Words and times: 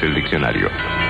Dice 0.00 0.06
el 0.06 0.14
diccionario. 0.14 1.09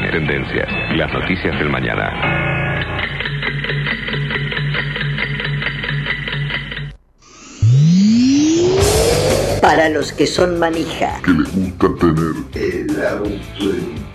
Tendencias. 0.00 0.68
Las 0.96 1.12
noticias 1.12 1.58
del 1.58 1.68
mañana. 1.68 2.10
Para 9.60 9.90
los 9.90 10.12
que 10.12 10.26
son 10.26 10.58
manija. 10.58 11.20
Que 11.22 11.32
les 11.32 11.54
gusta 11.54 11.88
tener 12.00 12.88
el 12.88 13.06
auto 13.06 13.64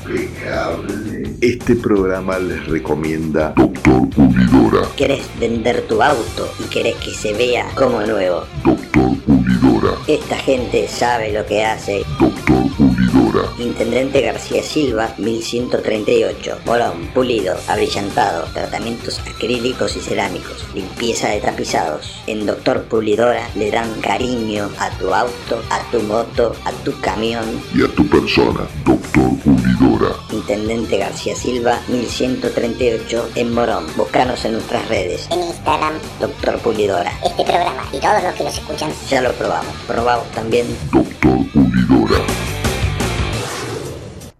impecable. 0.03 1.26
Este 1.39 1.75
programa 1.75 2.39
les 2.39 2.65
recomienda 2.65 3.53
Doctor 3.55 4.09
Pulidora. 4.09 4.87
¿Querés 4.95 5.21
vender 5.39 5.83
tu 5.87 6.01
auto 6.01 6.49
y 6.59 6.63
querés 6.67 6.95
que 6.95 7.11
se 7.11 7.33
vea 7.33 7.69
como 7.75 8.01
nuevo? 8.01 8.43
Doctor 8.65 9.15
Pulidora. 9.23 9.97
Esta 10.07 10.35
gente 10.37 10.87
sabe 10.87 11.31
lo 11.31 11.45
que 11.45 11.63
hace. 11.63 12.03
Doctor 12.19 12.63
Pulidora. 12.75 13.47
Intendente 13.59 14.21
García 14.21 14.63
Silva, 14.63 15.13
1138. 15.19 16.57
Morón, 16.65 17.07
pulido, 17.13 17.55
abrillantado, 17.67 18.45
tratamientos 18.53 19.19
acrílicos 19.19 19.95
y 19.95 19.99
cerámicos, 19.99 20.65
limpieza 20.73 21.29
de 21.29 21.41
tapizados. 21.41 22.19
En 22.25 22.47
Doctor 22.47 22.85
Pulidora 22.85 23.47
le 23.53 23.69
dan 23.69 24.01
cariño 24.01 24.71
a 24.79 24.89
tu 24.97 25.13
auto, 25.13 25.61
a 25.69 25.91
tu 25.91 26.01
moto, 26.01 26.55
a 26.65 26.71
tu 26.83 26.99
camión. 26.99 27.45
Y 27.75 27.83
a 27.83 27.87
tu 27.89 28.07
persona, 28.07 28.61
Doctor 28.83 29.37
Pulidora. 29.43 30.15
Intendente 30.31 30.97
García 30.97 31.26
Silva, 31.35 31.79
1138 31.87 33.29
en 33.35 33.53
Morón. 33.53 33.85
Búscanos 33.95 34.43
en 34.45 34.53
nuestras 34.53 34.87
redes. 34.87 35.27
En 35.31 35.39
Instagram, 35.41 35.93
Doctor 36.19 36.59
Pulidora. 36.59 37.11
este 37.23 37.43
programa 37.43 37.83
y 37.91 37.97
todos 37.99 38.23
los 38.23 38.33
que 38.35 38.43
los 38.43 38.57
escuchan. 38.57 38.91
Ya 39.09 39.21
lo 39.21 39.31
probamos. 39.33 39.73
Probamos 39.87 40.27
también 40.31 40.65
Doctor 40.91 41.49
Pulidora. 41.51 42.23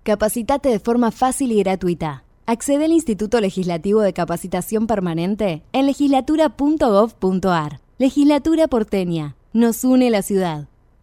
Capacitate 0.04 0.70
de 0.70 0.80
forma 0.80 1.12
fácil 1.12 1.52
y 1.52 1.60
gratuita. 1.60 2.24
Accede 2.46 2.86
al 2.86 2.94
Instituto 2.94 3.42
Legislativo 3.42 4.00
de 4.00 4.14
Capacitación 4.14 4.88
Permanente 4.88 5.64
en 5.74 5.86
legislatura.gov.ar. 5.86 7.82
Legislatura 7.98 8.70
porteña. 8.70 9.36
Nos 9.52 9.84
une 9.84 10.10
la 10.10 10.22
ciudad. 10.22 10.70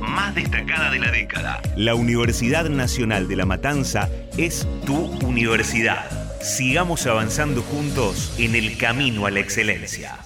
más 0.00 0.34
destacada 0.34 0.90
de 0.90 0.98
la 0.98 1.10
década. 1.10 1.60
La 1.76 1.94
Universidad 1.94 2.68
Nacional 2.68 3.28
de 3.28 3.36
La 3.36 3.46
Matanza 3.46 4.08
es 4.36 4.66
tu 4.84 4.96
universidad. 5.24 6.10
Sigamos 6.40 7.06
avanzando 7.06 7.62
juntos 7.62 8.34
en 8.38 8.54
el 8.54 8.76
camino 8.76 9.26
a 9.26 9.30
la 9.30 9.40
excelencia. 9.40 10.18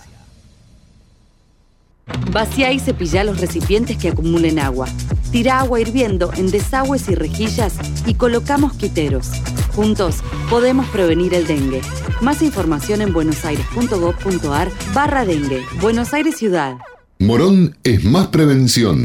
Vacía 2.30 2.72
y 2.72 2.78
cepilla 2.78 3.24
los 3.24 3.40
recipientes 3.40 3.96
que 3.96 4.08
acumulen 4.08 4.58
agua. 4.58 4.88
Tira 5.32 5.60
agua 5.60 5.80
hirviendo 5.80 6.32
en 6.34 6.50
desagües 6.50 7.08
y 7.08 7.14
rejillas 7.14 7.74
y 8.06 8.14
colocamos 8.14 8.74
quiteros. 8.74 9.30
Juntos 9.74 10.22
podemos 10.48 10.88
prevenir 10.88 11.34
el 11.34 11.46
dengue. 11.46 11.82
Más 12.20 12.42
información 12.42 13.02
en 13.02 13.12
buenosaires.gov.ar 13.12 14.70
barra 14.94 15.24
dengue. 15.24 15.62
Buenos 15.80 16.14
Aires 16.14 16.36
Ciudad. 16.36 16.76
Morón 17.18 17.76
es 17.82 18.04
más 18.04 18.28
prevención. 18.28 19.04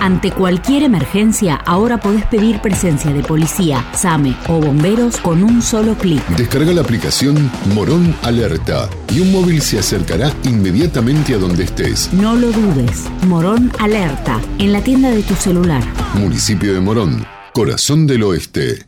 Ante 0.00 0.30
cualquier 0.30 0.84
emergencia, 0.84 1.56
ahora 1.56 1.98
podés 1.98 2.24
pedir 2.26 2.60
presencia 2.60 3.12
de 3.12 3.22
policía, 3.22 3.84
SAME 3.94 4.36
o 4.48 4.60
bomberos 4.60 5.16
con 5.18 5.42
un 5.42 5.60
solo 5.60 5.94
clic. 5.96 6.24
Descarga 6.36 6.72
la 6.72 6.82
aplicación 6.82 7.50
Morón 7.74 8.14
Alerta 8.22 8.88
y 9.12 9.20
un 9.20 9.32
móvil 9.32 9.60
se 9.60 9.78
acercará 9.78 10.32
inmediatamente 10.44 11.34
a 11.34 11.38
donde 11.38 11.64
estés. 11.64 12.12
No 12.12 12.36
lo 12.36 12.50
dudes. 12.52 13.04
Morón 13.26 13.72
Alerta, 13.78 14.40
en 14.58 14.72
la 14.72 14.82
tienda 14.82 15.10
de 15.10 15.22
tu 15.22 15.34
celular. 15.34 15.82
Municipio 16.14 16.72
de 16.72 16.80
Morón, 16.80 17.26
corazón 17.52 18.06
del 18.06 18.22
oeste. 18.22 18.87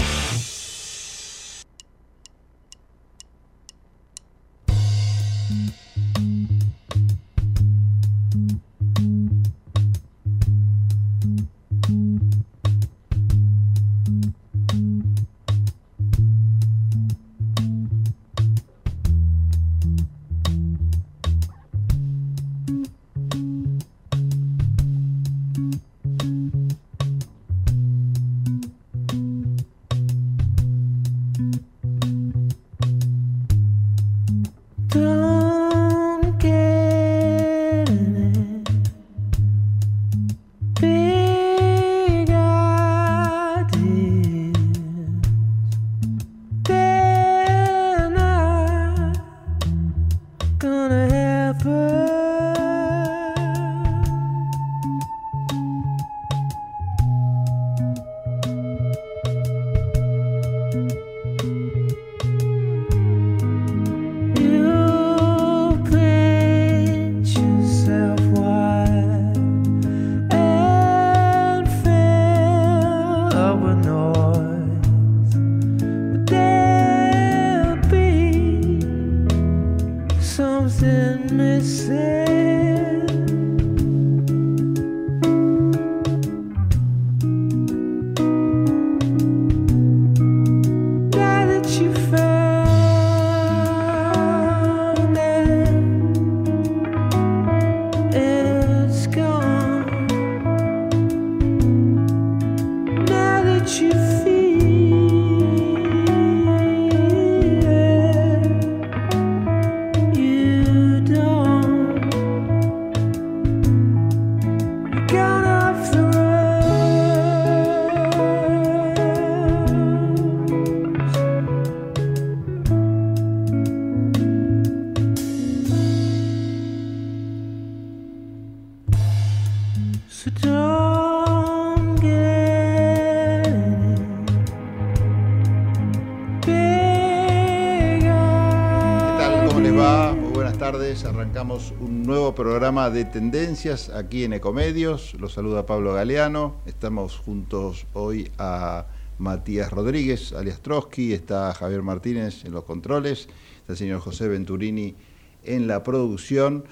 Nuevo 142.03 142.33
programa 142.33 142.89
de 142.89 143.05
tendencias 143.05 143.89
aquí 143.89 144.23
en 144.23 144.33
Ecomedios. 144.33 145.13
Los 145.19 145.33
saluda 145.33 145.65
Pablo 145.65 145.93
Galeano. 145.93 146.55
Estamos 146.65 147.17
juntos 147.17 147.85
hoy 147.93 148.31
a 148.39 148.87
Matías 149.19 149.71
Rodríguez, 149.71 150.33
alias 150.33 150.61
Trotsky. 150.61 151.13
Está 151.13 151.53
Javier 151.53 151.83
Martínez 151.83 152.43
en 152.43 152.53
los 152.53 152.63
controles. 152.63 153.27
Está 153.59 153.73
el 153.73 153.77
señor 153.77 153.99
José 153.99 154.27
Venturini 154.27 154.95
en 155.43 155.67
la 155.67 155.83
producción. 155.83 156.63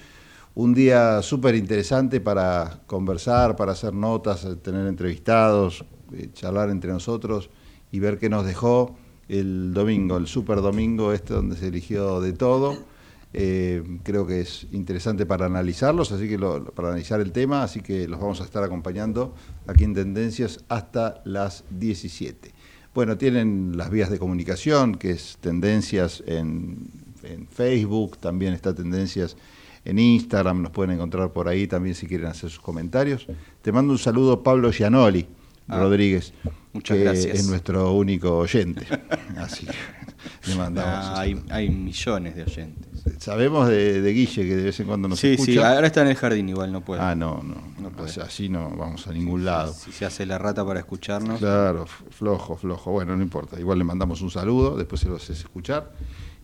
Un 0.56 0.74
día 0.74 1.22
súper 1.22 1.54
interesante 1.54 2.20
para 2.20 2.80
conversar, 2.86 3.54
para 3.54 3.72
hacer 3.72 3.94
notas, 3.94 4.46
tener 4.62 4.86
entrevistados, 4.86 5.84
eh, 6.12 6.28
charlar 6.32 6.70
entre 6.70 6.90
nosotros 6.90 7.50
y 7.92 8.00
ver 8.00 8.18
qué 8.18 8.28
nos 8.28 8.44
dejó 8.44 8.96
el 9.28 9.72
domingo, 9.74 10.16
el 10.16 10.26
super 10.26 10.60
domingo, 10.60 11.12
este 11.12 11.34
donde 11.34 11.56
se 11.56 11.68
eligió 11.68 12.20
de 12.20 12.32
todo. 12.32 12.89
Eh, 13.32 13.82
creo 14.02 14.26
que 14.26 14.40
es 14.40 14.66
interesante 14.72 15.24
para 15.24 15.46
analizarlos, 15.46 16.10
así 16.12 16.28
que 16.28 16.36
lo- 16.36 16.64
para 16.64 16.88
analizar 16.88 17.20
el 17.20 17.30
tema, 17.32 17.62
así 17.62 17.80
que 17.80 18.08
los 18.08 18.18
vamos 18.20 18.40
a 18.40 18.44
estar 18.44 18.62
acompañando 18.64 19.34
aquí 19.68 19.84
en 19.84 19.94
Tendencias 19.94 20.64
hasta 20.68 21.20
las 21.24 21.64
17. 21.70 22.52
Bueno, 22.92 23.16
tienen 23.16 23.76
las 23.76 23.88
vías 23.90 24.10
de 24.10 24.18
comunicación, 24.18 24.96
que 24.96 25.10
es 25.12 25.38
Tendencias 25.40 26.24
en, 26.26 26.88
en 27.22 27.46
Facebook, 27.46 28.18
también 28.18 28.52
está 28.52 28.74
Tendencias 28.74 29.36
en 29.84 29.98
Instagram, 30.00 30.60
nos 30.62 30.72
pueden 30.72 30.90
encontrar 30.96 31.32
por 31.32 31.46
ahí 31.46 31.68
también 31.68 31.94
si 31.94 32.06
quieren 32.08 32.26
hacer 32.26 32.50
sus 32.50 32.60
comentarios. 32.60 33.26
Te 33.62 33.70
mando 33.70 33.92
un 33.92 33.98
saludo 33.98 34.42
Pablo 34.42 34.72
Gianoli 34.72 35.26
Ah, 35.72 35.78
Rodríguez, 35.78 36.34
muchas 36.72 36.96
que 36.98 37.04
gracias. 37.04 37.38
es 37.38 37.46
nuestro 37.46 37.92
único 37.92 38.36
oyente. 38.38 38.84
Así 39.36 39.66
que 39.66 40.48
le 40.50 40.56
mandamos. 40.56 40.92
Ah, 40.92 41.20
hay, 41.20 41.40
hay 41.48 41.70
millones 41.70 42.34
de 42.34 42.42
oyentes. 42.42 42.88
Sabemos 43.18 43.68
de, 43.68 44.00
de 44.02 44.12
Guille 44.12 44.42
que 44.42 44.56
de 44.56 44.62
vez 44.64 44.80
en 44.80 44.86
cuando 44.86 45.08
nos 45.08 45.18
Sí, 45.20 45.32
escucha. 45.32 45.52
sí, 45.52 45.58
ahora 45.58 45.86
está 45.86 46.02
en 46.02 46.08
el 46.08 46.16
jardín 46.16 46.48
igual, 46.48 46.72
no 46.72 46.80
puede. 46.82 47.00
Ah, 47.00 47.14
no, 47.14 47.42
no. 47.42 47.56
No 47.80 47.90
puede. 47.90 48.10
Así 48.22 48.48
no 48.48 48.70
vamos 48.76 49.06
a 49.06 49.12
ningún 49.12 49.44
lado. 49.44 49.72
Si 49.72 49.92
se 49.92 50.04
hace 50.06 50.26
la 50.26 50.38
rata 50.38 50.64
para 50.64 50.80
escucharnos. 50.80 51.38
Claro, 51.38 51.86
flojo, 52.10 52.56
flojo. 52.56 52.92
Bueno, 52.92 53.16
no 53.16 53.22
importa. 53.22 53.58
Igual 53.60 53.78
le 53.78 53.84
mandamos 53.84 54.20
un 54.22 54.30
saludo, 54.30 54.76
después 54.76 55.00
se 55.00 55.08
lo 55.08 55.16
haces 55.16 55.38
escuchar. 55.40 55.92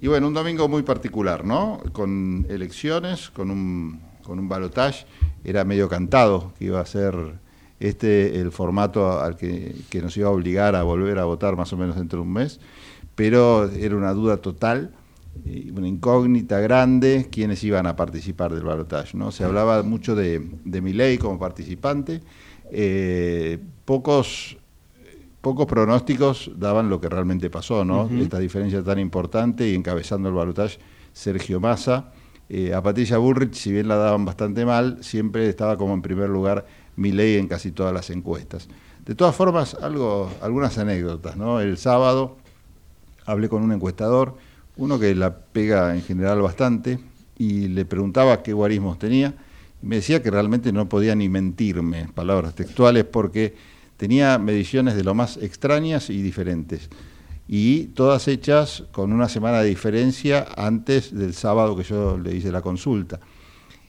Y 0.00 0.08
bueno, 0.08 0.28
un 0.28 0.34
domingo 0.34 0.68
muy 0.68 0.82
particular, 0.82 1.44
¿no? 1.44 1.80
Con 1.92 2.46
elecciones, 2.50 3.30
con 3.30 3.50
un, 3.50 4.00
con 4.22 4.38
un 4.38 4.48
balotage. 4.48 5.06
Era 5.44 5.64
medio 5.64 5.88
cantado 5.88 6.52
que 6.58 6.66
iba 6.66 6.80
a 6.80 6.86
ser 6.86 7.14
este 7.80 8.40
el 8.40 8.52
formato 8.52 9.20
al 9.20 9.36
que, 9.36 9.74
que 9.90 10.00
nos 10.02 10.16
iba 10.16 10.28
a 10.28 10.32
obligar 10.32 10.74
a 10.76 10.82
volver 10.82 11.18
a 11.18 11.24
votar 11.24 11.56
más 11.56 11.72
o 11.72 11.76
menos 11.76 11.96
dentro 11.96 12.18
de 12.20 12.22
un 12.26 12.32
mes. 12.32 12.60
Pero 13.14 13.70
era 13.70 13.96
una 13.96 14.12
duda 14.12 14.36
total, 14.38 14.92
una 15.74 15.88
incógnita 15.88 16.60
grande, 16.60 17.28
quiénes 17.30 17.62
iban 17.64 17.86
a 17.86 17.94
participar 17.96 18.54
del 18.54 18.64
balotage, 18.64 19.16
¿no? 19.16 19.30
Se 19.30 19.44
hablaba 19.44 19.82
mucho 19.82 20.14
de, 20.14 20.40
de 20.64 20.80
Milei 20.80 21.18
como 21.18 21.38
participante. 21.38 22.20
eh, 22.70 23.58
pocos 23.84 24.56
pocos 25.40 25.66
pronósticos 25.66 26.50
daban 26.56 26.90
lo 26.90 27.00
que 27.00 27.08
realmente 27.08 27.50
pasó, 27.50 27.84
¿no? 27.84 28.10
Esta 28.18 28.40
diferencia 28.40 28.82
tan 28.82 28.98
importante 28.98 29.68
y 29.68 29.76
encabezando 29.76 30.28
el 30.28 30.34
balotaje 30.34 30.78
Sergio 31.12 31.60
Massa. 31.60 32.10
Eh, 32.48 32.74
a 32.74 32.82
Patricia 32.82 33.18
Bullrich, 33.18 33.54
si 33.54 33.70
bien 33.70 33.86
la 33.86 33.94
daban 33.96 34.24
bastante 34.24 34.64
mal, 34.64 34.98
siempre 35.02 35.48
estaba 35.48 35.76
como 35.76 35.94
en 35.94 36.02
primer 36.02 36.30
lugar 36.30 36.66
Milei 36.96 37.36
en 37.36 37.46
casi 37.46 37.70
todas 37.70 37.94
las 37.94 38.10
encuestas. 38.10 38.68
De 39.04 39.14
todas 39.14 39.36
formas, 39.36 39.74
algo, 39.80 40.28
algunas 40.42 40.78
anécdotas, 40.78 41.36
¿no? 41.36 41.60
El 41.60 41.78
sábado 41.78 42.38
hablé 43.24 43.48
con 43.48 43.62
un 43.62 43.70
encuestador, 43.70 44.34
uno 44.76 44.98
que 44.98 45.14
la 45.14 45.36
pega 45.36 45.94
en 45.94 46.02
general 46.02 46.42
bastante, 46.42 46.98
y 47.38 47.68
le 47.68 47.84
preguntaba 47.84 48.42
qué 48.42 48.52
guarismos 48.52 48.98
tenía, 48.98 49.34
y 49.82 49.86
me 49.86 49.96
decía 49.96 50.22
que 50.22 50.30
realmente 50.30 50.72
no 50.72 50.88
podía 50.88 51.14
ni 51.14 51.28
mentirme, 51.28 52.08
palabras 52.14 52.54
textuales, 52.54 53.04
porque 53.04 53.54
tenía 53.96 54.38
mediciones 54.38 54.94
de 54.96 55.04
lo 55.04 55.14
más 55.14 55.36
extrañas 55.38 56.10
y 56.10 56.22
diferentes, 56.22 56.88
y 57.48 57.84
todas 57.88 58.28
hechas 58.28 58.84
con 58.92 59.12
una 59.12 59.28
semana 59.28 59.60
de 59.60 59.68
diferencia 59.68 60.46
antes 60.56 61.14
del 61.14 61.32
sábado 61.34 61.76
que 61.76 61.84
yo 61.84 62.18
le 62.18 62.34
hice 62.34 62.50
la 62.50 62.62
consulta. 62.62 63.20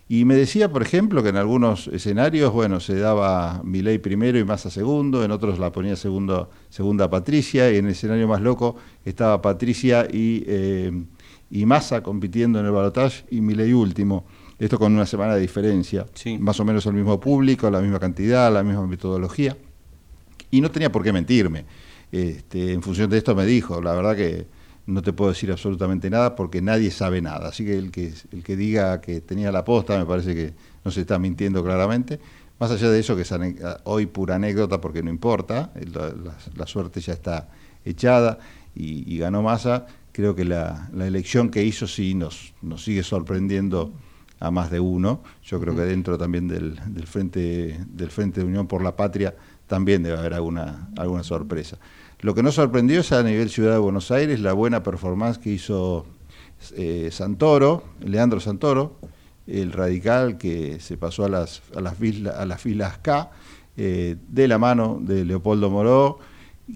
Y 0.09 0.23
me 0.23 0.35
decía, 0.35 0.71
por 0.71 0.81
ejemplo, 0.81 1.21
que 1.21 1.29
en 1.29 1.35
algunos 1.35 1.87
escenarios, 1.87 2.53
bueno, 2.53 2.79
se 2.79 2.95
daba 2.95 3.61
Milei 3.65 3.97
primero 3.97 4.39
y 4.39 4.45
Massa 4.45 4.69
segundo, 4.69 5.23
en 5.23 5.31
otros 5.31 5.59
la 5.59 5.71
ponía 5.73 5.97
segundo, 5.97 6.49
segunda 6.69 7.09
Patricia, 7.09 7.69
y 7.71 7.77
en 7.77 7.85
el 7.85 7.91
escenario 7.91 8.25
más 8.27 8.41
loco 8.41 8.77
estaba 9.03 9.41
Patricia 9.41 10.07
y, 10.09 10.45
eh, 10.47 10.91
y 11.51 11.65
Massa 11.65 12.01
compitiendo 12.01 12.59
en 12.59 12.67
el 12.67 12.71
balotaje 12.71 13.25
y 13.31 13.41
Milei 13.41 13.73
último. 13.73 14.25
Esto 14.57 14.79
con 14.79 14.93
una 14.93 15.05
semana 15.05 15.35
de 15.35 15.41
diferencia, 15.41 16.07
más 16.39 16.59
o 16.59 16.65
menos 16.65 16.85
el 16.85 16.93
mismo 16.93 17.19
público, 17.19 17.69
la 17.69 17.81
misma 17.81 17.99
cantidad, 17.99 18.51
la 18.51 18.63
misma 18.63 18.87
metodología. 18.87 19.55
Y 20.49 20.61
no 20.61 20.71
tenía 20.71 20.91
por 20.91 21.03
qué 21.03 21.11
mentirme. 21.11 21.65
Este, 22.11 22.71
en 22.71 22.81
función 22.81 23.09
de 23.09 23.17
esto 23.17 23.35
me 23.35 23.45
dijo, 23.45 23.81
la 23.81 23.93
verdad 23.93 24.15
que 24.15 24.47
no 24.87 25.01
te 25.01 25.13
puedo 25.13 25.31
decir 25.31 25.51
absolutamente 25.51 26.09
nada 26.09 26.35
porque 26.35 26.61
nadie 26.61 26.91
sabe 26.91 27.21
nada. 27.21 27.49
Así 27.49 27.65
que 27.65 27.77
el 27.77 27.91
que, 27.91 28.13
el 28.31 28.43
que 28.43 28.55
diga 28.55 28.99
que 29.01 29.21
tenía 29.21 29.51
la 29.51 29.63
posta 29.65 29.97
me 29.99 30.05
parece 30.05 30.33
que 30.33 30.53
no 30.83 30.91
se 30.91 31.01
está 31.01 31.19
mintiendo 31.19 31.63
claramente. 31.63 32.19
Más 32.59 32.71
allá 32.71 32.89
de 32.89 32.99
eso, 32.99 33.15
que 33.15 33.21
es 33.21 33.31
hoy 33.83 34.07
pura 34.07 34.35
anécdota 34.35 34.81
porque 34.81 35.03
no 35.03 35.09
importa, 35.11 35.71
la, 35.93 36.07
la- 36.09 36.37
la 36.55 36.65
suerte 36.67 37.01
ya 37.01 37.13
está 37.13 37.49
echada 37.85 38.39
y, 38.73 39.13
y 39.13 39.17
ganó 39.19 39.43
Massa, 39.43 39.85
creo 40.11 40.33
que 40.35 40.45
la, 40.45 40.89
la 40.93 41.05
elección 41.05 41.49
que 41.49 41.63
hizo 41.63 41.85
sí 41.87 42.15
nos, 42.15 42.53
nos 42.61 42.83
sigue 42.83 43.03
sorprendiendo 43.03 43.93
a 44.39 44.51
más 44.51 44.71
de 44.71 44.79
uno. 44.79 45.21
Yo 45.43 45.59
creo 45.59 45.75
que 45.75 45.81
dentro 45.81 46.17
también 46.17 46.47
del, 46.47 46.79
del 46.93 47.07
frente 47.07 47.79
del 47.87 48.09
Frente 48.09 48.41
de 48.41 48.47
Unión 48.47 48.67
por 48.67 48.81
la 48.83 48.95
Patria 48.95 49.35
también 49.67 50.01
debe 50.03 50.17
haber 50.17 50.33
alguna, 50.33 50.89
alguna 50.95 51.23
sorpresa. 51.23 51.77
Lo 52.21 52.33
que 52.33 52.41
nos 52.43 52.55
sorprendió 52.55 53.01
es 53.01 53.11
a 53.11 53.21
nivel 53.23 53.49
Ciudad 53.49 53.73
de 53.73 53.77
Buenos 53.77 54.09
Aires 54.11 54.39
la 54.39 54.53
buena 54.53 54.81
performance 54.81 55.37
que 55.37 55.51
hizo 55.51 56.05
eh, 56.75 57.09
Santoro, 57.11 57.83
Leandro 58.03 58.39
Santoro, 58.39 58.95
el 59.45 59.71
radical 59.71 60.37
que 60.37 60.79
se 60.79 60.97
pasó 60.97 61.25
a 61.25 61.29
las, 61.29 61.61
filas 62.57 62.97
K, 62.99 63.29
eh, 63.77 64.15
de 64.29 64.47
la 64.47 64.57
mano 64.57 64.97
de 64.99 65.25
Leopoldo 65.25 65.69
Moró, 65.69 66.17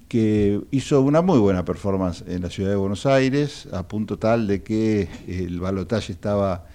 que 0.08 0.62
hizo 0.72 1.02
una 1.02 1.22
muy 1.22 1.40
buena 1.40 1.66
performance 1.66 2.24
en 2.28 2.44
la 2.44 2.50
ciudad 2.50 2.70
de 2.70 2.76
Buenos 2.76 3.06
Aires, 3.08 3.68
a 3.74 3.88
punto 3.88 4.18
tal 4.20 4.46
de 4.48 4.62
que 4.62 5.10
el 5.28 5.60
balotaje 5.60 6.14
estaba, 6.14 6.66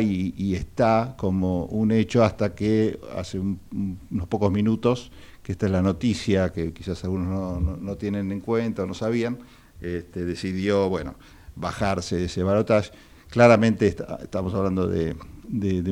y, 0.00 0.54
está 0.54 1.14
como 1.18 1.66
un 1.66 1.92
hecho 1.92 2.24
hasta 2.24 2.54
que 2.54 2.98
hace 3.16 3.38
un- 3.38 3.60
un- 3.70 3.98
unos 4.10 4.26
pocos 4.28 4.50
minutos, 4.50 5.12
que 5.46 5.52
esta 5.52 5.66
es 5.66 5.72
la 5.72 5.80
noticia 5.80 6.50
que 6.52 6.72
quizás 6.72 7.04
algunos 7.04 7.28
no, 7.62 7.76
no- 7.76 7.96
tienen 7.96 8.32
en 8.32 8.40
cuenta 8.40 8.82
o 8.82 8.86
no 8.86 8.94
sabían, 8.94 9.38
este, 9.80 10.24
decidió, 10.24 10.88
bueno, 10.88 11.14
bajarse 11.54 12.16
de 12.16 12.24
ese 12.24 12.42
balotaje. 12.42 12.90
Claramente 13.30 13.86
estamos 13.86 14.52
hablando 14.54 14.88
de 14.88 15.14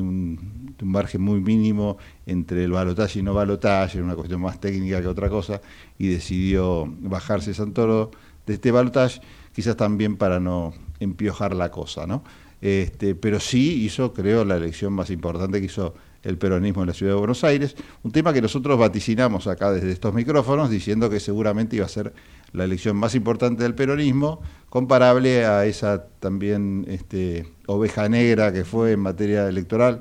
un 0.01 0.65
margen 0.83 1.21
muy 1.21 1.39
mínimo 1.39 1.97
entre 2.25 2.65
el 2.65 2.71
balotaje 2.71 3.19
y 3.19 3.23
no 3.23 3.33
balotaje, 3.33 4.01
una 4.01 4.15
cuestión 4.15 4.41
más 4.41 4.59
técnica 4.59 4.99
que 4.99 5.07
otra 5.07 5.29
cosa, 5.29 5.61
y 5.97 6.09
decidió 6.09 6.85
bajarse 6.99 7.53
Santoro 7.53 8.11
de 8.45 8.55
este 8.55 8.71
balotaje, 8.71 9.21
quizás 9.53 9.77
también 9.77 10.17
para 10.17 10.41
no 10.41 10.73
empiojar 10.99 11.55
la 11.55 11.71
cosa, 11.71 12.05
¿no? 12.05 12.25
Este, 12.59 13.15
pero 13.15 13.39
sí 13.39 13.85
hizo, 13.85 14.11
creo, 14.11 14.43
la 14.43 14.57
elección 14.57 14.91
más 14.91 15.09
importante 15.11 15.61
que 15.61 15.67
hizo 15.67 15.93
el 16.25 16.37
peronismo 16.37 16.81
en 16.81 16.87
la 16.87 16.93
ciudad 16.93 17.13
de 17.13 17.19
Buenos 17.19 17.43
Aires, 17.43 17.75
un 18.03 18.11
tema 18.11 18.33
que 18.33 18.41
nosotros 18.41 18.77
vaticinamos 18.77 19.47
acá 19.47 19.71
desde 19.71 19.91
estos 19.91 20.13
micrófonos, 20.13 20.69
diciendo 20.69 21.09
que 21.09 21.19
seguramente 21.19 21.77
iba 21.77 21.85
a 21.85 21.89
ser 21.89 22.13
la 22.51 22.63
elección 22.63 22.97
más 22.97 23.15
importante 23.15 23.63
del 23.63 23.75
peronismo, 23.75 24.41
comparable 24.69 25.45
a 25.45 25.65
esa 25.65 26.05
también 26.19 26.85
este, 26.89 27.47
oveja 27.67 28.09
negra 28.09 28.51
que 28.51 28.65
fue 28.65 28.93
en 28.93 28.99
materia 28.99 29.47
electoral, 29.47 29.99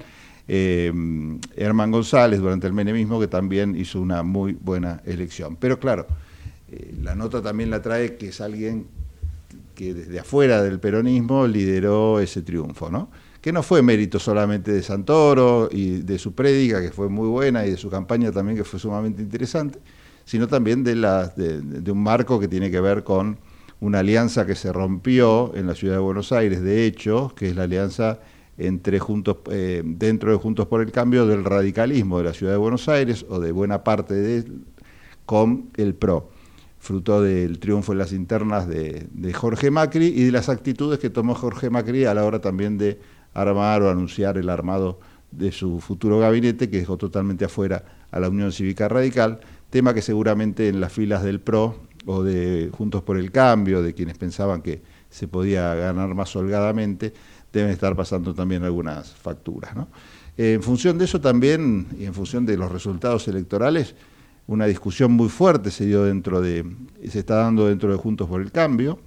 eh, 0.49 0.93
Herman 1.57 1.90
González 1.90 2.40
durante 2.40 2.66
el 2.66 2.73
menemismo, 2.73 3.21
que 3.21 3.28
también 3.28 3.76
hizo 3.76 4.00
una 4.00 4.23
muy 4.23 4.54
buena 4.54 5.02
elección. 5.04 5.57
Pero 5.57 5.78
claro, 5.78 6.07
eh, 6.71 6.95
la 7.02 7.14
nota 7.14 7.43
también 7.43 7.71
la 7.71 7.83
trae 7.83 8.16
que 8.16 8.28
es 8.28 8.40
alguien 8.40 8.87
que 9.75 9.93
desde 9.93 10.21
afuera 10.21 10.62
del 10.62 10.78
peronismo 10.78 11.47
lideró 11.47 12.21
ese 12.21 12.43
triunfo, 12.43 12.90
¿no? 12.90 13.11
Que 13.44 13.52
no 13.52 13.62
fue 13.62 13.82
mérito 13.82 14.18
solamente 14.18 14.72
de 14.72 14.82
Santoro 14.82 15.68
y 15.70 15.98
de 15.98 16.18
su 16.18 16.34
prédica, 16.34 16.80
que 16.80 16.90
fue 16.90 17.10
muy 17.10 17.28
buena, 17.28 17.66
y 17.66 17.72
de 17.72 17.76
su 17.76 17.90
campaña 17.90 18.32
también, 18.32 18.56
que 18.56 18.64
fue 18.64 18.80
sumamente 18.80 19.20
interesante, 19.20 19.80
sino 20.24 20.48
también 20.48 20.82
de, 20.82 20.94
un 21.92 22.02
marco 22.02 22.40
que 22.40 22.48
tiene 22.48 22.70
que 22.70 22.80
ver 22.80 23.04
con 23.04 23.38
una 23.80 23.98
alianza 23.98 24.46
que 24.46 24.54
se 24.54 24.72
rompió 24.72 25.54
en 25.54 25.66
la 25.66 25.74
ciudad 25.74 25.96
de 25.96 26.00
Buenos 26.00 26.32
Aires, 26.32 26.62
de 26.62 26.86
hecho, 26.86 27.34
que 27.36 27.50
es 27.50 27.54
la 27.54 27.64
alianza 27.64 28.18
entre 28.56 28.98
Juntos, 28.98 29.36
eh, 29.50 29.82
dentro 29.84 30.30
de 30.30 30.38
Juntos 30.38 30.66
por 30.66 30.80
el 30.80 30.90
Cambio 30.90 31.26
del 31.26 31.44
radicalismo 31.44 32.16
de 32.16 32.24
la 32.24 32.32
ciudad 32.32 32.52
de 32.52 32.58
Buenos 32.58 32.88
Aires, 32.88 33.26
o 33.28 33.40
de 33.40 33.52
buena 33.52 33.84
parte 33.84 34.14
de 34.14 34.50
con 35.26 35.68
el 35.76 35.94
PRO 35.94 36.30
fruto 36.78 37.22
del 37.22 37.58
triunfo 37.58 37.92
en 37.92 37.98
las 37.98 38.12
internas 38.12 38.68
de 38.68 39.32
Jorge 39.34 39.70
Macri 39.70 40.06
y 40.06 40.24
de 40.24 40.32
las 40.32 40.50
actitudes 40.50 40.98
que 40.98 41.08
tomó 41.08 41.34
Jorge 41.34 41.70
Macri 41.70 42.04
a 42.04 42.12
la 42.12 42.26
hora 42.26 42.40
también 42.40 42.76
de 42.76 42.98
armar 43.35 43.83
o 43.83 43.91
anunciar 43.91 44.38
el 44.38 44.49
armado 44.49 45.00
de 45.31 45.53
su 45.53 45.81
futuro 45.81 46.19
gabinete, 46.19 46.71
que 46.71 46.79
dejó 46.79 46.97
totalmente 46.97 47.45
afuera 47.45 47.85
a 48.11 48.21
la 48.21 48.29
Unión 48.29 48.53
Cívica 48.53 48.88
Radical, 48.88 49.41
tema 49.71 49.93
que 49.93 50.03
seguramente 50.03 50.69
en 50.69 50.81
las 50.81 50.93
filas 50.93 51.23
del 51.23 51.41
PRO 51.41 51.81
o 52.07 52.23
de 52.23 52.71
Juntos 52.73 53.03
por 53.03 53.17
el 53.17 53.33
Cambio, 53.33 53.83
de 53.83 53.95
quienes 53.95 54.17
pensaban 54.17 54.62
que 54.62 54.83
se 55.11 55.26
podía 55.26 55.75
ganar 55.75 56.14
más 56.14 56.35
holgadamente, 56.37 57.12
deben 57.53 57.71
estar 57.71 57.97
pasando 57.97 58.35
también 58.35 58.62
algunas 58.62 59.12
facturas. 59.12 59.75
¿no? 59.75 59.88
En 60.37 60.62
función 60.62 60.99
de 60.99 61.05
eso 61.05 61.21
también, 61.21 61.88
y 61.99 62.05
en 62.05 62.14
función 62.14 62.47
de 62.47 62.57
los 62.57 62.71
resultados 62.71 63.26
electorales, 63.29 63.95
una 64.47 64.67
discusión 64.67 65.12
muy 65.12 65.29
fuerte 65.29 65.71
se 65.71 65.87
dio 65.87 66.05
dentro 66.05 66.41
de, 66.41 66.67
se 67.09 67.21
está 67.21 67.37
dando 67.37 67.67
dentro 67.67 67.91
de 67.91 67.97
Juntos 67.97 68.29
por 68.29 68.41
el 68.41 68.53
Cambio, 68.53 68.99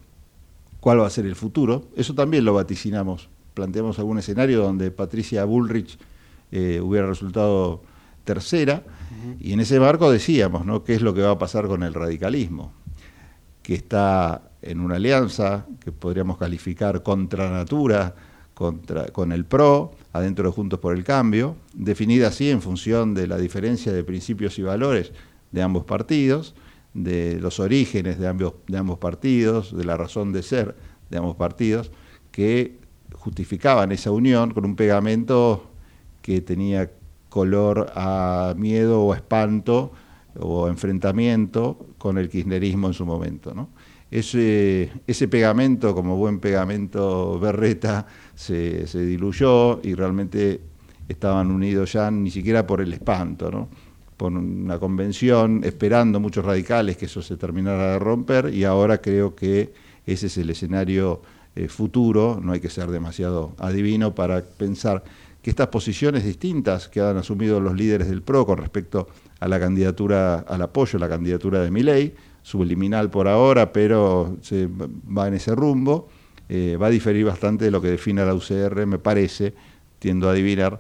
cuál 0.79 1.01
va 1.01 1.07
a 1.07 1.11
ser 1.11 1.25
el 1.25 1.35
futuro. 1.35 1.89
Eso 1.95 2.15
también 2.15 2.45
lo 2.45 2.53
vaticinamos. 2.53 3.29
Planteamos 3.57 3.97
algún 3.97 4.19
escenario 4.19 4.61
donde 4.61 4.91
Patricia 4.91 5.43
Bullrich 5.43 5.97
eh, 6.51 6.79
hubiera 6.79 7.07
resultado 7.07 7.81
tercera, 8.23 8.83
y 9.39 9.51
en 9.51 9.59
ese 9.61 9.79
marco 9.79 10.11
decíamos, 10.11 10.63
¿no? 10.63 10.83
¿Qué 10.83 10.93
es 10.93 11.01
lo 11.01 11.11
que 11.15 11.23
va 11.23 11.31
a 11.31 11.39
pasar 11.39 11.65
con 11.65 11.81
el 11.81 11.95
radicalismo? 11.95 12.71
Que 13.63 13.73
está 13.73 14.51
en 14.61 14.79
una 14.79 14.97
alianza 14.97 15.65
que 15.83 15.91
podríamos 15.91 16.37
calificar 16.37 17.01
contra 17.01 17.49
natura, 17.49 18.13
contra, 18.53 19.07
con 19.07 19.31
el 19.31 19.43
PRO, 19.45 19.95
adentro 20.13 20.49
de 20.49 20.53
Juntos 20.53 20.77
por 20.77 20.95
el 20.95 21.03
Cambio, 21.03 21.55
definida 21.73 22.27
así 22.27 22.51
en 22.51 22.61
función 22.61 23.15
de 23.15 23.25
la 23.25 23.39
diferencia 23.39 23.91
de 23.91 24.03
principios 24.03 24.59
y 24.59 24.61
valores 24.61 25.13
de 25.51 25.63
ambos 25.63 25.83
partidos, 25.83 26.53
de 26.93 27.39
los 27.41 27.59
orígenes 27.59 28.19
de 28.19 28.27
ambos, 28.27 28.53
de 28.67 28.77
ambos 28.77 28.99
partidos, 28.99 29.75
de 29.75 29.83
la 29.83 29.97
razón 29.97 30.31
de 30.31 30.43
ser 30.43 30.75
de 31.09 31.17
ambos 31.17 31.37
partidos, 31.37 31.89
que 32.31 32.85
justificaban 33.19 33.91
esa 33.91 34.11
unión 34.11 34.53
con 34.53 34.65
un 34.65 34.75
pegamento 34.75 35.69
que 36.21 36.41
tenía 36.41 36.91
color 37.29 37.91
a 37.95 38.53
miedo 38.57 39.01
o 39.01 39.13
espanto 39.13 39.91
o 40.39 40.67
enfrentamiento 40.67 41.77
con 41.97 42.17
el 42.17 42.29
kirchnerismo 42.29 42.87
en 42.87 42.93
su 42.93 43.05
momento. 43.05 43.69
ese 44.09 45.27
pegamento, 45.29 45.93
como 45.93 46.15
buen 46.15 46.39
pegamento 46.39 47.39
berreta, 47.39 48.05
se, 48.35 48.87
se 48.87 49.05
diluyó 49.05 49.81
y 49.83 49.93
realmente 49.93 50.61
estaban 51.07 51.51
unidos 51.51 51.93
ya 51.93 52.11
ni 52.11 52.31
siquiera 52.31 52.65
por 52.67 52.81
el 52.81 52.93
espanto, 52.93 53.51
¿no? 53.51 53.69
por 54.17 54.31
una 54.31 54.79
convención, 54.79 55.61
esperando 55.63 56.19
muchos 56.19 56.43
radicales 56.43 56.97
que 56.97 57.05
eso 57.05 57.21
se 57.21 57.37
terminara 57.37 57.93
de 57.93 57.99
romper 57.99 58.51
y 58.51 58.63
ahora 58.63 58.99
creo 58.99 59.35
que 59.35 59.71
ese 60.07 60.25
es 60.25 60.37
el 60.39 60.49
escenario 60.49 61.21
eh, 61.57 61.69
futuro, 61.69 62.39
no 62.39 62.51
hay 62.51 62.59
que 62.59 62.69
ser 62.69 62.91
demasiado 62.91 63.55
adivino 63.57 64.13
para 64.13 64.43
pensar 64.43 65.03
que 65.41 65.49
estas 65.49 65.69
posiciones 65.69 66.23
distintas 66.23 66.87
que 66.87 67.01
han 67.01 67.17
asumido 67.17 67.59
los 67.59 67.73
líderes 67.73 68.09
del 68.09 68.21
PRO 68.21 68.45
con 68.45 68.59
respecto 68.59 69.07
a 69.39 69.47
la 69.47 69.59
candidatura, 69.59 70.41
al 70.41 70.61
apoyo 70.61 70.97
a 70.97 70.99
la 70.99 71.09
candidatura 71.09 71.59
de 71.61 71.71
Milei, 71.71 72.13
subliminal 72.43 73.09
por 73.09 73.27
ahora, 73.27 73.73
pero 73.73 74.37
se 74.41 74.69
va 74.69 75.27
en 75.27 75.33
ese 75.33 75.55
rumbo, 75.55 76.09
eh, 76.47 76.77
va 76.79 76.87
a 76.87 76.91
diferir 76.91 77.25
bastante 77.25 77.65
de 77.65 77.71
lo 77.71 77.81
que 77.81 77.89
define 77.89 78.23
la 78.23 78.35
UCR, 78.35 78.85
me 78.85 78.99
parece, 78.99 79.55
tiendo 79.97 80.29
a 80.29 80.33
adivinar, 80.33 80.79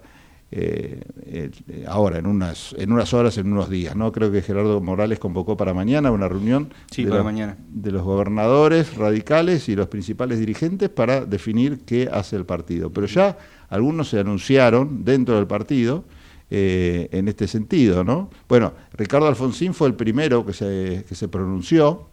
eh, 0.49 1.01
eh, 1.25 1.51
ahora, 1.87 2.19
en 2.19 2.25
unas, 2.25 2.73
en 2.77 2.91
unas 2.91 3.13
horas, 3.13 3.37
en 3.37 3.51
unos 3.51 3.69
días. 3.69 3.95
¿no? 3.95 4.11
Creo 4.11 4.31
que 4.31 4.41
Gerardo 4.41 4.79
Morales 4.79 5.19
convocó 5.19 5.57
para 5.57 5.73
mañana 5.73 6.09
una 6.11 6.27
reunión 6.29 6.73
Sí, 6.89 7.03
de, 7.03 7.09
para 7.09 7.19
los, 7.19 7.25
mañana. 7.25 7.57
de 7.69 7.91
los 7.91 8.03
gobernadores 8.03 8.95
radicales 8.95 9.67
y 9.69 9.75
los 9.75 9.87
principales 9.87 10.39
dirigentes 10.39 10.89
para 10.89 11.25
definir 11.25 11.79
qué 11.85 12.09
hace 12.11 12.35
el 12.37 12.45
partido. 12.45 12.91
Pero 12.91 13.07
ya 13.07 13.37
algunos 13.69 14.09
se 14.09 14.19
anunciaron 14.19 15.03
dentro 15.03 15.35
del 15.35 15.47
partido 15.47 16.05
eh, 16.49 17.09
en 17.11 17.27
este 17.27 17.45
sentido. 17.47 18.05
¿no? 18.05 18.29
Bueno, 18.47 18.71
Ricardo 18.93 19.27
Alfonsín 19.27 19.73
fue 19.73 19.89
el 19.89 19.95
primero 19.95 20.45
que 20.45 20.53
se, 20.53 21.03
que 21.09 21.13
se 21.15 21.27
pronunció 21.27 22.07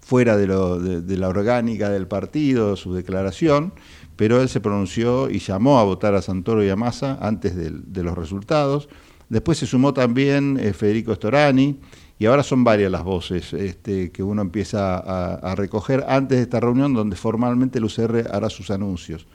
fuera 0.00 0.36
de, 0.36 0.46
lo, 0.46 0.78
de, 0.80 1.00
de 1.00 1.16
la 1.16 1.28
orgánica 1.28 1.90
del 1.90 2.06
partido, 2.06 2.76
su 2.76 2.94
declaración, 2.94 3.72
pero 4.16 4.40
él 4.40 4.48
se 4.48 4.60
pronunció 4.60 5.30
y 5.30 5.38
llamó 5.38 5.78
a 5.78 5.84
votar 5.84 6.14
a 6.14 6.22
Santoro 6.22 6.64
y 6.64 6.68
a 6.68 6.76
Massa 6.76 7.18
antes 7.20 7.54
de, 7.54 8.02
los 8.02 8.16
resultados. 8.16 8.88
Después 9.28 9.58
se 9.58 9.66
sumó 9.66 9.92
también 9.92 10.58
eh, 10.60 10.72
Federico 10.72 11.14
Storani, 11.14 11.78
y 12.18 12.24
ahora 12.24 12.42
son 12.42 12.64
varias 12.64 12.90
las 12.90 13.04
voces 13.04 13.52
este, 13.52 14.10
que 14.10 14.22
uno 14.22 14.40
empieza 14.40 14.96
a, 14.96 15.34
a 15.34 15.54
recoger 15.54 16.04
antes 16.08 16.38
de 16.38 16.44
esta 16.44 16.60
reunión 16.60 16.94
donde 16.94 17.14
formalmente 17.14 17.78
el 17.78 17.84
UCR 17.84 18.28
hará 18.32 18.48
sus 18.48 18.70
anuncios. 18.70 19.26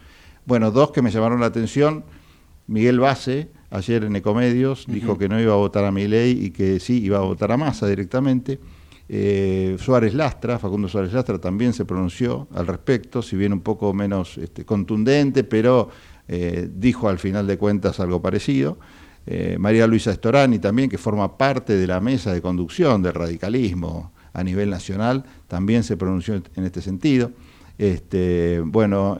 Bueno, 0.45 0.71
dos 0.71 0.91
que 0.91 1.03
me 1.03 1.11
llamaron 1.11 1.39
la 1.39 1.45
atención. 1.45 2.03
Miguel 2.65 2.99
Base, 2.99 3.51
ayer 3.69 4.03
en 4.03 4.15
Ecomedios, 4.15 4.85
dijo 4.87 5.17
que 5.17 5.29
no 5.29 5.39
iba 5.39 5.53
a 5.53 5.57
votar 5.57 5.85
a 5.85 5.91
Milei 5.91 6.45
y 6.45 6.51
que 6.51 6.79
sí 6.79 7.03
iba 7.03 7.17
a 7.17 7.21
votar 7.21 7.51
a 7.51 7.57
Massa 7.57 7.85
directamente. 7.87 8.59
Eh, 9.13 9.75
Suárez 9.77 10.13
Lastra, 10.13 10.57
Facundo 10.57 10.87
Suárez 10.87 11.11
Lastra 11.11 11.37
también 11.37 11.73
se 11.73 11.83
pronunció 11.83 12.47
al 12.55 12.65
respecto, 12.65 13.21
si 13.21 13.35
bien 13.35 13.51
un 13.51 13.59
poco 13.59 13.93
menos 13.93 14.37
este, 14.37 14.63
contundente, 14.63 15.43
pero 15.43 15.89
eh, 16.29 16.69
dijo 16.73 17.09
al 17.09 17.19
final 17.19 17.45
de 17.45 17.57
cuentas 17.57 17.99
algo 17.99 18.21
parecido. 18.21 18.79
Eh, 19.25 19.57
María 19.59 19.85
Luisa 19.85 20.13
Storani 20.13 20.59
también, 20.59 20.89
que 20.89 20.97
forma 20.97 21.37
parte 21.37 21.75
de 21.75 21.87
la 21.87 21.99
mesa 21.99 22.31
de 22.31 22.41
conducción 22.41 23.01
del 23.01 23.13
radicalismo 23.13 24.13
a 24.31 24.45
nivel 24.45 24.69
nacional, 24.69 25.25
también 25.49 25.83
se 25.83 25.97
pronunció 25.97 26.35
en 26.35 26.63
este 26.63 26.81
sentido. 26.81 27.33
Este, 27.77 28.61
bueno, 28.63 29.17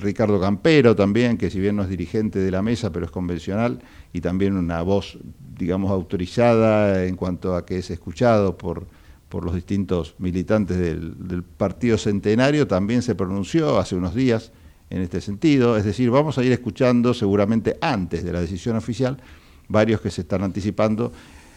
Ricardo 0.00 0.38
Campero 0.38 0.94
también, 0.94 1.38
que 1.38 1.48
si 1.48 1.60
bien 1.60 1.76
no 1.76 1.84
es 1.84 1.88
dirigente 1.88 2.40
de 2.40 2.50
la 2.50 2.60
mesa, 2.60 2.92
pero 2.92 3.06
es 3.06 3.10
convencional 3.10 3.78
y 4.12 4.20
también 4.20 4.54
una 4.54 4.82
voz, 4.82 5.18
digamos, 5.56 5.90
autorizada 5.90 7.06
en 7.06 7.16
cuanto 7.16 7.54
a 7.56 7.64
que 7.64 7.78
es 7.78 7.90
escuchado 7.90 8.58
por, 8.58 8.86
por 9.30 9.44
los 9.46 9.54
distintos 9.54 10.14
militantes 10.18 10.76
del, 10.76 11.14
del 11.26 11.42
Partido 11.42 11.96
Centenario, 11.96 12.66
también 12.66 13.00
se 13.00 13.14
pronunció 13.14 13.78
hace 13.78 13.94
unos 13.96 14.14
días 14.14 14.52
en 14.90 15.00
este 15.00 15.22
sentido. 15.22 15.76
Es 15.78 15.84
decir, 15.84 16.10
vamos 16.10 16.36
a 16.36 16.44
ir 16.44 16.52
escuchando 16.52 17.14
seguramente 17.14 17.78
antes 17.80 18.22
de 18.24 18.32
la 18.32 18.40
decisión 18.42 18.76
oficial 18.76 19.16
varios 19.68 20.00
que 20.02 20.10
se 20.10 20.20
están 20.22 20.42
anticipando, 20.42 21.12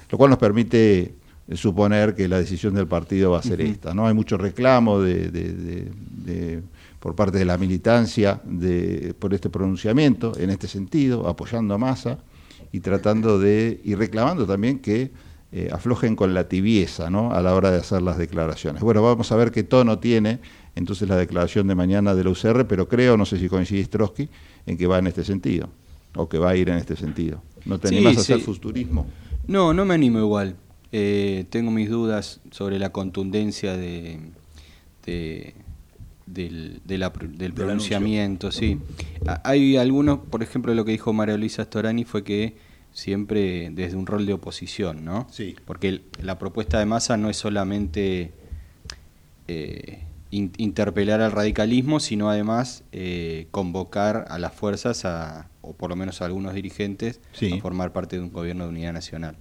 lo 0.10 0.18
cual 0.18 0.30
nos 0.30 0.39
permite 0.39 1.15
suponer 1.53 2.15
que 2.15 2.27
la 2.30 2.38
decisión 2.38 2.75
del 2.75 2.88
partido 2.88 3.32
va 3.32 3.39
a 3.39 3.44
ser 3.44 3.60
esta. 3.60 3.94
¿no? 3.94 4.08
Hay 4.08 4.13
mucho 4.13 4.38
reclamo 4.38 5.01
de, 5.01 5.30
de- 5.30 5.53
de- 5.53 5.92
de- 6.25 6.62
por 7.00 7.15
parte 7.15 7.38
de 7.39 7.44
la 7.46 7.58
militancia 7.58 8.39
de, 8.46 9.13
por 9.20 9.34
este 9.34 9.50
pronunciamiento 9.50 10.38
en 10.39 10.51
este 10.51 10.68
sentido, 10.70 11.27
apoyando 11.27 11.74
a 11.74 11.77
Massa 11.77 12.20
y 12.72 12.80
tratando 12.80 13.39
de, 13.39 13.82
y 13.84 13.96
reclamando 13.96 14.46
también 14.46 14.80
que 14.80 15.12
eh, 15.55 15.69
aflojen 15.72 16.15
con 16.15 16.33
la 16.33 16.48
tibieza 16.50 17.10
¿no? 17.12 17.31
a 17.31 17.41
la 17.41 17.53
hora 17.53 17.69
de 17.72 17.77
hacer 17.77 18.01
las 18.01 18.17
declaraciones. 18.17 18.81
Bueno, 18.81 19.03
vamos 19.03 19.31
a 19.31 19.36
ver 19.36 19.51
qué 19.51 19.62
tono 19.63 20.00
tiene 20.00 20.39
entonces 20.75 21.07
la 21.07 21.15
declaración 21.15 21.67
de 21.67 21.75
mañana 21.75 22.15
de 22.15 22.24
la 22.24 22.31
UCR, 22.31 22.65
pero 22.67 22.88
creo, 22.88 23.15
no 23.17 23.25
sé 23.25 23.38
si 23.38 23.48
coincidís 23.48 23.89
Trotsky, 23.89 24.27
en 24.65 24.77
que 24.77 24.88
va 24.88 24.98
en 24.98 25.05
este 25.07 25.24
sentido, 25.24 25.69
o 26.15 26.27
que 26.27 26.39
va 26.39 26.50
a 26.50 26.55
ir 26.55 26.69
en 26.69 26.77
este 26.77 26.95
sentido. 26.95 27.41
¿No 27.65 27.77
te 27.79 27.89
Sí, 27.89 27.95
animás 27.98 28.17
a 28.17 28.22
hacer 28.22 28.39
futurismo? 28.39 29.06
No, 29.47 29.73
no 29.73 29.86
me 29.86 29.93
animo 29.93 30.17
igual. 30.19 30.56
Eh, 30.91 31.45
tengo 31.51 31.69
mis 31.71 31.89
dudas 31.89 32.39
sobre 32.51 32.80
la 32.80 32.89
contundencia 32.91 33.78
de, 33.78 34.19
de- 35.06 35.54
del, 36.25 36.82
de 36.86 36.97
la 36.97 37.12
pr- 37.13 37.30
del 37.36 37.54
pronunciamiento. 37.54 38.51
Sí. 38.51 38.80
Hay 39.43 39.78
algunos, 39.78 40.19
por 40.19 40.41
ejemplo, 40.41 40.73
lo 40.73 40.86
que 40.86 40.91
dijo 40.93 41.13
María 41.13 41.38
Luisa 41.38 41.63
Storani 41.65 42.06
fue 42.06 42.23
que 42.23 42.56
siempre 42.93 43.69
desde 43.71 43.97
un 43.97 44.06
rol 44.06 44.25
de 44.25 44.34
oposición, 44.34 45.03
¿no? 45.03 45.27
Sí. 45.32 45.56
Porque 45.65 46.01
la 46.21 46.39
propuesta 46.39 46.79
de 46.79 46.86
masa 46.86 47.17
no 47.17 47.29
es 47.29 47.38
solamente 47.38 48.32
eh, 49.47 50.03
in- 50.32 50.53
interpelar 50.58 51.21
al 51.21 51.32
radicalismo, 51.32 51.99
sino 51.99 52.29
además 52.29 52.84
eh, 52.91 53.47
convocar 53.51 54.25
a 54.29 54.39
las 54.39 54.53
fuerzas, 54.53 55.06
a, 55.06 55.49
o 55.62 55.73
por 55.73 55.89
lo 55.89 55.95
menos 55.95 56.21
a 56.21 56.25
algunos 56.25 56.53
dirigentes, 56.53 57.19
Sí. 57.34 57.53
a 57.53 57.62
formar 57.62 57.91
parte 57.93 58.15
de 58.17 58.21
un 58.21 58.32
gobierno 58.32 58.63
de 58.65 58.69
unidad 58.69 58.93
nacional. 58.93 59.36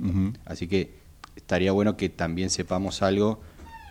Así 0.45 0.67
que 0.67 0.95
estaría 1.37 1.73
bueno 1.73 1.97
que 1.97 2.09
también 2.09 2.51
sepamos 2.51 3.03
algo 3.03 3.41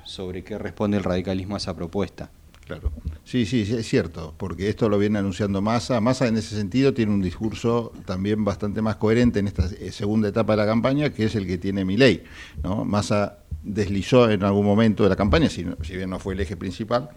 sobre 0.05 0.43
qué 0.43 0.57
responde 0.57 0.97
el 0.97 1.03
radicalismo 1.03 1.55
a 1.55 1.57
esa 1.57 1.75
propuesta. 1.75 2.29
Claro. 2.65 2.91
Sí, 3.25 3.45
sí, 3.45 3.61
es 3.61 3.87
cierto, 3.87 4.33
porque 4.37 4.69
esto 4.69 4.87
lo 4.87 4.97
viene 4.97 5.19
anunciando 5.19 5.61
Massa. 5.61 5.99
Massa 5.99 6.27
en 6.27 6.37
ese 6.37 6.55
sentido 6.55 6.93
tiene 6.93 7.11
un 7.13 7.21
discurso 7.21 7.91
también 8.05 8.43
bastante 8.45 8.81
más 8.81 8.95
coherente 8.97 9.39
en 9.39 9.47
esta 9.47 9.65
eh, 9.79 9.91
segunda 9.91 10.29
etapa 10.29 10.53
de 10.53 10.57
la 10.57 10.65
campaña, 10.65 11.09
que 11.11 11.25
es 11.25 11.35
el 11.35 11.45
que 11.47 11.57
tiene 11.57 11.83
Milei. 11.85 12.23
¿no? 12.63 12.85
Massa 12.85 13.39
deslizó 13.63 14.29
en 14.29 14.43
algún 14.43 14.65
momento 14.65 15.03
de 15.03 15.09
la 15.09 15.15
campaña, 15.15 15.49
si, 15.49 15.65
si 15.83 15.95
bien 15.95 16.09
no 16.09 16.19
fue 16.19 16.33
el 16.33 16.39
eje 16.39 16.55
principal, 16.55 17.09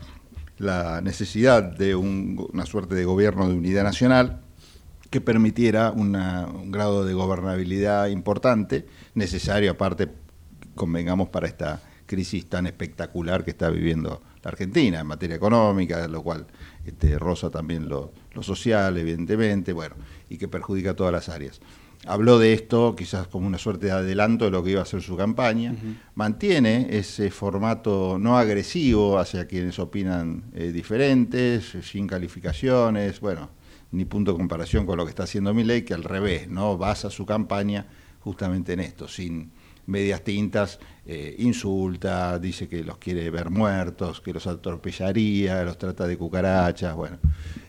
la 0.59 1.01
necesidad 1.01 1.63
de 1.63 1.95
un- 1.95 2.47
una 2.53 2.67
suerte 2.67 2.95
de 2.95 3.05
gobierno 3.05 3.49
de 3.49 3.55
unidad 3.55 3.83
nacional 3.85 4.41
que 5.11 5.21
permitiera 5.21 5.91
una- 5.91 6.47
un 6.47 6.71
grado 6.73 7.05
de 7.05 7.15
gobernabilidad 7.15 8.09
importante, 8.09 8.87
necesario 9.15 9.71
aparte, 9.73 10.09
convengamos, 10.75 11.29
para 11.29 11.47
esta 11.47 11.81
crisis 12.07 12.47
tan 12.49 12.67
espectacular 12.67 13.45
que 13.45 13.51
está 13.53 13.71
viviendo 13.71 14.21
la 14.45 14.51
Argentina 14.51 15.01
en 15.01 15.07
materia 15.07 15.37
económica, 15.37 16.07
lo 16.07 16.23
cual 16.23 16.47
este, 16.85 17.19
roza 17.19 17.51
también 17.51 17.89
lo, 17.89 18.13
lo 18.33 18.43
social, 18.43 18.97
evidentemente, 18.99 19.73
bueno, 19.73 19.97
y 20.29 20.37
que 20.37 20.49
perjudica 20.49 20.91
a 20.91 20.95
todas 20.95 21.13
las 21.13 21.29
áreas. 21.29 21.61
Habló 22.07 22.39
de 22.39 22.53
esto 22.53 22.95
quizás 22.95 23.29
como 23.29 23.47
una 23.47 23.57
suerte 23.57 23.87
de 23.87 23.93
adelanto 23.93 24.45
de 24.45 24.51
lo 24.51 24.63
que 24.63 24.73
iba 24.73 24.83
a 24.83 24.85
ser 24.85 25.01
su 25.01 25.17
campaña. 25.17 25.75
Mantiene 26.15 26.89
ese 26.91 27.31
formato 27.31 28.19
no 28.19 28.37
agresivo 28.37 29.19
hacia 29.19 29.47
quienes 29.47 29.79
opinan 29.79 30.45
eh, 30.55 30.71
diferentes, 30.71 31.65
sin 31.83 32.07
calificaciones, 32.07 33.21
bueno, 33.21 33.49
ni 33.91 34.05
punto 34.05 34.33
de 34.33 34.37
comparación 34.37 34.85
con 34.85 34.99
lo 34.99 35.07
que 35.07 35.11
está 35.11 35.23
haciendo 35.23 35.55
Milei, 35.55 35.83
que 35.83 35.95
al 35.95 36.05
revés, 36.05 36.47
¿no? 36.47 36.77
Basa 36.77 37.09
su 37.09 37.25
campaña 37.25 37.87
justamente 38.21 38.75
en 38.75 38.81
esto, 38.81 39.09
sin 39.09 39.53
medias 39.87 40.23
tintas, 40.23 40.79
eh, 41.07 41.37
insulta, 41.39 42.39
dice 42.39 42.69
que 42.69 42.83
los 42.83 42.99
quiere 42.99 43.29
ver 43.31 43.51
muertos, 43.51 44.21
que 44.21 44.33
los 44.33 44.47
atropellaría, 44.47 45.63
los 45.65 45.79
trata 45.79 46.07
de 46.07 46.17
cucarachas, 46.17 46.95
bueno, 46.95 47.19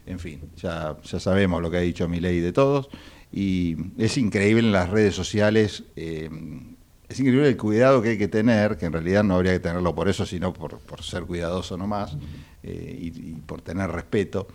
en 0.05 0.19
fin, 0.19 0.41
ya, 0.55 0.97
ya 1.03 1.19
sabemos 1.19 1.61
lo 1.61 1.69
que 1.69 1.77
ha 1.77 1.81
dicho 1.81 2.07
Milei 2.07 2.39
de 2.39 2.53
todos, 2.53 2.89
y 3.31 3.75
es 3.97 4.17
increíble 4.17 4.61
en 4.61 4.71
las 4.71 4.89
redes 4.89 5.15
sociales, 5.15 5.83
eh, 5.95 6.29
es 7.07 7.19
increíble 7.19 7.49
el 7.49 7.57
cuidado 7.57 8.01
que 8.01 8.09
hay 8.09 8.17
que 8.17 8.27
tener, 8.27 8.77
que 8.77 8.85
en 8.85 8.93
realidad 8.93 9.23
no 9.23 9.35
habría 9.35 9.53
que 9.53 9.59
tenerlo 9.59 9.93
por 9.93 10.09
eso, 10.09 10.25
sino 10.25 10.53
por, 10.53 10.79
por 10.79 11.03
ser 11.03 11.23
cuidadoso 11.23 11.77
nomás, 11.77 12.17
eh, 12.63 12.97
y, 12.99 13.07
y 13.07 13.33
por 13.45 13.61
tener 13.61 13.91
respeto, 13.91 14.47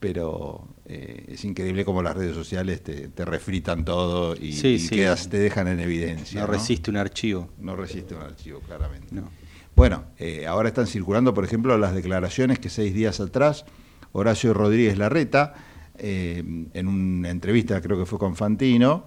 pero 0.00 0.68
eh, 0.84 1.24
es 1.28 1.44
increíble 1.44 1.84
cómo 1.84 2.02
las 2.02 2.16
redes 2.16 2.34
sociales 2.34 2.82
te, 2.82 3.08
te 3.08 3.24
refritan 3.24 3.84
todo 3.84 4.34
y, 4.36 4.52
Sí, 4.52 4.68
y 4.74 4.78
sí. 4.78 4.94
quedas- 4.96 5.28
te 5.28 5.38
dejan 5.38 5.68
en 5.68 5.80
evidencia. 5.80 6.40
No 6.40 6.46
resiste 6.46 6.90
un 6.90 6.96
archivo. 6.98 7.48
No 7.58 7.74
resiste 7.76 8.14
un 8.14 8.22
archivo, 8.22 8.60
claramente. 8.60 9.14
No. 9.14 9.28
Bueno, 9.74 10.04
eh, 10.18 10.46
ahora 10.46 10.68
están 10.68 10.86
circulando, 10.86 11.34
por 11.34 11.44
ejemplo, 11.44 11.76
las 11.78 11.94
declaraciones 11.94 12.58
que 12.58 12.68
seis 12.70 12.94
días 12.94 13.20
atrás 13.20 13.64
Horacio 14.12 14.54
Rodríguez 14.54 14.96
Larreta, 14.96 15.54
eh, 15.98 16.42
en 16.72 16.88
una 16.88 17.30
entrevista, 17.30 17.80
creo 17.80 17.98
que 17.98 18.06
fue 18.06 18.18
con 18.18 18.36
Fantino, 18.36 19.04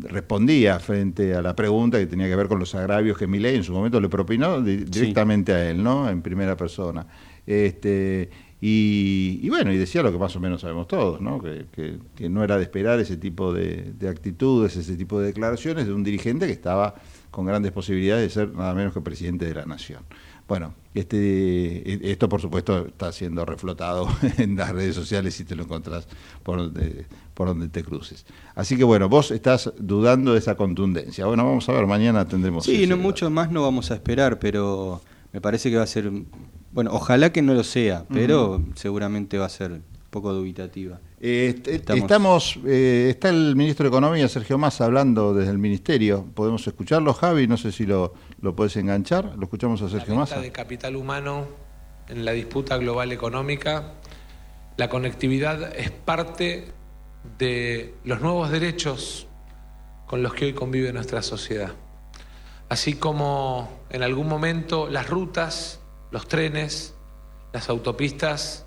respondía 0.00 0.78
frente 0.80 1.34
a 1.34 1.42
la 1.42 1.54
pregunta 1.56 1.98
que 1.98 2.06
tenía 2.06 2.28
que 2.28 2.36
ver 2.36 2.48
con 2.48 2.58
los 2.58 2.74
agravios 2.74 3.16
que 3.18 3.26
Milei 3.26 3.56
en 3.56 3.64
su 3.64 3.72
momento 3.72 4.00
le 4.00 4.08
propinó 4.08 4.60
di- 4.60 4.84
directamente 4.84 5.52
a 5.52 5.70
él, 5.70 5.82
¿no? 5.82 6.08
En 6.08 6.22
primera 6.22 6.56
persona. 6.56 7.06
Este, 7.46 8.30
y, 8.60 9.40
y 9.42 9.48
bueno, 9.48 9.72
y 9.72 9.78
decía 9.78 10.02
lo 10.02 10.12
que 10.12 10.18
más 10.18 10.36
o 10.36 10.40
menos 10.40 10.60
sabemos 10.60 10.86
todos, 10.86 11.20
¿no? 11.20 11.40
Que, 11.40 11.66
que- 11.72 11.98
que 12.14 12.28
no 12.28 12.44
era 12.44 12.56
de 12.58 12.64
esperar 12.64 13.00
ese 13.00 13.16
tipo 13.16 13.52
de, 13.52 13.92
de 13.98 14.08
actitudes, 14.08 14.76
ese 14.76 14.96
tipo 14.96 15.18
de 15.20 15.26
declaraciones 15.28 15.86
de 15.86 15.92
un 15.94 16.04
dirigente 16.04 16.46
que 16.46 16.52
estaba 16.52 16.94
con 17.30 17.46
grandes 17.46 17.72
posibilidades 17.72 18.22
de 18.24 18.30
ser 18.42 18.54
nada 18.54 18.74
menos 18.74 18.92
que 18.92 19.00
presidente 19.00 19.46
de 19.46 19.54
la 19.54 19.64
nación. 19.64 20.02
Bueno, 20.46 20.74
este, 20.94 22.10
esto 22.10 22.28
por 22.28 22.40
supuesto 22.40 22.86
está 22.88 23.12
siendo 23.12 23.44
reflotado 23.46 24.08
en 24.38 24.56
las 24.56 24.70
redes 24.72 24.94
sociales 24.96 25.34
si 25.34 25.44
te 25.44 25.54
lo 25.54 25.62
encontrás 25.62 26.08
por 26.42 26.58
donde, 26.58 27.06
por 27.34 27.46
donde 27.48 27.68
te 27.68 27.84
cruces. 27.84 28.26
Así 28.56 28.76
que 28.76 28.82
bueno, 28.84 29.08
vos 29.08 29.30
estás 29.30 29.72
dudando 29.78 30.32
de 30.32 30.38
esa 30.40 30.56
contundencia. 30.56 31.24
Bueno, 31.26 31.44
vamos 31.44 31.68
a 31.68 31.72
ver, 31.72 31.86
mañana 31.86 32.26
tendremos... 32.26 32.64
Sí, 32.64 32.82
no 32.86 32.96
dato. 32.96 33.02
mucho 33.08 33.30
más 33.30 33.50
no 33.52 33.62
vamos 33.62 33.90
a 33.92 33.94
esperar, 33.94 34.38
pero 34.40 35.00
me 35.32 35.40
parece 35.40 35.70
que 35.70 35.76
va 35.76 35.84
a 35.84 35.86
ser, 35.86 36.10
bueno, 36.72 36.90
ojalá 36.92 37.32
que 37.32 37.42
no 37.42 37.54
lo 37.54 37.64
sea, 37.64 38.04
pero 38.12 38.62
seguramente 38.74 39.38
va 39.38 39.46
a 39.46 39.50
ser 39.50 39.72
un 39.72 39.82
poco 40.10 40.32
dubitativa. 40.32 41.00
Eh, 41.20 41.54
est- 41.56 41.68
Estamos- 41.68 42.00
estamos, 42.02 42.58
eh, 42.66 43.08
está 43.10 43.28
el 43.28 43.54
ministro 43.56 43.84
de 43.84 43.88
Economía, 43.88 44.28
Sergio 44.28 44.56
Massa, 44.58 44.84
hablando 44.86 45.34
desde 45.34 45.50
el 45.50 45.58
ministerio. 45.58 46.24
¿Podemos 46.34 46.66
escucharlo, 46.66 47.12
Javi? 47.14 47.46
No 47.46 47.56
sé 47.56 47.72
si 47.72 47.86
lo, 47.86 48.14
lo 48.40 48.56
puedes 48.56 48.76
enganchar. 48.76 49.34
¿Lo 49.36 49.42
escuchamos 49.44 49.82
a 49.82 49.88
Sergio 49.88 50.14
la 50.14 50.20
Massa? 50.20 50.40
de 50.40 50.50
capital 50.52 50.96
humano 50.96 51.46
en 52.08 52.24
la 52.24 52.32
disputa 52.32 52.76
global 52.78 53.12
económica, 53.12 53.92
la 54.76 54.88
conectividad 54.88 55.76
es 55.76 55.90
parte 55.90 56.68
de 57.38 57.94
los 58.04 58.20
nuevos 58.20 58.50
derechos 58.50 59.26
con 60.06 60.22
los 60.22 60.32
que 60.34 60.46
hoy 60.46 60.52
convive 60.54 60.92
nuestra 60.92 61.22
sociedad. 61.22 61.72
Así 62.68 62.94
como 62.94 63.68
en 63.90 64.02
algún 64.02 64.26
momento 64.28 64.88
las 64.88 65.08
rutas, 65.10 65.79
los 66.10 66.28
trenes, 66.28 66.94
las 67.52 67.68
autopistas 67.68 68.66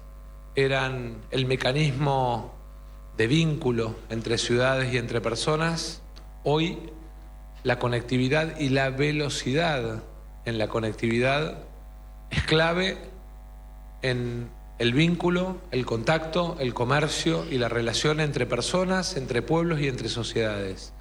eran 0.56 1.18
el 1.32 1.46
mecanismo 1.46 2.54
de 3.18 3.28
vínculo 3.28 3.96
entre 4.10 4.38
ciudades 4.38 4.94
y 4.94 4.98
entre 4.98 5.22
personas, 5.22 6.02
hoy 6.44 6.78
la 7.64 7.80
conectividad 7.80 8.60
y 8.60 8.70
la 8.70 8.90
velocidad 8.90 10.04
en 10.46 10.58
la 10.58 10.68
conectividad 10.68 11.60
es 12.30 12.44
clave 12.44 12.98
en 14.02 14.50
el 14.80 14.94
vínculo, 14.94 15.58
el 15.72 15.86
contacto, 15.86 16.58
el 16.60 16.74
comercio 16.74 17.46
y 17.50 17.58
la 17.58 17.70
relación 17.70 18.20
entre 18.20 18.46
personas, 18.46 19.16
entre 19.16 19.42
pueblos 19.42 19.80
y 19.80 19.88
entre 19.88 20.10
sociedades. 20.10 20.94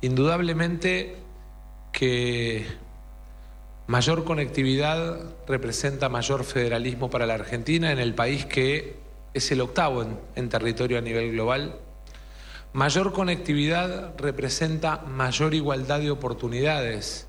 Indudablemente 0.00 1.16
que 1.92 2.66
mayor 3.86 4.24
conectividad 4.24 5.20
representa 5.46 6.08
mayor 6.08 6.44
federalismo 6.44 7.08
para 7.08 7.26
la 7.26 7.34
Argentina 7.34 7.92
en 7.92 7.98
el 7.98 8.14
país 8.14 8.44
que 8.46 8.96
es 9.32 9.52
el 9.52 9.60
octavo 9.60 10.04
en, 10.34 10.48
territorio 10.48 10.98
a 10.98 11.02
nivel 11.02 11.32
global. 11.32 11.76
Mayor 12.72 13.12
conectividad 13.12 14.14
representa 14.18 14.98
mayor 15.06 15.54
igualdad 15.54 16.00
de 16.00 16.10
oportunidades 16.10 17.28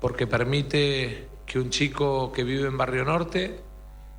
porque 0.00 0.26
permite 0.26 1.28
que 1.46 1.58
un 1.58 1.70
chico 1.70 2.32
que 2.32 2.44
vive 2.44 2.66
en 2.66 2.76
Barrio 2.76 3.04
Norte, 3.04 3.60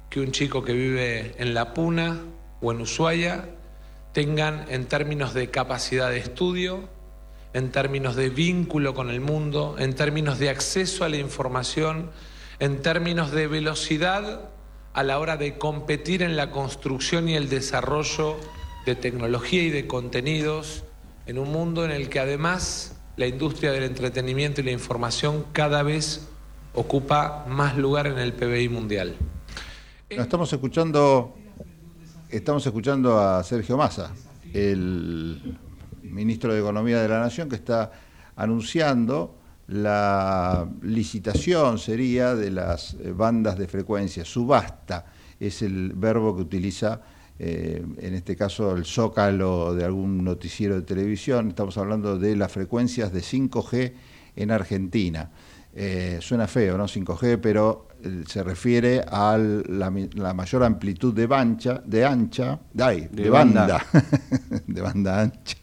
que 0.09 0.19
un 0.19 0.31
chico 0.31 0.63
que 0.63 0.73
vive 0.73 1.35
en 1.38 1.53
La 1.53 1.73
Puna 1.73 2.21
o 2.61 2.71
en 2.71 2.81
Ushuaia 2.81 3.49
tengan 4.13 4.65
en 4.69 4.85
términos 4.85 5.33
de 5.33 5.49
capacidad 5.49 6.09
de 6.09 6.17
estudio, 6.17 6.88
en 7.55 7.71
términos 7.71 8.17
de 8.17 8.29
vínculo 8.29 8.93
con 8.93 9.09
el 9.09 9.21
mundo, 9.21 9.77
en 9.79 9.95
términos 9.95 10.39
de 10.39 10.49
acceso 10.49 11.05
a 11.05 11.09
la 11.09 11.15
información, 11.15 12.11
en 12.59 12.81
términos 12.81 13.31
de 13.31 13.47
velocidad 13.47 14.49
a 14.91 15.03
la 15.03 15.19
hora 15.19 15.37
de 15.37 15.57
competir 15.57 16.21
en 16.21 16.35
la 16.35 16.51
construcción 16.51 17.29
y 17.29 17.35
el 17.35 17.47
desarrollo 17.47 18.35
de 18.85 18.95
tecnología 18.95 19.63
y 19.63 19.69
de 19.69 19.87
contenidos 19.87 20.83
en 21.27 21.39
un 21.39 21.49
mundo 21.49 21.85
en 21.85 21.91
el 21.91 22.09
que 22.09 22.19
además 22.19 22.97
la 23.15 23.25
industria 23.25 23.71
del 23.71 23.83
entretenimiento 23.83 24.59
y 24.59 24.65
la 24.65 24.71
información 24.71 25.45
cada 25.53 25.81
vez 25.81 26.27
ocupa 26.73 27.45
más 27.47 27.77
lugar 27.77 28.05
en 28.07 28.19
el 28.19 28.33
PBI 28.33 28.67
mundial. 28.67 29.15
Estamos 30.09 30.51
escuchando 30.51 31.33
estamos 32.29 32.65
escuchando 32.65 33.17
a 33.17 33.41
Sergio 33.45 33.77
Massa, 33.77 34.11
el 34.53 35.57
ministro 36.15 36.54
de 36.54 36.62
Economía 36.62 37.01
de 37.01 37.08
la 37.08 37.19
Nación, 37.19 37.49
que 37.49 37.58
está 37.58 37.91
anunciando 38.36 39.38
la 39.67 40.67
licitación 40.82 41.80
sería 41.80 42.36
de 42.36 42.51
las 42.51 42.93
eh, 42.95 43.12
bandas 43.12 43.58
de 43.58 43.67
frecuencia, 43.67 44.23
subasta 44.23 45.06
es 45.39 45.62
el 45.62 45.93
verbo 45.93 46.36
que 46.36 46.43
utiliza 46.43 47.01
eh, 47.38 47.84
en 47.97 48.13
este 48.13 48.36
caso 48.36 48.75
el 48.75 48.86
zócalo 48.86 49.75
de 49.75 49.84
algún 49.84 50.23
noticiero 50.23 50.75
de 50.75 50.84
televisión, 50.84 51.49
estamos 51.49 51.78
hablando 51.78 52.17
de 52.17 52.36
las 52.36 52.51
frecuencias 52.51 53.12
de 53.12 53.19
5G 53.19 53.93
en 54.36 54.51
Argentina. 54.51 55.30
Eh, 55.78 56.19
suena 56.21 56.47
feo, 56.47 56.78
¿no? 56.78 56.86
5G, 56.86 57.38
pero 57.41 57.89
eh, 58.01 58.23
se 58.25 58.41
refiere 58.43 59.04
a 59.06 59.38
la, 59.38 59.91
la 60.13 60.34
mayor 60.34 60.63
amplitud 60.63 61.13
de 61.13 61.28
bancha, 61.28 61.82
de 61.86 62.06
ancha, 62.06 62.58
de, 62.71 62.84
ay, 62.84 63.10
de, 63.12 63.23
De 63.23 63.30
banda, 63.30 63.67
banda. 63.67 64.63
de 64.67 64.82
banda 64.82 65.21
ancha. 65.21 65.58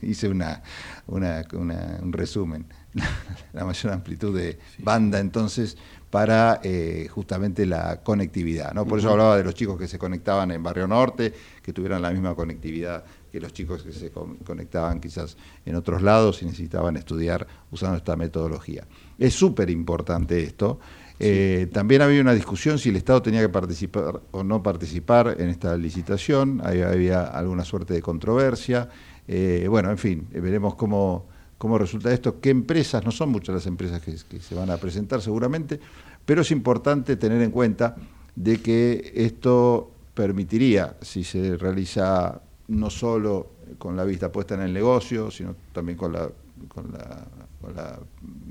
Hice 0.02 0.28
una, 0.28 0.62
una- 1.06 1.44
una- 1.52 1.98
un 2.02 2.12
resumen. 2.12 2.66
la 3.52 3.64
mayor 3.64 3.92
amplitud 3.92 4.36
de 4.36 4.58
banda, 4.78 5.20
entonces, 5.20 5.76
para 6.10 6.60
eh, 6.64 7.06
justamente 7.08 7.64
la 7.66 8.00
conectividad. 8.02 8.72
¿no? 8.74 8.84
Por 8.84 8.98
eso 8.98 9.10
hablaba 9.10 9.36
de 9.36 9.44
los 9.44 9.54
chicos 9.54 9.78
que 9.78 9.86
se 9.86 9.96
conectaban 9.96 10.50
en 10.50 10.60
Barrio 10.62 10.88
Norte, 10.88 11.32
que 11.62 11.72
tuvieran 11.72 12.02
la 12.02 12.10
misma 12.10 12.34
conectividad 12.34 13.04
que 13.30 13.38
los 13.40 13.52
chicos 13.52 13.84
que 13.84 13.92
se 13.92 14.10
con- 14.10 14.38
conectaban 14.38 14.98
quizás 15.00 15.36
en 15.64 15.76
otros 15.76 16.02
lados 16.02 16.42
y 16.42 16.46
necesitaban 16.46 16.96
estudiar 16.96 17.46
usando 17.70 17.96
esta 17.96 18.16
metodología. 18.16 18.88
Es 19.18 19.34
súper 19.34 19.70
importante 19.70 20.42
esto. 20.42 20.80
Eh, 21.20 21.68
también 21.72 22.02
había 22.02 22.20
una 22.22 22.32
discusión 22.34 22.78
si 22.80 22.88
el 22.88 22.96
Estado 22.96 23.22
tenía 23.22 23.40
que 23.40 23.48
participar 23.50 24.20
o 24.32 24.42
no 24.42 24.64
participar 24.64 25.36
en 25.38 25.48
esta 25.48 25.76
licitación. 25.76 26.60
Ahí 26.64 26.80
había 26.82 27.22
alguna 27.24 27.64
suerte 27.64 27.94
de 27.94 28.02
controversia. 28.02 28.88
Eh, 29.28 29.66
bueno, 29.68 29.90
en 29.90 29.98
fin, 29.98 30.26
eh, 30.32 30.40
veremos 30.40 30.74
cómo, 30.74 31.26
cómo 31.58 31.78
resulta 31.78 32.12
esto. 32.12 32.40
¿Qué 32.40 32.50
empresas? 32.50 33.04
No 33.04 33.10
son 33.10 33.30
muchas 33.30 33.54
las 33.54 33.66
empresas 33.66 34.00
que, 34.02 34.40
se 34.40 34.54
van 34.54 34.70
a 34.70 34.76
presentar 34.76 35.20
seguramente, 35.20 35.80
pero 36.24 36.42
es 36.42 36.50
importante 36.50 37.16
tener 37.16 37.40
en 37.42 37.50
cuenta 37.50 37.96
de 38.34 38.60
que 38.60 39.12
esto 39.14 39.90
permitiría, 40.14 40.96
si 41.00 41.24
se 41.24 41.56
realiza 41.56 42.40
no 42.68 42.90
solo 42.90 43.52
con 43.78 43.96
la 43.96 44.04
vista 44.04 44.30
puesta 44.30 44.54
en 44.54 44.62
el 44.62 44.72
negocio, 44.72 45.30
sino 45.30 45.54
también 45.72 45.96
con 45.98 46.12
la, 46.12 46.28
con 46.68 46.92
la, 46.92 47.26
con 47.60 47.74
la 47.74 47.98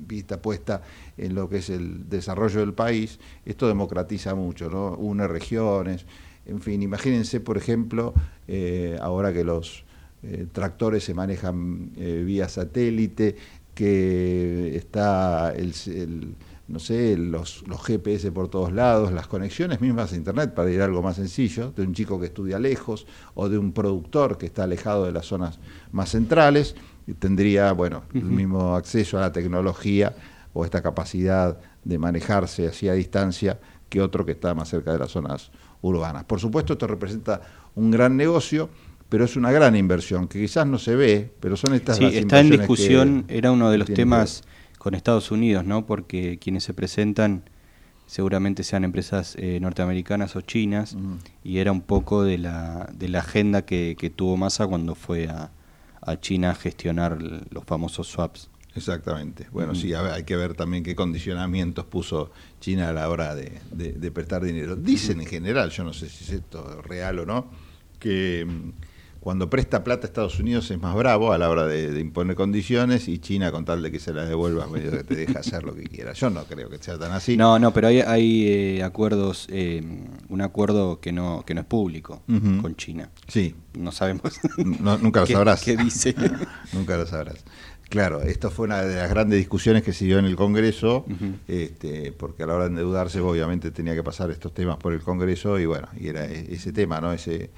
vista 0.08 0.41
puesta 0.41 0.82
en 1.17 1.36
lo 1.36 1.49
que 1.49 1.58
es 1.58 1.69
el 1.69 2.10
desarrollo 2.10 2.60
del 2.60 2.73
país, 2.73 3.19
esto 3.45 3.67
democratiza 3.67 4.36
mucho, 4.36 4.69
¿no? 4.69 4.95
une 4.95 5.27
regiones, 5.27 6.05
en 6.45 6.62
fin, 6.62 6.82
imagínense, 6.82 7.39
por 7.39 7.58
ejemplo, 7.58 8.13
eh, 8.47 8.97
ahora 9.01 9.32
que 9.34 9.43
los 9.43 9.84
eh, 10.23 10.47
tractores 10.51 11.03
se 11.03 11.13
manejan 11.13 11.91
eh, 11.97 12.23
vía 12.25 12.47
satélite, 12.49 13.36
que 13.73 14.75
está 14.75 15.53
el, 15.55 15.73
el- 15.88 16.36
no 16.67 16.77
sé, 16.77 17.17
los, 17.17 17.67
los 17.67 17.82
GPS 17.84 18.32
por 18.32 18.47
todos 18.47 18.71
lados, 18.71 19.12
las 19.12 19.25
conexiones 19.25 19.82
mismas 19.82 20.13
a 20.13 20.15
Internet, 20.15 20.53
para 20.53 20.69
ir 20.69 20.82
a 20.82 20.86
algo 20.86 21.01
más 21.01 21.15
sencillo, 21.15 21.71
de 21.75 21.82
un 21.82 21.93
chico 21.95 22.19
que 22.19 22.27
estudia 22.27 22.60
lejos 22.60 23.08
o 23.34 23.49
de 23.49 23.58
un 23.58 23.71
productor 23.71 24.38
que 24.38 24.45
está 24.45 24.65
alejado 24.65 25.05
de 25.05 25.12
las 25.12 25.25
zonas 25.25 25.58
más 25.91 26.10
centrales, 26.12 26.75
tendría, 27.17 27.71
bueno, 27.71 28.03
el 28.13 28.21
mismo 28.25 28.75
acceso 28.75 29.17
a 29.17 29.21
la 29.21 29.32
tecnología 29.32 30.15
o 30.53 30.63
esta 30.63 30.84
capacidad 30.84 31.58
de 31.84 31.97
manejarse 31.97 32.67
así 32.67 32.88
a 32.88 32.93
distancia 32.93 33.60
que 33.89 33.99
otro 34.01 34.23
que 34.23 34.34
está 34.34 34.53
más 34.53 34.69
cerca 34.69 34.91
de 34.93 34.99
las 34.99 35.10
zonas 35.10 35.49
urbanas. 35.82 36.23
Por 36.25 36.39
supuesto, 36.39 36.73
esto 36.73 36.86
representa 36.86 37.41
un 37.73 37.89
gran 37.89 38.15
negocio, 38.15 38.69
pero 39.10 39.26
es 39.26 39.36
una 39.36 39.52
gran 39.52 39.76
inversión 39.76 40.28
que 40.28 40.39
quizás 40.39 40.67
no 40.67 40.78
se 40.78 40.95
ve, 40.95 41.32
pero 41.39 41.58
son 41.58 41.74
estas 41.74 41.98
Sí, 41.98 42.04
las 42.06 42.13
está 42.13 42.39
en 42.39 42.50
discusión, 42.52 43.24
que 43.28 43.38
era 43.38 43.52
uno 43.52 43.69
de 43.72 43.78
los 43.78 43.88
temas 43.93 44.43
con 44.78 44.93
Estados 44.93 45.32
Unidos, 45.32 45.65
¿no? 45.65 45.86
Porque 45.86 46.38
quienes 46.39 46.63
se 46.63 46.74
presentan 46.74 47.43
seguramente 48.08 48.63
sean 48.63 48.84
empresas 48.84 49.36
eh, 49.38 49.60
norteamericanas 49.62 50.36
o 50.36 50.41
chinas, 50.41 50.95
y 51.43 51.58
era 51.60 51.72
un 51.72 51.82
poco 51.82 52.24
de 52.24 52.38
la, 52.38 52.89
de 52.93 53.08
la 53.10 53.19
agenda 53.19 53.65
que, 53.65 53.95
que 54.00 54.10
tuvo 54.10 54.38
Massa 54.38 54.67
cuando 54.67 54.95
fue 54.95 55.28
a, 55.28 55.52
a 56.02 56.19
China 56.19 56.52
a 56.52 56.56
gestionar 56.56 57.22
los 57.22 57.63
famosos 57.65 58.08
swaps. 58.08 58.50
Exactamente. 58.76 59.48
Bueno, 59.52 59.72
Ujú. 59.74 59.82
sí, 59.82 59.93
a 59.93 60.02
ver, 60.02 60.13
hay 60.13 60.24
que 60.24 60.36
ver 60.36 60.54
también 60.54 60.84
qué 60.84 60.95
condicionamientos 60.95 61.86
puso 61.86 62.32
China 62.62 62.89
a 62.89 62.93
la 62.93 63.10
hora 63.10 63.36
de, 63.36 63.60
de- 63.72 63.93
de 63.93 64.12
prestar 64.12 64.43
dinero. 64.43 64.76
Dicen 64.76 65.19
en 65.19 65.26
general, 65.28 65.69
yo 65.72 65.84
no 65.84 65.91
sé 65.93 66.08
si 66.10 66.24
es 66.24 66.32
esto 66.32 66.82
real 66.84 67.19
o 67.19 67.26
no, 67.26 67.50
que 68.00 68.45
mm, 68.48 68.69
cuando 69.19 69.49
presta 69.49 69.84
plata 69.84 70.05
a 70.05 70.08
Estados 70.08 70.39
Unidos 70.39 70.71
es 70.71 70.79
más 70.82 70.95
bravo 70.95 71.34
a 71.34 71.38
la 71.38 71.49
hora 71.49 71.65
de, 71.67 71.91
de 71.91 71.99
imponer 71.99 72.36
condiciones 72.36 73.08
y 73.08 73.19
China 73.19 73.51
con 73.51 73.65
tal 73.65 73.82
de 73.82 73.91
que 73.91 73.99
se 73.99 74.13
las 74.13 74.29
devuelva 74.29 74.67
medio 74.67 74.91
que 74.91 75.03
te 75.03 75.15
deja 75.15 75.39
hacer 75.39 75.63
lo 75.63 75.75
que 75.75 75.84
quiera. 75.84 76.13
Yo 76.13 76.29
no 76.29 76.43
creo 76.45 76.69
que 76.69 76.77
sea 76.77 76.97
tan 76.97 77.12
así. 77.12 77.36
No, 77.36 77.60
no, 77.60 77.73
pero 77.73 77.88
hay, 77.88 77.99
hay 78.01 78.47
eh, 78.47 78.84
acuerdos, 78.84 79.47
eh, 79.49 79.84
un 80.29 80.41
acuerdo 80.41 80.99
que 81.01 81.12
no, 81.12 81.43
que 81.45 81.53
no 81.53 81.62
es 81.62 81.67
público 81.67 82.21
con 82.62 82.75
China. 82.75 83.10
Sí. 83.27 83.55
No 83.77 83.91
sabemos. 83.91 84.39
No, 84.58 84.97
nunca 84.97 85.19
lo 85.21 85.25
¿Qué- 85.27 85.34
sabrás. 85.34 85.63
¿Qué 85.63 85.75
dice? 85.77 86.15
nunca 86.73 86.97
lo 86.97 87.05
sabrás. 87.05 87.43
Claro, 87.89 88.21
esto 88.21 88.51
fue 88.51 88.65
una 88.67 88.84
de 88.84 88.95
las 88.97 89.10
grandes 89.10 89.39
discusiones 89.39 89.82
que 89.82 89.93
se 89.93 90.05
dio 90.05 90.19
en 90.19 90.25
el 90.25 90.36
Congreso, 90.36 91.05
este, 91.47 92.12
porque 92.12 92.43
a 92.43 92.45
la 92.45 92.53
hora 92.53 92.63
de 92.65 92.69
endeudarse 92.69 93.19
obviamente 93.19 93.71
tenía 93.71 93.95
que 93.95 94.03
pasar 94.03 94.29
estos 94.32 94.53
temas 94.53 94.77
por 94.77 94.93
el 94.93 95.01
Congreso 95.01 95.60
y 95.60 95.65
bueno, 95.65 95.88
y 95.99 96.08
era 96.08 96.25
e- 96.25 96.53
ese 96.53 96.71
tema, 96.71 97.01
¿no? 97.01 97.12
Ese, 97.13 97.49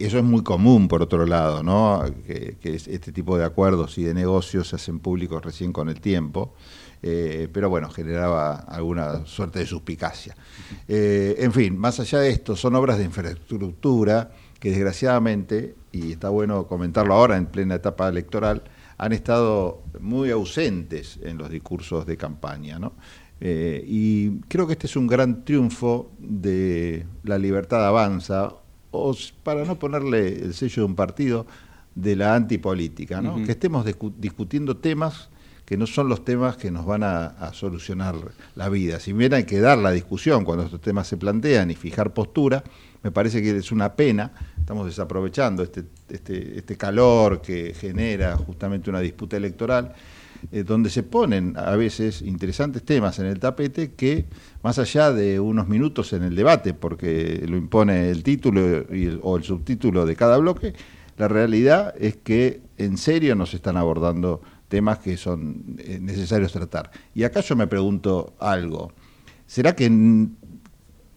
eso 0.00 0.18
es 0.18 0.24
muy 0.24 0.42
común 0.42 0.88
por 0.88 1.02
otro 1.02 1.26
lado, 1.26 1.62
¿no? 1.62 2.02
Que, 2.26 2.56
que 2.60 2.74
es- 2.74 2.88
este 2.88 3.12
tipo 3.12 3.36
de 3.36 3.44
acuerdos 3.44 3.98
y 3.98 4.04
de 4.04 4.14
negocios 4.14 4.68
se 4.68 4.76
hacen 4.76 4.98
públicos 4.98 5.44
recién 5.44 5.72
con 5.72 5.88
el 5.88 6.00
tiempo. 6.00 6.54
eh, 7.06 7.48
pero 7.52 7.68
bueno, 7.68 7.90
generaba 7.90 8.54
alguna 8.54 9.26
suerte 9.26 9.58
de 9.58 9.66
suspicacia. 9.66 10.34
Eh, 10.88 11.36
en 11.38 11.52
fin, 11.52 11.76
más 11.76 12.00
allá 12.00 12.18
de 12.20 12.30
esto, 12.30 12.56
son 12.56 12.74
obras 12.76 12.96
de 12.96 13.04
infraestructura 13.04 14.30
que 14.58 14.70
desgraciadamente, 14.70 15.74
y 15.92 16.12
está 16.12 16.30
bueno 16.30 16.66
comentarlo 16.66 17.12
ahora 17.12 17.36
en 17.36 17.44
plena 17.46 17.74
etapa 17.74 18.08
electoral, 18.08 18.62
han 18.96 19.12
estado 19.12 19.82
muy 20.00 20.30
ausentes 20.30 21.18
en 21.22 21.36
los 21.36 21.50
discursos 21.50 22.06
de 22.06 22.16
campaña. 22.16 22.78
¿no? 22.78 22.94
Eh, 23.40 23.84
y 23.86 24.38
creo 24.48 24.66
que 24.66 24.72
este 24.72 24.86
es 24.86 24.96
un 24.96 25.06
gran 25.06 25.44
triunfo 25.44 26.10
de 26.18 27.04
la 27.22 27.36
libertad 27.36 27.86
avanza, 27.86 28.54
o 28.94 29.14
para 29.42 29.64
no 29.64 29.78
ponerle 29.78 30.28
el 30.28 30.54
sello 30.54 30.82
de 30.82 30.86
un 30.86 30.94
partido, 30.94 31.46
de 31.94 32.16
la 32.16 32.34
antipolítica, 32.34 33.20
¿no? 33.20 33.36
Que 33.44 33.52
estemos 33.52 33.84
discu- 33.86 34.14
discutiendo 34.18 34.76
temas 34.76 35.28
que 35.64 35.76
no 35.76 35.86
son 35.86 36.08
los 36.08 36.24
temas 36.24 36.56
que 36.56 36.70
nos 36.70 36.84
van 36.84 37.02
a, 37.02 37.26
a 37.26 37.54
solucionar 37.54 38.14
la 38.54 38.68
vida. 38.68 39.00
Si 39.00 39.12
bien 39.12 39.32
hay 39.32 39.44
que 39.44 39.60
dar 39.60 39.78
la 39.78 39.92
discusión 39.92 40.44
cuando 40.44 40.64
estos 40.64 40.80
temas 40.80 41.06
se 41.08 41.16
plantean 41.16 41.70
y 41.70 41.74
fijar 41.74 42.12
postura, 42.12 42.62
me 43.02 43.10
parece 43.10 43.40
que 43.42 43.56
es 43.56 43.72
una 43.72 43.94
pena, 43.94 44.32
estamos 44.58 44.86
desaprovechando 44.86 45.62
este, 45.62 45.84
este, 46.08 46.58
este 46.58 46.76
calor 46.76 47.40
que 47.40 47.74
genera 47.74 48.36
justamente 48.36 48.90
una 48.90 49.00
disputa 49.00 49.36
electoral. 49.36 49.94
Eh, 50.52 50.64
donde 50.64 50.90
se 50.90 51.02
ponen 51.02 51.54
a 51.56 51.76
veces 51.76 52.22
interesantes 52.22 52.82
temas 52.82 53.18
en 53.18 53.26
el 53.26 53.38
tapete 53.38 53.92
que, 53.92 54.26
más 54.62 54.78
allá 54.78 55.12
de 55.12 55.40
unos 55.40 55.68
minutos 55.68 56.12
en 56.12 56.22
el 56.22 56.34
debate, 56.34 56.74
porque 56.74 57.44
lo 57.48 57.56
impone 57.56 58.10
el 58.10 58.22
título 58.22 58.84
o 59.22 59.36
el 59.36 59.44
subtítulo 59.44 60.06
de 60.06 60.16
cada 60.16 60.38
bloque, 60.38 60.74
la 61.16 61.28
realidad 61.28 61.94
es 61.98 62.16
que 62.16 62.62
en 62.76 62.98
serio 62.98 63.34
nos 63.34 63.54
están 63.54 63.76
abordando 63.76 64.40
temas 64.68 64.98
que 64.98 65.16
son 65.16 65.76
eh, 65.78 65.98
necesarios 66.00 66.52
tratar. 66.52 66.90
Y 67.14 67.22
acá 67.22 67.40
yo 67.40 67.54
me 67.54 67.66
pregunto 67.66 68.34
algo. 68.40 68.92
¿Será 69.46 69.76
que, 69.76 69.90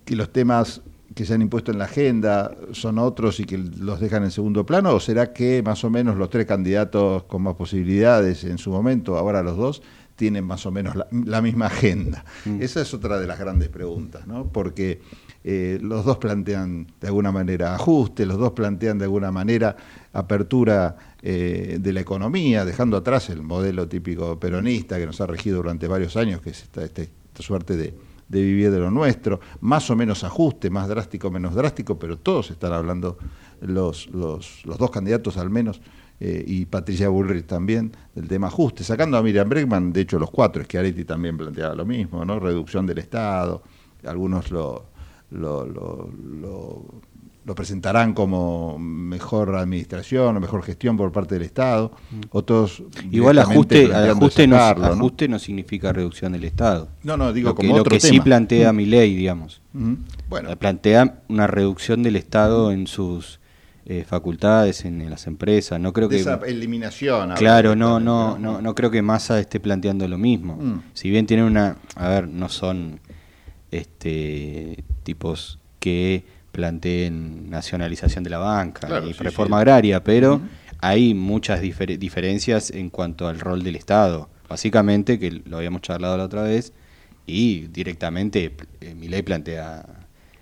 que 0.05 0.15
los 0.15 0.31
temas 0.31 0.81
que 1.17 1.25
se 1.25 1.33
han 1.33 1.41
impuesto 1.41 1.71
en 1.71 1.79
la 1.79 1.85
agenda 1.85 2.55
son 2.73 2.99
otros 2.99 3.39
y 3.39 3.45
que 3.45 3.57
los 3.57 3.99
dejan 3.99 4.23
en 4.23 4.29
segundo 4.31 4.65
plano? 4.65 4.93
¿O 4.93 4.99
será 4.99 5.33
que 5.33 5.63
más 5.63 5.83
o 5.83 5.89
menos 5.89 6.15
los 6.15 6.29
tres 6.29 6.45
candidatos 6.45 7.23
con 7.23 7.41
más 7.41 7.55
posibilidades 7.55 8.43
en 8.43 8.59
su 8.59 8.69
momento, 8.69 9.17
ahora 9.17 9.41
los 9.41 9.57
dos, 9.57 9.81
tienen 10.15 10.45
más 10.45 10.65
o 10.67 10.71
menos 10.71 10.95
la, 10.95 11.07
la 11.25 11.41
misma 11.41 11.65
agenda? 11.65 12.23
Esa 12.59 12.81
es 12.81 12.93
otra 12.93 13.19
de 13.19 13.25
las 13.25 13.39
grandes 13.39 13.69
preguntas, 13.69 14.27
¿no? 14.27 14.45
Porque 14.51 15.01
eh, 15.43 15.79
los 15.81 16.05
dos 16.05 16.17
plantean 16.17 16.87
de 17.01 17.07
alguna 17.07 17.31
manera 17.31 17.73
ajuste, 17.73 18.25
los 18.27 18.37
dos 18.37 18.51
plantean 18.51 18.97
de 18.99 19.05
alguna 19.05 19.31
manera 19.31 19.75
apertura 20.13 20.97
eh, 21.21 21.77
de 21.79 21.93
la 21.93 21.99
economía, 22.01 22.63
dejando 22.65 22.95
atrás 22.97 23.29
el 23.29 23.41
modelo 23.41 23.87
típico 23.87 24.39
peronista 24.39 24.97
que 24.99 25.05
nos 25.05 25.19
ha 25.21 25.25
regido 25.27 25.57
durante 25.57 25.87
varios 25.87 26.15
años, 26.17 26.41
que 26.41 26.51
es 26.51 26.63
esta, 26.63 26.83
esta- 26.83 27.01
esta 27.01 27.43
suerte 27.43 27.75
de, 27.77 27.93
de 28.29 28.41
vivir 28.41 28.71
de 28.71 28.79
lo 28.79 28.91
nuestro, 28.91 29.39
más 29.61 29.89
o 29.89 29.95
menos 29.95 30.23
ajuste, 30.23 30.69
más 30.69 30.87
drástico, 30.87 31.31
menos 31.31 31.55
drástico, 31.55 31.97
pero 31.97 32.17
todos 32.17 32.51
están 32.51 32.73
hablando, 32.73 33.17
los, 33.61 34.07
los, 34.07 34.65
los 34.65 34.77
dos 34.77 34.91
candidatos 34.91 35.37
al 35.37 35.49
menos, 35.49 35.81
eh, 36.19 36.43
y 36.45 36.65
Patricia 36.65 37.09
Bullrich 37.09 37.45
también, 37.45 37.91
del 38.15 38.27
tema 38.27 38.47
ajuste, 38.47 38.83
sacando 38.83 39.17
a 39.17 39.23
Miriam 39.23 39.47
Bregman, 39.47 39.93
de 39.93 40.01
hecho 40.01 40.17
los 40.17 40.31
cuatro, 40.31 40.63
Schiaretti 40.63 41.05
también 41.05 41.37
planteaba 41.37 41.75
lo 41.75 41.85
mismo, 41.85 42.25
¿no? 42.25 42.39
reducción 42.39 42.85
del 42.85 42.97
Estado, 42.97 43.61
algunos 44.03 44.51
lo, 44.51 44.85
lo, 45.31 46.85
lo 47.47 47.55
presentarán 47.55 48.13
como 48.13 48.77
mejor 48.77 49.55
administración 49.55 50.35
o 50.35 50.39
mejor 50.41 50.63
gestión 50.63 50.97
por 50.97 51.13
parte 51.13 51.35
del 51.35 51.43
Estado, 51.43 51.93
otros 52.31 52.83
Igual 53.09 53.37
directamente 53.37 53.39
ajuste, 53.39 53.87
planteando 53.87 54.25
ajuste, 54.25 54.47
no, 54.47 54.57
ajuste 54.57 55.27
no 55.29 55.39
significa 55.39 55.93
reducción 55.93 56.33
del 56.33 56.43
Estado. 56.43 56.89
No, 57.03 57.15
no, 57.15 57.31
digo 57.31 57.49
lo 57.49 57.55
que, 57.55 57.61
como 57.65 57.77
lo 57.77 57.81
otro 57.83 57.91
que 57.91 58.01
sí 58.01 58.19
plantea 58.19 58.73
Mm. 58.73 58.75
mi 58.75 58.85
ley, 58.85 59.15
digamos. 59.15 59.61
Ujú. 59.73 59.95
Bueno. 60.27 60.53
Plantea 60.57 61.21
una 61.29 61.47
reducción 61.47 62.03
del 62.03 62.17
Estado 62.17 62.69
en 62.73 62.85
sus 62.85 63.39
eh, 63.85 64.03
facultades, 64.05 64.83
en, 64.83 64.99
en 65.01 65.09
las 65.09 65.25
empresas. 65.25 65.79
No 65.79 65.93
creo 65.93 66.09
De 66.09 66.17
que 66.17 66.21
esa 66.23 66.41
eliminación. 66.45 67.31
Claro, 67.35 67.77
no, 67.77 68.01
no, 68.01 68.37
no, 68.37 68.61
no 68.61 68.75
creo 68.75 68.91
que 68.91 69.01
Massa 69.01 69.39
esté 69.39 69.61
planteando 69.61 70.05
lo 70.09 70.17
mismo. 70.17 70.57
Mm. 70.57 70.81
Si 70.93 71.09
bien 71.09 71.25
tienen 71.25 71.45
una, 71.45 71.77
a 71.95 72.09
ver, 72.09 72.27
no 72.27 72.49
son 72.49 72.99
este 73.71 74.83
tipos 75.03 75.59
que 75.79 76.25
planteen 76.57 77.49
nacionalización 77.51 78.23
de 78.23 78.31
la 78.31 78.39
banca 78.39 78.87
Claro, 78.87 79.07
y 79.07 79.13
sí, 79.13 79.19
reforma 79.23 79.57
sí. 79.57 79.61
agraria, 79.61 80.03
pero 80.03 80.41
hay 80.81 81.13
muchas 81.13 81.61
difer- 81.61 81.99
diferencias 81.99 82.71
en 82.71 82.89
cuanto 82.89 83.27
al 83.27 83.39
rol 83.39 83.61
del 83.63 83.75
Estado. 83.75 84.27
Básicamente, 84.49 85.19
que 85.19 85.29
lo 85.45 85.57
habíamos 85.57 85.81
charlado 85.83 86.17
la 86.17 86.23
otra 86.23 86.41
vez, 86.41 86.73
y 87.27 87.67
directamente 87.67 88.55
eh, 88.81 88.95
mi 88.95 89.07
ley 89.07 89.21
plantea 89.21 89.85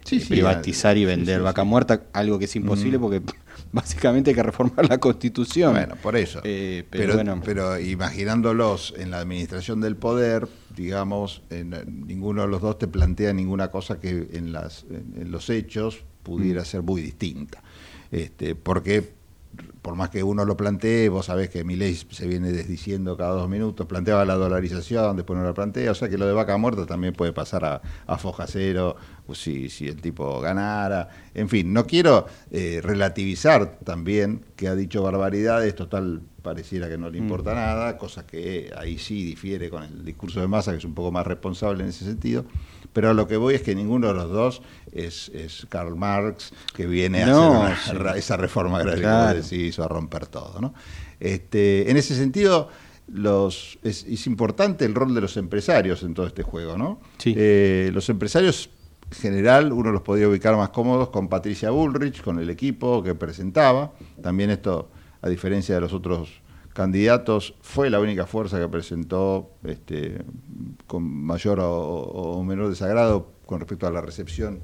Sí, 0.06 0.18
eh, 0.18 0.26
privatizar 0.30 0.96
y 0.96 1.02
sí, 1.02 1.06
vender 1.06 1.42
vaca 1.42 1.64
muerta, 1.66 2.04
algo 2.14 2.40
que 2.40 2.46
es 2.46 2.56
imposible 2.56 2.98
porque 2.98 3.22
básicamente 3.76 4.32
hay 4.32 4.36
que 4.36 4.44
reformar 4.44 4.88
la 4.90 4.98
constitución. 4.98 5.74
Bueno, 5.74 5.96
por 6.02 6.16
eso. 6.16 6.40
Eh, 6.44 6.86
pero, 6.90 7.04
pero, 7.04 7.14
bueno. 7.16 7.42
pero 7.44 7.80
imaginándolos 7.80 8.94
en 8.98 9.12
la 9.12 9.20
administración 9.20 9.82
del 9.82 9.98
poder, 9.98 10.48
digamos, 10.76 11.42
en- 11.50 12.06
ninguno 12.08 12.44
de 12.44 12.48
los 12.48 12.62
dos 12.62 12.80
te 12.80 12.88
plantea 12.88 13.34
ninguna 13.34 13.70
cosa 13.70 14.00
que 14.00 14.30
en, 14.32 14.52
las, 14.54 14.86
en, 14.90 15.30
los 15.30 15.50
hechos 15.50 16.04
pudiera 16.24 16.62
Mm. 16.62 16.66
ser 16.66 16.82
muy 16.82 17.02
distinta. 17.02 17.62
Este, 18.12 18.56
porque 18.56 19.14
por 19.86 19.94
más 19.96 20.10
que 20.10 20.24
uno 20.24 20.46
lo 20.46 20.58
plantee, 20.58 21.10
vos 21.10 21.28
sabés 21.28 21.52
que 21.52 21.64
mi 21.64 21.76
ley 21.76 21.94
se 22.10 22.26
viene 22.28 22.52
desdiciendo 22.52 23.16
cada 23.16 23.36
dos 23.36 23.48
minutos, 23.48 23.86
planteaba 23.86 24.26
la 24.26 24.34
dolarización, 24.34 25.16
después 25.16 25.38
no 25.38 25.46
la 25.46 25.54
plantea, 25.54 25.92
o 25.92 25.94
sea 25.94 26.10
que 26.10 26.18
lo 26.18 26.26
de 26.26 26.34
vaca 26.34 26.58
muerta 26.58 26.88
también 26.88 27.14
puede 27.14 27.34
pasar 27.34 27.64
a, 27.66 27.82
a 28.08 28.18
foja 28.18 28.48
cero 28.48 28.96
si, 29.34 29.70
si 29.70 29.88
el 29.88 30.02
tipo 30.02 30.42
ganara. 30.42 31.10
En 31.36 31.50
fin, 31.50 31.72
no 31.72 31.86
quiero 31.86 32.26
eh, 32.50 32.80
relativizar 32.84 33.78
también 33.84 34.42
que 34.56 34.68
ha 34.68 34.76
dicho 34.76 35.04
barbaridades, 35.04 35.76
total 35.76 36.22
pareciera 36.42 36.88
que 36.90 36.98
no 36.98 37.10
le 37.10 37.18
importa 37.20 37.52
Mm. 37.52 37.56
nada, 37.56 37.98
cosa 37.98 38.26
que 38.26 38.72
ahí 38.78 38.98
sí 38.98 39.24
difiere 39.24 39.70
con 39.70 39.84
el 39.84 40.04
discurso 40.04 40.40
de 40.42 40.48
masa, 40.48 40.72
que 40.72 40.78
es 40.80 40.86
un 40.86 40.94
poco 40.96 41.12
más 41.12 41.26
responsable 41.28 41.84
en 41.84 41.90
ese 41.90 42.06
sentido. 42.06 42.46
Pero 42.94 43.10
a 43.10 43.14
lo 43.14 43.28
que 43.28 43.36
voy 43.36 43.56
es 43.56 43.62
que 43.62 43.76
ninguno 43.76 44.08
de 44.08 44.14
los 44.14 44.30
dos 44.32 44.62
es, 44.94 45.30
es 45.30 45.66
Karl 45.70 45.96
Marx, 45.98 46.54
que 46.74 46.86
viene 46.86 47.24
a 47.24 47.74
hacer 47.74 47.98
una- 48.00 48.14
sí. 48.14 48.20
esa 48.20 48.38
reforma 48.38 48.78
agraria 48.78 49.02
Claro. 49.02 49.34
que 49.34 49.40
vos 49.42 49.50
decís, 49.50 49.75
a 49.84 49.88
romper 49.88 50.28
todo. 50.28 50.60
¿no? 50.62 50.74
Este, 51.20 51.90
en 51.90 51.98
ese 51.98 52.16
sentido, 52.16 52.70
los, 53.08 53.78
es, 53.84 54.04
es 54.06 54.28
importante 54.28 54.86
el 54.86 54.96
rol 54.96 55.14
de 55.14 55.22
los 55.22 55.38
empresarios 55.38 56.04
en 56.04 56.14
todo 56.14 56.28
este 56.28 56.44
juego. 56.44 56.78
¿no? 56.78 57.00
Eh, 57.26 57.90
los 57.94 58.10
empresarios, 58.10 58.70
en 59.12 59.18
general, 59.18 59.72
uno 59.72 59.92
los 59.92 60.02
podía 60.02 60.28
ubicar 60.28 60.56
más 60.56 60.70
cómodos 60.70 61.10
con 61.10 61.28
Patricia 61.28 61.70
Bullrich, 61.70 62.22
con 62.22 62.40
el 62.40 62.50
equipo 62.50 63.04
que 63.04 63.16
presentaba. 63.16 63.94
También 64.22 64.50
esto, 64.50 64.90
a 65.22 65.30
diferencia 65.30 65.76
de 65.76 65.82
los 65.82 65.94
otros 65.94 66.42
candidatos, 66.74 67.56
fue 67.62 67.90
la 67.90 68.00
única 68.00 68.26
fuerza 68.26 68.60
que 68.60 68.68
presentó 68.68 69.52
este, 69.64 70.24
con 70.88 71.04
mayor 71.04 71.60
o, 71.60 71.72
o 71.72 72.44
menor 72.44 72.70
desagrado 72.70 73.32
con 73.46 73.60
respecto 73.60 73.88
a 73.88 73.92
la 73.92 74.02
recepción 74.02 74.62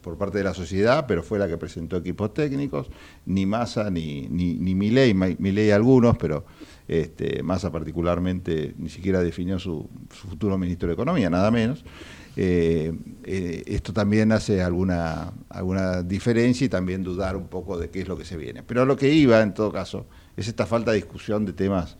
por 0.00 0.16
parte 0.16 0.38
de 0.38 0.44
la 0.44 0.54
sociedad, 0.54 1.06
pero 1.06 1.22
fue 1.22 1.38
la 1.38 1.48
que 1.48 1.56
presentó 1.56 1.96
equipos 1.96 2.32
técnicos, 2.34 2.90
ni 3.26 3.46
Massa 3.46 3.90
ni, 3.90 4.28
ni, 4.28 4.54
ni 4.54 4.74
Milei, 4.74 5.14
Milei 5.14 5.70
algunos, 5.70 6.16
pero 6.16 6.44
este, 6.88 7.42
Massa 7.42 7.70
particularmente 7.70 8.74
ni 8.78 8.88
siquiera 8.88 9.22
definió 9.22 9.58
su, 9.58 9.88
su 10.10 10.28
futuro 10.28 10.58
ministro 10.58 10.88
de 10.88 10.94
Economía, 10.94 11.30
nada 11.30 11.50
menos. 11.50 11.84
Eh, 12.36 12.92
eh, 13.24 13.64
esto 13.66 13.92
también 13.92 14.32
hace 14.32 14.62
alguna, 14.62 15.32
alguna 15.48 16.02
diferencia 16.02 16.64
y 16.64 16.68
también 16.68 17.02
dudar 17.02 17.36
un 17.36 17.48
poco 17.48 17.76
de 17.76 17.90
qué 17.90 18.02
es 18.02 18.08
lo 18.08 18.16
que 18.16 18.24
se 18.24 18.36
viene. 18.36 18.62
Pero 18.62 18.86
lo 18.86 18.96
que 18.96 19.12
iba, 19.12 19.40
en 19.42 19.52
todo 19.52 19.72
caso, 19.72 20.06
es 20.36 20.48
esta 20.48 20.66
falta 20.66 20.92
de 20.92 20.98
discusión 20.98 21.44
de 21.44 21.52
temas 21.52 21.96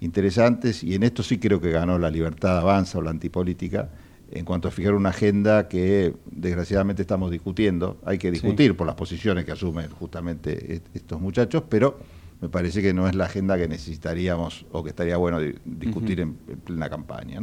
interesantes 0.00 0.82
y 0.82 0.94
en 0.94 1.02
esto 1.02 1.22
sí 1.22 1.38
creo 1.38 1.60
que 1.60 1.70
ganó 1.70 1.98
la 1.98 2.10
libertad 2.10 2.58
avanza 2.58 2.98
o 2.98 3.02
la 3.02 3.10
antipolítica 3.10 3.90
en 4.34 4.44
cuanto 4.44 4.68
a 4.68 4.70
fijar 4.70 4.94
una 4.94 5.10
agenda 5.10 5.68
que 5.68 6.14
desgraciadamente 6.30 7.02
estamos 7.02 7.30
discutiendo. 7.30 7.98
Hay 8.04 8.18
que 8.18 8.30
discutir 8.30 8.76
por 8.76 8.86
las 8.86 8.96
posiciones 8.96 9.44
que 9.44 9.52
asumen 9.52 9.88
justamente 9.90 10.74
est- 10.74 10.86
estos 10.94 11.20
muchachos, 11.20 11.62
pero 11.68 11.98
me 12.40 12.48
parece 12.48 12.80
que 12.82 12.92
no 12.94 13.06
es 13.06 13.14
la 13.14 13.26
agenda 13.26 13.56
que 13.58 13.68
necesitaríamos 13.68 14.66
o 14.72 14.82
que 14.82 14.90
estaría 14.90 15.16
bueno 15.16 15.38
di- 15.40 15.54
discutir 15.64 16.20
en, 16.20 16.36
en 16.48 16.58
plena 16.58 16.88
campaña. 16.90 17.40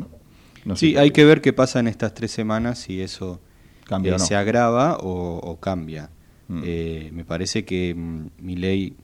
¿no? 0.66 0.76
Sí, 0.76 0.98
hay 0.98 1.12
que 1.12 1.24
ver 1.26 1.42
qué 1.42 1.54
pasa 1.54 1.80
en 1.80 1.88
estas 1.88 2.14
tres 2.14 2.32
semanas, 2.32 2.80
si 2.80 3.02
eso 3.02 3.40
Cambia 3.86 4.12
eh, 4.12 4.16
o 4.16 4.18
no. 4.18 4.26
se 4.26 4.36
agrava 4.36 4.98
o, 4.98 5.38
o 5.38 5.60
cambia. 5.60 6.10
Mm. 6.48 6.62
Eh, 6.66 7.10
me 7.14 7.24
parece 7.24 7.64
que 7.66 7.94
mi 7.96 8.56
ley, 8.56 8.96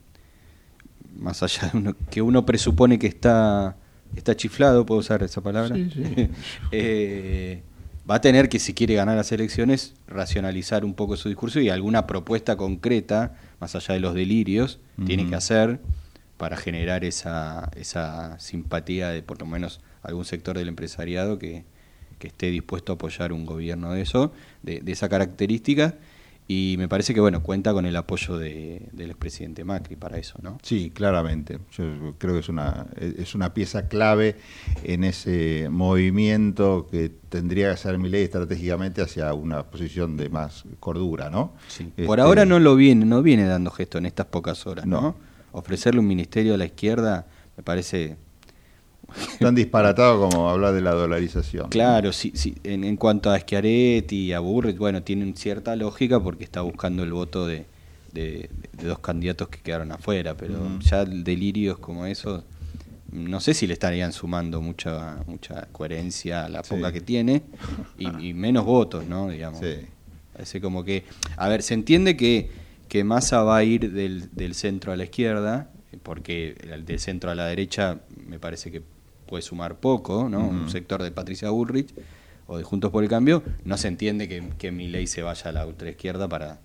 más 1.18 1.42
allá 1.42 1.70
de 1.72 1.78
uno, 1.78 1.94
que 2.10 2.20
uno 2.22 2.44
presupone 2.44 2.98
que 2.98 3.06
está, 3.06 3.76
está 4.16 4.36
chiflado, 4.36 4.84
¿puedo 4.84 5.00
usar 5.00 5.22
esa 5.22 5.40
palabra? 5.40 5.74
Sí, 5.76 5.90
sí. 5.94 6.28
Eh, 6.72 7.62
va 8.08 8.16
a 8.16 8.20
tener 8.20 8.48
que, 8.48 8.58
si 8.58 8.74
quiere 8.74 8.94
ganar 8.94 9.16
las 9.16 9.32
elecciones, 9.32 9.94
racionalizar 10.06 10.84
un 10.84 10.94
poco 10.94 11.16
su 11.16 11.28
discurso 11.28 11.60
y 11.60 11.68
alguna 11.68 12.06
propuesta 12.06 12.56
concreta, 12.56 13.34
más 13.60 13.74
allá 13.74 13.94
de 13.94 14.00
los 14.00 14.14
delirios, 14.14 14.78
tiene 15.04 15.28
que 15.28 15.34
hacer 15.34 15.80
para 16.36 16.56
generar 16.56 17.04
esa, 17.04 17.70
esa 17.76 18.38
simpatía 18.38 19.10
de 19.10 19.22
por 19.22 19.40
lo 19.40 19.46
menos 19.46 19.80
algún 20.02 20.24
sector 20.24 20.56
del 20.56 20.68
empresariado 20.68 21.38
que, 21.38 21.64
que 22.18 22.28
esté 22.28 22.50
dispuesto 22.50 22.92
a 22.92 22.94
apoyar 22.94 23.32
un 23.32 23.44
gobierno 23.44 23.92
de 23.92 24.02
eso, 24.02 24.32
de, 24.62 24.80
de 24.80 24.92
esa 24.92 25.08
característica. 25.08 25.94
Y 26.48 26.76
me 26.78 26.86
parece 26.88 27.12
que 27.12 27.20
bueno, 27.20 27.42
cuenta 27.42 27.72
con 27.72 27.86
el 27.86 27.96
apoyo 27.96 28.38
de, 28.38 28.88
del 28.92 29.10
expresidente 29.10 29.64
Macri 29.64 29.96
para 29.96 30.16
eso, 30.16 30.38
¿no? 30.42 30.58
Sí, 30.62 30.90
claramente. 30.90 31.58
Yo 31.72 32.14
creo 32.18 32.34
que 32.34 32.40
es 32.40 32.48
una, 32.48 32.86
es 32.96 33.34
una 33.34 33.52
pieza 33.52 33.88
clave 33.88 34.36
en 34.84 35.02
ese 35.02 35.68
movimiento 35.70 36.86
que 36.88 37.10
tendría 37.28 37.66
que 37.66 37.72
hacer 37.72 37.98
mi 37.98 38.08
ley 38.08 38.22
estratégicamente 38.22 39.02
hacia 39.02 39.34
una 39.34 39.64
posición 39.64 40.16
de 40.16 40.28
más 40.28 40.64
cordura, 40.78 41.30
¿no? 41.30 41.52
Por 42.06 42.18
Este, 42.18 42.20
ahora 42.20 42.44
no 42.44 42.60
lo 42.60 42.76
viene, 42.76 43.04
no 43.04 43.22
viene 43.22 43.44
dando 43.44 43.72
gesto 43.72 43.98
en 43.98 44.06
estas 44.06 44.26
pocas 44.26 44.66
horas, 44.66 44.86
¿no? 44.86 45.00
No. 45.00 45.16
Ofrecerle 45.50 46.00
un 46.00 46.06
ministerio 46.06 46.54
a 46.54 46.58
la 46.58 46.66
izquierda 46.66 47.26
me 47.56 47.62
parece 47.62 48.16
Tan 49.40 49.54
disparatado 49.54 50.20
como 50.20 50.48
hablar 50.50 50.74
de 50.74 50.80
la 50.80 50.92
dolarización. 50.92 51.68
Claro, 51.70 52.12
sí, 52.12 52.32
sí. 52.34 52.54
En, 52.64 52.84
en 52.84 52.96
cuanto 52.96 53.30
a 53.30 53.38
Schiaretti 53.38 54.16
y 54.26 54.32
a 54.32 54.40
Burrich, 54.40 54.76
bueno, 54.78 55.02
tienen 55.02 55.36
cierta 55.36 55.76
lógica 55.76 56.20
porque 56.22 56.44
está 56.44 56.60
buscando 56.62 57.02
el 57.02 57.12
voto 57.12 57.46
de, 57.46 57.66
de- 58.12 58.50
de 58.72 58.88
dos 58.88 58.98
candidatos 58.98 59.48
que 59.48 59.60
quedaron 59.60 59.92
afuera, 59.92 60.36
pero 60.36 60.78
ya 60.80 61.04
delirios 61.04 61.78
como 61.78 62.06
esos 62.06 62.44
no 63.12 63.38
sé 63.40 63.54
si 63.54 63.66
le 63.68 63.72
estarían 63.74 64.12
sumando 64.12 64.60
mucha 64.60 65.22
mucha 65.28 65.68
coherencia 65.70 66.44
a 66.44 66.48
la 66.48 66.62
poca 66.62 66.92
que 66.92 67.00
tiene 67.00 67.42
y, 67.98 68.08
y 68.28 68.34
menos 68.34 68.64
votos, 68.64 69.06
¿no? 69.06 69.28
Digamos. 69.30 69.60
Parece 70.32 70.60
como 70.60 70.84
que, 70.84 71.04
a 71.36 71.48
ver, 71.48 71.62
se 71.62 71.72
entiende 71.74 72.16
que, 72.16 72.50
que 72.88 73.04
Massa 73.04 73.42
va 73.42 73.56
a 73.58 73.64
ir 73.64 73.92
del, 73.92 74.28
del 74.34 74.54
centro 74.54 74.92
a 74.92 74.96
la 74.96 75.04
izquierda, 75.04 75.70
porque 76.02 76.56
el 76.70 76.84
del 76.84 76.98
centro 76.98 77.30
a 77.30 77.34
la 77.34 77.46
derecha 77.46 78.00
me 78.26 78.38
parece 78.38 78.70
que 78.70 78.82
puede 79.26 79.42
sumar 79.42 79.76
poco, 79.76 80.28
¿no? 80.28 80.46
Un 80.46 80.70
sector 80.70 81.02
de 81.02 81.10
Patricia 81.10 81.50
Bullrich 81.50 81.92
o 82.46 82.58
de 82.58 82.64
Juntos 82.64 82.90
por 82.90 83.02
el 83.02 83.10
Cambio, 83.10 83.42
no 83.64 83.76
se 83.76 83.88
entiende 83.88 84.28
que, 84.28 84.42
que 84.56 84.70
Milei 84.70 85.06
se 85.06 85.22
vaya 85.22 85.50
a 85.50 85.52
la 85.52 85.66
ultraizquierda 85.66 86.28
para, 86.28 86.60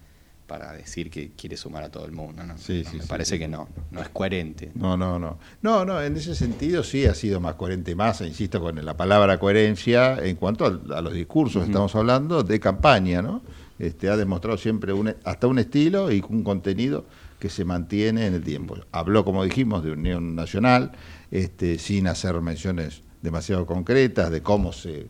para 0.46 0.74
decir 0.74 1.10
que 1.10 1.32
quiere 1.32 1.58
sumar 1.58 1.84
a 1.84 1.90
todo 1.90 2.06
el 2.06 2.12
mundo, 2.12 2.44
¿no? 2.44 2.56
Sí, 2.58 2.84
No, 2.86 2.90
sí, 2.92 2.98
me 2.98 3.04
sí, 3.04 3.10
parece 3.10 3.40
que 3.40 3.48
no, 3.48 3.68
no 3.90 4.02
es 4.02 4.10
coherente. 4.10 4.72
No, 4.76 4.96
no, 4.96 5.18
no. 5.18 5.40
No, 5.64 5.84
no, 5.84 6.00
en 6.02 6.16
ese 6.16 6.36
sentido 6.36 6.84
sí 6.84 7.06
ha 7.08 7.16
sido 7.16 7.40
más 7.40 7.56
coherente 7.56 7.96
más, 7.96 8.22
insisto, 8.22 8.62
con 8.62 8.84
la 8.86 8.96
palabra 8.96 9.40
coherencia 9.40 10.20
en 10.24 10.36
cuanto 10.36 10.66
a, 10.66 10.98
a 10.98 11.02
los 11.02 11.14
discursos, 11.14 11.64
Ujú. 11.64 11.72
estamos 11.72 11.96
hablando 11.96 12.44
de 12.44 12.60
campaña, 12.60 13.22
¿no? 13.24 13.42
Este, 13.80 14.08
ha 14.10 14.16
demostrado 14.18 14.58
siempre 14.60 14.94
un, 14.94 15.16
hasta 15.24 15.48
un 15.48 15.58
estilo 15.58 16.12
y 16.12 16.24
un 16.30 16.44
contenido 16.44 17.06
que 17.40 17.50
se 17.50 17.66
mantiene 17.66 18.28
en 18.28 18.36
el 18.36 18.44
tiempo. 18.44 18.78
Habló, 18.92 19.26
como 19.26 19.44
dijimos, 19.44 19.84
de 19.84 19.94
unión 19.94 20.36
nacional, 20.36 20.92
este, 21.32 21.80
sin 21.80 22.08
hacer 22.08 22.40
menciones 22.42 23.02
demasiado 23.22 23.66
concretas 23.66 24.30
de 24.32 24.42
cómo 24.42 24.74
se 24.74 25.08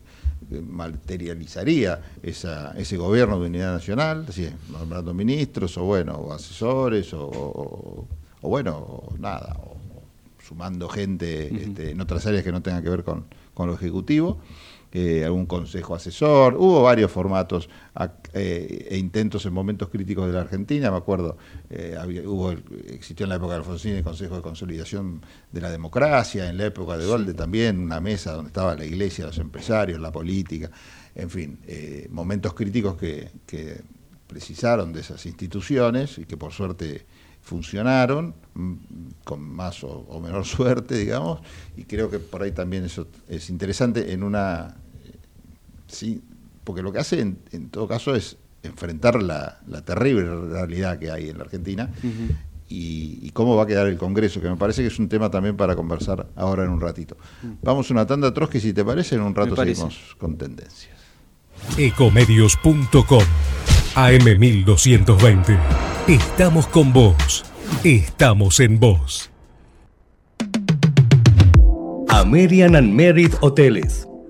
eh, 0.50 0.60
materializaría 0.66 2.00
esa, 2.22 2.72
ese 2.76 2.96
gobierno 2.96 3.40
de 3.40 3.46
unidad 3.48 3.72
nacional, 3.74 4.26
nombrando 4.70 5.14
ministros 5.14 5.76
o 5.78 5.84
bueno, 5.84 6.12
o 6.14 6.32
asesores 6.32 7.12
o, 7.14 7.26
o- 7.26 8.08
o 8.44 8.48
bueno, 8.48 8.76
o 8.76 9.14
nada, 9.18 9.56
o 9.62 9.76
sumando 10.44 10.88
gente 10.88 11.46
este, 11.64 11.90
en 11.92 12.00
otras 12.00 12.26
áreas 12.26 12.42
que 12.42 12.50
no 12.50 12.60
tengan 12.60 12.82
que 12.82 12.90
ver 12.90 13.04
con, 13.04 13.24
con 13.54 13.68
lo 13.68 13.74
ejecutivo, 13.74 14.38
eh, 14.92 15.24
algún 15.24 15.46
consejo 15.46 15.94
asesor, 15.94 16.54
hubo 16.56 16.82
varios 16.82 17.10
formatos 17.10 17.68
eh, 18.34 18.88
e 18.90 18.98
intentos 18.98 19.44
en 19.46 19.52
momentos 19.52 19.88
críticos 19.88 20.26
de 20.26 20.32
la 20.34 20.40
Argentina, 20.42 20.90
me 20.90 20.96
acuerdo, 20.96 21.36
eh, 21.70 21.96
había- 22.00 22.22
hubo, 22.28 22.52
existió 22.88 23.24
en 23.24 23.30
la 23.30 23.36
época 23.36 23.52
de 23.52 23.58
Alfonsín 23.58 23.92
el 23.96 24.02
Consejo 24.04 24.36
de 24.36 24.42
Consolidación 24.42 25.22
de 25.50 25.60
la 25.60 25.70
Democracia, 25.70 26.48
en 26.48 26.56
la 26.58 26.66
época 26.66 26.96
de 26.98 27.06
Golde 27.06 27.34
también, 27.34 27.78
una 27.78 28.00
mesa 28.00 28.32
donde 28.32 28.48
estaba 28.48 28.74
la 28.74 28.84
iglesia, 28.84 29.26
los 29.26 29.38
empresarios, 29.38 30.00
la 30.00 30.12
política, 30.12 30.70
en 31.14 31.30
fin, 31.30 31.58
eh, 31.66 32.06
momentos 32.10 32.54
críticos 32.54 32.96
que, 32.96 33.30
que 33.46 33.80
precisaron 34.26 34.92
de 34.92 35.00
esas 35.00 35.24
instituciones 35.26 36.18
y 36.18 36.24
que 36.24 36.36
por 36.36 36.52
suerte 36.52 37.04
funcionaron 37.42 38.34
mm, 38.54 38.74
con 39.24 39.40
más 39.42 39.84
o, 39.84 39.90
o 40.08 40.20
menor 40.20 40.44
suerte, 40.46 40.96
digamos, 40.96 41.40
y 41.76 41.84
creo 41.84 42.08
que 42.10 42.18
por 42.18 42.42
ahí 42.42 42.52
también 42.52 42.84
eso 42.84 43.06
es 43.28 43.50
interesante 43.50 44.12
en 44.12 44.22
una... 44.22 44.76
Sí, 45.92 46.22
porque 46.64 46.82
lo 46.82 46.92
que 46.92 46.98
hace 46.98 47.20
en, 47.20 47.38
en 47.52 47.68
todo 47.68 47.86
caso 47.86 48.14
es 48.14 48.36
enfrentar 48.62 49.22
la, 49.22 49.60
la 49.66 49.82
terrible 49.82 50.24
realidad 50.48 50.98
que 50.98 51.10
hay 51.10 51.28
en 51.28 51.38
la 51.38 51.44
Argentina 51.44 51.90
y, 52.68 53.18
y 53.22 53.30
cómo 53.30 53.56
va 53.56 53.64
a 53.64 53.66
quedar 53.66 53.86
el 53.88 53.98
Congreso, 53.98 54.40
que 54.40 54.48
me 54.48 54.56
parece 54.56 54.82
que 54.82 54.88
es 54.88 54.98
un 54.98 55.08
tema 55.08 55.30
también 55.30 55.56
para 55.56 55.76
conversar 55.76 56.28
ahora 56.36 56.64
en 56.64 56.70
un 56.70 56.80
ratito. 56.80 57.16
Vamos 57.62 57.90
a 57.90 57.94
una 57.94 58.06
tanda 58.06 58.32
Trotsky, 58.32 58.60
si 58.60 58.72
te 58.72 58.84
parece, 58.84 59.16
en 59.16 59.22
un 59.22 59.34
rato 59.34 59.54
seguimos 59.56 60.16
con 60.18 60.36
tendencias. 60.36 60.96
Ecomedios.com 61.76 63.22
AM1220. 63.94 65.58
Estamos 66.08 66.66
con 66.66 66.92
vos. 66.92 67.44
Estamos 67.84 68.60
en 68.60 68.80
vos. 68.80 69.30
American 72.08 72.76
and 72.76 72.92
Merit 72.92 73.34
Hoteles. 73.40 74.06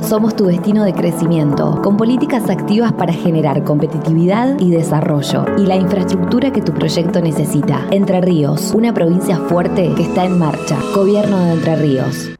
Somos 0.00 0.36
tu 0.36 0.46
destino 0.46 0.84
de 0.84 0.94
crecimiento, 0.94 1.82
con 1.82 1.96
políticas 1.96 2.48
activas 2.48 2.92
para 2.92 3.12
generar 3.12 3.64
competitividad 3.64 4.58
y 4.58 4.70
desarrollo, 4.70 5.44
y 5.58 5.66
la 5.66 5.76
infraestructura 5.76 6.52
que 6.52 6.62
tu 6.62 6.72
proyecto 6.72 7.20
necesita. 7.20 7.86
Entre 7.90 8.20
Ríos, 8.20 8.72
una 8.74 8.94
provincia 8.94 9.36
fuerte 9.36 9.92
que 9.96 10.04
está 10.04 10.24
en 10.24 10.38
marcha. 10.38 10.78
Gobierno 10.94 11.38
de 11.38 11.52
Entre 11.52 11.76
Ríos. 11.76 12.30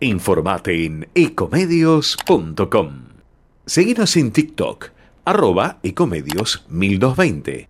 Informate 0.00 0.84
en 0.84 1.08
ecomedios.com. 1.14 2.90
Seguinos 3.64 4.16
en 4.16 4.30
TikTok, 4.30 4.90
arroba 5.24 5.78
ecomedios 5.82 6.64
1220. 6.68 7.68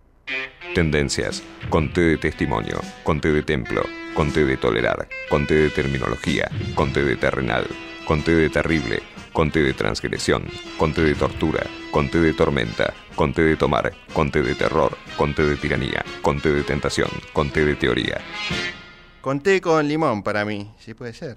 Tendencias. 0.74 1.42
Conté 1.70 2.02
de 2.02 2.16
testimonio. 2.18 2.80
Conté 3.04 3.32
de 3.32 3.42
templo. 3.42 3.82
Conté 4.14 4.44
de 4.44 4.56
tolerar. 4.58 5.08
Conté 5.30 5.54
de 5.54 5.70
terminología. 5.70 6.50
Conté 6.74 7.02
de 7.04 7.16
terrenal. 7.16 7.64
Conté 8.06 8.34
de 8.34 8.50
terrible. 8.50 9.15
Conté 9.36 9.62
de 9.62 9.74
transgresión. 9.74 10.44
Conté 10.78 11.02
de 11.02 11.14
tortura. 11.14 11.62
Conté 11.90 12.20
de 12.20 12.32
tormenta. 12.32 12.94
Conté 13.14 13.42
de 13.42 13.54
tomar. 13.54 13.92
Conté 14.14 14.40
de 14.40 14.54
terror. 14.54 14.96
Conté 15.14 15.44
de 15.44 15.56
tiranía. 15.56 16.02
Conté 16.22 16.50
de 16.50 16.62
tentación. 16.62 17.10
Conté 17.34 17.66
de 17.66 17.74
teoría. 17.74 18.18
Conté 19.20 19.60
con 19.60 19.86
limón 19.86 20.22
para 20.22 20.46
mí, 20.46 20.72
si 20.78 20.94
puede 20.94 21.12
ser. 21.12 21.36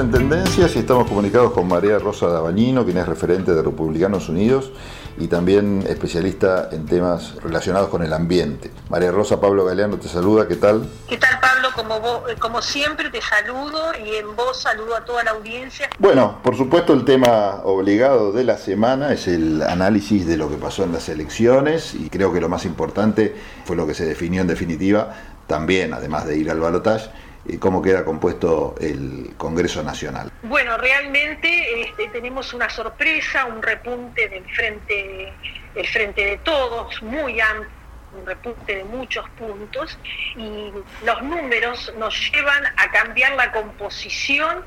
En 0.00 0.12
tendencias 0.12 0.76
y 0.76 0.78
estamos 0.78 1.08
comunicados 1.08 1.52
con 1.52 1.66
María 1.66 1.98
Rosa 1.98 2.28
Dabañino, 2.28 2.84
quien 2.84 2.98
es 2.98 3.06
referente 3.08 3.52
de 3.52 3.62
Republicanos 3.62 4.28
Unidos 4.28 4.70
y 5.18 5.26
también 5.26 5.84
especialista 5.88 6.68
en 6.70 6.86
temas 6.86 7.34
relacionados 7.42 7.88
con 7.88 8.04
el 8.04 8.12
ambiente. 8.12 8.70
María 8.90 9.10
Rosa, 9.10 9.40
Pablo 9.40 9.64
Galeano 9.64 9.96
te 9.98 10.06
saluda, 10.06 10.46
¿qué 10.46 10.54
tal? 10.54 10.88
¿Qué 11.08 11.16
tal 11.16 11.40
Pablo? 11.40 11.68
Como, 11.74 11.98
vos- 12.00 12.30
eh, 12.30 12.36
como 12.38 12.62
siempre 12.62 13.10
te 13.10 13.20
saludo 13.20 13.80
y 14.04 14.14
en 14.14 14.36
voz 14.36 14.62
saludo 14.62 14.94
a 14.94 15.04
toda 15.04 15.24
la 15.24 15.32
audiencia. 15.32 15.88
Bueno, 15.98 16.38
por 16.44 16.56
supuesto 16.56 16.92
el 16.92 17.04
tema 17.04 17.62
obligado 17.64 18.30
de 18.32 18.44
la 18.44 18.56
semana 18.56 19.12
es 19.12 19.26
el 19.26 19.62
análisis 19.62 20.26
de 20.26 20.36
lo 20.36 20.48
que 20.48 20.56
pasó 20.56 20.84
en 20.84 20.92
las 20.92 21.08
elecciones 21.08 21.94
y 21.94 22.08
creo 22.08 22.32
que 22.32 22.40
lo 22.40 22.48
más 22.48 22.64
importante 22.64 23.34
fue 23.64 23.74
lo 23.74 23.84
que 23.86 23.94
se 23.94 24.04
definió 24.06 24.42
en 24.42 24.46
definitiva, 24.46 25.12
también 25.48 25.92
además 25.92 26.24
de 26.26 26.36
ir 26.38 26.50
al 26.50 26.60
balotaje, 26.60 27.10
cómo 27.56 27.80
queda 27.80 28.04
compuesto 28.04 28.74
el 28.80 29.34
Congreso 29.36 29.82
Nacional. 29.82 30.30
Bueno, 30.42 30.76
realmente 30.76 31.80
este, 31.80 32.08
tenemos 32.08 32.52
una 32.52 32.68
sorpresa, 32.68 33.46
un 33.46 33.62
repunte 33.62 34.28
del 34.28 34.44
frente, 34.54 35.32
el 35.74 35.86
frente 35.86 36.24
de 36.24 36.36
todos, 36.38 37.02
muy 37.02 37.40
amplio 37.40 37.78
un 38.12 38.26
repunte 38.26 38.76
de 38.76 38.84
muchos 38.84 39.28
puntos 39.30 39.98
y 40.36 40.72
los 41.04 41.22
números 41.22 41.92
nos 41.98 42.32
llevan 42.32 42.64
a 42.76 42.90
cambiar 42.90 43.32
la 43.32 43.52
composición 43.52 44.64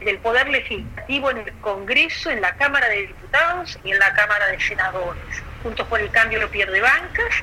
del 0.00 0.18
poder 0.18 0.48
legislativo 0.48 1.30
en 1.30 1.38
el 1.38 1.52
Congreso, 1.60 2.30
en 2.30 2.40
la 2.40 2.54
Cámara 2.56 2.88
de 2.88 3.06
Diputados 3.08 3.78
y 3.84 3.92
en 3.92 3.98
la 3.98 4.12
Cámara 4.14 4.46
de 4.48 4.60
Senadores. 4.60 5.42
Juntos 5.62 5.86
por 5.88 6.00
el 6.00 6.10
Cambio 6.10 6.40
lo 6.40 6.50
pierde 6.50 6.80
bancas, 6.80 7.42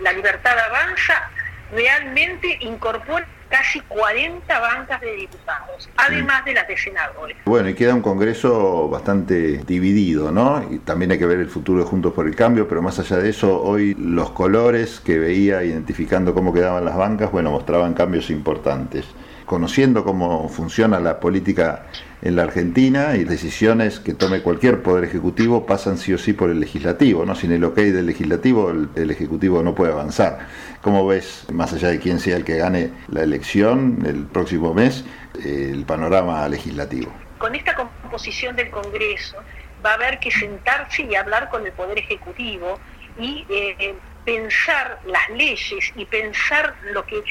la 0.00 0.12
libertad 0.12 0.58
avanza, 0.58 1.30
realmente 1.72 2.58
incorpora 2.60 3.26
casi 3.52 3.80
40 3.82 4.60
bancas 4.60 4.98
de 5.02 5.14
diputados, 5.14 5.90
además 5.98 6.42
de 6.46 6.54
las 6.54 6.66
de 6.66 6.76
senadores. 6.78 7.36
Bueno, 7.44 7.68
y 7.68 7.74
queda 7.74 7.94
un 7.94 8.00
Congreso 8.00 8.88
bastante 8.88 9.58
dividido, 9.66 10.32
¿no? 10.32 10.66
Y 10.70 10.78
también 10.78 11.12
hay 11.12 11.18
que 11.18 11.26
ver 11.26 11.38
el 11.38 11.50
futuro 11.50 11.80
de 11.80 11.84
Juntos 11.84 12.14
por 12.14 12.26
el 12.26 12.34
Cambio, 12.34 12.66
pero 12.66 12.80
más 12.80 12.98
allá 12.98 13.18
de 13.18 13.28
eso, 13.28 13.62
hoy 13.62 13.94
los 13.98 14.30
colores 14.30 15.00
que 15.00 15.18
veía 15.18 15.62
identificando 15.62 16.32
cómo 16.32 16.54
quedaban 16.54 16.86
las 16.86 16.96
bancas, 16.96 17.30
bueno, 17.30 17.50
mostraban 17.50 17.92
cambios 17.92 18.30
importantes 18.30 19.04
conociendo 19.52 20.02
cómo 20.02 20.48
funciona 20.48 20.98
la 20.98 21.20
política 21.20 21.84
en 22.22 22.36
la 22.36 22.44
Argentina 22.44 23.16
y 23.16 23.24
decisiones 23.24 24.00
que 24.00 24.14
tome 24.14 24.40
cualquier 24.40 24.82
poder 24.82 25.04
ejecutivo 25.04 25.66
pasan 25.66 25.98
sí 25.98 26.14
o 26.14 26.16
sí 26.16 26.32
por 26.32 26.48
el 26.48 26.58
legislativo, 26.58 27.26
¿no? 27.26 27.34
Sin 27.34 27.52
el 27.52 27.62
ok 27.62 27.76
del 27.76 28.06
legislativo, 28.06 28.70
el, 28.70 29.10
ejecutivo 29.10 29.62
no 29.62 29.74
puede 29.74 29.92
avanzar. 29.92 30.48
¿Cómo 30.80 31.06
ves, 31.06 31.44
más 31.52 31.74
allá 31.74 31.88
de 31.88 31.98
quién 31.98 32.18
sea 32.18 32.38
el 32.38 32.44
que 32.44 32.56
gane 32.56 32.92
la 33.08 33.24
elección 33.24 33.98
el 34.06 34.24
próximo 34.24 34.72
mes, 34.72 35.04
el 35.44 35.84
panorama 35.84 36.48
legislativo? 36.48 37.12
Con 37.36 37.54
esta 37.54 37.74
composición 37.74 38.56
del 38.56 38.70
Congreso 38.70 39.36
va 39.84 39.90
a 39.90 39.94
haber 39.96 40.18
que 40.18 40.30
sentarse 40.30 41.02
y 41.02 41.14
hablar 41.14 41.50
con 41.50 41.66
el 41.66 41.72
poder 41.72 41.98
ejecutivo 41.98 42.78
y 43.18 43.44
eh, 43.50 43.94
pensar 44.24 45.00
las 45.06 45.28
leyes 45.30 45.92
y 45.96 46.04
pensar 46.04 46.74
lo 46.92 47.04
que 47.04 47.22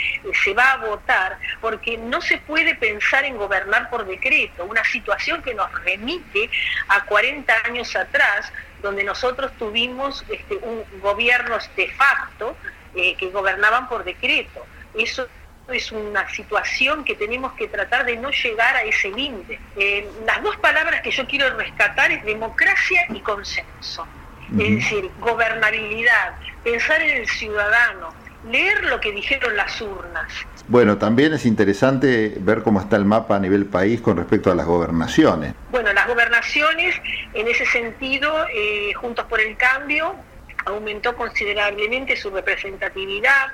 se 0.44 0.54
va 0.54 0.74
a 0.74 0.78
votar, 0.78 1.38
porque 1.60 1.98
no 1.98 2.22
se 2.22 2.38
puede 2.38 2.76
pensar 2.76 3.24
en 3.26 3.38
gobernar 3.38 3.90
por 3.90 4.06
decreto, 4.06 4.66
una 4.66 4.84
situación 4.84 5.42
que 5.42 5.54
nos 5.54 5.72
remite 5.84 6.50
a 6.88 7.06
40 7.06 7.54
años 7.66 7.96
atrás, 7.96 8.52
donde 8.82 9.04
nosotros 9.04 9.52
tuvimos 9.58 10.26
este, 10.30 10.56
un 10.56 10.84
gobiernos 11.02 11.70
de 11.76 11.88
facto 11.90 12.58
eh, 12.96 13.16
que 13.16 13.30
gobernaban 13.30 13.88
por 13.88 14.04
decreto. 14.04 14.66
Eso 14.94 15.28
es 15.70 15.92
una 15.92 16.28
situación 16.30 17.04
que 17.04 17.16
tenemos 17.16 17.54
que 17.54 17.68
tratar 17.68 18.06
de 18.06 18.18
no 18.18 18.32
llegar 18.32 18.76
a 18.76 18.84
ese 18.84 19.10
límite. 19.10 19.60
Eh, 19.78 20.10
las 20.26 20.44
dos 20.44 20.58
palabras 20.58 21.02
que 21.02 21.12
yo 21.12 21.26
quiero 21.28 21.56
rescatar 21.56 22.12
es 22.12 22.24
democracia 22.26 23.06
y 23.10 23.20
consenso. 23.22 24.08
Es 24.60 24.76
decir, 24.76 25.10
gobernabilidad, 25.20 26.36
pensar 26.64 27.02
en 27.02 27.22
el 27.22 27.28
ciudadano, 27.28 28.14
leer 28.50 28.84
lo 28.86 29.00
que 29.00 29.12
dijeron 29.12 29.56
las 29.56 29.80
urnas. 29.82 30.32
Bueno, 30.68 30.98
también 30.98 31.34
es 31.34 31.46
interesante 31.46 32.36
ver 32.40 32.62
cómo 32.64 32.80
está 32.80 32.96
el 32.96 33.06
mapa 33.06 33.36
a 33.36 33.40
nivel 33.40 33.66
país 33.66 34.02
con 34.02 34.18
respecto 34.18 34.52
a 34.52 34.56
las 34.56 34.66
gobernaciones. 34.66 35.54
Bueno, 35.70 35.94
las 35.94 36.08
gobernaciones, 36.08 36.96
en 37.34 37.48
ese 37.48 37.66
sentido, 37.66 38.46
eh, 38.54 38.94
Juntos 38.94 39.26
por 39.26 39.40
el 39.40 39.56
Cambio, 39.58 40.16
aumentó 40.66 41.16
considerablemente 41.16 42.16
su 42.16 42.30
representatividad 42.30 43.48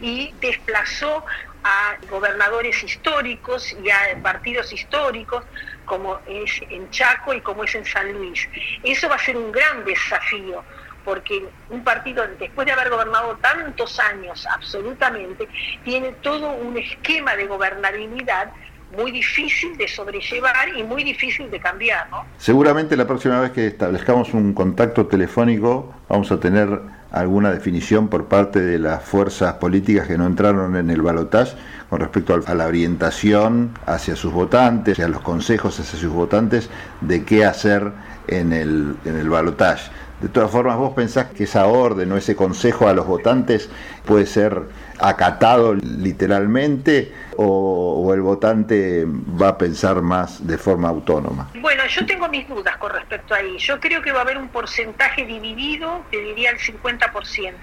y 0.00 0.32
desplazó 0.40 1.24
a 1.62 1.96
gobernadores 2.10 2.82
históricos 2.82 3.74
y 3.82 3.90
a 3.90 4.22
partidos 4.22 4.72
históricos 4.72 5.44
como 5.84 6.18
es 6.26 6.60
en 6.70 6.90
Chaco 6.90 7.34
y 7.34 7.40
como 7.40 7.64
es 7.64 7.74
en 7.74 7.84
San 7.84 8.12
Luis. 8.12 8.48
Eso 8.82 9.08
va 9.08 9.16
a 9.16 9.18
ser 9.18 9.36
un 9.36 9.52
gran 9.52 9.84
desafío, 9.84 10.62
porque 11.04 11.46
un 11.70 11.84
partido, 11.84 12.26
después 12.38 12.66
de 12.66 12.72
haber 12.72 12.90
gobernado 12.90 13.36
tantos 13.36 13.98
años 14.00 14.46
absolutamente, 14.46 15.48
tiene 15.84 16.12
todo 16.22 16.52
un 16.52 16.76
esquema 16.78 17.36
de 17.36 17.46
gobernabilidad 17.46 18.50
muy 18.96 19.10
difícil 19.10 19.76
de 19.76 19.88
sobrellevar 19.88 20.68
y 20.76 20.82
muy 20.82 21.04
difícil 21.04 21.50
de 21.50 21.60
cambiar. 21.60 22.06
Seguramente 22.38 22.96
la 22.96 23.06
próxima 23.06 23.40
vez 23.40 23.50
que 23.50 23.66
establezcamos 23.66 24.32
un 24.34 24.54
contacto 24.54 25.06
telefónico 25.06 25.94
vamos 26.08 26.30
a 26.30 26.38
tener 26.38 26.80
alguna 27.10 27.52
definición 27.52 28.08
por 28.08 28.26
parte 28.26 28.60
de 28.60 28.78
las 28.78 29.02
fuerzas 29.04 29.54
políticas 29.54 30.08
que 30.08 30.18
no 30.18 30.26
entraron 30.26 30.76
en 30.76 30.90
el 30.90 31.00
balotaje 31.00 31.56
con 31.94 32.00
respecto 32.00 32.42
a 32.44 32.54
la 32.54 32.66
orientación 32.66 33.70
hacia 33.86 34.16
sus 34.16 34.32
votantes, 34.32 34.98
a 34.98 35.06
los 35.06 35.20
consejos 35.20 35.78
hacia 35.78 35.96
sus 35.96 36.12
votantes 36.12 36.68
de 37.00 37.24
qué 37.24 37.44
hacer 37.44 37.92
en 38.26 38.52
el, 38.52 38.96
en 39.04 39.16
el 39.16 39.28
balotaje. 39.28 39.92
De 40.24 40.30
todas 40.30 40.50
formas, 40.50 40.78
¿vos 40.78 40.94
pensás 40.94 41.26
que 41.32 41.44
esa 41.44 41.66
orden 41.66 42.10
o 42.10 42.16
ese 42.16 42.34
consejo 42.34 42.88
a 42.88 42.94
los 42.94 43.06
votantes 43.06 43.68
puede 44.06 44.24
ser 44.24 44.62
acatado 44.98 45.74
literalmente 45.74 47.12
o, 47.36 48.10
el 48.14 48.22
votante 48.22 49.04
va 49.06 49.48
a 49.48 49.58
pensar 49.58 50.00
más 50.00 50.46
de 50.46 50.56
forma 50.56 50.88
autónoma? 50.88 51.50
Bueno, 51.60 51.84
yo 51.88 52.06
tengo 52.06 52.26
mis 52.30 52.48
dudas 52.48 52.74
con 52.78 52.92
respecto 52.92 53.34
a 53.34 53.36
ahí. 53.36 53.58
Yo 53.58 53.78
creo 53.78 54.00
que 54.00 54.12
va 54.12 54.20
a 54.20 54.22
haber 54.22 54.38
un 54.38 54.48
porcentaje 54.48 55.26
dividido, 55.26 56.02
te 56.10 56.18
diría 56.18 56.52
el 56.52 56.58
50%. 56.58 57.54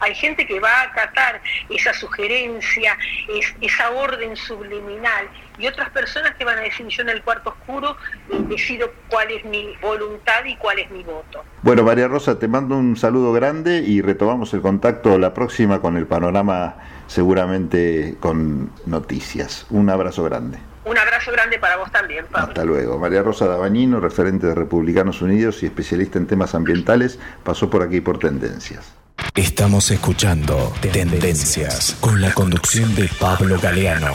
Hay 0.00 0.14
gente 0.14 0.46
que 0.46 0.60
va 0.60 0.72
a 0.72 0.82
acatar 0.82 1.40
esa 1.70 1.94
sugerencia, 1.94 2.98
esa 3.62 3.92
orden 3.92 4.36
subliminal 4.36 5.26
y 5.60 5.66
otras 5.66 5.90
personas 5.90 6.34
que 6.36 6.44
van 6.44 6.58
a 6.58 6.62
decir 6.62 6.86
yo 6.88 7.02
en 7.02 7.10
el 7.10 7.22
cuarto 7.22 7.50
oscuro 7.50 7.96
decido 8.48 8.90
cuál 9.08 9.30
es 9.30 9.44
mi 9.44 9.74
voluntad 9.82 10.44
y 10.44 10.56
cuál 10.56 10.78
es 10.78 10.90
mi 10.90 11.02
voto. 11.02 11.44
Bueno, 11.62 11.82
María 11.82 12.08
Rosa, 12.08 12.38
te 12.38 12.48
mando 12.48 12.76
un 12.76 12.96
saludo 12.96 13.32
grande 13.32 13.78
y 13.78 14.00
retomamos 14.00 14.54
el 14.54 14.62
contacto 14.62 15.18
la 15.18 15.34
próxima 15.34 15.80
con 15.80 15.96
el 15.96 16.06
panorama 16.06 16.76
seguramente 17.06 18.16
con 18.20 18.70
noticias. 18.86 19.66
Un 19.70 19.90
abrazo 19.90 20.24
grande. 20.24 20.58
Un 20.84 20.96
abrazo 20.96 21.30
grande 21.30 21.58
para 21.58 21.76
vos 21.76 21.92
también, 21.92 22.24
Pablo. 22.30 22.48
Hasta 22.48 22.64
luego. 22.64 22.98
María 22.98 23.22
Rosa 23.22 23.46
Dabañino, 23.46 24.00
referente 24.00 24.46
de 24.46 24.54
Republicanos 24.54 25.20
Unidos 25.20 25.62
y 25.62 25.66
especialista 25.66 26.18
en 26.18 26.26
temas 26.26 26.54
ambientales, 26.54 27.18
pasó 27.44 27.68
por 27.68 27.82
aquí 27.82 28.00
por 28.00 28.18
Tendencias. 28.18 28.94
Estamos 29.34 29.90
escuchando 29.90 30.72
Tendencias 30.80 31.96
con 32.00 32.20
la 32.20 32.32
conducción 32.32 32.94
de 32.94 33.08
Pablo 33.20 33.58
Galeano. 33.60 34.14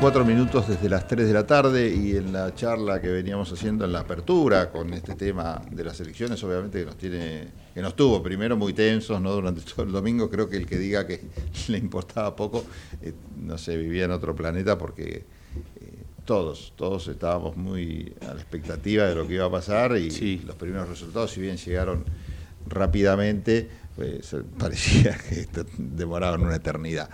44 0.00 0.24
minutos 0.24 0.68
desde 0.68 0.88
las 0.88 1.08
3 1.08 1.26
de 1.26 1.32
la 1.32 1.44
tarde 1.44 1.92
y 1.92 2.14
en 2.14 2.32
la 2.32 2.54
charla 2.54 3.00
que 3.00 3.08
veníamos 3.08 3.50
haciendo 3.50 3.84
en 3.84 3.90
la 3.90 4.00
apertura 4.00 4.70
con 4.70 4.94
este 4.94 5.16
tema 5.16 5.60
de 5.72 5.82
las 5.82 5.98
elecciones, 5.98 6.40
obviamente 6.44 6.78
que 6.78 6.86
nos 6.86 6.96
tiene, 6.96 7.48
que 7.74 7.82
nos 7.82 7.96
tuvo 7.96 8.22
primero 8.22 8.56
muy 8.56 8.72
tensos, 8.72 9.20
¿no? 9.20 9.32
Durante 9.32 9.60
todo 9.62 9.82
el 9.82 9.90
domingo, 9.90 10.30
creo 10.30 10.48
que 10.48 10.56
el 10.56 10.66
que 10.66 10.78
diga 10.78 11.04
que 11.04 11.22
le 11.68 11.78
importaba 11.78 12.36
poco, 12.36 12.64
eh, 13.02 13.12
no 13.38 13.58
sé, 13.58 13.76
vivía 13.76 14.04
en 14.04 14.12
otro 14.12 14.36
planeta 14.36 14.78
porque 14.78 15.24
eh, 15.80 16.04
todos, 16.24 16.74
todos 16.76 17.08
estábamos 17.08 17.56
muy 17.56 18.14
a 18.20 18.34
la 18.34 18.40
expectativa 18.40 19.04
de 19.04 19.16
lo 19.16 19.26
que 19.26 19.34
iba 19.34 19.46
a 19.46 19.50
pasar 19.50 19.96
y 19.96 20.38
los 20.46 20.54
primeros 20.54 20.88
resultados, 20.88 21.32
si 21.32 21.40
bien 21.40 21.56
llegaron 21.56 22.04
rápidamente, 22.68 23.68
pues 23.96 24.36
parecía 24.58 25.18
que 25.18 25.48
demoraban 25.76 26.42
una 26.42 26.54
eternidad. 26.54 27.10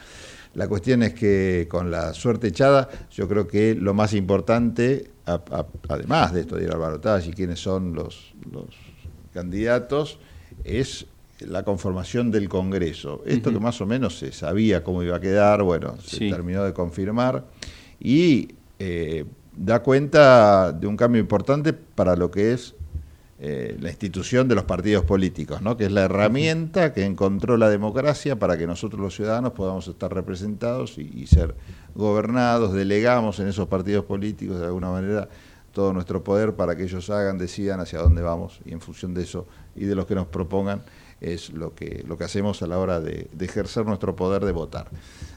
La 0.55 0.69
cuestión 0.69 1.03
es 1.03 1.15
que 1.15 1.67
con 1.69 1.91
la 1.91 2.15
suerte 2.15 2.49
echada, 2.49 2.89
yo 3.11 3.29
creo 3.29 3.47
que 3.47 3.75
lo 3.75 3.93
más 3.93 4.15
importante, 4.15 5.11
además 5.89 6.33
de 6.33 6.43
esto 6.43 6.57
de 6.57 6.65
ir 6.65 6.71
al 6.71 6.79
balotaje 6.79 7.31
y 7.31 7.33
quiénes 7.33 7.61
son 7.61 7.95
los, 7.95 8.35
candidatos, 9.33 10.19
es 10.63 11.07
la 11.41 11.65
conformación 11.65 12.31
del 12.31 12.49
Congreso. 12.49 13.23
Esto 13.27 13.51
que 13.53 13.59
más 13.59 13.81
o 13.81 13.87
menos 13.87 14.17
se 14.19 14.31
sabía 14.31 14.85
cómo 14.85 15.03
iba 15.03 15.17
a 15.17 15.21
quedar, 15.21 15.63
bueno, 15.65 15.97
se 16.01 16.31
terminó 16.31 16.63
de 16.63 16.73
confirmar. 16.73 17.45
Y 17.99 18.51
eh, 18.79 19.25
da 19.57 19.83
cuenta 19.83 20.73
de 20.73 20.87
un 20.87 20.97
cambio 20.97 21.21
importante 21.21 21.73
para 21.73 22.15
lo 22.15 22.31
que 22.31 22.53
es 22.53 22.77
eh, 23.47 23.77
la 23.79 23.91
institución 23.91 24.49
de 24.49 24.55
los 24.55 24.65
partidos 24.65 25.05
políticos, 25.05 25.61
¿no? 25.61 25.77
que 25.77 25.85
es 25.85 25.93
la 25.93 26.05
herramienta 26.05 26.95
que 26.95 27.05
encontró 27.05 27.59
la 27.59 27.69
democracia 27.69 28.39
para 28.39 28.57
que 28.57 28.67
nosotros 28.67 29.03
los 29.03 29.15
ciudadanos 29.15 29.53
podamos 29.53 29.87
estar 29.87 30.15
representados 30.15 30.97
y, 30.97 31.27
ser 31.27 31.55
gobernados, 31.95 32.73
delegamos 32.73 33.41
en 33.41 33.49
esos 33.49 33.69
partidos 33.69 34.07
políticos 34.07 34.61
de 34.61 34.65
alguna 34.65 34.89
manera 34.91 35.29
todo 35.73 35.93
nuestro 35.93 36.25
poder 36.25 36.55
para 36.55 36.75
que 36.75 36.85
ellos 36.85 37.11
hagan, 37.11 37.37
decidan 37.37 37.81
hacia 37.81 37.99
dónde 37.99 38.23
vamos 38.23 38.61
y 38.65 38.73
en 38.73 38.81
función 38.81 39.13
de 39.13 39.25
eso 39.25 39.47
y 39.77 39.85
de 39.85 39.95
lo 39.95 40.07
que 40.07 40.15
nos 40.15 40.27
propongan 40.27 40.81
es 41.21 41.51
lo 41.51 41.75
que, 41.75 42.03
lo 42.09 42.17
que 42.17 42.25
hacemos 42.25 42.63
a 42.63 42.67
la 42.67 42.79
hora 42.79 42.99
de, 43.03 43.29
ejercer 43.39 43.85
nuestro 43.85 44.17
poder 44.17 44.43
de 44.47 44.53
votar. 44.53 44.89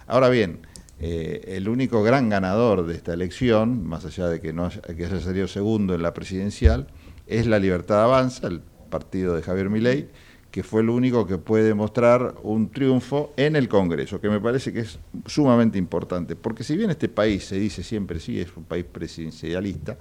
Ahora 0.07 0.29
bien, 0.29 0.59
eh, 1.01 1.43
el 1.57 1.67
único 1.67 2.03
gran 2.03 2.29
ganador 2.29 2.87
de 2.87 2.95
esta 2.95 3.11
elección, 3.11 3.85
más 3.85 4.05
allá 4.05 4.29
de 4.29 4.39
que, 4.39 4.53
no 4.53 4.69
que 4.69 5.05
haya 5.05 5.19
salido 5.19 5.49
segundo 5.49 5.93
en 5.93 6.03
la 6.03 6.13
presidencial, 6.13 6.87
es 7.27 7.45
la 7.47 7.59
Libertad 7.59 8.03
Avanza, 8.03 8.47
el 8.47 8.61
partido 8.89 9.35
de 9.35 9.41
Javier 9.41 9.69
Milei, 9.69 10.07
que 10.51 10.63
fue 10.63 10.81
el 10.81 10.89
único 10.89 11.27
que 11.27 11.37
puede 11.37 11.73
mostrar 11.73 12.35
un 12.41 12.69
triunfo 12.69 13.33
en 13.37 13.55
el 13.55 13.67
Congreso, 13.67 14.19
que 14.19 14.29
me 14.29 14.39
parece 14.39 14.73
que 14.73 14.79
es 14.79 14.97
sumamente 15.25 15.77
importante, 15.77 16.35
porque 16.35 16.63
si 16.63 16.75
bien 16.75 16.89
este 16.89 17.09
país 17.09 17.43
se 17.43 17.59
dice 17.59 17.83
siempre 17.83 18.19
sí, 18.19 18.39
es 18.39 18.55
un 18.55 18.63
país 18.63 18.85
presidencialista, 18.85 19.97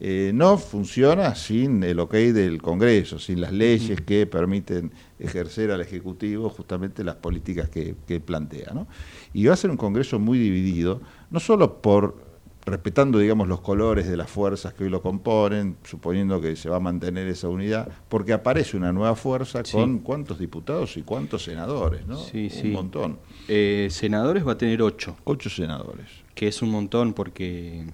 eh, 0.00 0.32
no 0.34 0.58
funciona 0.58 1.34
sin 1.34 1.82
el 1.84 2.00
ok 2.00 2.14
del 2.14 2.60
Congreso, 2.60 3.18
sin 3.18 3.40
las 3.40 3.52
leyes 3.52 4.00
que 4.00 4.26
permiten 4.26 4.92
ejercer 5.18 5.70
al 5.70 5.80
Ejecutivo 5.80 6.50
justamente 6.50 7.04
las 7.04 7.16
políticas 7.16 7.68
que, 7.68 7.94
que 8.06 8.20
plantea. 8.20 8.72
¿no? 8.74 8.88
Y 9.32 9.46
va 9.46 9.54
a 9.54 9.56
ser 9.56 9.70
un 9.70 9.76
Congreso 9.76 10.18
muy 10.18 10.38
dividido, 10.38 11.00
no 11.30 11.40
solo 11.40 11.80
por 11.80 12.27
respetando, 12.68 13.18
digamos, 13.18 13.48
los 13.48 13.60
colores 13.60 14.08
de 14.08 14.16
las 14.16 14.30
fuerzas 14.30 14.74
que 14.74 14.84
hoy 14.84 14.90
lo 14.90 15.02
componen, 15.02 15.76
suponiendo 15.84 16.40
que 16.40 16.56
se 16.56 16.68
va 16.68 16.76
a 16.76 16.80
mantener 16.80 17.26
esa 17.28 17.48
unidad, 17.48 17.88
porque 18.08 18.32
aparece 18.32 18.76
una 18.76 18.92
nueva 18.92 19.14
fuerza 19.14 19.62
con 19.70 19.98
cuántos 20.00 20.38
diputados 20.38 20.96
y 20.96 21.02
cuántos 21.02 21.44
senadores, 21.44 22.06
¿no? 22.06 22.16
Sí, 22.16 22.50
un 22.64 22.72
montón. 22.72 23.18
Eh, 23.48 23.88
senadores 23.90 24.46
va 24.46 24.52
a 24.52 24.58
tener 24.58 24.82
ocho. 24.82 25.16
Ocho 25.24 25.50
senadores. 25.50 26.06
Que 26.34 26.48
es 26.48 26.62
un 26.62 26.70
montón 26.70 27.12
porque 27.12 27.86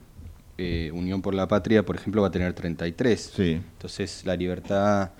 eh, 0.58 0.90
Unión 0.92 1.22
por 1.22 1.34
la 1.34 1.48
Patria, 1.48 1.84
por 1.84 1.96
ejemplo, 1.96 2.22
va 2.22 2.28
a 2.28 2.30
tener 2.30 2.52
33. 2.52 3.32
Sí. 3.34 3.52
Entonces 3.52 4.24
la 4.24 4.36
libertad 4.36 5.10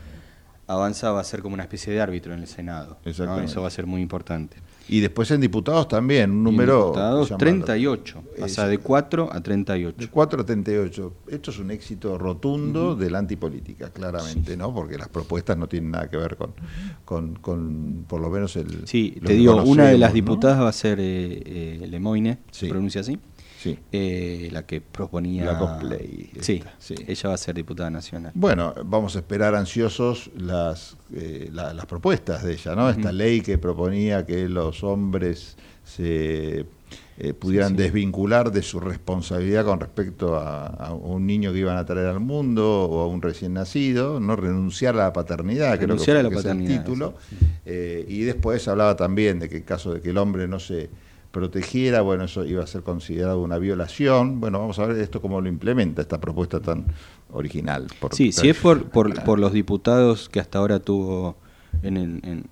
avanza 0.67 1.11
va 1.13 1.21
a 1.21 1.25
ser 1.25 1.43
como 1.43 1.55
una 1.55 1.65
especie 1.65 1.93
de 1.93 2.01
árbitro 2.01 2.35
en 2.35 2.41
el 2.41 2.47
Senado. 2.47 2.99
Eso 3.05 3.63
va 3.63 3.69
a 3.69 3.71
ser 3.71 3.87
muy 3.87 4.01
importante. 4.01 4.57
Y 4.89 5.01
después 5.01 5.31
en 5.31 5.41
diputados 5.41 5.89
también, 5.89 6.31
un 6.31 6.45
número... 6.45 6.87
Diputados 6.87 7.33
38, 7.39 8.23
pasa 8.39 8.69
de 8.69 8.79
4 8.79 9.29
a 9.33 9.41
38. 9.43 9.97
De 9.99 10.09
4 10.09 10.43
a 10.43 10.47
38. 10.47 11.15
Esto 11.29 11.51
es 11.51 11.59
un 11.59 11.71
éxito 11.71 12.19
rotundo 12.19 12.95
de 12.95 13.11
la 13.11 13.19
antipolítica, 13.19 13.91
claramente, 13.91 14.57
¿no? 14.57 14.75
Porque 14.75 14.99
las 14.99 15.09
propuestas 15.09 15.57
no 15.57 15.69
tienen 15.69 15.93
nada 15.93 16.11
que 16.11 16.17
ver 16.17 16.37
con, 16.37 16.53
con, 17.05 17.35
con 17.37 18.05
por 18.07 18.21
lo 18.21 18.31
menos 18.31 18.57
el... 18.57 18.87
Sí, 18.87 19.19
te 19.25 19.33
digo, 19.33 19.63
una 19.63 19.87
de 19.87 19.99
las 19.99 20.13
diputadas 20.13 20.61
va 20.61 20.69
a 20.69 20.73
ser 20.73 20.99
eh, 21.01 21.81
eh 21.83 21.87
Lemoine, 21.89 22.39
se 22.51 22.69
pronuncia 22.69 23.01
así. 23.01 23.19
Eh, 23.93 24.49
la 24.53 24.67
que 24.67 24.81
proponía. 24.81 25.45
La 25.45 25.59
cosplay. 25.59 26.31
Sí, 26.41 26.63
ella 27.07 27.29
va 27.29 27.35
a 27.35 27.39
ser 27.39 27.55
diputada 27.55 27.91
nacional. 27.91 28.33
Bueno, 28.35 28.75
vamos 28.85 29.17
a 29.17 29.21
esperar 29.21 29.55
ansiosos 29.55 30.31
las, 30.37 30.97
eh, 31.15 31.49
las 31.53 31.87
propuestas 31.87 32.43
de 32.43 32.55
ella, 32.55 32.75
¿no? 32.75 32.91
Esta 32.91 33.13
ley 33.13 33.41
que 33.41 33.59
proponía 33.59 34.27
que 34.27 34.49
los 34.49 34.83
hombres 34.85 35.57
se 35.85 36.67
eh, 37.19 37.35
pudieran 37.39 37.77
desvincular 37.77 38.51
de 38.51 38.63
su 38.63 38.81
responsabilidad 38.81 39.65
con 39.65 39.81
respecto 39.81 40.37
a, 40.37 40.93
un 40.95 41.27
niño 41.27 41.53
que 41.53 41.59
iban 41.59 41.77
a 41.77 41.85
traer 41.85 42.07
al 42.07 42.21
mundo 42.21 42.85
o 42.85 43.01
a 43.01 43.07
un 43.07 43.23
recién 43.23 43.55
nacido, 43.55 44.21
no 44.21 44.37
renunciar 44.37 44.95
a 44.95 45.05
la 45.05 45.13
paternidad, 45.13 45.79
renunciar 45.79 46.17
creo 46.19 46.31
que, 46.31 46.35
a 46.35 46.37
la 46.37 46.43
paternidad, 46.43 46.71
es 46.71 46.79
el 46.79 46.85
título. 46.85 47.15
y 47.67 48.21
después 48.23 48.67
hablaba 48.69 48.97
también 48.97 49.39
de 49.39 49.49
que 49.49 49.59
en 49.59 49.63
caso 49.63 49.95
de 49.95 50.01
que 50.01 50.11
el 50.11 50.19
hombre 50.19 50.49
no 50.49 50.59
se 50.59 50.89
protegiera, 51.35 52.01
bueno, 52.01 52.25
eso 52.25 52.47
iba 52.47 52.63
a 52.63 52.67
ser 52.67 52.83
considerado 52.83 53.43
una 53.43 53.59
violación. 53.59 54.41
Bueno, 54.41 54.61
vamos 54.61 54.79
a 54.79 54.87
ver 54.87 54.97
esto 54.99 55.21
cómo 55.21 55.43
lo 55.43 55.49
implementa 55.51 56.01
esta 56.01 56.19
propuesta 56.19 56.61
tan 56.61 56.87
original. 57.33 57.89
sí, 58.13 58.33
si 58.33 58.49
es 58.49 58.57
por, 58.57 58.89
por, 58.89 59.39
los 59.39 59.53
diputados 59.53 60.31
que 60.31 60.41
hasta 60.41 60.61
ahora 60.61 60.79
tuvo 60.79 61.37
en 61.83 61.97
el, 61.99 62.45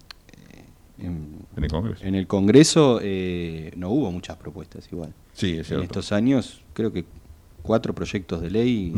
en, 0.99 1.47
el 1.57 1.69
Congreso, 1.71 2.05
en 2.05 2.15
el 2.17 2.27
Congreso 2.27 3.01
eh, 3.03 3.73
no 3.77 3.91
hubo 3.91 4.11
muchas 4.11 4.37
propuestas 4.37 4.87
igual. 4.93 5.15
Sí, 5.33 5.59
es 5.59 5.71
En 5.71 5.81
estos 5.81 6.13
años 6.13 6.61
creo 6.75 6.93
que 6.93 7.07
cuatro 7.63 7.95
proyectos 7.95 8.43
de 8.43 8.51
ley 8.51 8.93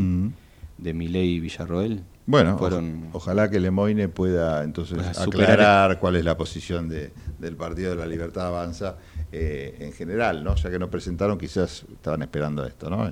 de 0.78 0.94
mi 0.94 1.08
ley 1.08 1.38
Villarroel. 1.38 2.02
Bueno, 2.26 2.56
fueron, 2.56 3.10
ojalá 3.12 3.50
que 3.50 3.60
Lemoine 3.60 4.08
pueda 4.08 4.64
entonces 4.64 4.98
aclarar 5.18 6.00
cuál 6.00 6.16
es 6.16 6.24
la 6.24 6.38
posición 6.38 6.88
de, 6.88 7.12
del 7.38 7.54
Partido 7.54 7.90
de 7.90 7.96
la 7.96 8.06
Libertad 8.06 8.46
Avanza 8.46 8.96
eh, 9.36 9.74
en 9.80 9.92
general, 9.92 10.44
¿no? 10.44 10.54
Ya 10.54 10.70
que 10.70 10.78
no 10.78 10.88
presentaron, 10.88 11.36
quizás 11.36 11.84
estaban 11.92 12.22
esperando 12.22 12.64
esto, 12.64 12.88
¿no? 12.88 13.04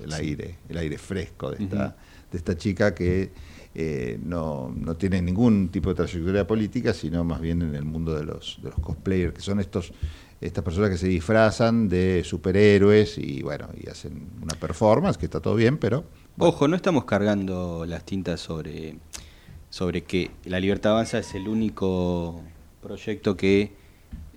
El, 0.00 0.12
aire, 0.12 0.58
el 0.68 0.78
aire 0.78 0.96
fresco 0.96 1.50
de 1.50 1.64
esta, 1.64 1.96
de 2.30 2.38
esta 2.38 2.56
chica 2.56 2.94
que 2.94 3.32
eh, 3.74 4.16
no, 4.22 4.72
no, 4.72 4.96
tiene 4.96 5.20
ningún 5.20 5.70
tipo 5.70 5.88
de 5.88 5.96
trayectoria 5.96 6.46
política, 6.46 6.94
sino 6.94 7.24
más 7.24 7.40
bien 7.40 7.62
en 7.62 7.74
el 7.74 7.84
mundo 7.84 8.14
de 8.14 8.24
los, 8.24 8.60
de 8.62 8.70
los 8.70 8.78
cosplayers, 8.78 9.34
que 9.34 9.40
son 9.40 9.58
estos 9.58 9.92
estas 10.40 10.62
personas 10.62 10.90
que 10.90 10.98
se 10.98 11.08
disfrazan 11.08 11.88
de 11.88 12.22
superhéroes 12.24 13.18
y 13.18 13.42
bueno, 13.42 13.70
y 13.76 13.88
hacen 13.90 14.28
una 14.40 14.54
performance, 14.54 15.18
que 15.18 15.26
está 15.26 15.40
todo 15.40 15.56
bien, 15.56 15.78
pero... 15.78 16.04
Ojo, 16.38 16.68
no 16.68 16.76
estamos 16.76 17.06
cargando 17.06 17.84
las 17.86 18.04
tintas 18.04 18.40
sobre, 18.40 18.98
sobre 19.68 20.04
que 20.04 20.30
La 20.44 20.60
Libertad 20.60 20.92
Avanza 20.92 21.18
es 21.18 21.34
el 21.34 21.48
único 21.48 22.40
proyecto 22.80 23.36
que 23.36 23.79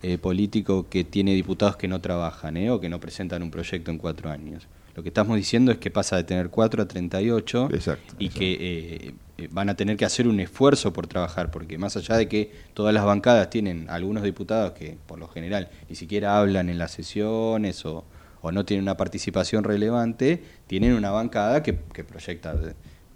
eh, 0.04 0.18
político 0.18 0.88
que 0.90 1.06
tiene 1.06 1.34
diputados 1.34 1.78
que 1.78 1.88
no 1.88 2.02
trabajan 2.02 2.58
¿eh? 2.58 2.70
o 2.70 2.82
que 2.82 2.90
no 2.90 3.00
presentan 3.00 3.42
un 3.42 3.50
proyecto 3.50 3.90
en 3.90 3.98
cuatro 3.98 4.30
años. 4.30 4.68
Lo 4.96 5.02
que 5.02 5.08
estamos 5.10 5.38
diciendo 5.38 5.72
es 5.72 5.78
que 5.78 5.90
pasa 5.90 6.18
de 6.18 6.26
tener 6.26 6.50
cuatro 6.50 6.84
a 6.84 6.88
38 6.88 7.70
exacto, 7.72 8.14
y 8.20 8.28
que 8.28 8.52
eh, 8.52 9.14
eh, 9.38 9.48
van 9.50 9.70
a 9.70 9.76
tener 9.76 9.96
que 9.96 10.04
hacer 10.04 10.28
un 10.28 10.42
esfuerzo 10.42 10.92
por 10.92 11.08
trabajar, 11.08 11.52
porque 11.52 11.78
más 11.78 11.96
allá 11.96 12.18
de 12.18 12.28
que 12.28 12.52
todas 12.74 12.94
las 12.94 13.06
bancadas 13.06 13.50
tienen 13.50 13.90
algunos 13.90 14.24
diputados 14.24 14.74
que 14.74 14.98
por 15.08 15.20
lo 15.20 15.30
general 15.30 15.70
ni 15.90 15.96
siquiera 15.96 16.38
hablan 16.38 16.68
en 16.68 16.78
las 16.78 16.92
sesiones 16.92 17.86
o, 17.86 18.04
no 18.52 18.66
tienen 18.66 18.84
una 18.84 18.98
participación 18.98 19.64
relevante, 19.64 20.44
tienen 20.68 20.96
una 20.96 21.12
bancada 21.12 21.64
que, 21.64 21.80
que 21.94 22.04
proyecta 22.04 22.54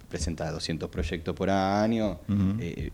presenta 0.08 0.50
200 0.50 0.88
proyectos 0.88 1.34
por 1.34 1.50
año, 1.50 2.18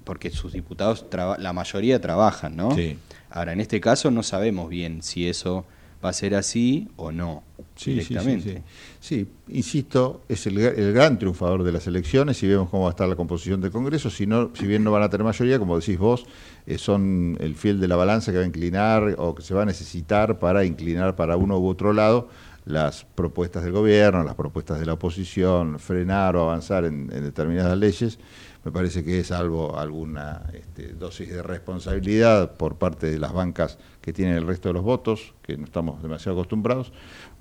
porque 0.02 0.30
sus 0.30 0.52
diputados, 0.52 1.06
la 1.38 1.52
mayoría 1.52 2.00
trabajan, 2.00 2.56
¿no? 2.56 2.74
Sí. 2.74 2.98
Ahora, 3.34 3.52
en 3.52 3.60
este 3.60 3.80
caso 3.80 4.12
no 4.12 4.22
sabemos 4.22 4.70
bien 4.70 5.02
si 5.02 5.28
eso 5.28 5.66
va 6.04 6.10
a 6.10 6.12
ser 6.12 6.36
así 6.36 6.86
o 6.94 7.10
no. 7.10 7.42
Sí, 7.74 7.94
directamente. 7.94 8.62
Sí, 9.00 9.26
insisto, 9.48 10.22
es 10.28 10.46
el, 10.46 10.54
gran 10.92 11.18
triunfador 11.18 11.64
de 11.64 11.72
las 11.72 11.84
elecciones 11.88 12.40
y 12.44 12.46
vemos 12.46 12.70
cómo 12.70 12.84
va 12.84 12.90
a 12.90 12.92
estar 12.92 13.08
la 13.08 13.16
composición 13.16 13.60
del 13.60 13.72
Congreso. 13.72 14.08
Si, 14.08 14.24
no, 14.24 14.52
si 14.54 14.68
bien 14.68 14.84
no 14.84 14.92
van 14.92 15.02
a 15.02 15.10
tener 15.10 15.24
mayoría, 15.24 15.58
como 15.58 15.80
decís 15.80 15.98
vos, 15.98 16.26
eh, 16.64 16.78
son 16.78 17.36
el 17.40 17.56
fiel 17.56 17.80
de 17.80 17.88
la 17.88 17.96
balanza 17.96 18.30
que 18.30 18.38
va 18.38 18.44
a 18.44 18.46
inclinar 18.46 19.16
o 19.18 19.34
que 19.34 19.42
se 19.42 19.52
va 19.52 19.62
a 19.62 19.66
necesitar 19.66 20.38
para 20.38 20.64
inclinar 20.64 21.16
para 21.16 21.36
uno 21.36 21.58
u 21.58 21.66
otro 21.66 21.92
lado 21.92 22.28
las 22.66 23.04
propuestas 23.04 23.64
del 23.64 23.72
gobierno, 23.72 24.22
las 24.22 24.36
propuestas 24.36 24.78
de 24.78 24.86
la 24.86 24.92
oposición, 24.92 25.80
frenar 25.80 26.36
o 26.36 26.42
avanzar 26.42 26.84
en 26.84 27.08
determinadas 27.08 27.76
leyes 27.76 28.20
me 28.64 28.72
parece 28.72 29.04
que 29.04 29.20
es 29.20 29.30
algo, 29.30 29.78
alguna 29.78 30.42
este, 30.54 30.94
dosis 30.94 31.28
de 31.30 31.42
responsabilidad 31.42 32.56
por 32.56 32.76
parte 32.76 33.10
de 33.10 33.18
las 33.18 33.32
bancas 33.32 33.78
que 34.00 34.12
tienen 34.12 34.36
el 34.36 34.46
resto 34.46 34.70
de 34.70 34.74
los 34.74 34.82
votos, 34.82 35.34
que 35.42 35.56
no 35.58 35.64
estamos 35.64 36.02
demasiado 36.02 36.38
acostumbrados, 36.38 36.92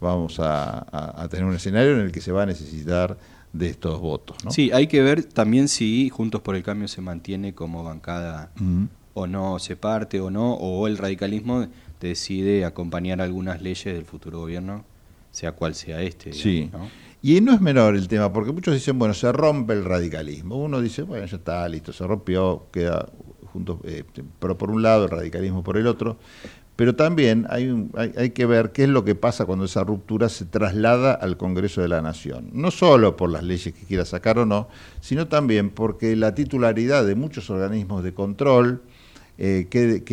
vamos 0.02 0.40
a, 0.40 1.28
tener 1.30 1.46
un 1.46 1.56
escenario 1.56 1.94
en 1.94 2.02
el 2.02 2.12
que 2.12 2.20
se 2.20 2.32
va 2.32 2.44
a 2.44 2.46
necesitar 2.46 3.18
de 3.54 3.70
estos 3.70 4.02
votos. 4.02 4.44
¿no? 4.44 4.52
Sí, 4.52 4.72
hay 4.74 4.88
que 4.88 5.02
ver 5.02 5.24
también 5.24 5.70
si 5.70 6.10
Juntos 6.10 6.42
por 6.42 6.56
el 6.56 6.64
Cambio 6.64 6.88
se 6.88 7.02
mantiene 7.02 7.54
como 7.54 7.84
bancada 7.84 8.52
o 9.14 9.28
no, 9.28 9.60
se 9.60 9.78
parte 9.78 10.20
o 10.20 10.30
no, 10.30 10.54
o 10.56 10.88
el 10.88 10.98
radicalismo 10.98 11.68
decide 12.02 12.66
acompañar 12.66 13.22
algunas 13.22 13.62
leyes 13.62 13.94
del 13.94 14.04
futuro 14.04 14.40
gobierno, 14.40 14.84
sea 15.32 15.54
cual 15.54 15.74
sea 15.74 16.02
este. 16.02 16.34
sí. 16.34 16.70
Y 17.26 17.40
no 17.40 17.54
es 17.54 17.62
menor 17.62 17.96
el 17.96 18.10
tema, 18.10 18.34
porque 18.34 18.52
muchos 18.52 18.74
dicen, 18.74 19.00
bueno, 19.00 19.14
se 19.14 19.32
rompe 19.32 19.72
el 19.72 19.86
radicalismo. 19.86 20.58
Uno 20.58 20.82
dice, 20.82 21.04
bueno, 21.04 21.26
ya 21.26 21.38
está, 21.38 21.70
listo, 21.70 21.94
se 21.94 22.06
rompió, 22.06 22.66
queda 22.70 23.08
junto, 23.54 23.80
eh, 23.86 24.04
pero 24.40 24.58
por 24.58 24.70
un 24.70 24.84
lado, 24.84 25.06
el 25.06 25.10
radicalismo 25.10 25.64
por 25.64 25.78
el 25.78 25.88
otro. 25.88 26.18
Pero 26.76 26.98
también 26.98 27.48
hay, 27.50 27.88
hay, 28.18 28.32
que 28.32 28.46
ver 28.46 28.74
qué 28.74 28.84
es 28.84 28.90
lo 28.90 29.06
que 29.06 29.16
pasa 29.16 29.46
cuando 29.46 29.64
esa 29.64 29.86
ruptura 29.86 30.28
se 30.28 30.44
traslada 30.44 31.14
al 31.14 31.38
Congreso 31.38 31.82
de 31.82 31.88
la 31.88 32.02
Nación. 32.02 32.50
No 32.52 32.72
solo 32.72 33.16
por 33.16 33.32
las 33.32 33.44
leyes 33.44 33.74
que 33.74 33.86
quiera 33.86 34.04
sacar 34.04 34.38
o 34.40 34.46
no, 34.46 34.68
sino 35.00 35.30
también 35.30 35.70
porque 35.70 36.18
la 36.18 36.36
titularidad 36.36 37.06
de 37.06 37.16
muchos 37.16 37.50
organismos 37.50 38.04
de 38.04 38.14
control, 38.14 38.82
eh, 39.38 39.68
que, 39.70 40.04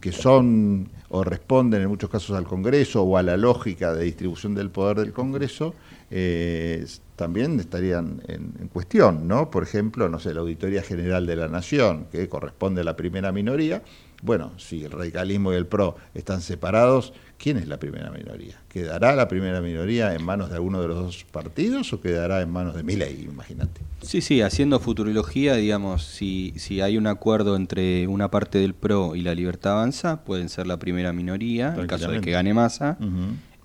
que, 0.00 0.12
son 0.12 0.88
o 1.10 1.24
responden 1.24 1.82
en 1.82 1.88
muchos 1.88 2.10
casos 2.10 2.36
al 2.36 2.44
Congreso 2.44 3.02
o 3.02 3.16
a 3.16 3.22
la 3.22 3.36
lógica 3.36 3.92
de 3.92 4.04
distribución 4.04 4.54
del 4.54 4.70
poder 4.70 4.98
del 4.98 5.12
Congreso, 5.12 5.74
eh, 6.10 6.86
también 7.16 7.58
estarían 7.58 8.22
en, 8.28 8.68
cuestión, 8.68 9.26
¿no? 9.26 9.50
Por 9.50 9.62
ejemplo, 9.62 10.08
no 10.08 10.20
sé, 10.20 10.32
la 10.32 10.40
Auditoría 10.40 10.82
General 10.82 11.26
de 11.26 11.36
la 11.36 11.48
Nación, 11.48 12.06
que 12.12 12.28
corresponde 12.28 12.82
a 12.82 12.84
la 12.84 12.94
primera 12.94 13.32
minoría. 13.32 13.82
Bueno, 14.22 14.52
si 14.58 14.84
el 14.84 14.92
radicalismo 14.92 15.52
y 15.52 15.56
el 15.56 15.66
PRO 15.66 15.96
están 16.14 16.40
separados, 16.40 17.12
¿quién 17.38 17.56
es 17.56 17.68
la 17.68 17.78
primera 17.78 18.10
minoría? 18.10 18.60
¿Quedará 18.68 19.14
la 19.14 19.28
primera 19.28 19.60
minoría 19.60 20.14
en 20.14 20.24
manos 20.24 20.50
de 20.50 20.56
alguno 20.56 20.82
de 20.82 20.88
los 20.88 20.96
dos 20.98 21.24
partidos 21.24 21.92
o 21.92 22.00
quedará 22.00 22.42
en 22.42 22.50
manos 22.50 22.74
de 22.74 22.82
Milei, 22.82 23.22
imagínate? 23.22 23.80
Sí, 24.02 24.20
sí, 24.20 24.42
haciendo 24.42 24.80
futurología, 24.80 25.54
digamos, 25.54 26.04
si, 26.04 26.52
si 26.56 26.80
hay 26.80 26.98
un 26.98 27.06
acuerdo 27.06 27.56
entre 27.56 28.06
una 28.08 28.30
parte 28.30 28.58
del 28.58 28.74
PRO 28.74 29.14
y 29.14 29.22
la 29.22 29.34
Libertad 29.34 29.72
Avanza, 29.72 30.24
pueden 30.24 30.48
ser 30.48 30.66
la 30.66 30.78
primera 30.78 31.12
minoría, 31.12 31.74
en 31.74 31.86
caso 31.86 32.10
de 32.10 32.20
que 32.20 32.32
gane 32.32 32.52
masa. 32.52 32.98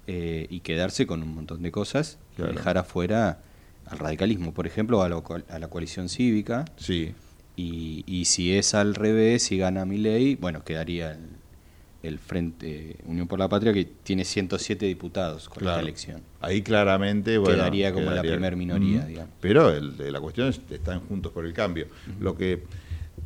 Eh, 0.06 0.48
y 0.50 0.60
quedarse 0.60 1.08
con 1.08 1.24
un 1.24 1.34
montón 1.34 1.62
de 1.62 1.72
cosas 1.72 2.18
y 2.38 2.42
dejar 2.42 2.78
afuera 2.78 3.40
al 3.86 4.00
radicalismo, 4.00 4.54
por 4.54 4.68
ejemplo, 4.68 5.02
a, 5.02 5.06
a 5.06 5.60
la 5.60 5.68
coalición 5.70 6.10
cívica. 6.10 6.66
Sí. 6.76 7.14
Y, 7.56 8.04
y, 8.06 8.26
si 8.26 8.54
es 8.54 8.74
al 8.74 8.96
revés, 8.96 9.44
si 9.44 9.58
gana 9.58 9.86
mi 9.86 9.98
ley, 9.98 10.36
bueno, 10.36 10.64
quedaría 10.66 11.12
el, 11.12 11.20
Frente 12.20 12.97
Unión 13.06 13.28
por 13.28 13.39
la 13.39 13.47
Patria, 13.47 13.72
que 13.72 13.86
tiene 13.86 14.26
107 14.26 14.86
diputados 14.86 15.47
con 15.47 15.66
la 15.66 15.80
elección. 15.80 16.22
Ahí 16.41 16.62
claramente 16.62 17.38
bueno, 17.38 17.56
quedaría 17.56 17.93
como 17.93 18.12
la 18.12 18.22
primera 18.22 18.56
minoría, 18.56 19.06
digamos. 19.06 19.32
Pero 19.39 19.70
el, 19.70 20.12
la 20.12 20.20
cuestión 20.20 20.49
es 20.49 20.60
que 20.60 20.76
están 20.76 20.99
juntos 21.01 21.32
por 21.32 21.45
el 21.45 21.54
cambio. 21.54 21.88
Lo 22.20 22.36
que 22.36 22.64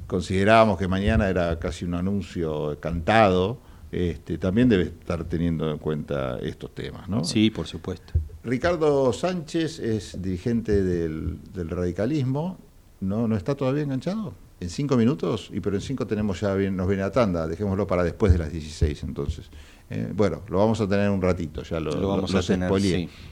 considerábamos 0.05 0.77
que 0.77 0.87
mañana 0.87 1.27
era 1.27 1.57
casi 1.59 1.85
un 1.85 1.95
anuncio 1.95 2.79
cantado, 2.79 3.59
este, 3.91 4.37
también 4.37 4.69
debe 4.69 4.83
estar 4.83 5.23
teniendo 5.23 5.71
en 5.71 5.77
cuenta 5.77 6.37
estos 6.39 6.73
temas, 6.75 7.07
¿no? 7.07 7.23
Sí, 7.23 7.49
por 7.49 7.67
supuesto. 7.67 8.13
Ricardo 8.43 9.11
Sánchez 9.11 9.79
es 9.79 10.21
dirigente 10.21 10.83
del, 10.83 11.39
radicalismo, 11.53 12.57
¿no, 13.01 13.27
¿no 13.27 13.35
está 13.35 13.55
todavía 13.55 13.83
enganchado? 13.83 14.33
En 14.59 14.69
cinco 14.69 14.97
minutos, 14.97 15.49
y 15.53 15.59
pero 15.59 15.75
en 15.75 15.81
cinco 15.81 16.07
tenemos 16.07 16.41
ya 16.41 16.53
bien, 16.55 16.75
nos 16.75 16.87
viene 16.87 17.03
a 17.03 17.11
tanda, 17.11 17.47
dejémoslo 17.47 17.85
para 17.85 18.03
después 18.03 18.31
de 18.31 18.39
las 18.39 18.51
16 18.51 19.03
entonces. 19.03 19.49
Eh, 19.89 20.11
bueno, 20.15 20.41
lo 20.49 20.57
vamos 20.57 20.81
a 20.81 20.87
tener 20.87 21.09
un 21.09 21.21
ratito, 21.21 21.63
ya 21.63 21.79
lo, 21.79 21.91
vamos 22.07 22.33
a 22.33 22.41
tener, 22.41 22.71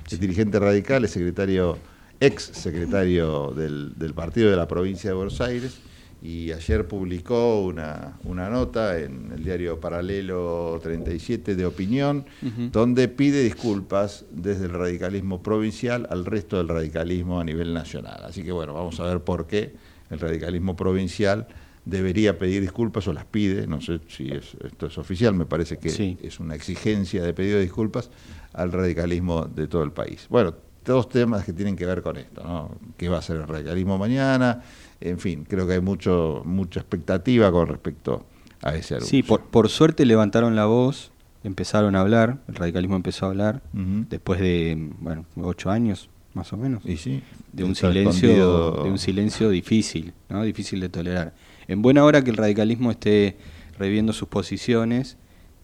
Es 0.09 0.19
dirigente 0.19 0.59
radical, 0.59 1.03
es 1.03 1.11
secretario, 1.11 1.79
ex 2.19 2.43
secretario 2.43 3.51
del, 3.51 3.93
del 3.97 4.13
partido 4.13 4.51
de 4.51 4.55
la 4.55 4.67
provincia 4.67 5.09
de 5.09 5.15
Buenos 5.15 5.41
Aires 5.41 5.79
y 6.25 6.51
ayer 6.51 6.87
publicó 6.87 7.61
una, 7.61 8.17
una, 8.23 8.49
nota 8.49 8.97
en 8.99 9.31
el 9.31 9.43
diario 9.43 9.79
Paralelo 9.79 10.79
37 10.81 11.55
de 11.55 11.65
Opinión, 11.67 12.25
donde 12.71 13.07
pide 13.07 13.43
disculpas 13.43 14.25
desde 14.31 14.65
el 14.65 14.71
radicalismo 14.71 15.43
provincial 15.43 16.07
al 16.09 16.25
resto 16.25 16.57
del 16.57 16.67
radicalismo 16.67 17.39
a 17.39 17.43
nivel 17.43 17.75
nacional. 17.75 18.23
Así 18.23 18.43
que 18.43 18.51
bueno, 18.51 18.73
vamos 18.73 18.99
a 18.99 19.03
ver 19.03 19.19
por 19.19 19.45
qué 19.45 19.75
el 20.09 20.19
radicalismo 20.19 20.75
provincial 20.75 21.47
debería 21.85 22.37
pedir 22.37 22.61
disculpas 22.61 23.07
o 23.07 23.13
las 23.13 23.25
pide, 23.25 23.67
no 23.67 23.79
sé 23.79 23.99
si 24.07 24.29
esto 24.29 24.87
es 24.87 24.97
oficial, 24.97 25.35
me 25.35 25.45
parece 25.45 25.77
que 25.77 26.17
es 26.21 26.39
una 26.39 26.55
exigencia 26.55 27.23
de 27.23 27.33
pedido 27.33 27.57
de 27.57 27.63
disculpas 27.63 28.09
al 28.53 28.71
radicalismo 28.71 29.45
de 29.45 29.67
todo 29.67 29.83
el 29.83 29.91
país. 29.91 30.25
Bueno, 30.29 30.55
dos 30.83 31.09
temas 31.09 31.45
que 31.45 31.53
tienen 31.53 31.75
que 31.75 31.85
ver 31.85 32.01
con 32.01 32.17
esto, 32.17 32.43
¿no? 32.43 32.71
¿Qué 32.97 33.07
va 33.09 33.19
a 33.19 33.21
ser 33.21 33.37
el 33.37 33.47
radicalismo 33.47 33.97
mañana? 33.97 34.63
En 34.99 35.19
fin, 35.19 35.45
creo 35.47 35.67
que 35.67 35.73
hay 35.73 35.81
mucho, 35.81 36.41
mucha 36.45 36.79
expectativa 36.79 37.51
con 37.51 37.67
respecto 37.67 38.25
a 38.61 38.75
ese 38.75 38.95
anuncio. 38.95 39.09
Sí, 39.09 39.23
por, 39.23 39.69
suerte 39.69 40.05
levantaron 40.05 40.55
la 40.55 40.65
voz, 40.65 41.11
empezaron 41.43 41.95
a 41.95 42.01
hablar, 42.01 42.39
el 42.47 42.55
radicalismo 42.55 42.95
empezó 42.95 43.25
a 43.25 43.29
hablar, 43.29 43.61
después 43.73 44.39
de, 44.39 44.91
bueno, 44.99 45.25
ocho 45.35 45.69
años, 45.69 46.09
más 46.35 46.53
o 46.53 46.57
menos. 46.57 46.85
Y 46.85 46.97
sí, 46.97 47.23
de 47.51 47.63
un 47.63 47.75
silencio, 47.75 48.71
de 48.83 48.89
un 48.89 48.99
silencio 48.99 49.49
difícil, 49.49 50.13
¿no? 50.29 50.43
Difícil 50.43 50.79
de 50.81 50.89
tolerar. 50.89 51.33
En 51.67 51.81
buena 51.81 52.03
hora 52.03 52.23
que 52.23 52.29
el 52.29 52.37
radicalismo 52.37 52.91
esté 52.91 53.37
reviendo 53.79 54.13
sus 54.13 54.27
posiciones 54.27 55.17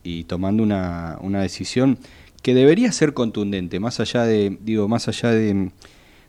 y 0.03 0.23
tomando 0.23 0.63
una, 0.63 1.17
una 1.21 1.41
decisión 1.41 1.99
que 2.41 2.55
debería 2.55 2.91
ser 2.91 3.13
contundente, 3.13 3.79
más 3.79 3.99
allá 3.99 4.23
de, 4.25 4.57
digo, 4.61 4.87
más 4.87 5.07
allá 5.07 5.29
de, 5.31 5.71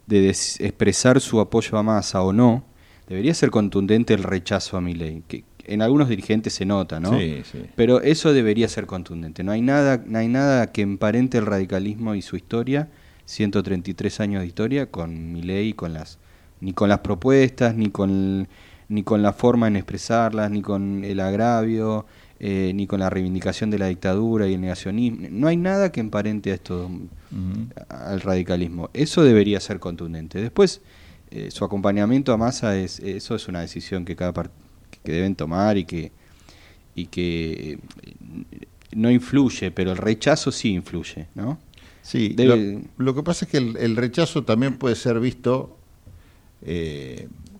de 0.07 0.28
expresar 0.28 1.20
su 1.20 1.40
apoyo 1.40 1.78
a 1.78 1.82
Massa 1.82 2.20
o 2.22 2.32
no, 2.32 2.64
debería 3.09 3.32
ser 3.34 3.51
contundente 3.51 4.12
el 4.12 4.22
rechazo 4.22 4.76
a 4.76 4.80
mi 4.80 4.95
ley. 4.95 5.22
Que 5.26 5.45
en 5.64 5.82
algunos 5.82 6.09
dirigentes 6.09 6.53
se 6.53 6.66
nota, 6.66 6.99
¿no? 7.01 7.18
Sí, 7.18 7.43
sí. 7.51 7.62
Pero 7.76 8.03
eso 8.03 8.32
debería 8.32 8.68
ser 8.68 8.86
contundente. 8.86 9.45
No 9.45 9.53
hay 9.53 9.62
nada, 9.62 10.03
no 10.05 10.18
hay 10.18 10.28
nada 10.28 10.72
que 10.72 10.82
emparente 10.82 11.38
el 11.38 11.47
radicalismo 11.47 12.14
y 12.14 12.22
su 12.22 12.36
historia, 12.36 12.90
133 13.27 14.20
años 14.20 14.43
de 14.43 14.47
historia, 14.47 14.91
con 14.91 15.33
mi 15.33 15.43
ley, 15.43 15.73
con 15.73 15.93
las, 15.93 16.18
ni 16.61 16.73
con 16.73 16.89
las 16.89 17.01
propuestas, 17.01 17.75
ni 17.75 17.91
con, 17.91 18.49
ni 18.89 19.03
con 19.03 19.23
la 19.23 19.33
forma 19.33 19.68
en 19.68 19.77
expresarlas, 19.77 20.51
ni 20.51 20.62
con 20.62 21.05
el 21.05 21.20
agravio, 21.20 22.07
eh, 22.41 22.73
ni 22.75 22.87
con 22.87 23.01
la 23.01 23.09
reivindicación 23.09 23.70
de 23.70 23.79
la 23.79 23.87
dictadura 23.87 24.49
y 24.49 24.55
el 24.55 24.61
negacionismo. 24.61 25.29
No 25.31 25.47
hay 25.47 25.57
nada 25.57 25.93
que 25.93 26.01
emparente 26.01 26.51
a 26.51 26.55
esto, 26.55 26.91
al 27.89 28.20
radicalismo. 28.20 28.91
Eso 28.93 29.23
debería 29.23 29.61
ser 29.61 29.79
contundente. 29.79 30.41
Después, 30.41 30.81
eh, 31.31 31.51
su 31.51 31.64
acompañamiento 31.64 32.33
a 32.33 32.37
masa, 32.37 32.77
es, 32.77 32.99
eso 32.99 33.35
es 33.37 33.49
una 33.49 33.61
decisión 33.61 34.05
que 34.05 34.16
cada 34.16 34.51
que 35.03 35.12
deben 35.12 35.35
tomar 35.35 35.79
y 35.79 35.85
que, 35.85 36.12
y 36.95 37.07
que 37.07 37.73
eh, 37.73 37.79
no 38.95 39.11
influye, 39.11 39.70
pero 39.70 39.93
el 39.93 39.97
rechazo 39.97 40.53
sí 40.53 40.75
influye, 40.75 41.29
¿no? 41.35 41.59
Sí, 42.12 42.36
lo, 42.98 43.14
que 43.14 43.22
pasa 43.22 43.46
es 43.46 43.50
que 43.50 43.56
el, 43.56 43.96
rechazo 43.96 44.44
también 44.44 44.76
puede 44.76 44.96
ser 44.96 45.18
visto 45.18 45.78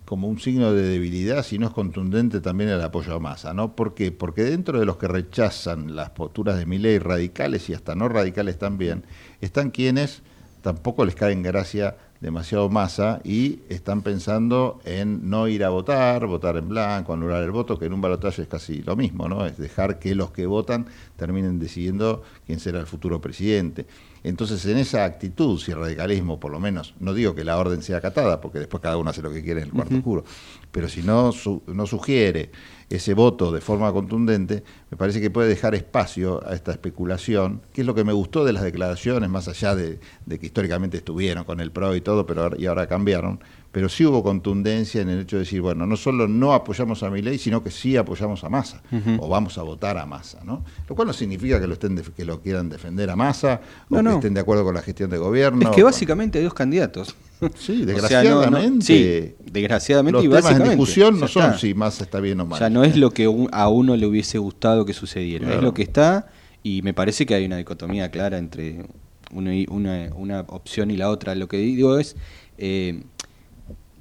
como 0.05 0.29
un 0.29 0.39
signo 0.39 0.75
de 0.75 0.83
debilidad, 0.83 1.43
si 1.43 1.57
no 1.57 1.69
es 1.69 1.73
contundente 1.73 2.43
también 2.43 2.69
el 2.69 2.83
apoyo 2.83 3.15
a 3.15 3.19
masa, 3.19 3.55
¿no? 3.55 3.75
¿Por 3.75 3.95
qué? 3.95 4.13
Porque 4.13 4.43
dentro 4.43 4.79
de 4.79 4.85
los 4.85 4.99
que 4.99 5.09
rechazan 5.09 5.97
las 5.97 6.11
posturas 6.11 6.59
de 6.59 6.67
ley 6.67 6.99
radicales 6.99 7.71
y 7.71 7.73
hasta 7.73 7.95
no 7.95 8.11
radicales 8.11 8.59
también, 8.59 9.05
están 9.41 9.71
quienes 9.71 10.21
tampoco 10.61 11.07
les 11.07 11.15
caen 11.15 11.43
gracia 11.43 11.97
demasiado 12.21 12.69
masa 12.69 13.23
y 13.25 13.61
están 13.71 14.03
pensando 14.03 14.83
en 14.85 15.31
no 15.31 15.49
ir 15.49 15.65
a 15.65 15.71
votar, 15.71 16.27
votar 16.27 16.59
en 16.59 16.69
blanco, 16.69 17.15
anular 17.15 17.43
el 17.43 17.53
voto, 17.53 17.79
que 17.79 17.87
en 17.87 17.95
un 17.95 18.03
balotaje 18.03 18.43
es 18.43 18.49
casi 18.49 18.83
lo 18.83 18.97
mismo, 18.97 19.31
¿no? 19.31 19.47
Es 19.47 19.57
dejar 19.57 19.99
que 19.99 20.15
los 20.15 20.31
que 20.31 20.45
votan 20.45 20.89
terminen 21.17 21.59
decidiendo 21.59 22.23
quién 22.45 22.61
será 22.61 22.81
el 22.81 22.87
futuro 22.87 23.19
presidente. 23.19 23.87
Entonces, 24.25 24.65
en 24.67 24.79
esa 24.79 25.05
actitud, 25.05 25.59
si 25.59 25.73
el 25.73 25.79
radicalismo, 25.79 26.39
por 26.39 26.53
lo 26.53 26.61
menos, 26.61 26.95
no 27.01 27.13
digo 27.13 27.35
que 27.35 27.45
la 27.45 27.59
orden 27.59 27.83
sea 27.83 27.97
acatada, 27.97 28.41
porque 28.41 28.61
después 28.61 28.81
cada 28.81 28.97
uno 28.97 29.11
hace 29.11 29.23
lo 29.23 29.33
que 29.33 29.43
quiere 29.43 29.63
en 29.63 29.67
el 29.67 29.73
cuarto 29.73 29.97
oscuro, 29.97 30.25
pero 30.71 30.89
si 30.89 31.03
no, 31.03 31.33
no 31.67 31.87
sugiere 31.87 32.51
ese 32.89 33.15
voto 33.15 33.51
de 33.51 33.61
forma 33.61 33.93
contundente, 33.93 34.63
me 34.91 34.97
parece 34.97 35.21
que 35.21 35.31
puede 35.31 35.49
dejar 35.49 35.75
espacio 35.75 36.47
a 36.47 36.55
esta 36.55 36.73
especulación, 36.73 37.63
que 37.73 37.81
es 37.81 37.87
lo 37.87 37.95
que 37.95 38.05
me 38.05 38.13
gustó 38.13 38.45
de 38.45 38.53
las 38.53 38.63
declaraciones, 38.63 39.29
más 39.29 39.49
allá 39.49 39.75
de, 39.75 39.99
que 40.29 40.47
históricamente 40.47 40.99
estuvieron 40.99 41.45
con 41.45 41.61
el 41.61 41.73
PRO 41.73 41.97
y 41.97 42.01
todo, 42.01 42.27
pero 42.27 42.51
y 42.57 42.67
ahora 42.67 42.87
cambiaron, 42.87 43.41
pero 43.73 43.89
sí 43.89 44.05
hubo 44.05 44.23
contundencia 44.23 45.01
en 45.01 45.09
el 45.09 45.21
hecho 45.21 45.37
de 45.37 45.41
decir, 45.41 45.61
bueno, 45.63 45.87
no 45.87 45.97
solo 45.97 46.29
no 46.29 46.53
apoyamos 46.53 47.03
a 47.03 47.11
mi 47.11 47.23
ley, 47.23 47.39
sino 47.39 47.63
que 47.65 47.71
sí 47.71 47.97
apoyamos 47.97 48.45
a 48.45 48.49
Massa, 48.51 48.83
o 49.19 49.29
vamos 49.29 49.57
a 49.59 49.63
votar 49.63 49.97
a 49.99 50.05
Massa, 50.07 50.41
¿no? 50.45 50.63
Lo 50.89 50.95
cual 50.95 51.09
no 51.09 51.15
significa 51.15 51.59
que 51.59 51.67
lo 51.67 51.73
estén 51.73 51.97
que 52.17 52.25
lo 52.27 52.41
quieran 52.43 52.69
defender 52.69 53.09
a 53.11 53.17
Massa, 53.17 53.61
o 53.91 53.97
que 53.97 54.03
que 54.03 54.15
estén 54.17 54.35
de 54.35 54.41
acuerdo 54.41 54.63
con 54.65 54.75
la 54.75 54.83
gestión 54.83 55.09
de 55.11 55.17
gobierno. 55.19 55.71
Es 55.71 55.75
que 55.75 55.83
básicamente 55.83 56.39
hay 56.39 56.45
dos 56.45 56.55
candidatos. 56.55 57.15
Sí, 57.41 57.47
O 57.73 57.77
sea, 57.77 57.87
desgraciadamente. 57.87 58.77
no- 58.77 58.83
sí, 58.83 59.35
desgraciadamente 59.51 60.13
los 60.19 60.25
y 60.25 60.29
temas 60.29 60.61
en 60.61 60.65
discusión 60.69 61.19
no 61.19 61.27
son 61.27 61.45
está. 61.47 61.59
si 61.59 61.75
más 61.75 62.01
está 62.01 62.21
bien 62.21 62.41
o 62.41 62.45
mal. 62.45 62.57
O 62.57 62.59
sea, 62.59 62.69
no 62.71 62.85
es 62.85 62.97
lo 62.97 63.11
que 63.11 63.25
a 63.53 63.69
uno 63.69 63.97
le 63.97 64.07
hubiese 64.07 64.39
gustado 64.39 64.85
que 64.85 64.93
sucediera, 64.93 65.55
es 65.55 65.63
lo 65.63 65.73
que 65.75 65.83
está 65.83 66.29
y 66.63 66.83
me 66.83 66.93
parece 66.95 67.25
que 67.27 67.35
hay 67.35 67.47
una 67.47 67.57
dicotomía 67.57 68.11
clara 68.11 68.37
entre 68.39 68.85
una, 69.33 69.55
y- 69.57 69.67
una, 69.71 70.11
una 70.15 70.41
opción 70.49 70.91
y 70.91 70.97
la 70.99 71.09
otra. 71.09 71.35
Lo 71.35 71.49
que 71.49 71.57
digo 71.57 71.99
es, 71.99 72.17
eh, 72.59 73.03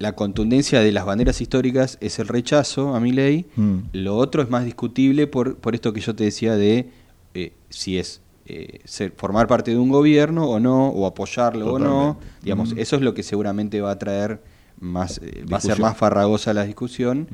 la 0.02 0.14
contundencia 0.16 0.80
de 0.80 0.90
las 0.90 1.04
banderas 1.06 1.40
históricas 1.40 1.96
es 2.00 2.18
el 2.18 2.26
rechazo 2.26 2.94
a 2.96 2.98
mi 3.00 3.12
ley, 3.12 3.46
Mm. 3.54 3.76
lo 3.92 4.16
otro 4.16 4.42
es 4.42 4.50
más 4.50 4.64
discutible 4.64 5.28
por, 5.28 5.56
por 5.58 5.74
esto 5.76 5.92
que 5.92 6.00
yo 6.00 6.12
te 6.16 6.24
decía 6.24 6.56
de 6.56 6.88
eh, 7.34 7.52
si 7.70 7.98
es 7.98 8.20
eh, 8.46 8.80
ser- 8.84 9.12
formar 9.16 9.46
parte 9.46 9.70
de 9.70 9.78
un 9.78 9.88
gobierno 9.90 10.46
o 10.50 10.58
no, 10.58 10.88
o 10.88 11.06
apoyarlo 11.06 11.74
o 11.74 11.78
no. 11.78 12.18
Digamos, 12.42 12.74
Mm. 12.74 12.78
eso 12.80 12.96
es 12.96 13.02
lo 13.02 13.14
que 13.14 13.22
seguramente 13.22 13.80
va 13.80 13.92
a 13.92 13.98
traer 13.98 14.42
más, 14.80 15.20
eh, 15.22 15.44
va 15.50 15.58
a 15.58 15.60
ser 15.60 15.78
más 15.78 15.96
farragosa 15.96 16.52
la 16.52 16.64
discusión, 16.64 17.28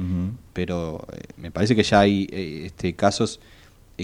pero 0.53 1.07
eh, 1.13 1.21
me 1.39 1.51
parece 1.51 1.75
que 1.75 1.83
ya 1.83 2.01
hay 2.01 2.29
eh, 2.31 2.65
este, 2.67 2.95
casos 2.95 3.41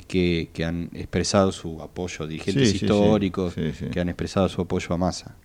que, 0.03 0.51
que 0.53 0.64
han 0.64 0.90
expresado 0.95 1.53
su 1.53 1.80
apoyo, 1.82 2.26
dirigentes 2.26 2.70
Sí, 2.70 2.76
históricos 2.76 3.55
Sí, 3.55 3.72
sí. 3.78 3.86
que 3.86 4.01
han 4.01 4.09
expresado 4.09 4.49
su 4.49 4.61
apoyo 4.62 4.95
a 4.95 4.99
Massa. 4.99 5.36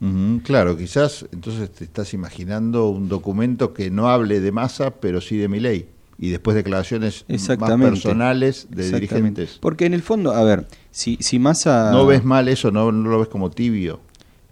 Claro, 0.43 0.75
quizás 0.77 1.25
entonces 1.31 1.71
te 1.71 1.83
estás 1.83 2.13
imaginando 2.13 2.89
un 2.89 3.07
documento 3.09 3.73
que 3.73 3.91
no 3.91 4.09
hable 4.09 4.39
de 4.39 4.51
masa, 4.51 4.91
pero 4.99 5.21
sí 5.21 5.37
de 5.37 5.47
mi 5.47 5.59
ley. 5.59 5.89
Y 6.21 6.29
después 6.31 6.55
declaraciones 6.55 7.25
más 7.59 7.79
personales 7.79 8.67
de 8.69 8.91
dirigentes. 8.91 9.57
Porque 9.61 9.85
en 9.85 9.93
el 9.93 10.01
fondo, 10.01 10.33
a 10.33 10.43
ver, 10.43 10.67
si, 10.91 11.17
si 11.21 11.39
Massa... 11.39 11.91
¿No 11.93 12.05
ves 12.05 12.25
mal 12.25 12.47
eso? 12.49 12.71
¿No, 12.71 12.91
no 12.91 13.09
lo 13.09 13.19
ves 13.19 13.29
como 13.29 13.51
tibio? 13.51 14.01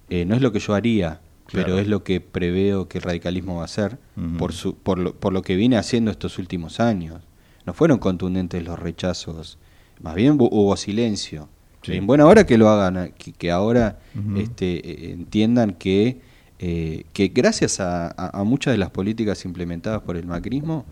Eh, 0.08 0.24
no 0.24 0.34
es 0.34 0.40
lo 0.40 0.50
que 0.52 0.60
yo 0.60 0.74
haría, 0.74 1.20
Claro. 1.44 1.66
pero 1.66 1.78
es 1.78 1.88
lo 1.88 2.04
que 2.04 2.20
preveo 2.20 2.88
que 2.88 2.98
el 2.98 3.04
radicalismo 3.04 3.56
va 3.56 3.62
a 3.62 3.64
hacer 3.64 3.98
por, 4.38 4.52
su, 4.52 4.74
por, 4.76 4.98
lo, 4.98 5.14
por 5.14 5.32
lo 5.32 5.42
que 5.42 5.56
viene 5.56 5.76
haciendo 5.76 6.10
estos 6.10 6.38
últimos 6.38 6.78
años. 6.80 7.22
No 7.66 7.72
fueron 7.74 7.98
contundentes 7.98 8.62
los 8.64 8.78
rechazos, 8.78 9.58
más 10.02 10.14
bien 10.14 10.38
hu- 10.38 10.48
hubo 10.50 10.76
silencio. 10.76 11.48
Sí. 11.82 11.92
En 11.94 12.06
buena 12.06 12.26
hora 12.26 12.44
que 12.44 12.58
lo 12.58 12.68
hagan, 12.68 12.96
eh, 12.98 13.12
que, 13.16 13.32
que 13.32 13.50
ahora 13.50 13.98
este, 14.36 14.76
eh, 15.08 15.10
entiendan 15.12 15.72
que, 15.74 16.20
eh, 16.58 17.04
que 17.12 17.28
gracias 17.28 17.80
a, 17.80 18.08
a- 18.08 18.40
a 18.40 18.44
muchas 18.44 18.72
de 18.74 18.78
las 18.78 18.90
políticas 18.90 19.44
implementadas 19.44 20.00
por 20.02 20.16
el 20.16 20.26
macrismo, 20.26 20.84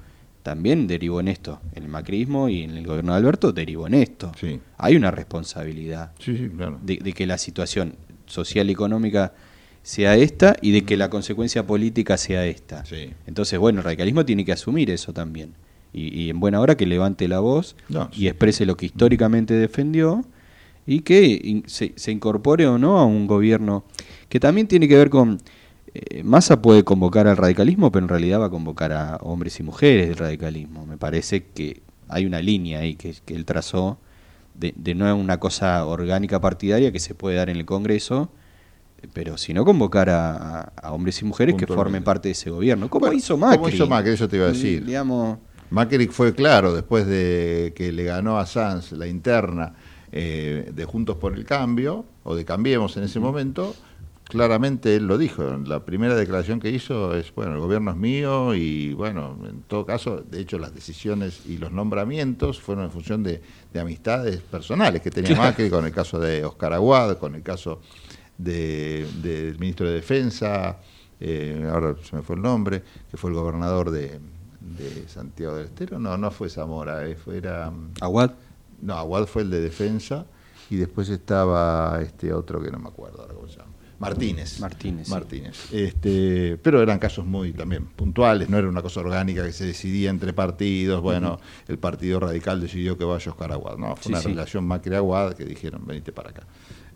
también 0.42 0.86
derivó 0.86 1.18
en 1.20 1.26
esto. 1.28 1.60
El 1.74 1.88
macrismo 1.88 2.48
y 2.48 2.62
en 2.62 2.70
el 2.70 2.86
gobierno 2.86 3.12
de 3.12 3.18
Alberto 3.18 3.52
derivó 3.52 3.88
en 3.88 3.94
esto. 3.94 4.30
Sí. 4.40 4.60
Hay 4.78 4.94
una 4.94 5.10
responsabilidad 5.10 6.12
Sí, 6.20 6.36
sí, 6.36 6.48
claro. 6.56 6.78
de, 6.82 6.98
de 6.98 7.12
que 7.12 7.26
la 7.26 7.36
situación 7.36 7.94
social 8.26 8.68
y 8.70 8.72
económica 8.72 9.32
sea 9.82 10.16
esta 10.16 10.56
y 10.62 10.70
de 10.72 10.82
que 10.84 10.96
la 10.96 11.10
consecuencia 11.10 11.66
política 11.66 12.16
sea 12.16 12.44
esta. 12.46 12.84
Entonces, 13.26 13.58
bueno, 13.58 13.80
el 13.80 13.84
radicalismo 13.84 14.24
tiene 14.24 14.44
que 14.44 14.52
asumir 14.52 14.90
eso 14.90 15.12
también. 15.12 15.54
Y, 15.92 16.22
y 16.22 16.30
en 16.30 16.40
buena 16.40 16.60
hora 16.60 16.76
que 16.76 16.84
levante 16.86 17.26
la 17.28 17.40
voz 17.40 17.74
No, 17.88 18.10
y 18.12 18.26
exprese 18.28 18.66
lo 18.66 18.76
que 18.76 18.86
históricamente 18.86 19.54
defendió 19.54 20.24
y 20.86 21.00
que 21.00 21.40
in- 21.42 21.64
se, 21.66 21.92
se 21.96 22.12
incorpore 22.12 22.66
o 22.66 22.76
no 22.78 22.98
a 22.98 23.04
un 23.06 23.26
gobierno 23.26 23.84
que 24.28 24.38
también 24.38 24.66
tiene 24.68 24.88
que 24.88 24.96
ver 24.96 25.08
con... 25.10 25.38
eh, 25.94 26.22
Massa 26.22 26.60
puede 26.60 26.84
convocar 26.84 27.26
al 27.28 27.36
radicalismo, 27.36 27.90
pero 27.90 28.04
en 28.04 28.08
realidad 28.10 28.40
va 28.40 28.46
a 28.46 28.50
convocar 28.50 28.92
a 28.92 29.16
hombres 29.22 29.58
y 29.58 29.62
mujeres 29.62 30.08
del 30.08 30.16
radicalismo. 30.18 30.84
Me 30.84 30.96
parece 30.98 31.44
que 31.44 31.80
hay 32.08 32.26
una 32.26 32.40
línea 32.40 32.80
ahí 32.80 32.94
que, 32.94 33.14
que 33.24 33.34
él 33.34 33.44
trazó 33.44 33.98
de, 34.54 34.74
de 34.76 34.94
no 34.94 35.14
una 35.16 35.38
cosa 35.40 35.84
orgánica 35.86 36.40
partidaria 36.40 36.92
que 36.92 37.00
se 37.00 37.14
puede 37.14 37.36
dar 37.36 37.48
en 37.48 37.56
el 37.56 37.64
Congreso, 37.64 38.30
pero 39.12 39.36
sino 39.38 39.64
convocar 39.64 40.08
a, 40.10 40.72
hombres 40.90 41.20
y 41.22 41.24
mujeres 41.24 41.54
que 41.56 41.66
formen 41.66 42.02
parte 42.04 42.28
de 42.28 42.32
ese 42.32 42.50
gobierno. 42.50 42.88
¿Cómo 42.88 43.06
Bueno, 43.06 43.16
hizo 43.16 43.36
Macri? 43.36 43.56
¿Cómo 43.58 43.68
hizo 43.68 43.86
Macri? 43.86 44.12
Eso 44.12 44.28
te 44.28 44.36
iba 44.36 44.46
a 44.46 44.52
decir. 44.52 44.84
Digamos, 44.84 45.38
Macri 45.70 46.06
fue 46.08 46.34
claro 46.34 46.74
después 46.74 47.06
de 47.06 47.72
que 47.76 47.92
le 47.92 48.04
ganó 48.04 48.38
a 48.38 48.46
Sanz 48.46 48.92
la 48.92 49.06
interna 49.06 49.74
eh, 50.12 50.70
de 50.74 50.84
Juntos 50.84 51.16
por 51.16 51.34
el 51.34 51.44
Cambio, 51.44 52.04
o 52.22 52.34
de 52.36 52.44
Cambiemos 52.44 52.96
en 52.96 53.02
ese 53.04 53.18
momento, 53.20 53.74
claramente 54.24 54.96
él 54.96 55.06
lo 55.06 55.18
dijo. 55.18 55.42
La 55.66 55.84
primera 55.84 56.14
declaración 56.14 56.60
que 56.60 56.70
hizo 56.70 57.14
es, 57.16 57.34
bueno, 57.34 57.54
el 57.54 57.60
gobierno 57.60 57.90
es 57.90 57.96
mío 57.96 58.54
y, 58.54 58.94
bueno, 58.94 59.36
en 59.48 59.62
todo 59.62 59.84
caso, 59.84 60.22
de 60.28 60.40
hecho, 60.40 60.58
las 60.58 60.74
decisiones 60.74 61.42
y 61.46 61.58
los 61.58 61.72
nombramientos 61.72 62.60
fueron 62.60 62.84
en 62.84 62.90
función 62.90 63.22
de, 63.22 63.42
de 63.72 63.80
amistades 63.80 64.38
personales 64.40 65.02
que 65.02 65.10
tenía. 65.10 65.30
Macri 65.36 65.70
con 65.70 65.84
el 65.84 65.92
caso 65.92 66.18
de 66.18 66.44
Oscar 66.44 66.72
Aguad, 66.72 67.18
con 67.18 67.34
el 67.34 67.42
caso 67.42 67.80
de- 68.38 69.06
del 69.22 69.58
ministro 69.58 69.86
de 69.88 69.94
Defensa, 69.94 70.78
eh, 71.20 71.68
ahora 71.72 71.94
se 72.02 72.14
me 72.16 72.22
fue 72.22 72.36
el 72.36 72.42
nombre, 72.42 72.82
que 73.10 73.16
fue 73.16 73.30
el 73.30 73.36
gobernador 73.36 73.90
de, 73.90 74.18
de 74.76 75.08
Santiago 75.08 75.56
del 75.56 75.66
Estero. 75.66 75.98
No, 75.98 76.16
no 76.16 76.30
fue 76.30 76.48
Zamora, 76.48 77.06
eh, 77.06 77.14
fue, 77.16 77.38
era... 77.38 77.72
Aguad. 78.00 78.32
No, 78.82 78.94
Aguad 78.94 79.26
fue 79.26 79.42
el 79.42 79.50
de 79.50 79.60
Defensa 79.60 80.26
y 80.70 80.76
después 80.76 81.08
estaba 81.08 82.00
este 82.02 82.32
otro 82.32 82.60
que 82.60 82.70
no 82.70 82.78
me 82.78 82.88
acuerdo 82.88 83.22
ahora 83.22 83.34
cómo 83.34 83.48
se 83.48 83.58
llama. 83.58 83.72
Martínez. 83.98 84.60
Martínez, 84.60 85.06
sí. 85.06 85.10
Martínez. 85.10 85.72
Este, 85.72 86.58
pero 86.62 86.82
eran 86.82 86.98
casos 86.98 87.24
muy 87.24 87.54
también 87.54 87.86
puntuales, 87.86 88.50
no 88.50 88.58
era 88.58 88.68
una 88.68 88.82
cosa 88.82 89.00
orgánica 89.00 89.42
que 89.42 89.52
se 89.52 89.64
decidía 89.64 90.10
entre 90.10 90.34
partidos. 90.34 91.00
Bueno, 91.00 91.40
el 91.66 91.78
Partido 91.78 92.20
Radical 92.20 92.60
decidió 92.60 92.98
que 92.98 93.04
vaya 93.04 93.30
Oscar 93.30 93.52
Aguad. 93.52 93.78
No, 93.78 93.96
fue 93.96 94.02
Sí, 94.04 94.08
una 94.10 94.20
sí. 94.20 94.28
relación 94.28 94.66
Macri-Aguad 94.68 95.32
que 95.32 95.46
dijeron, 95.46 95.86
venite 95.86 96.12
para 96.12 96.28
acá. 96.28 96.42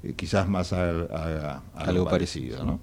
Eh, 0.03 0.13
quizás 0.15 0.47
más 0.47 0.75
a, 0.75 0.91
a- 0.91 0.91
a 0.91 1.55
algo, 1.57 1.63
Algo 1.75 2.05
parecido, 2.05 2.59
parecido, 2.59 2.65
¿no? 2.65 2.81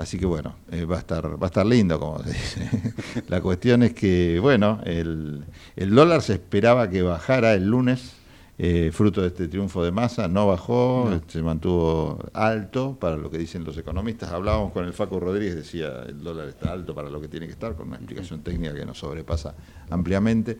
Así 0.00 0.18
que 0.18 0.24
bueno, 0.24 0.54
eh, 0.72 0.86
va 0.86 0.96
a 0.96 0.98
estar 1.00 1.30
va 1.30 1.46
a 1.46 1.48
estar 1.48 1.66
lindo, 1.66 2.00
como 2.00 2.22
se 2.22 2.30
dice. 2.30 2.70
La 3.28 3.42
cuestión 3.42 3.82
es 3.82 3.92
que, 3.92 4.38
bueno, 4.40 4.80
el, 4.84 5.44
el 5.76 5.90
dólar 5.94 6.22
se 6.22 6.32
esperaba 6.32 6.88
que 6.88 7.02
bajara 7.02 7.52
el 7.52 7.66
lunes, 7.66 8.14
eh, 8.56 8.90
fruto 8.94 9.20
de 9.20 9.26
este 9.28 9.46
triunfo 9.46 9.84
de 9.84 9.92
masa, 9.92 10.26
no 10.26 10.46
bajó, 10.46 11.06
No. 11.10 11.20
se 11.28 11.42
mantuvo 11.42 12.18
alto 12.32 12.96
para 12.98 13.16
lo 13.18 13.30
que 13.30 13.36
dicen 13.36 13.62
los 13.62 13.76
economistas. 13.76 14.30
Hablábamos 14.32 14.72
con 14.72 14.86
el 14.86 14.94
Faco 14.94 15.20
Rodríguez, 15.20 15.54
decía 15.54 16.04
el 16.08 16.22
dólar 16.22 16.48
está 16.48 16.72
alto 16.72 16.94
para 16.94 17.10
lo 17.10 17.20
que 17.20 17.28
tiene 17.28 17.44
que 17.44 17.52
estar, 17.52 17.74
con 17.76 17.88
una 17.88 17.96
explicación 17.96 18.40
técnica 18.40 18.74
que 18.74 18.86
nos 18.86 18.96
sobrepasa 18.98 19.54
ampliamente, 19.90 20.58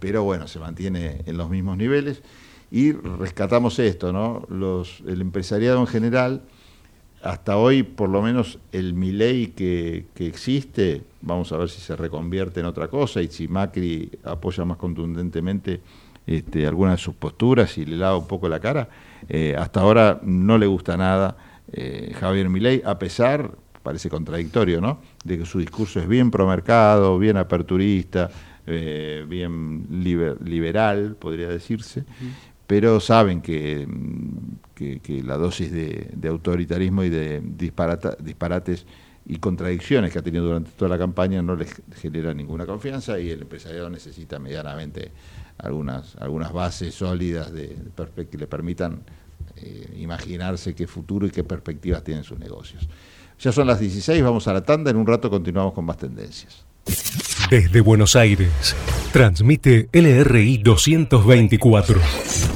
pero 0.00 0.22
bueno, 0.22 0.46
se 0.48 0.58
mantiene 0.58 1.22
en 1.24 1.38
los 1.38 1.48
mismos 1.48 1.78
niveles. 1.78 2.20
Y 2.70 2.92
rescatamos 2.92 3.78
esto, 3.78 4.12
¿no? 4.12 4.46
Los, 4.50 5.02
el 5.06 5.22
empresariado 5.22 5.78
en 5.80 5.86
general 5.86 6.42
hasta 7.22 7.56
hoy, 7.56 7.82
por 7.82 8.08
lo 8.08 8.20
menos, 8.22 8.58
el 8.72 8.94
Milei 8.94 9.48
que, 9.48 10.06
que 10.14 10.26
existe, 10.26 11.02
vamos 11.20 11.52
a 11.52 11.56
ver 11.56 11.68
si 11.68 11.80
se 11.80 11.94
reconvierte 11.96 12.60
en 12.60 12.66
otra 12.66 12.88
cosa 12.88 13.22
y 13.22 13.28
si 13.28 13.48
Macri 13.48 14.10
apoya 14.24 14.64
más 14.64 14.76
contundentemente 14.76 15.80
este, 16.26 16.66
algunas 16.66 16.94
de 16.98 17.02
sus 17.02 17.14
posturas 17.14 17.78
y 17.78 17.84
le 17.84 17.96
lava 17.96 18.16
un 18.16 18.26
poco 18.26 18.48
la 18.48 18.60
cara. 18.60 18.88
eh, 19.28 19.54
hasta 19.56 19.80
ahora 19.80 20.20
no 20.24 20.58
le 20.58 20.66
gusta 20.66 20.96
nada 20.96 21.36
eh, 21.72 22.12
Javier 22.18 22.48
Milei, 22.48 22.82
a 22.84 22.98
pesar, 22.98 23.52
parece 23.82 24.08
contradictorio, 24.10 24.80
¿no?, 24.80 25.00
de 25.24 25.38
que 25.38 25.46
su 25.46 25.58
discurso 25.58 26.00
es 26.00 26.08
bien 26.08 26.30
promercado, 26.30 27.18
bien 27.18 27.36
aperturista, 27.36 28.30
eh, 28.66 29.24
bien 29.28 29.86
liber- 29.90 30.40
liberal, 30.40 31.16
podría 31.18 31.48
decirse 31.48 32.04
pero 32.72 33.00
saben 33.00 33.42
que, 33.42 33.86
mm, 33.86 34.72
que- 34.74 35.00
que 35.00 35.22
la 35.22 35.36
dosis 35.36 35.70
de, 35.70 36.08
autoritarismo 36.26 37.04
y 37.04 37.10
de 37.10 37.42
disparates 37.44 38.86
y 39.26 39.36
contradicciones 39.36 40.10
que 40.10 40.18
ha 40.20 40.22
tenido 40.22 40.46
durante 40.46 40.70
toda 40.70 40.88
la 40.88 40.96
campaña 40.96 41.42
no 41.42 41.54
les 41.54 41.70
genera 42.00 42.32
ninguna 42.32 42.64
confianza 42.64 43.20
y 43.20 43.28
el 43.28 43.42
empresariado 43.42 43.90
necesita 43.90 44.38
medianamente 44.38 45.12
algunas, 45.58 46.16
algunas 46.16 46.50
bases 46.54 46.94
sólidas 46.94 47.52
de, 47.52 47.76
de 48.16 48.26
que 48.26 48.38
le 48.38 48.46
permitan 48.46 49.02
eh, 49.56 49.94
imaginarse 49.98 50.74
qué 50.74 50.86
futuro 50.86 51.26
y 51.26 51.30
qué 51.30 51.44
perspectivas 51.44 52.02
tienen 52.02 52.24
sus 52.24 52.38
negocios. 52.38 52.88
Ya 53.38 53.52
son 53.52 53.66
las 53.66 53.80
16, 53.80 54.22
vamos 54.22 54.48
a 54.48 54.54
la 54.54 54.62
tanda, 54.62 54.90
en 54.90 54.96
un 54.96 55.06
rato 55.06 55.28
continuamos 55.28 55.74
con 55.74 55.84
más 55.84 55.98
tendencias. 55.98 56.64
Desde 57.50 57.80
Buenos 57.80 58.16
Aires, 58.16 58.74
transmite 59.12 59.88
LRI 59.92 60.58
224, 60.58 62.00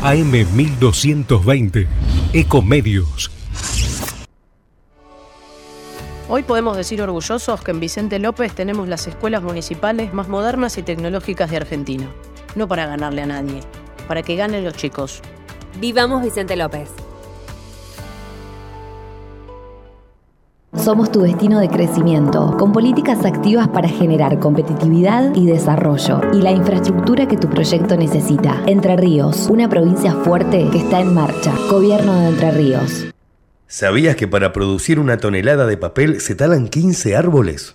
AM 0.02 0.30
1220, 0.30 1.86
Ecomedios. 2.32 3.30
Hoy 6.28 6.42
podemos 6.42 6.76
decir 6.76 7.02
orgullosos 7.02 7.60
que 7.60 7.70
en 7.70 7.80
Vicente 7.80 8.18
López 8.18 8.54
tenemos 8.54 8.88
las 8.88 9.06
escuelas 9.06 9.42
municipales 9.42 10.12
más 10.14 10.28
modernas 10.28 10.78
y 10.78 10.82
tecnológicas 10.82 11.50
de 11.50 11.58
Argentina. 11.58 12.10
No 12.54 12.66
para 12.66 12.86
ganarle 12.86 13.22
a 13.22 13.26
nadie, 13.26 13.60
para 14.08 14.22
que 14.22 14.36
ganen 14.36 14.64
los 14.64 14.74
chicos. 14.74 15.20
Vivamos 15.78 16.22
Vicente 16.22 16.56
López. 16.56 16.88
Somos 20.78 21.10
tu 21.10 21.22
destino 21.22 21.58
de 21.58 21.68
crecimiento, 21.68 22.56
con 22.58 22.72
políticas 22.72 23.24
activas 23.24 23.66
para 23.68 23.88
generar 23.88 24.38
competitividad 24.38 25.34
y 25.34 25.46
desarrollo, 25.46 26.20
y 26.32 26.42
la 26.42 26.52
infraestructura 26.52 27.26
que 27.26 27.36
tu 27.36 27.48
proyecto 27.48 27.96
necesita. 27.96 28.62
Entre 28.66 28.96
Ríos, 28.96 29.48
una 29.50 29.68
provincia 29.68 30.12
fuerte 30.12 30.68
que 30.70 30.78
está 30.78 31.00
en 31.00 31.14
marcha. 31.14 31.52
Gobierno 31.70 32.14
de 32.20 32.28
Entre 32.28 32.50
Ríos. 32.50 33.06
¿Sabías 33.66 34.16
que 34.16 34.28
para 34.28 34.52
producir 34.52 35.00
una 35.00 35.16
tonelada 35.16 35.66
de 35.66 35.76
papel 35.76 36.20
se 36.20 36.34
talan 36.34 36.68
15 36.68 37.16
árboles? 37.16 37.74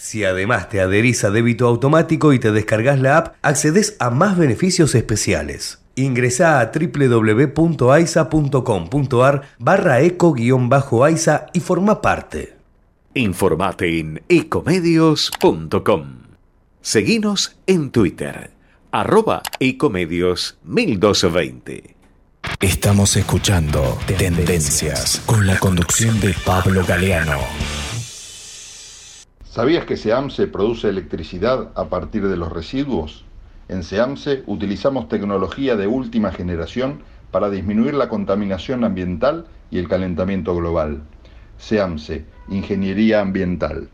Si 0.00 0.24
además 0.24 0.70
te 0.70 0.80
adherís 0.80 1.22
a 1.24 1.30
débito 1.30 1.66
automático 1.66 2.32
y 2.32 2.38
te 2.38 2.52
descargas 2.52 2.98
la 2.98 3.18
app, 3.18 3.34
accedes 3.42 3.96
a 3.98 4.08
más 4.08 4.38
beneficios 4.38 4.94
especiales. 4.94 5.82
Ingresa 5.94 6.58
a 6.58 6.72
www.aisa.com.ar 6.72 9.42
barra 9.58 10.00
eco-aisa 10.00 11.48
y 11.52 11.60
forma 11.60 12.00
parte. 12.00 12.56
Informate 13.12 14.00
en 14.00 14.22
ecomedios.com. 14.26 16.06
Seguinos 16.80 17.56
en 17.66 17.90
Twitter, 17.90 18.52
arroba 18.92 19.42
ecomedios 19.58 20.56
1220. 20.64 21.94
Estamos 22.58 23.16
escuchando 23.16 23.98
Tendencias 24.06 25.20
con 25.26 25.46
la 25.46 25.58
conducción 25.58 26.18
de 26.20 26.34
Pablo 26.42 26.86
Galeano. 26.86 27.36
¿Sabías 29.50 29.84
que 29.84 29.96
SEAMSE 29.96 30.46
produce 30.46 30.88
electricidad 30.88 31.70
a 31.74 31.86
partir 31.86 32.28
de 32.28 32.36
los 32.36 32.52
residuos? 32.52 33.24
En 33.68 33.82
SEAMSE 33.82 34.44
utilizamos 34.46 35.08
tecnología 35.08 35.74
de 35.74 35.88
última 35.88 36.30
generación 36.30 37.02
para 37.32 37.50
disminuir 37.50 37.94
la 37.94 38.08
contaminación 38.08 38.84
ambiental 38.84 39.46
y 39.72 39.78
el 39.78 39.88
calentamiento 39.88 40.54
global. 40.54 41.02
SEAMSE, 41.58 42.26
Ingeniería 42.48 43.22
Ambiental. 43.22 43.88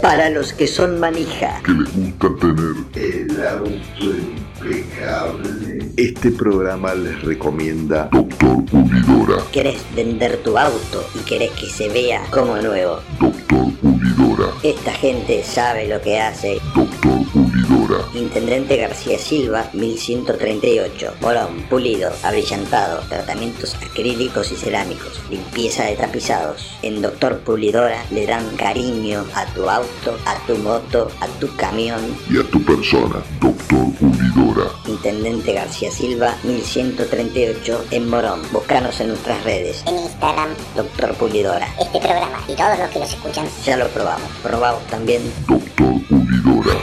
Para 0.00 0.30
los 0.30 0.54
que 0.54 0.66
son 0.66 0.98
manija. 0.98 1.60
Que 1.62 1.72
les 1.72 1.94
gusta 1.94 2.28
tener 2.40 3.28
el 3.28 3.46
auto 3.48 4.51
impecable. 4.64 5.92
Este 5.96 6.30
programa 6.30 6.94
les 6.94 7.20
recomienda 7.22 8.08
Doctor 8.10 8.64
Pulidora. 8.64 9.42
¿Querés 9.52 9.82
vender 9.94 10.38
tu 10.38 10.56
auto 10.56 11.04
y 11.14 11.18
querés 11.24 11.50
que 11.52 11.66
se 11.66 11.88
vea 11.88 12.22
como 12.30 12.56
nuevo? 12.56 13.00
Doctor 13.20 13.72
Pulidora. 13.80 14.52
Esta 14.62 14.92
gente 14.92 15.42
sabe 15.42 15.88
lo 15.88 16.00
que 16.00 16.18
hace. 16.18 16.60
Doctor 16.74 17.18
Pulidora. 17.32 17.98
Intendente 18.14 18.76
García 18.76 19.18
Silva, 19.18 19.68
1138. 19.74 21.14
Morón, 21.20 21.62
pulido, 21.68 22.10
abrillantado, 22.22 23.00
tratamientos 23.08 23.74
acrílicos 23.74 24.50
y 24.52 24.56
cerámicos, 24.56 25.20
limpieza 25.30 25.84
de 25.84 25.96
tapizados. 25.96 26.78
En 26.82 27.02
Doctor 27.02 27.40
Pulidora 27.40 28.02
le 28.10 28.26
dan 28.26 28.56
cariño 28.56 29.24
a 29.34 29.44
tu 29.52 29.68
auto, 29.68 30.16
a 30.26 30.46
tu 30.46 30.56
moto, 30.56 31.10
a 31.20 31.26
tu 31.38 31.54
camión. 31.56 32.00
Y 32.30 32.38
a 32.38 32.44
tu 32.44 32.62
persona, 32.64 33.22
Doctor 33.40 33.92
Pulidora. 33.98 34.51
Intendente 34.86 35.52
García 35.52 35.90
Silva, 35.90 36.34
1138 36.44 37.86
en 37.90 38.08
Morón. 38.08 38.42
Búscanos 38.52 39.00
en 39.00 39.08
nuestras 39.08 39.42
redes. 39.44 39.82
En 39.86 39.96
Instagram, 39.98 40.50
Doctor 40.76 41.14
Pulidora. 41.14 41.68
este 41.80 41.98
programa 42.00 42.40
y 42.48 42.54
todos 42.54 42.78
los 42.78 42.90
que 42.90 42.98
los 42.98 43.12
escuchan. 43.12 43.46
Ya 43.64 43.76
lo 43.76 43.88
probamos. 43.88 44.28
Probamos 44.42 44.86
también. 44.88 45.22
Doctor 45.48 45.94
Pulidora. 46.08 46.78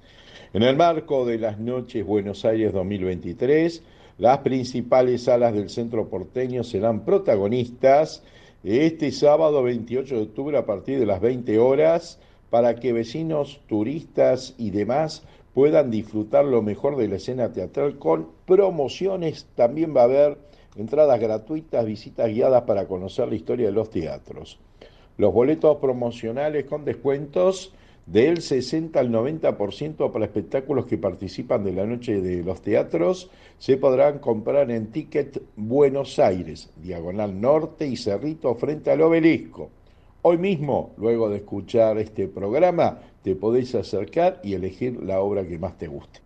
En 0.54 0.64
el 0.64 0.76
marco 0.76 1.24
de 1.24 1.38
las 1.38 1.60
Noches 1.60 2.04
Buenos 2.04 2.46
Aires 2.46 2.74
2023, 2.74 3.84
las 4.18 4.40
principales 4.40 5.24
salas 5.24 5.54
del 5.54 5.70
centro 5.70 6.10
porteño 6.10 6.64
serán 6.64 7.06
protagonistas 7.06 8.24
este 8.64 9.12
sábado 9.12 9.62
28 9.62 10.16
de 10.16 10.22
octubre 10.24 10.58
a 10.58 10.66
partir 10.66 11.00
de 11.00 11.06
las 11.06 11.22
20 11.22 11.60
horas 11.60 12.20
para 12.50 12.76
que 12.76 12.92
vecinos, 12.92 13.62
turistas 13.68 14.56
y 14.58 14.72
demás 14.72 15.24
puedan 15.54 15.92
disfrutar 15.92 16.46
lo 16.46 16.64
mejor 16.64 16.98
de 16.98 17.08
la 17.08 17.18
escena 17.18 17.54
teatral 17.54 18.00
con 18.00 18.30
promociones. 18.48 19.46
También 19.56 19.96
va 19.96 20.02
a 20.02 20.06
haber 20.06 20.38
entradas 20.76 21.20
gratuitas, 21.20 21.86
visitas 21.86 22.30
guiadas 22.30 22.64
para 22.64 22.88
conocer 22.88 23.28
la 23.28 23.36
historia 23.36 23.68
de 23.68 23.74
los 23.74 23.90
teatros. 23.90 24.60
Los 25.18 25.34
boletos 25.34 25.78
promocionales 25.78 26.66
con 26.66 26.86
descuentos 26.86 27.74
del 28.06 28.42
60 28.42 29.00
al 29.00 29.10
90% 29.12 30.12
para 30.12 30.26
espectáculos 30.26 30.86
que 30.86 30.98
participan 30.98 31.64
de 31.64 31.72
la 31.72 31.86
noche 31.86 32.22
de 32.22 32.44
los 32.44 32.62
teatros 32.62 33.30
se 33.60 33.78
podrán 33.78 34.20
comprar 34.20 34.70
en 34.72 34.88
Ticket 34.88 35.42
Buenos 35.56 36.20
Aires, 36.20 36.70
Diagonal 36.76 37.40
Norte 37.40 37.88
y 37.88 37.96
Cerrito 37.96 38.54
frente 38.56 38.92
al 38.92 39.02
obelisco. 39.02 39.70
Hoy 40.22 40.38
mismo, 40.38 40.92
luego 40.98 41.30
de 41.30 41.38
escuchar 41.38 41.98
este 41.98 42.28
programa, 42.28 43.00
te 43.24 43.36
podéis 43.36 43.74
acercar 43.76 44.42
y 44.44 44.54
elegir 44.54 45.02
la 45.02 45.22
obra 45.22 45.46
que 45.46 45.60
más 45.60 45.78
te 45.78 45.88
guste. 45.88 46.20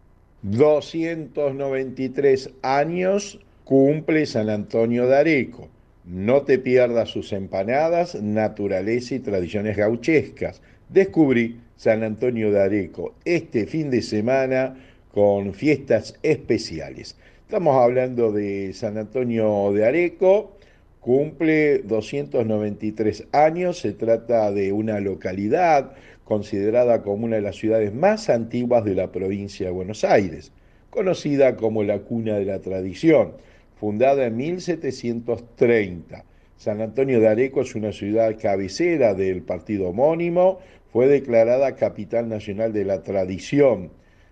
293 0.44 2.52
años 2.62 3.40
cumple 3.68 4.26
San 4.26 4.50
Antonio 4.50 5.08
de 5.08 5.18
Areco. 5.18 5.68
No 6.06 6.44
te 6.44 6.58
pierdas 6.58 7.10
sus 7.10 7.34
empanadas, 7.34 8.16
naturaleza 8.16 9.16
y 9.16 9.20
tradiciones 9.20 9.76
gauchescas. 9.76 10.62
Descubrí 10.88 11.60
San 11.76 12.02
Antonio 12.02 12.50
de 12.50 12.62
Areco 12.62 13.16
este 13.26 13.66
fin 13.66 13.90
de 13.90 14.02
semana 14.02 14.78
con 15.12 15.54
fiestas 15.54 16.18
especiales. 16.24 17.18
Estamos 17.42 17.76
hablando 17.76 18.32
de 18.32 18.72
San 18.74 18.98
Antonio 18.98 19.74
de 19.74 19.86
Areco, 19.86 20.56
cumple 21.02 21.80
293 21.80 23.26
años, 23.34 23.80
se 23.80 23.92
trata 23.92 24.50
de 24.54 24.72
una 24.72 25.02
localidad 25.02 25.92
considerada 26.24 27.02
como 27.02 27.26
una 27.26 27.36
de 27.36 27.42
las 27.42 27.58
ciudades 27.58 27.94
más 27.94 28.30
antiguas 28.30 28.86
de 28.86 28.96
la 28.96 29.12
provincia 29.12 29.66
de 29.66 29.74
Buenos 29.74 30.06
Aires, 30.06 30.54
conocida 30.90 31.58
como 31.58 31.84
la 31.84 32.00
cuna 32.00 32.38
de 32.38 32.46
la 32.46 32.60
tradición, 32.60 33.34
fundada 33.80 34.26
en 34.26 34.38
1730. 34.38 36.26
San 36.58 36.82
Antonio 36.82 37.20
de 37.20 37.28
Areco 37.28 37.62
es 37.62 37.76
una 37.76 37.92
ciudad 37.92 38.36
cabecera 38.42 39.14
del 39.14 39.44
partido 39.44 39.90
homónimo, 39.90 40.60
fue 40.92 41.08
declarada 41.08 41.76
capital 41.76 42.28
nacional 42.30 42.74
de 42.74 42.86
la 42.86 43.04
tradición 43.04 43.92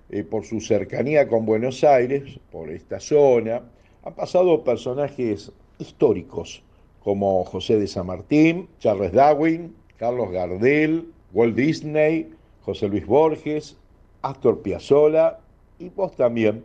eh, 0.09 0.23
por 0.23 0.45
su 0.45 0.61
cercanía 0.61 1.27
con 1.27 1.45
Buenos 1.45 1.83
Aires, 1.83 2.39
por 2.51 2.71
esta 2.71 2.99
zona. 2.99 3.61
Han 4.03 4.15
pasado 4.15 4.63
personajes 4.63 5.51
históricos 5.77 6.63
como 7.03 7.43
José 7.43 7.77
de 7.77 7.87
San 7.87 8.07
Martín, 8.07 8.67
Charles 8.79 9.11
Darwin, 9.11 9.75
Carlos 9.97 10.31
Gardel, 10.31 11.07
Walt 11.33 11.55
Disney, 11.55 12.31
José 12.61 12.87
Luis 12.87 13.05
Borges, 13.05 13.77
Astor 14.23 14.61
Piazzolla 14.63 15.39
y 15.77 15.89
vos 15.89 16.15
también. 16.15 16.63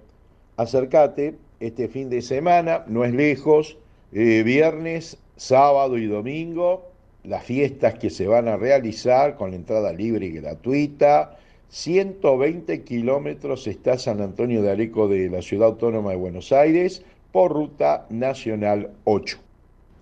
Acércate 0.57 1.35
este 1.61 1.88
fin 1.88 2.08
de 2.08 2.22
semana, 2.22 2.84
no 2.88 3.04
es 3.04 3.12
lejos, 3.12 3.76
eh, 4.12 4.42
viernes, 4.42 5.18
sábado 5.36 5.98
y 5.98 6.06
domingo, 6.06 6.90
las 7.22 7.44
fiestas 7.44 7.94
que 7.94 8.11
se 8.11 8.26
van 8.26 8.48
a 8.48 8.56
realizar 8.56 9.36
con 9.36 9.50
la 9.50 9.56
entrada 9.56 9.92
libre 9.92 10.26
y 10.26 10.32
gratuita. 10.32 11.36
120 11.68 12.82
kilómetros 12.82 13.66
está 13.66 13.96
San 13.98 14.20
Antonio 14.20 14.62
de 14.62 14.72
Areco 14.72 15.06
de 15.06 15.28
la 15.28 15.42
Ciudad 15.42 15.68
Autónoma 15.68 16.11
de 16.11 16.16
Buenos 16.16 16.50
Aires 16.50 17.04
por 17.30 17.52
ruta 17.52 18.06
nacional 18.11 18.90
8. 19.04 19.38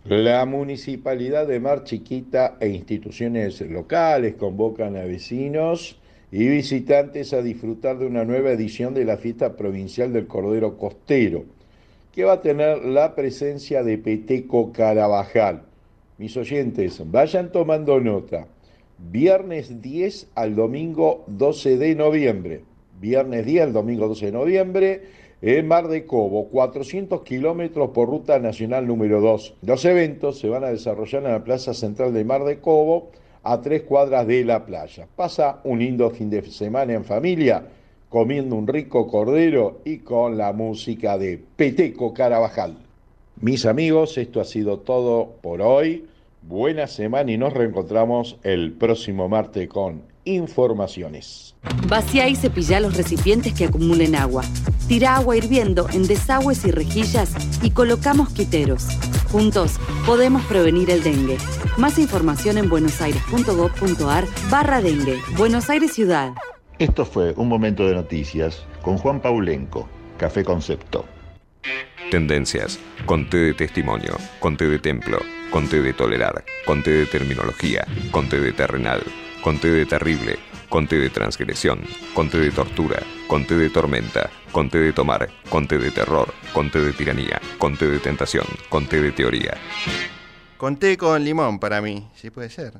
La 0.04 0.46
Municipalidad 0.46 1.46
de 1.46 1.61
Mar 1.61 1.84
Chiquita 1.84 2.56
e 2.61 2.68
instituciones 2.68 3.61
locales 3.61 4.36
convocan 4.36 4.96
a 4.96 5.02
vecinos 5.02 5.98
y 6.31 6.47
visitantes 6.49 7.33
a 7.33 7.43
disfrutar 7.43 7.99
de 7.99 8.07
una 8.07 8.24
nueva 8.24 8.51
edición 8.51 8.95
de 8.95 9.05
la 9.05 9.16
fiesta 9.16 9.57
provincial 9.57 10.12
del 10.12 10.26
Cordero 10.26 10.76
Costero, 10.76 11.45
que 12.12 12.24
va 12.24 12.35
a 12.35 12.43
tener 12.43 12.85
la 12.85 13.14
presencia 13.14 13.83
de 13.83 13.99
Peteco 13.99 14.72
Carabajal. 14.72 15.62
Mis 16.18 16.37
oyentes, 16.37 17.01
vayan 17.11 17.53
tomando 17.53 18.01
nota. 18.01 18.47
Viernes 18.99 19.81
10 19.81 20.29
al 20.35 20.57
domingo 20.57 21.24
12 21.29 21.79
de 21.79 21.95
noviembre. 21.95 22.64
Viernes 23.01 23.47
10 23.47 23.62
al 23.62 23.72
domingo 23.72 24.09
12 24.09 24.26
de 24.26 24.33
noviembre 24.33 25.03
en 25.41 25.68
Mar 25.68 25.87
de 25.87 26.05
Cobo, 26.05 26.49
400 26.49 27.22
kilómetros 27.22 27.91
por 27.91 28.09
ruta 28.09 28.41
nacional 28.41 28.87
número 28.89 29.20
2. 29.20 29.55
Los 29.62 29.85
eventos 29.85 30.41
se 30.41 30.49
van 30.49 30.64
a 30.64 30.70
desarrollar 30.70 31.22
en 31.24 31.31
la 31.31 31.45
plaza 31.45 31.74
central 31.74 32.12
de 32.12 32.24
Mar 32.24 32.43
de 32.43 32.59
Cobo, 32.59 33.12
a 33.51 33.62
tres 33.62 33.82
cuadras 33.82 34.26
de 34.26 34.44
la 34.44 34.66
playa. 34.66 35.09
Pasa 35.16 35.61
un 35.64 35.78
lindo 35.78 36.11
fin 36.11 36.28
de 36.28 36.42
semana 36.42 36.92
en 36.92 37.03
familia, 37.03 37.64
comiendo 38.11 38.55
un 38.55 38.66
rico 38.66 39.07
cordero 39.07 39.80
y 39.86 40.01
con 40.01 40.36
la 40.36 40.53
música 40.53 41.16
de 41.16 41.42
Peteco 41.57 42.12
Carabajal. 42.12 42.76
Mis 43.40 43.64
amigos, 43.64 44.18
esto 44.18 44.42
ha 44.42 44.44
sido 44.44 44.80
todo 44.80 45.36
por 45.40 45.62
hoy. 45.62 46.05
Buena 46.42 46.86
semana 46.86 47.32
y 47.32 47.38
nos 47.38 47.55
reencontramos 47.55 48.36
el 48.42 48.72
próximo 48.72 49.30
martes 49.30 49.66
con 49.66 50.03
informaciones. 50.35 51.55
Vacía 51.89 52.29
y 52.29 52.37
cepilla 52.37 52.81
los 52.81 52.97
recipientes 52.97 53.53
que 53.55 53.64
acumulen 53.64 54.14
agua. 54.14 54.45
Tira 54.87 55.16
agua 55.16 55.37
hirviendo 55.37 55.89
en 55.93 56.07
desagües 56.07 56.64
y 56.64 56.70
rejillas 56.70 57.33
y 57.62 57.70
coloca 57.70 58.14
mosquiteros. 58.14 58.87
Juntos 59.31 59.79
podemos 60.07 60.45
prevenir 60.47 60.91
el 60.91 61.03
dengue. 61.03 61.37
Más 61.76 61.99
información 61.99 62.59
en 62.59 62.68
buenosaires.gov.ar 62.68 64.24
barra 64.51 64.81
dengue. 64.81 65.18
Buenos 65.37 65.68
Aires 65.70 65.93
Ciudad. 65.93 66.33
Esto 66.79 67.05
fue 67.05 67.35
un 67.37 67.49
momento 67.49 67.87
de 67.87 67.95
noticias 67.95 68.64
con 68.83 68.99
Juan 68.99 69.20
Paulenco, 69.20 69.89
Café 70.16 70.45
Concepto. 70.45 71.05
Tendencias, 72.11 72.79
conté 73.05 73.37
de 73.39 73.55
testimonio, 73.55 74.16
conté 74.41 74.68
de 74.68 74.79
templo, 74.79 75.18
conté 75.51 75.83
de 75.83 75.93
tolerar, 75.93 76.45
conté 76.64 76.91
de 76.93 77.07
terminología, 77.07 77.87
conté 78.12 78.41
de 78.41 78.53
terrenal, 78.53 79.03
conté 79.43 79.70
de 79.70 79.86
terrible, 79.86 80.39
conté 80.68 80.99
de 80.99 81.11
transgresión, 81.11 81.80
conté 82.14 82.39
de 82.39 82.51
tortura, 82.51 83.03
conté 83.26 83.57
de 83.57 83.70
tormenta, 83.70 84.30
conté 84.53 84.78
de 84.78 84.93
tomar, 84.93 85.28
conté 85.49 85.78
de 85.78 85.91
terror, 85.91 86.32
conté 86.53 86.80
de 86.80 86.93
tiranía, 86.93 87.41
conté 87.59 87.86
de 87.86 87.99
tentación, 87.99 88.47
conté 88.68 89.01
de 89.01 89.12
teoría. 89.12 89.57
Conté 90.57 90.97
con 90.97 91.24
limón 91.24 91.61
para 91.61 91.80
mí, 91.80 92.09
si 92.14 92.30
puede 92.30 92.51
ser. 92.51 92.74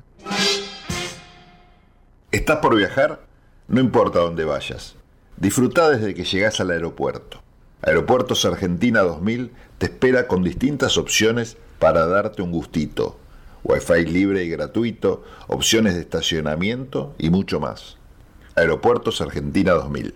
¿Estás 2.31 2.57
por 2.57 2.75
viajar? 2.75 3.21
No 3.67 3.79
importa 3.79 4.19
dónde 4.19 4.45
vayas. 4.45 4.95
Disfruta 5.37 5.89
desde 5.89 6.13
que 6.13 6.25
llegas 6.25 6.59
al 6.59 6.71
aeropuerto. 6.71 7.41
Aeropuertos 7.81 8.43
Argentina 8.43 9.01
2000 9.01 9.51
te 9.77 9.85
espera 9.85 10.27
con 10.27 10.43
distintas 10.43 10.97
opciones 10.97 11.57
para 11.79 12.05
darte 12.07 12.41
un 12.41 12.51
gustito. 12.51 13.17
Wi-Fi 13.63 14.05
libre 14.05 14.43
y 14.43 14.49
gratuito, 14.49 15.23
opciones 15.47 15.95
de 15.95 16.01
estacionamiento 16.01 17.13
y 17.17 17.29
mucho 17.29 17.59
más. 17.59 17.97
Aeropuertos 18.55 19.21
Argentina 19.21 19.73
2000. 19.73 20.15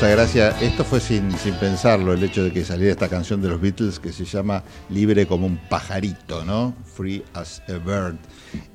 Causa 0.00 0.14
gracia, 0.14 0.50
esto 0.60 0.84
fue 0.84 1.00
sin, 1.00 1.36
sin 1.38 1.54
pensarlo, 1.54 2.12
el 2.12 2.22
hecho 2.22 2.44
de 2.44 2.52
que 2.52 2.64
saliera 2.64 2.92
esta 2.92 3.08
canción 3.08 3.42
de 3.42 3.48
los 3.48 3.60
Beatles 3.60 3.98
que 3.98 4.12
se 4.12 4.24
llama 4.24 4.62
Libre 4.90 5.26
como 5.26 5.44
un 5.44 5.56
pajarito, 5.68 6.44
¿no? 6.44 6.72
Free 6.84 7.24
as 7.34 7.60
a 7.68 7.78
bird. 7.78 8.16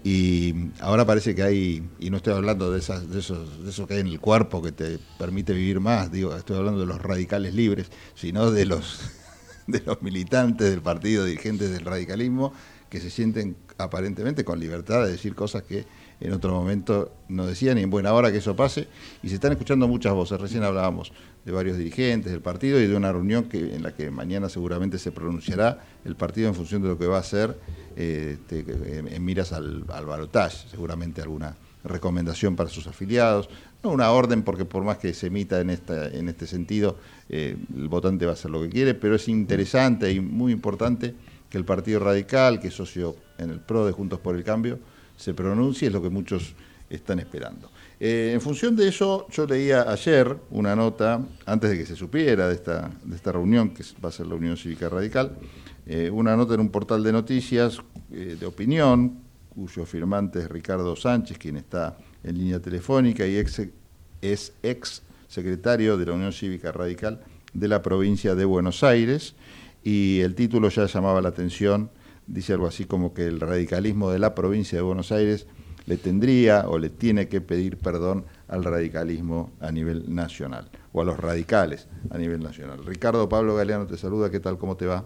Y 0.03 0.53
ahora 0.81 1.05
parece 1.05 1.33
que 1.33 1.41
hay, 1.41 1.89
y 1.97 2.09
no 2.09 2.17
estoy 2.17 2.33
hablando 2.33 2.71
de, 2.71 2.79
esas, 2.79 3.09
de, 3.09 3.21
esos, 3.21 3.63
de 3.63 3.69
eso 3.69 3.87
que 3.87 3.93
hay 3.93 3.99
en 4.01 4.07
el 4.07 4.19
cuerpo 4.19 4.61
que 4.61 4.73
te 4.73 4.99
permite 5.17 5.53
vivir 5.53 5.79
más, 5.79 6.11
digo, 6.11 6.35
estoy 6.35 6.57
hablando 6.57 6.81
de 6.81 6.87
los 6.87 7.01
radicales 7.01 7.53
libres, 7.53 7.89
sino 8.15 8.51
de 8.51 8.65
los, 8.65 8.99
de 9.67 9.81
los 9.85 10.01
militantes 10.01 10.71
del 10.71 10.81
partido, 10.81 11.23
dirigentes 11.23 11.71
del 11.71 11.85
radicalismo, 11.85 12.51
que 12.89 12.99
se 12.99 13.09
sienten 13.09 13.55
aparentemente 13.77 14.43
con 14.43 14.59
libertad 14.59 15.05
de 15.05 15.11
decir 15.11 15.35
cosas 15.35 15.63
que 15.63 15.85
en 16.23 16.33
otro 16.33 16.51
momento 16.53 17.11
no 17.27 17.45
decían 17.45 17.77
y 17.77 17.81
en 17.81 17.89
buena 17.89 18.13
hora 18.13 18.31
que 18.31 18.37
eso 18.37 18.55
pase. 18.55 18.87
Y 19.21 19.29
se 19.29 19.35
están 19.35 19.51
escuchando 19.51 19.87
muchas 19.87 20.13
voces. 20.13 20.39
Recién 20.39 20.63
hablábamos 20.63 21.11
de 21.43 21.51
varios 21.51 21.77
dirigentes 21.77 22.31
del 22.31 22.41
partido 22.41 22.79
y 22.79 22.87
de 22.87 22.95
una 22.95 23.11
reunión 23.11 23.43
que, 23.43 23.75
en 23.75 23.83
la 23.83 23.93
que 23.93 24.09
mañana 24.09 24.47
seguramente 24.47 24.97
se 24.97 25.11
pronunciará 25.11 25.83
el 26.05 26.15
partido 26.15 26.47
en 26.47 26.55
función 26.55 26.81
de 26.81 26.87
lo 26.87 26.97
que 26.97 27.07
va 27.07 27.17
a 27.17 27.19
hacer 27.19 27.59
eh, 27.97 28.37
este, 28.39 28.65
en 29.15 29.25
miras 29.25 29.51
al, 29.51 29.85
al 29.89 30.05
balotaje, 30.05 30.69
seguramente 30.69 31.21
alguna 31.21 31.57
recomendación 31.83 32.55
para 32.55 32.69
sus 32.69 32.87
afiliados, 32.87 33.49
no 33.83 33.91
una 33.91 34.09
orden 34.11 34.43
porque 34.43 34.63
por 34.63 34.83
más 34.83 34.97
que 34.97 35.13
se 35.13 35.27
emita 35.27 35.59
en 35.59 35.69
este 35.69 36.47
sentido, 36.47 36.97
eh, 37.27 37.57
el 37.75 37.89
votante 37.89 38.25
va 38.25 38.31
a 38.31 38.35
hacer 38.35 38.49
lo 38.49 38.61
que 38.61 38.69
quiere, 38.69 38.93
pero 38.93 39.15
es 39.15 39.27
interesante 39.27 40.11
y 40.11 40.21
muy 40.21 40.53
importante 40.53 41.13
que 41.49 41.57
el 41.57 41.65
Partido 41.65 41.99
Radical, 41.99 42.61
que 42.61 42.69
es 42.69 42.73
socio 42.73 43.17
en 43.37 43.49
el 43.49 43.59
PRO 43.59 43.85
de 43.85 43.91
Juntos 43.91 44.19
por 44.19 44.35
el 44.35 44.43
Cambio, 44.43 44.79
se 45.17 45.33
pronuncie, 45.33 45.87
es 45.87 45.93
lo 45.93 46.01
que 46.01 46.09
muchos 46.09 46.53
están 46.89 47.19
esperando. 47.19 47.69
Eh, 47.99 48.31
en 48.33 48.41
función 48.41 48.75
de 48.75 48.87
eso, 48.87 49.27
yo 49.29 49.45
leía 49.45 49.89
ayer 49.89 50.35
una 50.51 50.75
nota, 50.75 51.21
antes 51.45 51.69
de 51.69 51.77
que 51.77 51.85
se 51.85 51.95
supiera 51.95 52.47
de 52.47 52.55
esta, 52.55 52.91
de 53.03 53.15
esta 53.15 53.31
reunión, 53.31 53.69
que 53.69 53.83
va 54.03 54.09
a 54.09 54.11
ser 54.11 54.27
la 54.27 54.35
Unión 54.35 54.57
Cívica 54.57 54.89
Radical, 54.89 55.37
eh, 55.85 56.09
una 56.09 56.35
nota 56.35 56.53
en 56.53 56.61
un 56.61 56.69
portal 56.69 57.03
de 57.03 57.11
noticias 57.11 57.79
eh, 58.11 58.35
de 58.39 58.45
opinión, 58.45 59.19
cuyo 59.49 59.85
firmante 59.85 60.39
es 60.39 60.49
Ricardo 60.49 60.95
Sánchez, 60.95 61.37
quien 61.37 61.57
está 61.57 61.97
en 62.23 62.37
línea 62.37 62.59
telefónica 62.59 63.25
y 63.25 63.37
ex, 63.37 63.61
es 64.21 64.53
ex 64.63 65.03
secretario 65.27 65.97
de 65.97 66.05
la 66.05 66.13
Unión 66.13 66.33
Cívica 66.33 66.71
Radical 66.71 67.21
de 67.53 67.67
la 67.67 67.81
provincia 67.81 68.35
de 68.35 68.45
Buenos 68.45 68.83
Aires, 68.83 69.35
y 69.83 70.21
el 70.21 70.35
título 70.35 70.69
ya 70.69 70.87
llamaba 70.87 71.21
la 71.21 71.29
atención 71.29 71.89
dice 72.27 72.53
algo 72.53 72.67
así 72.67 72.85
como 72.85 73.13
que 73.13 73.25
el 73.25 73.39
radicalismo 73.39 74.11
de 74.11 74.19
la 74.19 74.35
provincia 74.35 74.77
de 74.77 74.81
Buenos 74.81 75.11
Aires 75.11 75.47
le 75.85 75.97
tendría 75.97 76.67
o 76.67 76.77
le 76.77 76.89
tiene 76.89 77.27
que 77.27 77.41
pedir 77.41 77.77
perdón 77.77 78.25
al 78.47 78.63
radicalismo 78.63 79.51
a 79.59 79.71
nivel 79.71 80.13
nacional, 80.13 80.69
o 80.93 81.01
a 81.01 81.05
los 81.05 81.19
radicales 81.19 81.87
a 82.09 82.17
nivel 82.17 82.41
nacional. 82.41 82.85
Ricardo 82.85 83.27
Pablo 83.27 83.55
Galeano 83.55 83.85
te 83.85 83.97
saluda, 83.97 84.29
¿qué 84.29 84.39
tal? 84.39 84.57
¿Cómo 84.57 84.77
te 84.77 84.85
va? 84.85 85.05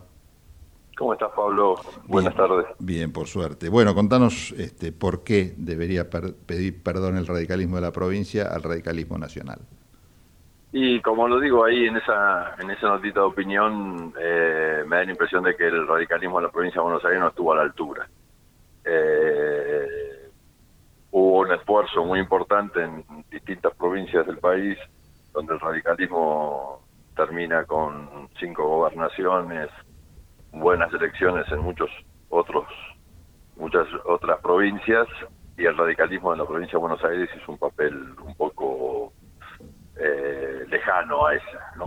¿Cómo 0.98 1.14
estás, 1.14 1.30
Pablo? 1.36 1.76
Buenas 2.08 2.36
tardes. 2.36 2.66
Bien, 2.80 3.12
por 3.12 3.28
suerte. 3.28 3.70
Bueno, 3.70 3.94
contanos 3.94 4.54
este, 4.58 4.92
por 4.92 5.24
qué 5.24 5.54
debería 5.56 6.10
pedir 6.10 6.82
perdón 6.82 7.18
el 7.18 7.28
radicalismo 7.28 7.76
de 7.76 7.84
la 7.84 7.92
provincia 7.92 8.48
al 8.48 8.64
radicalismo 8.64 9.18
nacional. 9.20 9.60
Y 10.72 11.02
como 11.02 11.28
lo 11.28 11.40
digo 11.40 11.64
ahí 11.64 11.86
en 11.86 11.98
esa 11.98 12.56
en 12.60 12.70
esa 12.72 12.90
notita 12.90 13.22
de 13.22 13.26
opinión, 13.26 14.14
eh, 14.20 14.84
me 14.86 14.98
da 14.98 15.04
la 15.06 15.12
impresión 15.12 15.44
de 15.44 15.56
que 15.56 15.68
el 15.68 15.88
radicalismo 15.88 16.40
de 16.40 16.48
la 16.48 16.52
provincia 16.52 16.82
de 16.82 16.84
Buenos 16.84 17.06
Aires 17.06 17.20
no 17.20 17.30
estuvo 17.30 17.54
a 17.54 17.56
la 17.56 17.62
altura. 17.64 18.08
Eh, 18.84 20.30
hubo 21.12 21.40
un 21.40 21.52
esfuerzo 21.54 22.04
muy 22.06 22.20
importante 22.20 22.84
en 22.84 23.04
distintas 23.32 23.74
provincias 23.76 24.26
del 24.28 24.38
país, 24.38 24.78
donde 25.34 25.54
el 25.54 25.60
radicalismo 25.60 26.82
termina 27.16 27.64
con 27.66 28.30
cinco 28.40 28.68
gobernaciones, 28.68 29.70
buenas 30.52 30.94
elecciones 30.94 31.46
en 31.52 31.60
muchos 31.60 31.90
otros 32.30 32.68
muchas 33.56 33.88
otras 34.06 34.40
provincias 34.42 35.08
y 35.58 35.66
el 35.66 35.76
radicalismo 35.76 36.34
en 36.34 36.40
la 36.40 36.46
provincia 36.46 36.74
de 36.74 36.82
Buenos 36.82 37.04
Aires 37.04 37.30
hizo 37.36 37.52
un 37.52 37.58
papel 37.58 37.94
un 38.24 38.36
poco 38.36 39.14
eh, 40.00 40.66
lejano 40.70 41.26
a 41.26 41.36
esa. 41.36 41.74
¿no? 41.78 41.86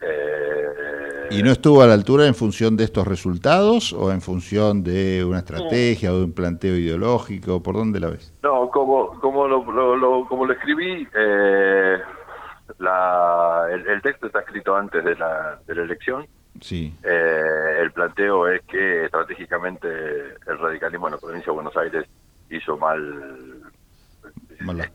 Eh, 0.00 1.28
¿Y 1.30 1.42
no 1.42 1.50
estuvo 1.50 1.82
a 1.82 1.86
la 1.86 1.94
altura 1.94 2.26
en 2.26 2.34
función 2.34 2.76
de 2.76 2.84
estos 2.84 3.06
resultados 3.06 3.92
o 3.92 4.12
en 4.12 4.20
función 4.20 4.82
de 4.82 5.24
una 5.24 5.38
estrategia 5.38 6.12
o 6.12 6.18
de 6.18 6.24
un 6.24 6.32
planteo 6.32 6.76
ideológico? 6.76 7.62
¿Por 7.62 7.76
dónde 7.76 8.00
la 8.00 8.10
ves? 8.10 8.32
No, 8.42 8.68
como, 8.70 9.18
como, 9.20 9.48
lo, 9.48 9.64
como 9.64 10.46
lo 10.46 10.52
escribí, 10.52 11.08
eh, 11.14 11.98
la, 12.78 13.66
el, 13.70 14.02
texto 14.02 14.26
está 14.26 14.40
escrito 14.40 14.76
antes 14.76 15.02
de 15.04 15.16
la, 15.16 15.58
de 15.66 15.74
la 15.74 15.82
elección 15.82 16.26
Sí. 16.60 16.94
El 17.02 17.90
planteo 17.90 18.46
es 18.48 18.62
que 18.62 19.06
estratégicamente 19.06 19.88
el 20.46 20.58
radicalismo 20.58 21.08
en 21.08 21.14
la 21.14 21.18
provincia 21.18 21.46
de 21.46 21.54
Buenos 21.54 21.76
Aires 21.76 22.06
hizo 22.50 22.76
mal, 22.76 23.62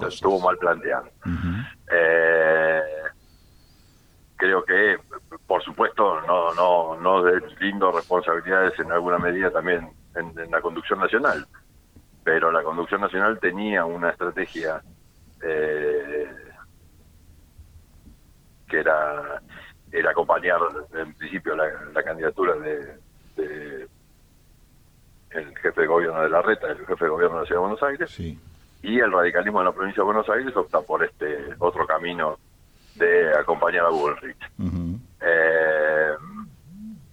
estuvo 0.07 0.39
mal 0.39 0.57
planteado. 0.57 1.09
eh, 1.91 2.81
creo 4.35 4.63
que, 4.63 4.97
por 5.45 5.63
supuesto, 5.63 6.21
no 6.21 6.53
no 6.53 6.99
no 6.99 7.25
lindo 7.59 7.91
responsabilidades 7.91 8.79
en 8.79 8.91
alguna 8.91 9.17
medida 9.17 9.51
también 9.51 9.89
en, 10.15 10.51
la 10.51 10.61
conducción 10.61 10.99
nacional, 10.99 11.45
pero 12.23 12.51
la 12.51 12.63
conducción 12.63 13.01
nacional 13.01 13.39
tenía 13.39 13.85
una 13.85 14.09
estrategia 14.11 14.81
eh, 15.43 16.27
que 18.67 18.79
era 18.79 19.41
era 19.91 20.11
acompañar 20.11 20.59
en 20.93 21.13
principio 21.15 21.55
la, 21.55 22.03
candidatura 22.03 22.53
de, 22.55 23.87
el 25.31 25.57
jefe 25.57 25.81
de 25.81 25.87
gobierno 25.87 26.21
de 26.21 26.29
la 26.29 26.41
Reta, 26.41 26.67
el 26.67 26.85
jefe 26.85 27.05
de 27.05 27.09
gobierno 27.09 27.37
de 27.37 27.41
la 27.41 27.47
Ciudad 27.47 27.61
de 27.61 27.67
Buenos 27.67 27.83
Aires, 27.83 28.39
y 28.81 28.99
el 28.99 29.11
radicalismo 29.11 29.59
de 29.59 29.65
la 29.65 29.71
provincia 29.71 30.01
de 30.01 30.05
Buenos 30.05 30.29
Aires 30.29 30.55
opta 30.55 30.81
por 30.81 31.03
este 31.03 31.55
otro 31.59 31.85
camino 31.85 32.37
de 32.95 33.37
acompañar 33.37 33.85
a 33.85 33.89
Bullrich. 33.89 34.37
Eh, 35.21 36.13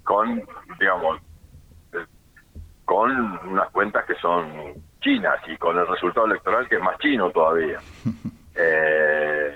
con, 0.04 0.42
digamos, 0.78 1.20
eh, 1.92 2.06
con 2.84 3.10
unas 3.48 3.70
cuentas 3.70 4.04
que 4.06 4.14
son 4.16 4.74
chinas 5.00 5.36
y 5.48 5.56
con 5.56 5.76
el 5.76 5.86
resultado 5.86 6.26
electoral 6.26 6.68
que 6.68 6.76
es 6.76 6.82
más 6.82 6.98
chino 6.98 7.30
todavía. 7.30 7.78
eh, 8.54 9.54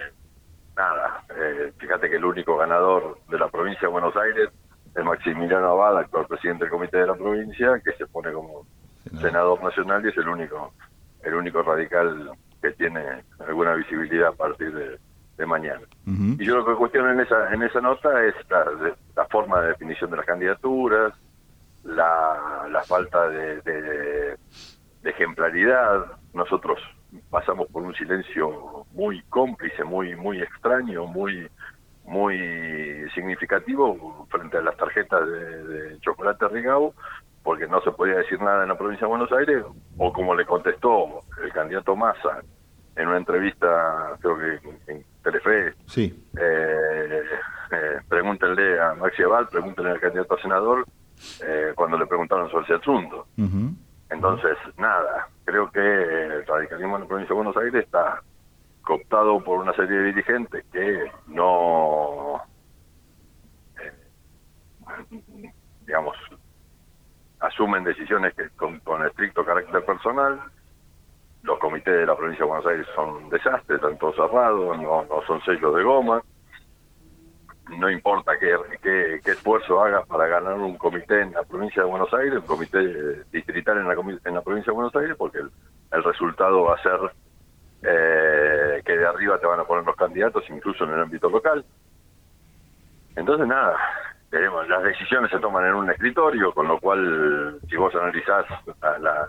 nada, 0.77 1.25
eh, 1.37 1.73
fíjate 1.79 2.11
que 2.11 2.17
el 2.17 2.25
único 2.25 2.57
ganador 2.57 3.19
de 3.29 3.39
la 3.39 3.49
provincia 3.49 3.83
de 3.83 3.93
Buenos 3.93 4.17
Aires 4.17 4.51
es 4.95 5.05
Maximiliano 5.05 5.69
Abad, 5.69 5.99
actual 5.99 6.27
presidente 6.27 6.65
del 6.65 6.71
comité 6.73 6.99
de 6.99 7.07
la 7.07 7.15
provincia, 7.15 7.81
que 7.85 7.93
se 7.93 8.07
pone 8.07 8.33
como 8.33 8.67
senador 9.21 9.63
nacional 9.63 10.05
y 10.05 10.09
es 10.09 10.17
el 10.17 10.29
único, 10.29 10.73
el 11.23 11.35
único 11.35 11.63
radical 11.63 12.33
que 12.61 12.71
tiene 12.73 13.01
alguna 13.47 13.75
visibilidad 13.75 14.29
a 14.29 14.33
partir 14.33 14.73
de, 14.73 14.99
mañana. 15.47 15.81
Y 16.05 16.45
yo 16.45 16.59
lo 16.59 16.67
que 16.67 16.75
cuestiono 16.75 17.13
en 17.13 17.21
esa, 17.21 17.55
en 17.55 17.63
esa 17.63 17.81
nota 17.81 18.23
es 18.27 18.35
la, 19.17 19.25
forma 19.31 19.63
de 19.63 19.69
definición 19.69 20.11
de 20.11 20.19
las 20.19 20.27
candidaturas, 20.27 21.15
la, 21.83 22.69
la 22.71 22.83
falta 22.83 23.27
de, 23.31 23.63
de 23.63 24.37
ejemplaridad. 25.03 26.05
Nosotros 26.35 26.79
pasamos 27.31 27.69
por 27.69 27.83
un 27.83 27.95
silencio 27.95 28.85
muy 28.93 29.23
cómplice, 29.31 29.85
muy 29.85 30.15
muy 30.17 30.41
extraño, 30.43 31.07
muy 31.07 31.49
muy 32.05 32.37
significativo 33.15 34.27
frente 34.31 34.57
a 34.57 34.63
las 34.63 34.77
tarjetas 34.77 35.27
de, 35.29 35.99
chocolate 36.01 36.49
Rigau, 36.49 36.93
porque 37.43 37.67
no 37.67 37.81
se 37.83 37.91
podía 37.93 38.17
decir 38.17 38.41
nada 38.41 38.63
en 38.63 38.69
la 38.69 38.79
provincia 38.79 39.07
de 39.07 39.11
Buenos 39.11 39.33
Aires, 39.33 39.65
o 39.99 40.13
como 40.13 40.35
le 40.35 40.45
contestó 40.45 41.23
el 41.43 41.53
candidato 41.53 41.97
Massa 41.97 42.43
en 42.97 43.09
una 43.09 43.17
entrevista, 43.17 44.17
creo 44.21 44.39
que 44.39 44.93
en 44.93 45.05
Telefe, 45.23 45.75
sí. 45.87 46.29
eh, 46.39 47.23
eh, 47.73 48.01
pregúntenle 48.09 48.81
a 48.81 48.95
Maxi 48.95 49.23
Eval, 49.23 49.49
pregúntenle 49.49 49.93
al 49.93 50.01
candidato 50.01 50.35
a 50.35 50.43
senador, 50.43 50.85
eh, 51.43 51.73
cuando 51.75 51.99
le 51.99 52.07
preguntaron 52.07 52.51
sobre 52.51 52.67
el 52.69 52.81
asunto. 52.81 53.27
Entonces, 54.11 54.57
nada, 54.77 55.29
creo 55.45 55.71
que 55.71 55.81
el 55.81 56.47
radicalismo 56.47 56.97
en 56.97 57.03
la 57.03 57.09
provincia 57.09 57.35
de 57.35 57.43
Buenos 57.43 57.57
Aires 57.57 57.85
está 57.85 58.23
cooptado 58.83 59.43
por 59.45 59.61
una 59.61 59.73
serie 59.75 59.99
de 59.99 60.05
dirigentes 60.07 60.65
que 60.73 61.11
no, 61.29 62.41
eh, 63.81 65.53
asumen 67.61 67.85
decisiones 67.85 68.33
que 68.35 68.49
con, 68.57 68.81
estricto 69.07 69.45
carácter 69.45 69.85
personal. 69.85 70.41
Los 71.43 71.59
comités 71.59 71.95
de 71.95 72.07
la 72.07 72.17
provincia 72.17 72.45
de 72.45 72.49
Buenos 72.49 72.67
Aires 72.67 72.87
son 72.95 73.25
un 73.25 73.29
desastre, 73.29 73.77
están 73.77 73.99
todos 73.99 74.17
cerrados, 74.17 74.79
no, 74.79 75.07
son 75.27 75.43
sellos 75.43 75.75
de 75.75 75.83
goma 75.83 76.23
no 77.79 77.89
importa 77.89 78.33
qué, 78.37 79.21
esfuerzo 79.25 79.81
hagas 79.81 80.05
para 80.09 80.27
ganar 80.27 80.55
un 80.55 80.77
comité 80.77 81.21
en 81.21 81.33
la 81.33 81.45
provincia 81.45 81.85
de 81.85 81.89
Buenos 81.89 82.13
Aires, 82.13 82.35
un 82.35 82.47
comité 82.47 82.81
distrital 83.31 83.79
en 83.79 83.87
la, 83.87 83.95
en 84.25 84.35
la 84.35 84.43
provincia 84.43 84.73
de 84.73 84.75
Buenos 84.75 84.97
Aires, 84.97 85.15
porque 85.17 85.39
el, 85.39 86.03
resultado 86.03 86.65
va 86.65 86.75
a 86.75 86.83
ser 86.83 86.99
eh, 87.83 88.83
que 88.85 88.97
de 88.97 89.07
arriba 89.07 89.39
te 89.39 89.47
van 89.47 89.61
a 89.61 89.65
poner 89.65 89.85
los 89.85 89.95
candidatos, 89.95 90.43
incluso 90.51 90.83
en 90.83 90.91
el 90.91 91.01
ámbito 91.01 91.31
local. 91.31 91.65
Entonces, 93.15 93.47
nada, 93.47 93.77
tenemos, 94.31 94.69
las 94.69 94.83
decisiones 94.83 95.31
se 95.31 95.39
toman 95.39 95.67
en 95.67 95.75
un 95.75 95.91
escritorio, 95.91 96.53
con 96.53 96.69
lo 96.69 96.79
cual, 96.79 97.59
si 97.69 97.77
vos 97.77 97.95
analizás 97.95 98.47
la, 98.81 99.29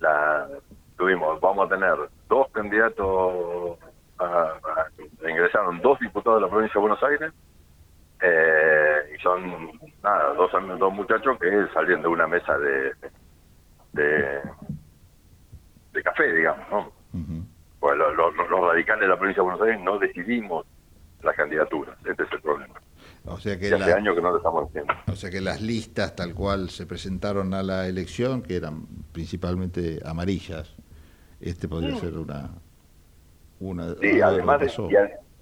la 0.00 0.48
tuvimos, 0.96 1.40
vamos 1.40 1.66
a 1.66 1.74
tener 1.74 1.96
dos 2.28 2.48
candidatos 2.52 3.78
ingresaron 5.28 5.80
dos 5.80 5.98
diputados 6.00 6.40
de 6.40 6.46
la 6.46 6.50
provincia 6.50 6.74
de 6.74 6.80
Buenos 6.80 7.02
Aires 7.02 7.32
eh, 8.20 9.14
y 9.16 9.22
son 9.22 9.72
nada 10.02 10.34
dos, 10.34 10.50
dos 10.78 10.92
muchachos 10.92 11.38
que 11.38 11.66
salen 11.72 12.02
de 12.02 12.08
una 12.08 12.26
mesa 12.26 12.56
de 12.58 12.92
de, 13.92 14.40
de 15.92 16.02
café 16.02 16.32
digamos 16.32 16.68
¿no? 16.70 16.92
pues 17.80 17.96
los, 17.96 18.36
radicales 18.48 19.02
de 19.02 19.08
la 19.08 19.16
provincia 19.16 19.42
de 19.42 19.48
Buenos 19.48 19.62
Aires 19.62 19.80
no 19.80 19.98
decidimos 19.98 20.66
las 21.22 21.36
candidaturas 21.36 21.96
este 22.04 22.22
es 22.22 22.32
el 22.32 22.40
problema 22.40 22.74
o 23.24 23.38
sea 23.38 23.58
que 23.58 23.72
hace 23.72 23.92
años 23.92 24.14
que 24.14 24.22
no 24.22 24.30
lo 24.30 24.36
estamos 24.38 24.68
haciendo. 24.68 24.92
O 25.10 25.16
sea 25.16 25.30
que 25.30 25.40
las 25.40 25.60
listas 25.60 26.16
tal 26.16 26.34
cual 26.34 26.70
se 26.70 26.86
presentaron 26.86 27.54
a 27.54 27.62
la 27.62 27.86
elección, 27.86 28.42
que 28.42 28.56
eran 28.56 28.86
principalmente 29.12 30.00
amarillas, 30.04 30.74
este 31.40 31.68
podría 31.68 31.96
ser 31.96 32.14
una, 32.16 32.50
sí, 34.00 34.20
además 34.20 34.60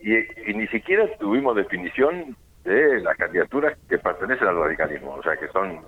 y, 0.02 0.54
ni 0.54 0.66
siquiera 0.68 1.06
tuvimos 1.18 1.56
definición 1.56 2.36
de 2.64 3.00
las 3.00 3.16
candidaturas 3.16 3.76
que 3.88 3.98
pertenecen 3.98 4.48
al 4.48 4.56
radicalismo, 4.56 5.14
o 5.14 5.22
sea 5.22 5.36
que 5.36 5.48
son 5.48 5.80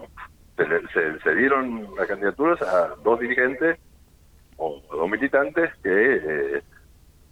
se, 0.56 1.35
dieron 1.35 1.89
las 1.97 2.06
candidaturas 2.06 2.60
a 2.62 2.94
dos 3.02 3.20
dirigentes 3.20 3.78
o, 4.56 4.81
dos 4.90 5.09
militantes 5.09 5.70
que 5.82 6.14
eh, 6.14 6.62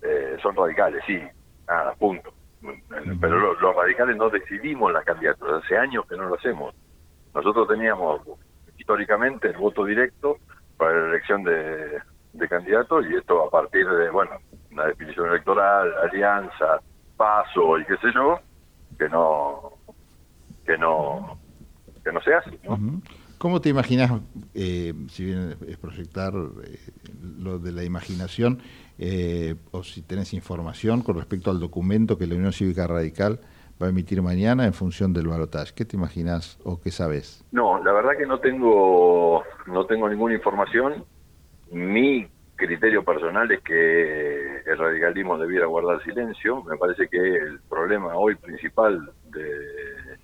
eh, 0.03 0.37
son 0.43 0.57
radicales, 0.57 1.03
sí, 1.07 1.21
nada, 1.69 1.95
punto. 1.95 2.33
Pero 3.21 3.55
los, 3.55 3.77
radicales 3.77 4.17
no 4.17 4.29
decidimos 4.29 4.93
las 4.93 5.05
candidaturas, 5.05 5.63
hace 5.65 5.77
años 5.77 6.05
que 6.09 6.17
no 6.17 6.29
lo 6.29 6.35
hacemos. 6.35 6.75
Nosotros 7.35 7.69
teníamos 7.69 8.21
históricamente 8.77 9.49
el 9.49 9.57
voto 9.57 9.85
directo 9.85 10.39
para 10.77 11.01
la 11.01 11.09
elección 11.11 11.43
de, 11.45 12.01
de 12.33 12.49
candidatos 12.49 13.07
y 13.11 13.15
esto 13.15 13.45
a 13.45 13.51
partir 13.51 13.89
de, 13.89 14.11
bueno, 14.11 14.33
una 14.71 14.87
definición 14.87 15.29
electoral, 15.29 15.93
alianza, 16.03 16.81
paso 17.17 17.79
y 17.79 17.85
qué 17.85 17.97
sé 17.99 18.09
yo, 18.15 18.39
que 18.99 19.09
no 19.09 19.73
que 20.65 20.79
no 20.79 21.39
que 22.05 22.13
no 22.13 22.21
se 22.23 22.35
hace. 22.35 22.59
¿Cómo 23.39 23.61
te 23.61 23.71
imaginas, 23.71 24.21
eh, 24.55 24.93
si 25.09 25.25
bien 25.25 25.57
es 25.67 25.79
proyectar 25.79 26.35
eh, 26.35 26.79
lo 27.39 27.59
de 27.59 27.73
la 27.73 27.85
imaginación, 27.85 28.61
eh, 29.03 29.55
o 29.71 29.83
si 29.83 30.03
tenés 30.03 30.35
información 30.35 31.01
con 31.01 31.17
respecto 31.17 31.51
al 31.51 31.59
documento 31.59 32.19
que 32.19 32.27
la 32.27 32.35
Unión 32.35 32.53
Cívica 32.53 32.87
Radical 32.87 33.41
va 33.81 33.87
a 33.87 33.89
emitir 33.89 34.21
mañana 34.21 34.67
en 34.67 34.75
función 34.75 35.15
del 35.15 35.27
balotaje? 35.27 35.73
¿Qué 35.75 35.87
te 35.87 35.97
imaginas 35.97 36.59
o 36.65 36.79
qué 36.79 36.91
sabes? 36.91 37.43
No, 37.51 37.83
la 37.83 37.93
verdad 37.93 38.11
que 38.19 38.27
no 38.27 38.41
tengo, 38.41 39.43
no 39.67 39.87
tengo 39.87 40.07
ninguna 40.07 40.35
información. 40.35 41.03
Mi 41.71 42.29
criterio 42.57 43.03
personal 43.03 43.51
es 43.51 43.63
que 43.63 44.59
el 44.67 44.77
radicalismo 44.77 45.39
debiera 45.39 45.65
guardar 45.65 46.05
silencio. 46.05 46.63
Me 46.65 46.77
parece 46.77 47.09
que 47.09 47.17
el 47.17 47.59
problema 47.71 48.15
hoy 48.17 48.35
principal 48.35 49.11
de, 49.31 50.19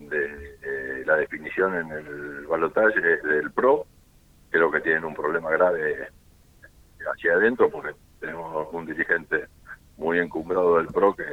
eh, 0.00 1.04
la 1.06 1.14
definición 1.14 1.76
en 1.76 1.92
el 1.92 2.46
balotaje 2.48 2.98
es 2.98 3.22
del 3.22 3.52
PRO. 3.52 3.86
Creo 4.50 4.72
que 4.72 4.80
tienen 4.80 5.04
un 5.04 5.14
problema 5.14 5.48
grave 5.50 6.08
hacia 7.12 7.34
adentro 7.34 7.70
porque 7.70 7.94
tenemos 8.20 8.68
un 8.72 8.86
dirigente 8.86 9.46
muy 9.96 10.18
encumbrado 10.18 10.78
del 10.78 10.86
PRO 10.88 11.14
que, 11.14 11.24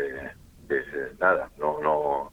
que 0.67 0.83
nada, 1.19 1.49
no, 1.57 1.79
no, 1.81 2.31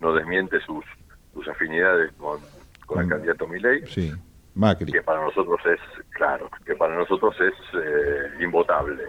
no 0.00 0.12
desmiente 0.14 0.60
sus, 0.60 0.84
sus 1.32 1.48
afinidades 1.48 2.12
con, 2.12 2.38
con 2.86 3.02
el 3.02 3.08
candidato 3.08 3.46
Milei. 3.46 3.86
Sí, 3.86 4.12
Macri. 4.54 4.92
Que 4.92 5.02
para 5.02 5.20
nosotros 5.22 5.58
es, 5.66 5.80
claro, 6.10 6.48
que 6.64 6.76
para 6.76 6.94
nosotros 6.94 7.34
es 7.40 7.54
eh, 7.74 8.30
invotable. 8.40 9.02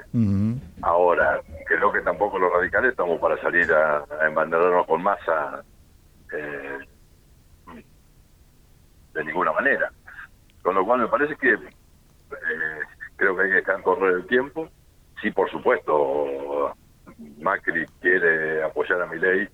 Ahora, 0.81 1.39
creo 1.67 1.91
que 1.91 2.01
tampoco 2.01 2.39
los 2.39 2.51
radicales 2.51 2.91
estamos 2.91 3.19
para 3.19 3.39
salir 3.41 3.71
a, 3.71 4.03
a 4.19 4.27
embanderarnos 4.27 4.87
con 4.87 5.03
masa 5.03 5.63
eh, 6.33 6.79
de 9.13 9.23
ninguna 9.23 9.51
manera. 9.51 9.91
Con 10.63 10.75
lo 10.75 10.83
cual 10.83 11.01
me 11.01 11.07
parece 11.07 11.35
que 11.35 11.53
eh, 11.53 12.79
creo 13.15 13.35
que 13.35 13.43
hay 13.43 13.49
que 13.49 13.55
dejar 13.55 13.81
correr 13.81 14.15
el 14.15 14.27
tiempo. 14.27 14.69
Sí, 15.21 15.31
por 15.31 15.49
supuesto, 15.49 16.75
Macri 17.39 17.85
quiere 18.01 18.63
apoyar 18.63 19.01
a 19.01 19.07
mi 19.07 19.19
ley, 19.19 19.47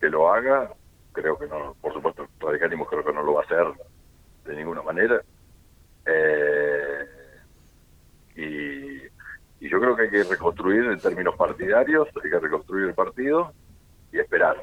que 0.00 0.08
lo 0.08 0.32
haga. 0.32 0.72
Creo 1.12 1.38
que 1.38 1.46
no, 1.46 1.74
por 1.80 1.92
supuesto, 1.92 2.22
el 2.22 2.28
radicalismo 2.38 2.86
creo 2.86 3.04
que 3.04 3.12
no 3.12 3.22
lo 3.22 3.34
va 3.34 3.42
a 3.42 3.44
hacer 3.44 3.66
de 4.44 4.56
ninguna 4.56 4.82
manera. 4.82 5.20
Eh, 6.06 7.06
y, 8.36 9.10
yo 9.68 9.78
creo 9.80 9.94
que 9.94 10.02
hay 10.02 10.10
que 10.10 10.24
reconstruir 10.24 10.84
en 10.86 10.98
términos 10.98 11.36
partidarios, 11.36 12.08
hay 12.24 12.30
que 12.30 12.40
reconstruir 12.40 12.88
el 12.88 12.94
partido 12.94 13.52
y 14.10 14.18
esperar. 14.18 14.56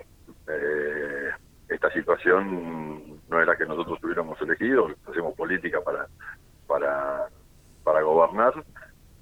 Eh, 0.49 1.29
esta 1.69 1.89
situación 1.93 3.21
no 3.29 3.41
era 3.41 3.55
que 3.55 3.65
nosotros 3.65 3.99
hubiéramos 4.03 4.41
elegido, 4.41 4.89
hacemos 5.07 5.33
política 5.35 5.79
para 5.81 6.07
para 6.67 7.29
para 7.87 8.01
gobernar 8.01 8.53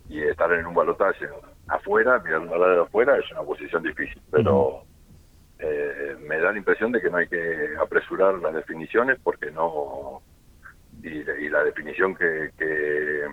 y 0.10 0.24
estar 0.24 0.52
en 0.52 0.66
un 0.66 0.74
balotaje 0.74 1.30
afuera, 1.68 2.18
mirando 2.26 2.58
la 2.58 2.70
de 2.70 2.82
afuera, 2.82 3.16
es 3.16 3.32
una 3.32 3.44
posición 3.44 3.84
difícil, 3.84 4.20
pero 4.32 4.82
eh, 5.60 6.18
me 6.28 6.40
da 6.40 6.52
la 6.52 6.58
impresión 6.58 6.92
de 6.92 7.00
que 7.00 7.12
no 7.12 7.18
hay 7.18 7.28
que 7.28 7.76
apresurar 7.80 8.34
las 8.40 8.56
definiciones 8.56 9.20
porque 9.24 9.52
no 9.52 10.24
y, 11.04 11.10
y 11.10 11.50
la 11.50 11.64
definición 11.64 12.16
que, 12.16 12.50
que, 12.58 13.28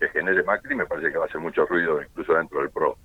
que 0.00 0.08
genere 0.08 0.42
Macri 0.42 0.74
me 0.74 0.86
parece 0.86 1.12
que 1.12 1.18
va 1.18 1.24
a 1.24 1.28
hacer 1.28 1.42
mucho 1.42 1.66
ruido 1.66 2.00
incluso 2.00 2.32
dentro 2.32 2.60
del 2.60 2.70
PRO. 2.70 2.96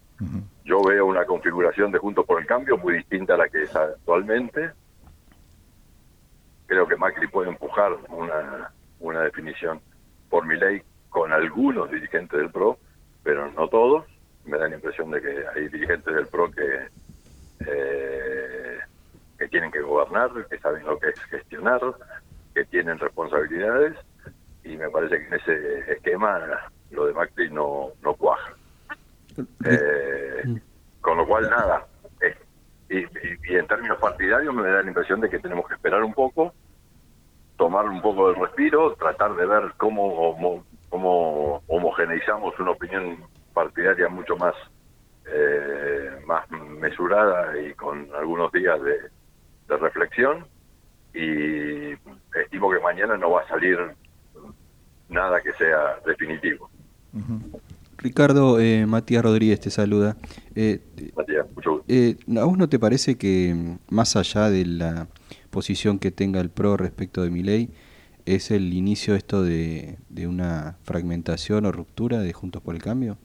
Yo 0.63 0.81
veo 0.85 1.05
una 1.05 1.25
configuración 1.25 1.91
de 1.91 1.99
Juntos 1.99 2.25
por 2.25 2.39
el 2.39 2.47
Cambio 2.47 2.77
muy 2.77 2.93
distinta 2.93 3.33
a 3.33 3.37
la 3.39 3.49
que 3.49 3.63
es 3.63 3.75
actualmente. 3.75 4.71
Creo 6.65 6.87
que 6.87 6.95
Macri 6.95 7.27
puede 7.27 7.49
empujar 7.49 7.91
una, 8.07 8.71
una 9.01 9.19
definición 9.23 9.81
por 10.29 10.45
mi 10.45 10.55
ley 10.55 10.81
con 11.13 11.31
algunos 11.31 11.91
dirigentes 11.91 12.39
del 12.39 12.49
PRO, 12.49 12.79
pero 13.21 13.49
no 13.51 13.67
todos. 13.67 14.05
Me 14.45 14.57
da 14.57 14.67
la 14.67 14.75
impresión 14.75 15.11
de 15.11 15.21
que 15.21 15.45
hay 15.53 15.67
dirigentes 15.69 16.13
del 16.13 16.27
PRO 16.27 16.49
que, 16.51 16.87
eh, 17.67 18.79
que 19.37 19.47
tienen 19.47 19.71
que 19.71 19.81
gobernar, 19.81 20.31
que 20.49 20.57
saben 20.57 20.83
lo 20.85 20.97
que 20.97 21.09
es 21.09 21.15
gestionar, 21.29 21.79
que 22.55 22.65
tienen 22.65 22.97
responsabilidades, 22.97 23.95
y 24.63 24.75
me 24.75 24.89
parece 24.89 25.19
que 25.19 25.27
en 25.27 25.33
ese 25.35 25.91
esquema 25.93 26.41
lo 26.89 27.05
de 27.05 27.13
Macri 27.13 27.51
no, 27.51 27.91
no 28.01 28.15
cuaja. 28.15 28.57
Eh, 29.65 30.43
con 30.99 31.17
lo 31.17 31.27
cual, 31.27 31.47
nada. 31.47 31.87
y, 32.89 32.97
y- 32.97 33.39
y 33.49 33.55
en 33.55 33.67
términos 33.67 33.99
partidarios 33.99 34.53
me 34.53 34.67
da 34.67 34.81
la 34.81 34.87
impresión 34.87 35.21
de 35.21 35.29
que 35.29 35.39
tenemos 35.39 35.67
que 35.67 35.75
esperar 35.75 36.03
un 36.03 36.13
poco, 36.13 36.53
tomar 37.55 37.85
un 37.87 38.01
poco 38.01 38.29
del 38.31 38.41
respiro, 38.41 38.95
tratar 38.95 39.35
de 39.35 39.45
ver 39.45 39.73
cómo, 39.77 40.65
cómo 40.93 41.63
homogeneizamos 41.65 42.53
una 42.59 42.69
opinión 42.69 43.17
partidaria 43.51 44.07
mucho 44.09 44.37
más, 44.37 44.53
eh, 45.25 46.11
más 46.27 46.47
mesurada 46.51 47.59
y 47.59 47.73
con 47.73 48.07
algunos 48.15 48.51
días 48.51 48.79
de, 48.83 48.99
de 49.69 49.77
reflexión. 49.77 50.45
Y 51.15 51.93
estimo 52.39 52.71
que 52.71 52.79
mañana 52.79 53.17
no 53.17 53.31
va 53.31 53.41
a 53.41 53.47
salir 53.47 53.79
nada 55.09 55.41
que 55.41 55.51
sea 55.53 55.97
definitivo. 56.05 56.69
Ricardo, 57.97 58.59
eh, 58.59 58.85
Matías 58.85 59.23
Rodríguez 59.23 59.61
te 59.61 59.71
saluda. 59.71 60.15
Eh, 60.53 60.79
Matías, 61.15 61.47
mucho 61.55 61.71
gusto. 61.71 61.85
eh, 61.87 62.17
¿A 62.39 62.43
vos 62.43 62.55
no 62.55 62.69
te 62.69 62.77
parece 62.77 63.17
que, 63.17 63.77
más 63.89 64.15
allá 64.15 64.51
de 64.51 64.63
la 64.63 65.07
posición 65.49 65.97
que 65.97 66.11
tenga 66.11 66.39
el 66.39 66.51
PRO 66.51 66.77
respecto 66.77 67.23
de 67.23 67.31
mi 67.31 67.41
ley, 67.41 67.71
es 68.25 68.51
el 68.51 68.73
inicio 68.73 69.15
esto 69.15 69.43
de, 69.43 69.97
de 70.09 70.27
una 70.27 70.77
fragmentación 70.83 71.65
o 71.65 71.71
ruptura 71.71 72.19
de 72.19 72.33
Juntos 72.33 72.61
por 72.61 72.75
el 72.75 72.81
Cambio? 72.81 73.17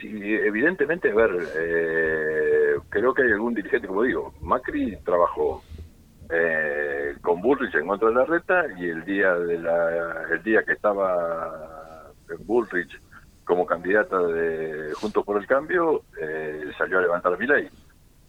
Sí, 0.00 0.10
evidentemente, 0.10 1.10
a 1.10 1.14
ver, 1.14 1.30
eh, 1.56 2.76
creo 2.88 3.14
que 3.14 3.22
hay 3.22 3.32
algún 3.32 3.54
dirigente, 3.54 3.86
como 3.86 4.02
digo, 4.02 4.34
Macri 4.40 4.96
trabajó 5.04 5.62
eh, 6.30 7.14
con 7.22 7.40
Bullrich 7.40 7.74
en 7.74 7.86
contra 7.86 8.08
de 8.08 8.14
la 8.14 8.24
reta 8.24 8.66
y 8.78 8.88
el 8.88 9.04
día 9.04 9.34
de 9.34 9.58
la, 9.58 10.24
el 10.30 10.42
día 10.42 10.62
que 10.64 10.72
estaba 10.72 12.12
Bullrich 12.40 13.00
como 13.44 13.66
candidata 13.66 14.18
de 14.18 14.92
Juntos 14.94 15.24
por 15.24 15.40
el 15.40 15.46
Cambio, 15.46 16.02
eh, 16.20 16.70
salió 16.78 16.98
a 16.98 17.02
levantar 17.02 17.38
mi 17.38 17.46
ley. 17.46 17.68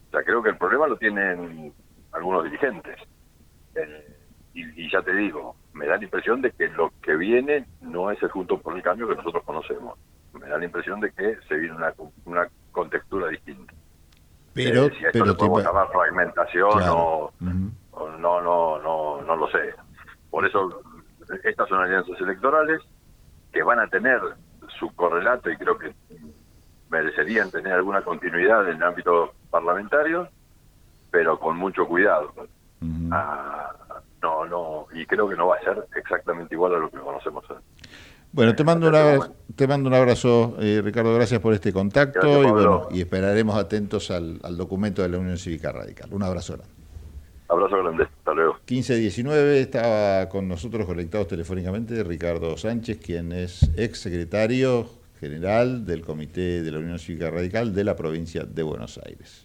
O 0.07 0.11
sea, 0.11 0.23
creo 0.23 0.43
que 0.43 0.49
el 0.49 0.57
problema 0.57 0.87
lo 0.87 0.97
tienen 0.97 1.73
algunos 2.11 2.43
dirigentes. 2.43 2.97
Y, 4.55 4.85
y 4.85 4.89
ya 4.91 5.01
te 5.01 5.13
digo, 5.13 5.55
me 5.73 5.85
da 5.85 5.97
la 5.97 6.03
impresión 6.03 6.41
de 6.41 6.51
que 6.51 6.67
lo 6.69 6.91
que 7.01 7.15
viene 7.15 7.65
no 7.81 8.09
es 8.09 8.21
el 8.23 8.29
Juntos 8.29 8.59
por 8.61 8.75
el 8.75 8.81
Cambio 8.81 9.07
que 9.07 9.15
nosotros 9.15 9.43
conocemos. 9.43 9.97
Me 10.33 10.47
da 10.47 10.57
la 10.57 10.65
impresión 10.65 10.99
de 10.99 11.11
que 11.11 11.37
se 11.47 11.55
viene 11.55 11.75
una, 11.75 11.93
una 12.25 12.47
contextura 12.71 13.27
distinta. 13.27 13.73
Pero, 14.53 14.85
Eh, 14.85 14.89
si 14.97 15.05
a 15.05 15.07
esto 15.09 15.11
pero 15.11 15.25
le 15.25 15.33
podemos 15.33 15.63
llamar 15.63 15.87
fragmentación 15.91 16.71
Claro. 16.71 16.95
o, 16.97 18.09
no, 18.19 18.41
no, 18.41 18.79
no, 18.81 19.21
no 19.21 19.35
lo 19.35 19.47
sé. 19.51 19.73
Por 20.29 20.45
eso 20.45 20.81
estas 21.43 21.67
son 21.69 21.81
alianzas 21.81 22.19
electorales 22.19 22.81
que 23.51 23.63
van 23.63 23.79
a 23.79 23.87
tener 23.87 24.19
su 24.79 24.93
correlato 24.95 25.49
y 25.49 25.57
creo 25.57 25.77
que 25.77 25.93
merecerían 26.89 27.51
tener 27.51 27.73
alguna 27.73 28.01
continuidad 28.01 28.69
en 28.69 28.77
el 28.77 28.83
ámbito 28.83 29.33
parlamentario, 29.49 30.27
pero 31.11 31.39
con 31.39 31.57
mucho 31.57 31.87
cuidado. 31.87 32.33
Ah, 33.11 33.71
no, 34.25 34.45
no, 34.45 34.87
y 34.93 35.05
creo 35.05 35.29
que 35.29 35.35
no 35.35 35.47
va 35.47 35.57
a 35.57 35.59
ser 35.63 35.85
exactamente 35.95 36.55
igual 36.55 36.73
a 36.75 36.79
lo 36.79 36.89
que 36.89 36.97
conocemos. 36.97 37.43
hoy. 37.49 37.57
Bueno, 38.31 38.55
te 38.55 38.63
mando 38.63 38.89
un 38.89 38.95
abrazo, 38.95 39.35
te 39.55 39.67
mando 39.67 39.87
un 39.87 39.93
abrazo 39.93 40.57
eh, 40.59 40.81
Ricardo, 40.83 41.13
gracias 41.13 41.39
por 41.39 41.53
este 41.53 41.71
contacto 41.71 42.19
Gracias, 42.19 42.47
y 42.47 42.51
bueno, 42.51 42.87
y 42.91 42.99
esperaremos 43.01 43.55
atentos 43.55 44.11
al, 44.11 44.39
al 44.43 44.57
documento 44.57 45.01
de 45.03 45.09
la 45.09 45.19
Unión 45.19 45.37
Cívica 45.37 45.71
Radical. 45.71 46.09
Un 46.11 46.23
abrazo 46.23 46.57
grande. 46.57 46.73
Abrazo 47.47 47.77
grande, 47.77 48.03
hasta 48.03 48.33
luego. 48.33 48.53
1519 48.67 49.61
estaba 49.61 50.27
con 50.27 50.47
nosotros 50.47 50.85
conectados 50.85 51.27
telefónicamente 51.27 52.03
Ricardo 52.03 52.57
Sánchez, 52.57 52.97
quien 52.97 53.31
es 53.31 53.71
ex 53.77 53.99
secretario 53.99 54.89
general 55.19 55.85
del 55.85 56.01
Comité 56.01 56.63
de 56.63 56.71
la 56.71 56.79
Unión 56.79 56.97
Cívica 56.97 57.29
Radical 57.29 57.73
de 57.73 57.83
la 57.83 57.95
provincia 57.95 58.43
de 58.43 58.63
Buenos 58.63 58.99
Aires. 59.05 59.44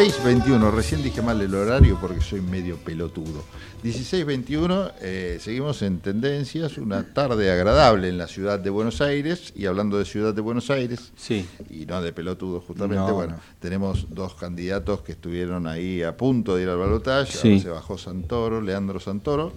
16.21, 0.00 0.70
recién 0.74 1.02
dije 1.02 1.22
mal 1.22 1.40
el 1.40 1.54
horario 1.54 1.96
porque 1.98 2.20
soy 2.20 2.42
medio 2.42 2.76
pelotudo. 2.76 3.42
16.21, 3.82 4.92
eh, 5.00 5.38
seguimos 5.40 5.80
en 5.80 6.00
tendencias, 6.00 6.76
una 6.76 7.14
tarde 7.14 7.50
agradable 7.50 8.10
en 8.10 8.18
la 8.18 8.26
ciudad 8.26 8.58
de 8.58 8.68
Buenos 8.68 9.00
Aires, 9.00 9.54
y 9.56 9.64
hablando 9.64 9.96
de 9.98 10.04
ciudad 10.04 10.34
de 10.34 10.42
Buenos 10.42 10.68
Aires, 10.68 11.12
sí. 11.16 11.48
y 11.70 11.86
no 11.86 12.02
de 12.02 12.12
pelotudo 12.12 12.60
justamente, 12.60 12.96
No, 13.06 13.14
bueno, 13.14 13.36
no. 13.36 13.40
tenemos 13.58 14.06
dos 14.10 14.34
candidatos 14.34 15.00
que 15.00 15.12
estuvieron 15.12 15.66
ahí 15.66 16.02
a 16.02 16.14
punto 16.14 16.56
de 16.56 16.64
ir 16.64 16.68
al 16.68 16.76
balotaje, 16.76 17.32
Sí. 17.32 17.58
se 17.60 17.70
bajó 17.70 17.96
Santoro, 17.96 18.60
Leandro 18.60 19.00
Santoro, 19.00 19.50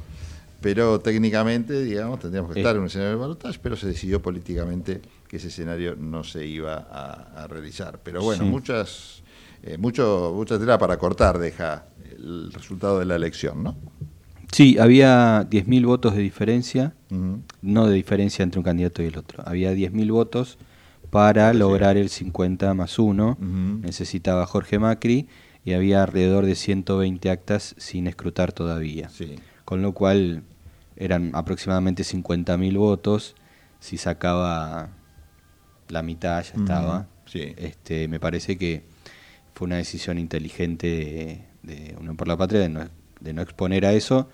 pero 0.61 1.01
técnicamente, 1.01 1.81
digamos, 1.83 2.21
tendríamos 2.21 2.53
que 2.53 2.61
estar 2.61 2.75
en 2.77 2.81
un 2.83 2.87
escenario 2.87 3.11
de 3.15 3.19
balotaje, 3.19 3.59
pero 3.61 3.75
se 3.75 3.87
decidió 3.87 4.21
políticamente 4.21 5.01
que 5.27 5.35
ese 5.37 5.49
escenario 5.49 5.95
no 5.97 6.23
se 6.23 6.45
iba 6.45 6.75
a, 6.89 7.43
a 7.43 7.47
realizar. 7.47 7.99
Pero 8.03 8.23
bueno, 8.23 8.45
Sí. 8.45 8.49
muchas, 8.49 9.18
eh, 9.64 9.77
mucho, 9.77 10.34
mucha 10.36 10.57
tela 10.60 10.77
para 10.77 10.98
cortar 10.98 11.38
deja 11.38 11.86
el 12.18 12.52
resultado 12.52 12.99
de 12.99 13.06
la 13.06 13.15
elección, 13.15 13.64
¿no? 13.64 13.76
Sí, 14.52 14.77
había 14.80 15.48
10.000 15.49 15.86
votos 15.86 16.15
de 16.15 16.22
diferencia, 16.22 16.94
no 17.61 17.88
de 17.88 17.94
diferencia 17.94 18.44
entre 18.44 18.60
un 18.60 18.64
candidato 18.64 19.03
y 19.03 19.06
el 19.06 19.18
otro. 19.18 19.44
Había 19.45 19.73
10.000 19.73 20.11
votos 20.11 20.57
para 21.11 21.53
lograr 21.53 21.98
el 21.98 22.10
50 22.10 22.73
más 22.73 22.98
1. 22.98 23.38
Ujú. 23.40 23.45
Necesitaba 23.81 24.45
Jorge 24.45 24.80
Macri 24.80 25.27
y 25.64 25.73
había 25.73 26.03
alrededor 26.03 26.45
de 26.45 26.56
120 26.56 27.30
actas 27.30 27.76
sin 27.77 28.07
escrutar 28.07 28.52
todavía. 28.52 29.10
Sí. 29.10 29.36
Con 29.65 29.81
lo 29.81 29.94
cual 29.94 30.44
eran 30.95 31.31
aproximadamente 31.34 32.03
50.000 32.03 32.77
votos. 32.77 33.36
Si 33.80 33.98
sacaba 33.98 34.90
la 35.90 36.02
mitad 36.02 36.44
ya 36.44 36.60
estaba. 36.60 37.07
Sí. 37.26 37.53
Este, 37.57 38.07
me 38.07 38.19
parece 38.19 38.57
que 38.57 38.84
fue 39.60 39.65
una 39.65 39.76
decisión 39.76 40.18
inteligente 40.18 40.88
de, 40.88 41.73
de 41.73 41.95
Unión 41.99 42.15
por 42.15 42.30
la 42.30 42.38
Patria 42.38 42.61
de 42.61 42.69
no, 42.69 42.88
de 43.19 43.34
no 43.34 43.41
exponer 43.41 43.86
a 43.86 43.91
eso, 43.91 44.30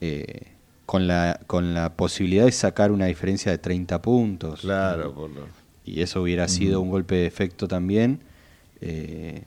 eh, 0.00 0.52
con, 0.86 1.08
la, 1.08 1.40
con 1.48 1.74
la 1.74 1.94
posibilidad 1.94 2.44
de 2.44 2.52
sacar 2.52 2.92
una 2.92 3.06
diferencia 3.06 3.50
de 3.50 3.58
30 3.58 4.00
puntos. 4.00 4.60
Claro, 4.60 5.12
por 5.14 5.30
lo- 5.30 5.48
Y 5.84 6.00
eso 6.02 6.22
hubiera 6.22 6.46
sido 6.46 6.80
un 6.80 6.90
golpe 6.90 7.16
de 7.16 7.26
efecto 7.26 7.66
también. 7.66 8.20
eh, 8.80 9.42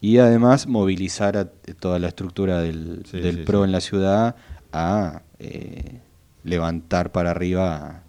y 0.00 0.18
además 0.18 0.66
movilizar 0.66 1.36
a 1.36 1.44
toda 1.46 1.98
la 2.00 2.08
estructura 2.08 2.60
del, 2.60 3.04
Sí, 3.10 3.20
del 3.20 3.36
sí, 3.36 3.42
PRO 3.44 3.60
sí. 3.60 3.64
en 3.66 3.72
la 3.72 3.80
ciudad 3.80 4.34
a 4.72 5.22
eh, 5.38 6.00
levantar 6.44 7.12
para 7.12 7.30
arriba 7.30 8.02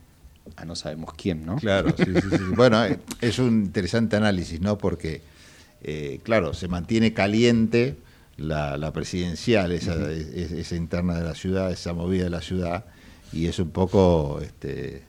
a, 0.56 0.62
a 0.62 0.66
no 0.66 0.76
sabemos 0.76 1.14
quién, 1.16 1.46
¿no? 1.46 1.56
Claro, 1.58 1.96
sí, 1.98 2.14
sí, 2.20 2.30
sí. 2.30 2.44
Bueno, 2.56 2.84
es 3.22 3.38
un 3.40 3.64
interesante 3.66 4.16
análisis, 4.18 4.60
¿no? 4.60 4.78
Porque, 4.78 5.22
eh, 5.84 6.20
claro, 6.24 6.54
se 6.54 6.68
mantiene 6.68 7.14
caliente 7.14 7.98
la, 8.38 8.78
la 8.78 8.92
presidencial, 8.94 9.72
esa, 9.72 10.12
es- 10.12 10.52
esa 10.52 10.76
interna 10.76 11.16
de 11.18 11.24
la 11.24 11.36
ciudad, 11.36 11.72
esa 11.72 11.94
movida 11.94 12.26
de 12.26 12.30
la 12.30 12.42
ciudad, 12.42 12.86
y 13.34 13.48
es 13.48 13.60
un 13.60 13.72
poco, 13.72 14.40
este, 14.42 15.04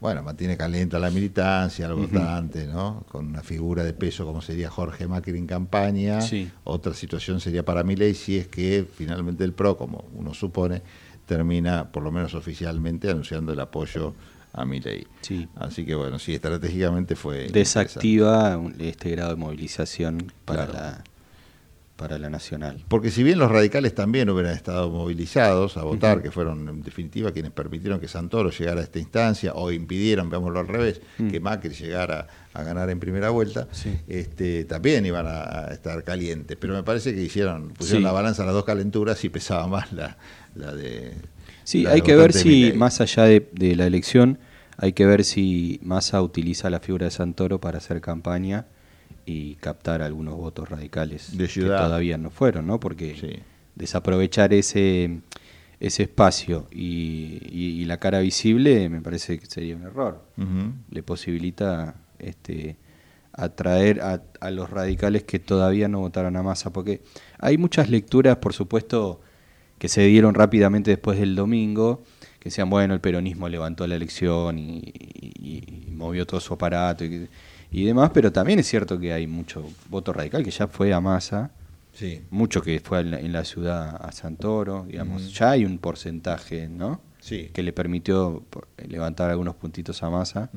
bueno, 0.00 0.22
mantiene 0.22 0.56
caliente 0.56 0.94
a 0.96 0.98
la 1.00 1.10
militancia, 1.10 1.86
al 1.86 1.94
votante, 1.94 2.66
¿no? 2.66 3.04
Con 3.10 3.26
una 3.26 3.42
figura 3.42 3.82
de 3.84 3.92
peso 3.94 4.24
como 4.24 4.40
sería 4.42 4.70
Jorge 4.70 5.06
Macri 5.08 5.36
en 5.36 5.46
campaña. 5.46 6.20
Sí. 6.20 6.48
Otra 6.64 6.94
situación 6.94 7.40
sería 7.40 7.64
para 7.64 7.82
Milei 7.82 8.14
si 8.14 8.36
es 8.38 8.46
que 8.46 8.86
finalmente 8.96 9.42
el 9.44 9.52
PRO, 9.52 9.76
como 9.76 10.04
uno 10.14 10.34
supone, 10.34 10.82
termina, 11.26 11.90
por 11.90 12.02
lo 12.02 12.10
menos 12.12 12.34
oficialmente, 12.34 13.10
anunciando 13.10 13.52
el 13.52 13.60
apoyo 13.60 14.14
a 14.52 14.64
Milei. 14.64 15.06
Sí. 15.20 15.48
Así 15.56 15.84
que 15.84 15.94
bueno, 15.94 16.18
sí, 16.18 16.34
estratégicamente 16.34 17.16
fue... 17.16 17.48
Desactiva 17.48 18.60
este 18.78 19.10
grado 19.10 19.30
de 19.30 19.36
movilización 19.36 20.32
para, 20.44 20.66
Claro. 20.66 20.72
la, 20.86 21.04
para 21.96 22.18
la 22.18 22.30
nacional. 22.30 22.84
Porque 22.88 23.10
si 23.10 23.22
bien 23.24 23.38
los 23.40 23.50
radicales 23.50 23.94
también 23.94 24.30
hubieran 24.30 24.52
estado 24.54 24.88
movilizados 24.90 25.76
a 25.76 25.82
votar, 25.82 26.22
que 26.22 26.30
fueron 26.30 26.68
en 26.68 26.82
definitiva 26.82 27.32
quienes 27.32 27.50
permitieron 27.50 27.98
que 28.00 28.06
Santoro 28.08 28.50
llegara 28.50 28.80
a 28.80 28.84
esta 28.84 28.98
instancia, 29.00 29.52
o 29.54 29.70
impidieron, 29.72 30.30
veámoslo 30.30 30.60
al 30.60 30.68
revés, 30.68 31.00
que 31.30 31.40
Macri 31.40 31.70
llegara 31.74 32.28
a 32.54 32.62
ganar 32.62 32.88
en 32.90 33.00
primera 33.00 33.30
vuelta, 33.30 33.66
Sí. 33.72 33.98
este, 34.06 34.64
también 34.64 35.04
iban 35.06 35.26
a, 35.26 35.42
a 35.66 35.72
estar 35.72 36.02
calientes. 36.04 36.56
Pero 36.60 36.74
me 36.74 36.84
parece 36.84 37.14
que 37.14 37.20
hicieron, 37.22 37.70
pusieron 37.70 38.02
Sí. 38.02 38.04
la 38.04 38.12
balanza 38.12 38.42
a 38.44 38.46
las 38.46 38.54
dos 38.54 38.64
calenturas 38.64 39.22
y 39.24 39.28
pesaba 39.28 39.66
más 39.66 39.92
la, 39.92 40.16
la 40.54 40.72
de... 40.74 41.14
Sí, 41.68 41.84
hay 41.86 42.00
que 42.00 42.16
ver 42.16 42.32
si, 42.32 42.72
más 42.78 43.00
allá 43.02 43.24
de, 43.24 43.46
de 43.52 43.76
la 43.76 43.86
elección, 43.86 44.38
hay 44.78 44.94
que 44.94 45.04
ver 45.04 45.22
si 45.22 45.78
Massa 45.82 46.22
utiliza 46.22 46.70
la 46.70 46.80
figura 46.80 47.04
de 47.04 47.10
Santoro 47.10 47.60
para 47.60 47.76
hacer 47.76 48.00
campaña 48.00 48.64
y 49.26 49.56
captar 49.56 50.00
algunos 50.00 50.34
votos 50.36 50.70
radicales 50.70 51.36
De 51.36 51.46
ciudad. 51.46 51.76
que 51.76 51.84
todavía 51.84 52.16
no 52.16 52.30
fueron, 52.30 52.66
¿no? 52.66 52.80
Porque 52.80 53.14
desaprovechar 53.74 54.54
ese, 54.54 55.20
ese 55.78 56.04
espacio 56.04 56.66
y, 56.70 57.38
y- 57.50 57.82
y 57.82 57.84
la 57.84 57.98
cara 57.98 58.20
visible 58.20 58.88
me 58.88 59.02
parece 59.02 59.38
que 59.38 59.44
sería 59.44 59.76
un 59.76 59.82
error. 59.82 60.24
Le 60.90 61.02
posibilita 61.02 61.96
este, 62.18 62.76
atraer 63.34 64.00
a, 64.00 64.22
a 64.40 64.50
los 64.50 64.70
radicales 64.70 65.24
que 65.24 65.38
todavía 65.38 65.86
no 65.88 66.00
votaron 66.00 66.34
a 66.36 66.42
Massa, 66.42 66.72
porque 66.72 67.02
hay 67.38 67.58
muchas 67.58 67.90
lecturas, 67.90 68.38
por 68.38 68.54
supuesto, 68.54 69.20
que 69.78 69.88
se 69.88 70.02
dieron 70.06 70.34
rápidamente 70.34 70.90
después 70.90 71.18
del 71.18 71.34
domingo, 71.36 72.02
que 72.40 72.50
decían, 72.50 72.68
bueno, 72.70 72.94
el 72.94 73.00
peronismo 73.00 73.48
levantó 73.48 73.86
la 73.86 73.94
elección 73.96 74.58
y, 74.58 74.78
y- 74.84 75.84
y 75.88 75.90
movió 75.92 76.26
todo 76.26 76.40
su 76.40 76.54
aparato 76.54 77.04
y, 77.04 77.28
y 77.70 77.84
demás, 77.84 78.10
pero 78.14 78.32
también 78.32 78.58
es 78.58 78.66
cierto 78.66 78.98
que 78.98 79.12
hay 79.12 79.26
mucho 79.26 79.64
voto 79.88 80.12
radical 80.12 80.42
que 80.44 80.50
ya 80.50 80.66
fue 80.68 80.92
a 80.92 81.00
Massa, 81.00 81.50
Sí. 81.92 82.22
mucho 82.30 82.62
que 82.62 82.78
fue 82.80 83.00
en 83.00 83.10
la, 83.10 83.18
en 83.20 83.32
la 83.32 83.44
ciudad 83.44 83.96
a 84.00 84.12
Santoro, 84.12 84.84
digamos, 84.86 85.32
ya 85.34 85.50
hay 85.50 85.64
un 85.64 85.78
porcentaje, 85.78 86.68
¿no? 86.68 87.00
Sí. 87.20 87.50
Que 87.52 87.62
le 87.64 87.72
permitió 87.72 88.44
levantar 88.86 89.30
algunos 89.30 89.56
puntitos 89.56 90.00
a 90.04 90.10
Massa. 90.10 90.48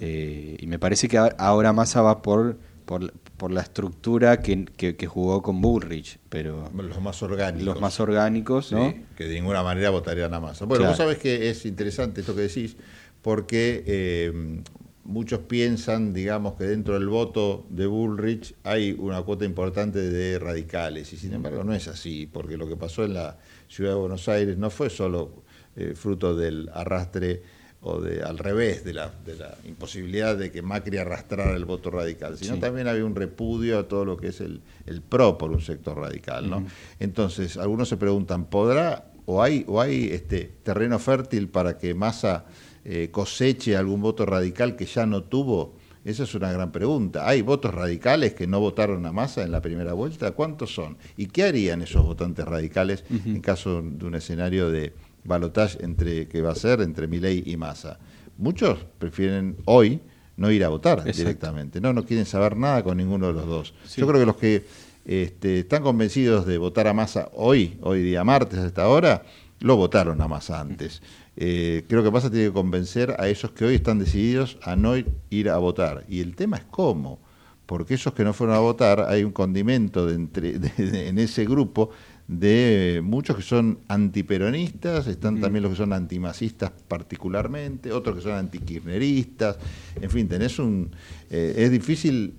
Eh, 0.00 0.56
y 0.60 0.66
me 0.66 0.78
parece 0.78 1.08
que 1.08 1.16
ahora- 1.18 1.36
ahora 1.38 1.72
Massa 1.72 2.02
va 2.02 2.20
por, 2.20 2.58
por, 2.84 3.12
por 3.36 3.50
la 3.50 3.62
estructura 3.62 4.40
que, 4.40 4.64
que- 4.76 4.96
que 4.96 5.06
jugó 5.06 5.42
con 5.42 5.60
Bullrich, 5.60 6.18
pero 6.28 6.70
Los 6.74 7.00
más 7.00 7.22
orgánicos. 7.22 7.64
los 7.66 7.80
más 7.80 7.98
orgánicos, 8.00 8.72
¿no? 8.72 8.90
Sí, 8.90 9.04
que 9.16 9.24
de 9.24 9.34
ninguna 9.34 9.62
manera 9.62 9.90
votarían 9.90 10.32
a 10.34 10.40
Massa. 10.40 10.64
Bueno, 10.66 10.82
Claro. 10.82 10.90
vos 10.92 10.98
sabés 10.98 11.18
que 11.18 11.50
es 11.50 11.66
interesante 11.66 12.20
esto 12.20 12.34
que 12.34 12.42
decís, 12.42 12.76
porque 13.22 13.82
eh, 13.86 14.62
muchos 15.04 15.40
piensan, 15.40 16.12
digamos, 16.14 16.54
que 16.54 16.64
dentro 16.64 16.94
del 16.94 17.08
voto 17.08 17.66
de 17.70 17.86
Bullrich 17.86 18.54
hay 18.62 18.92
una 18.98 19.20
cuota 19.22 19.44
importante 19.44 19.98
de 19.98 20.38
radicales, 20.38 21.12
y 21.12 21.16
sin 21.16 21.32
embargo 21.34 21.64
no 21.64 21.74
es 21.74 21.88
así, 21.88 22.26
porque 22.32 22.56
lo 22.56 22.68
que 22.68 22.76
pasó 22.76 23.04
en 23.04 23.14
la 23.14 23.38
ciudad 23.68 23.90
de 23.92 23.96
Buenos 23.98 24.28
Aires 24.28 24.56
no 24.58 24.70
fue 24.70 24.90
solo 24.90 25.42
eh, 25.76 25.94
fruto 25.96 26.36
del 26.36 26.70
arrastre 26.72 27.42
o 27.86 28.00
de 28.00 28.22
al 28.22 28.38
revés 28.38 28.82
de 28.82 28.94
la, 28.94 29.12
de 29.26 29.36
la 29.36 29.54
imposibilidad 29.66 30.36
de 30.36 30.50
que 30.50 30.62
Macri 30.62 30.96
arrastrara 30.96 31.54
el 31.54 31.66
voto 31.66 31.90
radical, 31.90 32.38
sino 32.38 32.54
Sí. 32.54 32.60
también 32.60 32.88
había 32.88 33.04
un 33.04 33.14
repudio 33.14 33.78
a 33.78 33.86
todo 33.88 34.06
lo 34.06 34.16
que 34.16 34.28
es 34.28 34.40
el, 34.40 34.62
el 34.86 35.02
PRO 35.02 35.36
por 35.36 35.50
un 35.50 35.60
sector 35.60 35.98
radical, 35.98 36.48
¿no? 36.48 36.64
Entonces, 36.98 37.56
algunos 37.58 37.88
se 37.90 37.96
preguntan, 37.98 38.46
¿podrá 38.46 39.04
o 39.26 39.42
hay, 39.42 39.64
o 39.68 39.80
hay 39.80 40.08
este 40.10 40.50
terreno 40.62 40.98
fértil 40.98 41.48
para 41.48 41.76
que 41.78 41.92
Massa 41.94 42.46
eh, 42.86 43.08
coseche 43.10 43.76
algún 43.76 44.00
voto 44.00 44.24
radical 44.24 44.76
que 44.76 44.86
ya 44.86 45.04
no 45.04 45.22
tuvo? 45.24 45.76
Esa 46.06 46.24
es 46.24 46.34
una 46.34 46.52
gran 46.52 46.70
pregunta. 46.70 47.26
¿Hay 47.28 47.40
votos 47.40 47.74
radicales 47.74 48.34
que 48.34 48.46
no 48.46 48.60
votaron 48.60 49.06
a 49.06 49.12
Massa 49.12 49.42
en 49.42 49.50
la 49.52 49.62
primera 49.62 49.94
vuelta? 49.94 50.32
¿Cuántos 50.32 50.74
son? 50.74 50.98
¿Y 51.16 51.26
qué 51.28 51.44
harían 51.44 51.80
esos 51.80 52.04
votantes 52.04 52.44
radicales 52.44 53.04
en 53.10 53.40
caso 53.40 53.80
de 53.82 54.04
un 54.04 54.14
escenario 54.14 54.70
de 54.70 54.92
balotaje 55.24 55.84
entre 55.84 56.28
que 56.28 56.40
va 56.42 56.52
a 56.52 56.54
ser 56.54 56.80
entre 56.80 57.06
Milei 57.06 57.42
y 57.46 57.56
Massa? 57.56 57.98
Muchos 58.38 58.78
prefieren 58.98 59.56
hoy 59.64 60.00
no 60.36 60.50
ir 60.50 60.64
a 60.64 60.68
votar 60.68 60.98
Exacto. 60.98 61.18
directamente. 61.18 61.80
No, 61.80 61.92
no 61.92 62.04
quieren 62.04 62.26
saber 62.26 62.56
nada 62.56 62.82
con 62.82 62.96
ninguno 62.96 63.28
de 63.28 63.32
los 63.34 63.46
dos. 63.46 63.74
Sí. 63.86 64.00
Yo 64.00 64.06
creo 64.08 64.20
que 64.20 64.26
los 64.26 64.36
que 64.36 64.64
este, 65.04 65.60
están 65.60 65.82
convencidos 65.82 66.46
de 66.46 66.58
votar 66.58 66.86
a 66.88 66.92
Massa 66.92 67.28
hoy, 67.34 67.78
hoy 67.82 68.02
día 68.02 68.24
martes 68.24 68.58
a 68.58 68.66
esta 68.66 68.88
hora, 68.88 69.22
lo 69.60 69.76
votaron 69.76 70.20
a 70.20 70.28
Massa 70.28 70.60
antes. 70.60 71.02
Eh, 71.36 71.84
creo 71.88 72.02
que 72.02 72.10
Massa 72.10 72.30
tiene 72.30 72.46
que 72.46 72.52
convencer 72.52 73.14
a 73.18 73.28
esos 73.28 73.50
que 73.52 73.64
hoy 73.64 73.74
están 73.76 73.98
decididos 73.98 74.58
a 74.62 74.76
no 74.76 74.96
ir- 74.96 75.06
ir 75.30 75.48
a 75.50 75.58
votar. 75.58 76.04
Y 76.08 76.20
el 76.20 76.34
tema 76.36 76.56
es 76.56 76.64
cómo, 76.70 77.18
porque 77.66 77.94
esos 77.94 78.12
que 78.14 78.24
no 78.24 78.32
fueron 78.32 78.56
a 78.56 78.60
votar, 78.60 79.00
hay 79.08 79.24
un 79.24 79.32
condimento 79.32 80.06
de 80.06 80.14
entre- 80.14 80.58
de- 80.58 80.70
de- 80.90 81.08
en 81.08 81.18
ese 81.18 81.44
grupo 81.44 81.90
de 82.26 83.00
muchos 83.04 83.36
que 83.36 83.42
son 83.42 83.80
antiperonistas, 83.88 85.06
están 85.06 85.40
también 85.40 85.62
los 85.62 85.72
que 85.72 85.76
son 85.76 85.92
antimasistas 85.92 86.72
particularmente, 86.88 87.92
otros 87.92 88.16
que 88.16 88.22
son 88.22 88.32
antikirchneristas, 88.32 89.58
en 90.00 90.10
fin, 90.10 90.26
tenés 90.28 90.58
un... 90.58 90.90
eh, 91.30 91.54
es 91.58 91.70
difícil 91.70 92.34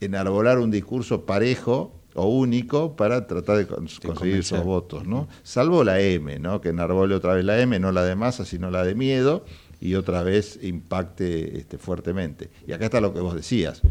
enarbolar 0.00 0.58
un 0.58 0.70
discurso 0.70 1.24
parejo 1.24 1.94
o 2.14 2.26
único 2.28 2.96
para 2.96 3.26
tratar 3.26 3.56
de 3.58 3.66
cons- 3.68 4.00
conseguir 4.06 4.36
esos 4.36 4.64
votos, 4.64 5.06
¿no? 5.06 5.28
Salvo 5.42 5.84
la 5.84 6.00
M, 6.00 6.38
¿no? 6.38 6.60
Que 6.60 6.68
enarbole 6.70 7.14
otra 7.14 7.34
vez 7.34 7.44
la 7.44 7.58
M, 7.60 7.78
no 7.78 7.92
la 7.92 8.04
de 8.04 8.16
masa, 8.16 8.44
sino 8.44 8.70
la 8.70 8.84
de 8.84 8.94
miedo, 8.94 9.44
y 9.80 9.94
otra 9.94 10.22
vez 10.22 10.58
impacte 10.62 11.58
este, 11.58 11.76
fuertemente. 11.78 12.50
Y 12.66 12.72
acá 12.72 12.86
está 12.86 13.00
lo 13.00 13.12
que 13.12 13.20
vos 13.20 13.34
decías. 13.34 13.82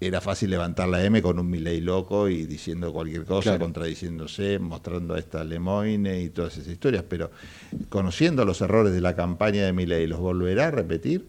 Era 0.00 0.20
fácil 0.20 0.50
levantar 0.50 0.88
la 0.88 1.04
M 1.04 1.20
con 1.20 1.40
un 1.40 1.50
Milei 1.50 1.80
loco 1.80 2.28
y 2.28 2.46
diciendo 2.46 2.92
cualquier 2.92 3.24
cosa, 3.24 3.58
contradiciéndose, 3.58 4.60
mostrando 4.60 5.14
a 5.14 5.18
esta 5.18 5.42
Lemoine 5.42 6.22
y 6.22 6.28
todas 6.30 6.56
esas 6.56 6.68
historias, 6.68 7.04
pero 7.08 7.32
conociendo 7.88 8.44
los 8.44 8.60
errores 8.60 8.92
de 8.92 9.00
la 9.00 9.16
campaña 9.16 9.64
de 9.64 9.72
Milei, 9.72 10.06
¿los 10.06 10.20
volverá 10.20 10.68
a 10.68 10.70
repetir? 10.70 11.26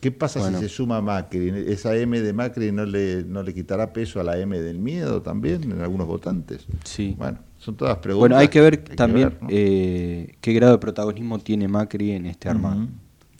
¿Qué 0.00 0.12
pasa 0.12 0.48
si 0.50 0.56
se 0.58 0.68
suma 0.68 1.00
Macri? 1.00 1.48
¿Esa 1.66 1.96
M 1.96 2.20
de 2.20 2.32
Macri 2.34 2.70
no 2.70 2.84
le, 2.84 3.24
no 3.24 3.42
le 3.42 3.54
quitará 3.54 3.92
peso 3.92 4.20
a 4.20 4.22
la 4.22 4.38
M 4.38 4.60
del 4.60 4.78
miedo 4.78 5.22
también 5.22 5.64
en 5.64 5.80
algunos 5.80 6.06
votantes? 6.06 6.66
Sí. 6.84 7.14
Bueno, 7.16 7.38
son 7.58 7.74
todas 7.74 7.96
preguntas. 7.96 8.20
Bueno, 8.20 8.36
hay 8.36 8.48
que 8.48 8.60
ver 8.60 8.84
también 8.84 9.38
eh, 9.48 10.36
qué 10.42 10.52
grado 10.52 10.74
de 10.74 10.78
protagonismo 10.78 11.38
tiene 11.38 11.68
Macri 11.68 12.10
en 12.10 12.26
este 12.26 12.50
armado. 12.50 12.86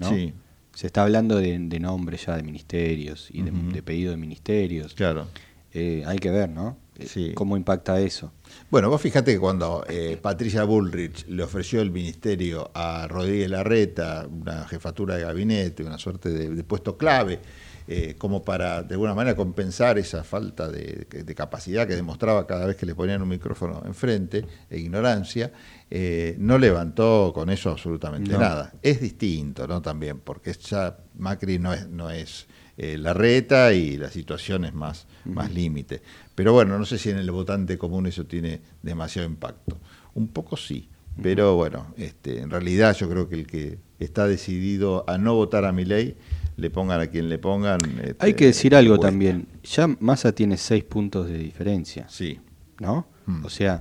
Sí. 0.09 0.33
Se 0.75 0.87
está 0.87 1.03
hablando 1.03 1.37
de, 1.37 1.59
de 1.59 1.81
nombres 1.81 2.27
ya 2.27 2.37
de 2.37 2.43
ministerios 2.43 3.29
y 3.31 3.43
de, 3.43 3.83
pedido 3.83 4.11
de 4.11 4.17
ministerios. 4.17 4.95
Claro. 4.95 5.29
Eh, 5.73 6.05
hay 6.07 6.19
que 6.19 6.31
ver, 6.31 6.51
¿no? 6.51 6.77
Sí. 7.05 7.33
¿Cómo 7.35 7.57
impacta 7.57 8.01
eso? 8.01 8.33
Bueno, 8.71 8.89
vos 8.89 9.01
fíjate 9.01 9.33
que 9.33 9.41
cuando 9.41 9.85
eh, 9.89 10.17
Patricia 10.21 10.63
Bullrich 10.63 11.27
le 11.27 11.43
ofreció 11.43 11.81
el 11.81 11.91
ministerio 11.91 12.71
a 12.75 13.09
Rodríguez 13.09 13.51
Larreta, 13.51 14.29
una 14.31 14.67
jefatura 14.69 15.17
de 15.17 15.23
gabinete, 15.25 15.83
una 15.83 15.99
suerte 15.99 16.31
de, 16.31 16.65
puesto 16.65 16.97
clave, 16.97 17.41
eh, 17.89 18.15
como 18.17 18.45
para 18.45 18.85
de 18.85 18.95
alguna 18.95 19.15
manera 19.15 19.35
compensar 19.35 19.99
esa 19.99 20.23
falta 20.23 20.69
de, 20.69 21.07
capacidad 21.35 21.87
que 21.89 21.97
demostraba 21.97 22.47
cada 22.47 22.67
vez 22.67 22.77
que 22.77 22.87
le 22.87 22.95
ponían 22.95 23.21
un 23.21 23.29
micrófono 23.29 23.83
enfrente, 23.85 24.47
e 24.71 24.79
ignorancia, 24.79 25.53
eh, 25.91 26.37
no 26.39 26.59
levantó 26.59 27.33
con 27.35 27.51
eso 27.51 27.71
absolutamente 27.71 28.33
nada. 28.33 28.73
Es 28.83 29.01
distinto, 29.01 29.67
¿no? 29.67 29.83
También, 29.83 30.21
porque 30.21 30.53
ya 30.53 30.97
Macri 31.19 31.59
no 31.59 31.73
es, 31.73 31.89
no 31.89 32.11
es 32.11 32.47
Larreta 32.77 33.73
y 33.73 33.97
la 33.97 34.11
situación 34.11 34.65
es 34.65 34.75
más, 34.75 35.07
más 35.25 35.53
límite. 35.53 36.03
Pero 36.35 36.53
bueno, 36.53 36.79
no 36.79 36.85
sé 36.85 36.99
si 36.99 37.11
en 37.11 37.19
el 37.19 37.31
votante 37.31 37.79
común 37.79 38.07
eso 38.07 38.27
tiene 38.27 38.61
demasiado 38.83 39.29
impacto. 39.29 39.79
Un 40.15 40.29
poco 40.29 40.57
sí, 40.57 40.89
pero 41.23 41.55
bueno, 41.55 41.95
este, 41.97 42.41
en 42.41 42.51
realidad 42.51 42.97
yo 42.97 43.09
creo 43.09 43.29
que 43.29 43.37
el 43.37 43.47
que 43.47 43.79
está 43.99 44.27
decidido 44.27 45.05
a 45.09 45.19
no 45.19 45.35
votar 45.35 45.65
a 45.65 45.73
mi 45.73 45.85
ley, 45.85 46.17
le 46.57 46.71
pongan 46.71 47.01
a 47.01 47.07
quien 47.07 47.29
le 47.29 47.39
pongan. 47.39 47.79
Este, 48.03 48.17
Hay 48.19 48.35
que 48.35 48.47
decir 48.47 48.75
algo 48.75 48.99
también. 48.99 49.47
Ya 49.63 49.89
Massa 50.01 50.33
tiene 50.33 50.57
seis 50.57 50.85
puntos 50.85 51.29
de 51.29 51.39
diferencia. 51.39 52.07
Sí. 52.09 52.41
¿No? 52.81 53.07
O 53.45 53.49
sea, 53.49 53.81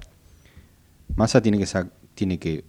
Massa 1.15 1.41
tiene 1.41 1.57
que, 1.57 1.67
tiene 2.15 2.39
que 2.39 2.65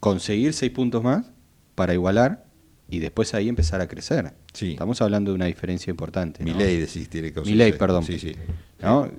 conseguir 0.00 0.52
seis 0.52 0.70
puntos 0.72 1.02
más 1.02 1.30
para 1.74 1.94
igualar 1.94 2.46
y 2.88 2.98
después 2.98 3.32
ahí 3.34 3.48
empezar 3.48 3.80
a 3.80 3.88
crecer. 3.88 4.34
Sí. 4.52 4.72
Estamos 4.72 5.00
hablando 5.00 5.30
de 5.30 5.36
una 5.36 5.46
diferencia 5.46 5.90
importante. 5.90 6.44
Mi 6.44 6.52
ley 6.52 6.78
decís, 6.78 7.08
tiene 7.08 7.32
que 7.32 7.40
Mi 7.40 7.54
ley, 7.54 7.72
perdón. 7.72 8.04
Sí, 8.04 8.18
sí. 8.18 8.34
¿no? 8.82 9.10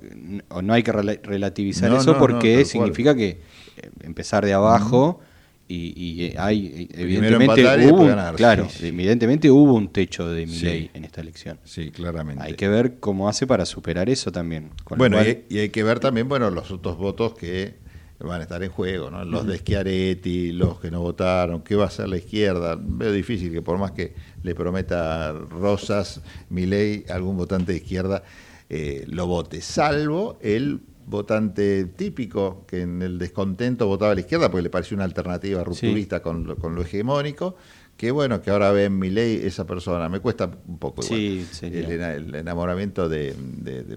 no 0.62 0.72
hay 0.72 0.82
que 0.82 0.92
relativizar 0.92 1.92
eso 1.92 2.18
porque 2.18 2.64
significa 2.64 3.14
que 3.14 3.28
eh, 3.76 3.90
empezar 4.02 4.44
de 4.44 4.52
abajo 4.52 5.20
y, 5.66 6.26
eh, 6.26 6.34
hay 6.38 6.88
eh, 6.92 7.00
evidentemente 7.00 7.90
hubo 7.90 8.06
claro 8.36 8.68
evidentemente 8.82 9.50
hubo 9.50 9.72
un 9.72 9.88
techo 9.88 10.28
de 10.30 10.44
mi 10.44 10.58
ley 10.58 10.90
en 10.92 11.04
esta 11.04 11.22
elección 11.22 11.58
sí 11.64 11.90
claramente 11.90 12.44
hay 12.44 12.52
que 12.52 12.68
ver 12.68 12.98
cómo 13.00 13.30
hace 13.30 13.46
para 13.46 13.64
superar 13.64 14.10
eso 14.10 14.30
también 14.30 14.72
bueno 14.94 15.16
y, 15.22 15.58
hay 15.58 15.70
que 15.70 15.82
ver 15.82 16.00
también 16.00 16.28
bueno 16.28 16.50
los 16.50 16.70
otros 16.70 16.98
votos 16.98 17.32
que 17.32 17.76
van 18.20 18.40
a 18.40 18.44
estar 18.44 18.62
en 18.62 18.70
juego, 18.70 19.10
¿no? 19.10 19.24
Los 19.24 19.46
de 19.46 19.58
Schiaretti, 19.58 20.52
los 20.52 20.80
que 20.80 20.90
no 20.90 21.00
votaron, 21.00 21.62
¿qué 21.62 21.74
va 21.74 21.84
a 21.84 21.86
hacer 21.88 22.08
la 22.08 22.16
izquierda? 22.16 22.78
Veo 22.80 23.12
difícil 23.12 23.52
que 23.52 23.62
por 23.62 23.78
más 23.78 23.92
que 23.92 24.14
le 24.42 24.54
prometa 24.54 25.32
Rosas, 25.32 26.20
Milei, 26.48 27.04
algún 27.08 27.36
votante 27.36 27.72
de 27.72 27.78
izquierda, 27.78 28.22
eh, 28.70 29.04
lo 29.08 29.26
vote, 29.26 29.60
salvo 29.60 30.38
el 30.40 30.80
votante 31.06 31.84
típico 31.84 32.64
que 32.66 32.82
en 32.82 33.02
el 33.02 33.18
descontento 33.18 33.86
votaba 33.86 34.12
a 34.12 34.14
la 34.14 34.22
izquierda 34.22 34.50
porque 34.50 34.62
le 34.62 34.70
pareció 34.70 34.94
una 34.94 35.04
alternativa 35.04 35.62
rupturista 35.62 36.22
con, 36.22 36.46
lo, 36.46 36.82
hegemónico, 36.82 37.56
que 37.96 38.10
bueno, 38.10 38.40
que 38.40 38.50
ahora 38.50 38.72
ve 38.72 38.84
en 38.84 38.98
mi 38.98 39.10
ley 39.10 39.40
esa 39.44 39.66
persona. 39.66 40.08
Me 40.08 40.20
cuesta 40.20 40.50
un 40.66 40.78
poco 40.78 41.04
igual. 41.04 41.46
el, 41.62 42.34
enamoramiento 42.34 43.08
de, 43.08 43.34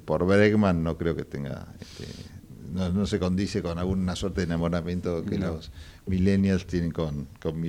por 0.03 0.25
Bregman 0.25 0.83
no 0.83 0.97
creo 0.97 1.15
que 1.15 1.23
tenga... 1.23 1.67
Este, 1.79 2.36
no, 2.77 3.05
se 3.05 3.19
condice 3.19 3.61
con 3.61 3.79
alguna 3.79 4.15
suerte 4.15 4.41
de 4.41 4.45
enamoramiento 4.45 5.25
que 5.25 5.37
los 5.37 5.71
millennials 6.05 6.65
tienen 6.65 6.91
con, 6.91 7.27
con 7.41 7.63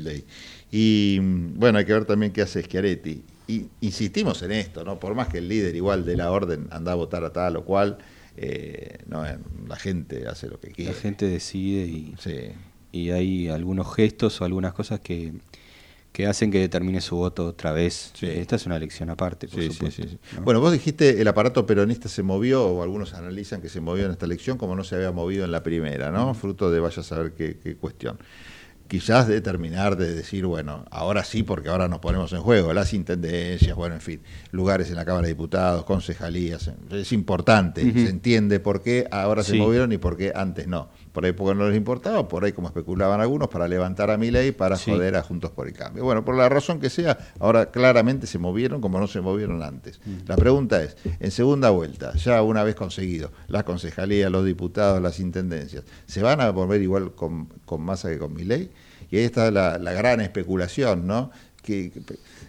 Y 0.71 1.19
bueno, 1.21 1.79
hay 1.79 1.85
que 1.85 1.93
ver 1.93 2.05
también 2.05 2.33
qué 2.33 2.43
hace 2.43 2.63
Schiaretti. 2.63 3.23
Y 3.49 3.67
insistimos 3.81 4.43
en 4.43 4.53
esto, 4.53 4.85
¿no? 4.85 5.01
Por 5.01 5.15
más 5.15 5.29
que 5.29 5.39
el 5.39 5.49
líder 5.49 5.75
igual 5.75 6.05
de 6.05 6.17
la 6.17 6.31
orden 6.31 6.69
anda 6.71 6.93
a 6.93 6.95
votar 6.95 7.25
a 7.25 7.33
tal 7.33 7.57
o 7.57 7.65
cual, 7.65 7.99
eh, 8.37 8.99
no, 9.07 9.25
la 9.67 9.77
gente 9.77 10.29
hace 10.29 10.49
lo 10.49 10.61
que 10.61 10.71
quiere. 10.71 10.93
La 10.93 10.99
gente 10.99 11.27
decide 11.27 11.87
y, 11.87 12.15
y 12.93 13.11
hay 13.11 13.49
algunos 13.49 13.95
gestos 13.95 14.41
o 14.41 14.45
algunas 14.45 14.75
cosas 14.75 15.01
que, 15.01 15.33
que 16.13 16.27
hacen 16.27 16.51
que 16.51 16.59
determine 16.59 17.01
su 17.01 17.17
voto 17.17 17.47
otra 17.47 17.73
vez. 17.73 18.13
Esta 18.21 18.57
es 18.57 18.67
una 18.67 18.77
elección 18.77 19.11
aparte, 19.11 19.47
por 19.49 19.63
supuesto. 19.63 20.03
Bueno, 20.43 20.61
vos 20.61 20.73
dijiste 20.73 21.21
el 21.21 21.29
aparato 21.29 21.67
peronista 21.67 22.09
se 22.09 22.23
movió, 22.23 22.67
o 22.67 22.83
algunos 22.83 23.15
analizan 23.15 23.61
que 23.61 23.69
se 23.69 23.81
movió 23.81 24.07
en 24.07 24.13
esta 24.13 24.27
elección 24.27 24.59
como 24.59 24.75
no 24.75 24.85
se 24.85 24.97
había 24.97 25.13
movido 25.13 25.45
en 25.45 25.53
la 25.53 25.63
primera, 25.63 26.11
¿no? 26.11 26.35
Fruto 26.35 26.71
de 26.71 26.81
vaya 26.81 27.01
a 27.01 27.05
saber 27.05 27.33
qué, 27.33 27.77
cuestión. 27.81 28.19
Quizás 28.89 29.29
de 29.29 29.43
terminar 29.43 29.97
de 29.97 30.15
decir, 30.15 30.47
bueno, 30.47 30.87
ahora 30.91 31.23
sí, 31.23 31.43
porque 31.43 31.69
ahora 31.69 31.89
nos 31.89 31.99
ponemos 31.99 32.33
en 32.33 32.41
juego, 32.41 32.73
las 32.73 32.95
intendencias, 32.95 33.77
bueno, 33.77 33.97
en 33.97 34.01
fin, 34.01 34.21
lugares 34.51 34.89
en 34.89 34.97
la 34.97 35.05
Cámara 35.05 35.27
de 35.27 35.35
Diputados, 35.35 35.85
concejalías, 35.85 36.71
es 36.91 37.13
importante, 37.13 37.83
se 37.83 38.09
entiende 38.09 38.61
por 38.61 38.83
qué 38.83 39.07
ahora 39.11 39.43
se 39.43 39.57
movieron 39.57 39.93
y 39.93 39.99
por 39.99 40.17
qué 40.17 40.33
antes 40.35 40.67
no 40.67 40.89
por 41.19 41.25
ahí 41.25 41.33
porque 41.33 41.59
no 41.59 41.67
les 41.67 41.77
importaba, 41.77 42.29
por 42.29 42.45
ahí 42.45 42.53
como 42.53 42.69
especulaban 42.69 43.21
algunos, 43.21 43.49
para 43.49 43.67
levantar 43.67 44.09
a 44.09 44.17
mi 44.17 44.31
ley, 44.31 44.53
para 44.53 44.79
joder 44.79 45.17
a 45.17 45.23
Juntos 45.25 45.51
por 45.51 45.67
el 45.67 45.73
Cambio. 45.73 46.05
Bueno, 46.05 46.25
por 46.25 46.37
la 46.37 46.49
razón 46.49 46.79
que 46.79 46.91
sea, 46.91 47.19
ahora 47.41 47.73
claramente 47.73 48.29
se 48.29 48.39
movieron 48.39 48.81
como 48.81 49.01
no 49.01 49.09
se 49.09 49.21
movieron 49.21 49.65
antes. 49.65 50.01
La 50.29 50.37
pregunta 50.37 50.81
es, 50.81 50.97
en 51.19 51.33
segunda 51.33 51.71
vuelta, 51.71 52.15
ya 52.15 52.41
una 52.43 52.63
vez 52.63 52.77
conseguido, 52.77 53.33
las 53.49 53.65
concejalías, 53.65 54.31
los 54.31 54.45
diputados, 54.45 55.03
las 55.03 55.19
intendencias, 55.19 55.83
¿se 56.07 56.23
van 56.23 56.41
a 56.41 56.51
volver 56.51 56.83
igual 56.83 57.13
con, 57.17 57.47
con 57.65 57.83
masa 57.83 58.11
que 58.11 58.19
con 58.19 58.33
mi 58.33 58.45
ley? 58.45 58.71
Y 59.11 59.17
ahí 59.17 59.25
está 59.25 59.51
la, 59.51 59.77
la 59.77 59.93
gran 59.95 60.21
especulación, 60.21 61.09
¿no? 61.09 61.33
Que, 61.65 61.91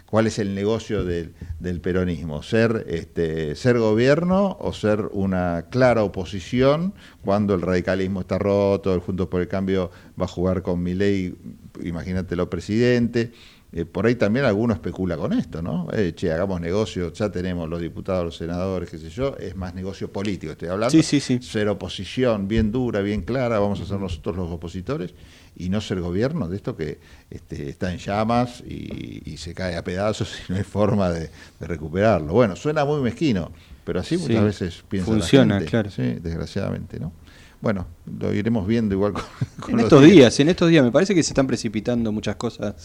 cuál 0.09 0.25
es 0.25 0.39
el 0.39 0.55
negocio 0.55 1.05
del, 1.05 1.35
peronismo, 1.81 2.41
ser, 2.41 2.85
este, 2.89 3.55
ser 3.55 3.77
gobierno 3.77 4.57
o 4.59 4.73
ser 4.73 5.07
una 5.11 5.67
clara 5.69 6.03
oposición 6.03 6.95
cuando 7.23 7.53
el 7.53 7.61
radicalismo 7.61 8.21
está 8.21 8.39
roto, 8.39 8.91
el 8.95 9.01
Juntos 9.01 9.27
por 9.27 9.41
el 9.41 9.47
Cambio 9.47 9.91
va 10.19 10.25
a 10.25 10.27
jugar 10.27 10.63
con 10.63 10.81
mi 10.81 10.95
ley, 10.95 11.35
imagínatelo 11.83 12.49
presidente. 12.49 13.31
Eh, 13.71 13.85
por 13.85 14.07
ahí 14.07 14.15
también 14.15 14.45
alguno 14.45 14.73
especula 14.73 15.15
con 15.15 15.31
esto, 15.31 15.61
¿no? 15.61 15.87
Eh, 15.93 16.13
che, 16.15 16.31
hagamos 16.31 16.59
negocio, 16.59 17.13
ya 17.13 17.31
tenemos 17.31 17.69
los 17.69 17.79
diputados, 17.79 18.25
los 18.25 18.35
senadores, 18.35 18.89
qué 18.89 18.97
sé 18.97 19.11
yo, 19.11 19.37
es 19.37 19.55
más 19.55 19.75
negocio 19.75 20.11
político, 20.11 20.53
estoy 20.53 20.69
hablando. 20.69 20.89
Sí, 20.89 21.03
sí, 21.03 21.19
sí. 21.19 21.39
Ser 21.43 21.67
oposición 21.67 22.47
bien 22.47 22.71
dura, 22.71 23.01
bien 23.01 23.21
clara, 23.21 23.59
vamos 23.59 23.79
a 23.79 23.85
ser 23.85 23.99
nosotros 23.99 24.35
los 24.35 24.49
opositores 24.49 25.13
y 25.55 25.69
no 25.69 25.81
ser 25.81 25.99
gobierno 26.01 26.47
de 26.47 26.55
esto 26.55 26.75
que 26.75 26.99
este, 27.29 27.69
está 27.69 27.91
en 27.91 27.97
llamas 27.97 28.61
y, 28.61 29.37
se 29.37 29.53
cae 29.53 29.77
a 29.77 29.83
pedazos 29.83 30.37
y 30.47 30.51
no 30.51 30.57
hay 30.57 30.63
forma 30.63 31.09
de, 31.09 31.29
recuperarlo. 31.59 32.33
Bueno, 32.33 32.55
suena 32.55 32.83
muy 32.85 33.01
mezquino, 33.01 33.51
pero 33.85 33.99
así 33.99 34.17
muchas 34.17 34.43
veces 34.43 34.83
piensa 34.89 35.11
Funciona, 35.11 35.55
la 35.55 35.59
gente. 35.61 35.69
claro. 35.69 35.91
Sí, 35.91 36.17
desgraciadamente, 36.21 36.99
¿no? 36.99 37.13
Bueno, 37.61 37.87
lo 38.19 38.33
iremos 38.33 38.65
viendo 38.65 38.95
igual 38.95 39.13
con, 39.59 39.73
en 39.73 39.79
estos 39.81 40.03
días. 40.03 40.39
En 40.39 40.49
estos 40.49 40.69
días 40.69 40.83
me 40.83 40.91
parece 40.91 41.13
que 41.13 41.23
se 41.23 41.31
están 41.31 41.47
precipitando 41.47 42.11
muchas 42.11 42.37
cosas 42.37 42.75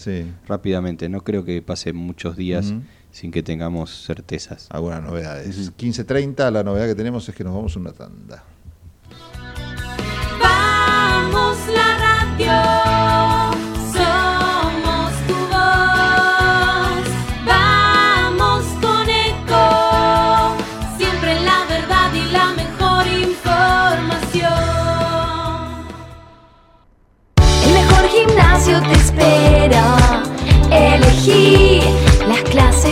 rápidamente. 0.47 1.07
No 1.07 1.21
creo 1.21 1.45
que 1.45 1.61
pase 1.61 1.93
muchos 1.93 2.35
días 2.35 2.73
sin 3.11 3.31
que 3.31 3.41
tengamos 3.41 4.05
certezas. 4.05 4.67
Algunas 4.69 5.01
novedades. 5.01 5.71
15.30, 5.77 6.51
la 6.51 6.63
novedad 6.63 6.87
que 6.87 6.95
tenemos 6.95 7.27
es 7.29 7.35
que 7.35 7.45
nos 7.45 7.53
vamos 7.53 7.75
a 7.77 7.79
una 7.79 7.93
tanda. 7.93 8.43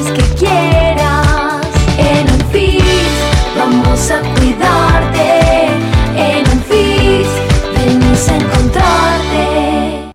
Que 0.01 0.23
quieras. 0.37 1.67
En 1.97 2.29
un 2.31 2.39
vamos 3.55 4.11
a 4.11 4.21
cuidarte, 4.35 5.67
en 6.15 6.43
un 6.49 6.63
venimos 7.75 8.29
a 8.29 8.35
encontrar. 8.37 10.13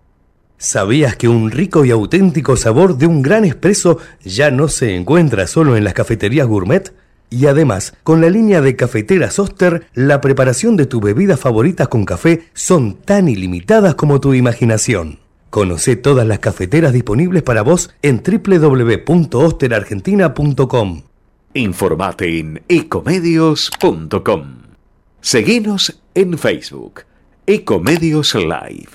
¿Sabías 0.57 1.15
que 1.15 1.27
un 1.29 1.51
rico 1.51 1.85
y 1.85 1.91
auténtico 1.91 2.57
sabor 2.57 2.97
de 2.97 3.07
un 3.07 3.21
gran 3.21 3.45
espresso 3.45 3.97
ya 4.23 4.51
no 4.51 4.67
se 4.67 4.95
encuentra 4.95 5.47
solo 5.47 5.77
en 5.77 5.83
las 5.83 5.93
cafeterías 5.93 6.47
gourmet? 6.47 6.93
Y 7.29 7.45
además, 7.45 7.93
con 8.03 8.21
la 8.21 8.29
línea 8.29 8.59
de 8.59 8.75
cafeteras 8.75 9.39
Oster, 9.39 9.85
la 9.93 10.19
preparación 10.19 10.75
de 10.75 10.87
tus 10.87 11.01
bebidas 11.01 11.39
favoritas 11.39 11.87
con 11.87 12.03
café 12.03 12.49
son 12.53 12.95
tan 12.95 13.27
ilimitadas 13.29 13.95
como 13.95 14.19
tu 14.19 14.33
imaginación. 14.33 15.19
Conoce 15.49 15.95
todas 15.95 16.27
las 16.27 16.39
cafeteras 16.39 16.91
disponibles 16.93 17.43
para 17.43 17.61
vos 17.63 17.89
en 18.01 18.23
www.osterargentina.com. 18.23 21.01
Informate 21.53 22.39
en 22.39 22.63
ecomedios.com. 22.67 24.45
Seguinos 25.21 26.01
en 26.13 26.37
Facebook. 26.37 27.03
Ecomedios 27.47 28.35
Live. 28.35 28.89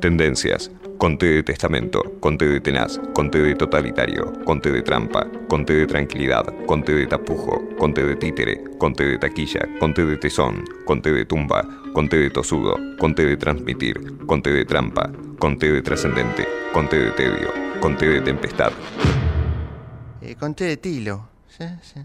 Tendencias. 0.00 0.70
Conte 1.00 1.26
de 1.26 1.42
testamento, 1.42 2.02
conte 2.20 2.46
de 2.46 2.60
tenaz, 2.60 3.00
conte 3.14 3.38
de 3.38 3.54
totalitario, 3.54 4.34
conte 4.44 4.70
de 4.70 4.82
trampa, 4.82 5.26
conte 5.48 5.72
de 5.72 5.86
tranquilidad, 5.86 6.44
conte 6.66 6.92
de 6.92 7.06
tapujo, 7.06 7.66
conte 7.78 8.04
de 8.04 8.16
títere, 8.16 8.62
conte 8.76 9.04
de 9.04 9.18
taquilla, 9.18 9.66
conte 9.78 10.04
de 10.04 10.18
tesón, 10.18 10.62
conte 10.84 11.10
de 11.10 11.24
tumba, 11.24 11.66
conte 11.92 12.16
de 12.16 12.30
tosudo, 12.30 12.76
conte 12.98 13.24
de 13.24 13.36
transmitir, 13.36 14.16
conte 14.26 14.50
de 14.50 14.64
trampa, 14.64 15.10
conte 15.38 15.70
de 15.72 15.82
trascendente, 15.82 16.46
conte 16.72 16.96
de 16.96 17.10
tedio, 17.12 17.48
conte 17.80 18.06
de 18.06 18.20
tempestad. 18.20 18.72
Eh, 20.22 20.36
conté 20.38 20.64
de 20.64 20.76
tilo. 20.76 21.28
Sí, 21.48 21.64
sí. 21.82 22.00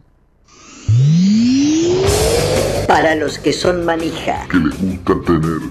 Para 2.87 3.15
los 3.15 3.39
que 3.39 3.51
son 3.53 3.85
manija. 3.85 4.47
Que 4.49 4.57
les 4.57 4.81
gusta 4.81 5.13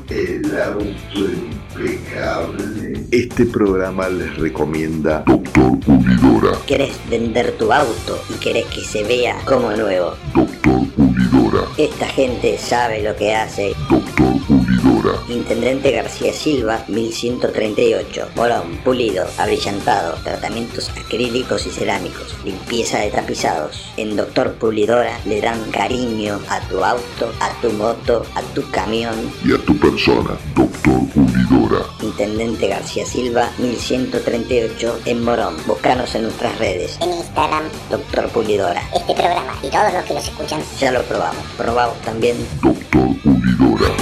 tener 0.06 0.44
el 0.44 0.62
auto 0.62 1.63
impecable. 1.76 3.06
Este 3.10 3.46
programa 3.46 4.09
les 4.09 4.36
recomienda 4.36 5.22
Doctor 5.26 5.78
Pulidora. 5.80 6.59
¿Querés 6.66 6.96
vender 7.09 7.52
tu 7.52 7.72
auto 7.72 8.20
y 8.30 8.34
querés 8.38 8.66
que 8.66 8.80
se 8.80 9.05
vea 9.05 9.36
como 9.44 9.70
nuevo? 9.72 10.14
Doctor 10.34 10.80
Pulidora. 10.96 11.68
Esta 11.78 12.06
gente 12.06 12.59
sabe 12.59 13.02
lo 13.02 13.14
que 13.16 13.34
hace. 13.34 13.74
Doctor 13.88 14.34
Pulidora. 14.46 15.12
Intendente 15.28 15.92
García 15.92 16.32
Silva, 16.32 16.84
1138. 16.88 18.30
Morón, 18.36 18.78
pulido, 18.84 19.26
abrillantado, 19.38 20.14
tratamientos 20.24 20.90
acrílicos 20.90 21.66
y 21.66 21.70
cerámicos, 21.70 22.34
limpieza 22.44 22.98
de 22.98 23.10
tapizados. 23.10 23.92
En 23.96 24.16
Doctor 24.16 24.55
Pulidora 24.55 25.18
le 25.24 25.40
dan 25.40 25.70
cariño 25.70 26.40
a 26.48 26.60
tu 26.68 26.82
auto, 26.82 27.32
a 27.40 27.51
tu 27.60 27.70
moto, 27.72 28.24
a 28.34 28.42
tu 28.55 28.68
camión. 28.70 29.14
Y 29.44 29.52
a 29.52 29.59
tu 29.59 29.76
persona, 29.78 30.30
Doctor 30.55 31.01
Pulidora. 31.14 31.63
Intendente 32.02 32.68
García 32.68 33.06
Silva, 33.06 33.50
1138 33.58 35.00
en 35.06 35.24
Morón. 35.24 35.56
Búscanos 35.66 36.14
en 36.14 36.22
nuestras 36.24 36.58
redes. 36.58 36.98
En 37.00 37.12
Instagram, 37.12 37.64
Doctor 37.90 38.28
Pulidora. 38.30 38.82
este 38.94 39.14
programa 39.14 39.54
y 39.62 39.68
todos 39.68 39.92
los 39.92 40.04
que 40.04 40.14
los 40.14 40.24
escuchan. 40.24 40.60
Ya 40.78 40.92
lo 40.92 41.02
probamos. 41.02 41.42
Probamos 41.56 41.96
también. 42.02 42.36
Doctor 42.62 43.06
Pulidora. 43.22 43.94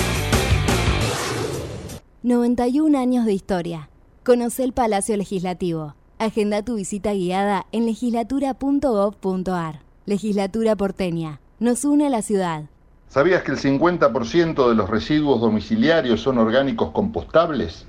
91 2.23 2.99
años 2.99 3.25
de 3.27 3.33
historia. 3.33 3.89
Conoce 4.25 4.63
el 4.63 4.73
Palacio 4.73 5.17
Legislativo. 5.17 5.95
Agenda 6.19 6.63
tu 6.63 6.77
visita 6.77 7.13
guiada 7.13 7.67
en 7.73 7.87
legislatura.gov.ar. 7.87 9.81
Legislatura 10.07 10.77
porteña. 10.77 11.41
Nos 11.59 11.85
une 11.85 12.07
a 12.07 12.11
la 12.11 12.23
ciudad. 12.23 12.72
¿Sabías 13.13 13.43
que 13.43 13.53
el 13.53 13.59
50% 13.59 14.71
de 14.71 14.75
los 14.75 14.89
residuos 14.89 15.39
domiciliarios 15.39 16.23
son 16.23 16.39
orgánicos 16.39 16.93
compostables? 16.93 17.85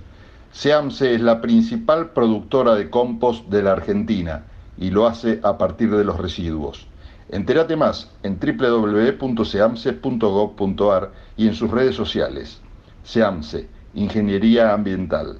SEAMSE 0.52 1.16
es 1.16 1.22
la 1.22 1.40
principal 1.40 2.10
productora 2.10 2.76
de 2.76 2.90
compost 2.90 3.48
de 3.48 3.64
la 3.64 3.72
Argentina 3.72 4.44
y 4.78 4.90
lo 4.90 5.08
hace 5.08 5.40
a 5.42 5.58
partir 5.58 5.96
de 5.96 6.04
los 6.04 6.18
residuos. 6.18 6.88
Entérate 7.30 7.78
más 7.78 8.12
en 8.24 8.38
www.seamse.gov.ar 8.38 11.12
y 11.38 11.48
en 11.48 11.56
sus 11.56 11.72
redes 11.72 11.96
sociales. 11.96 12.60
SEAMSE, 13.06 13.70
Ingeniería 13.94 14.74
Ambiental. 14.74 15.40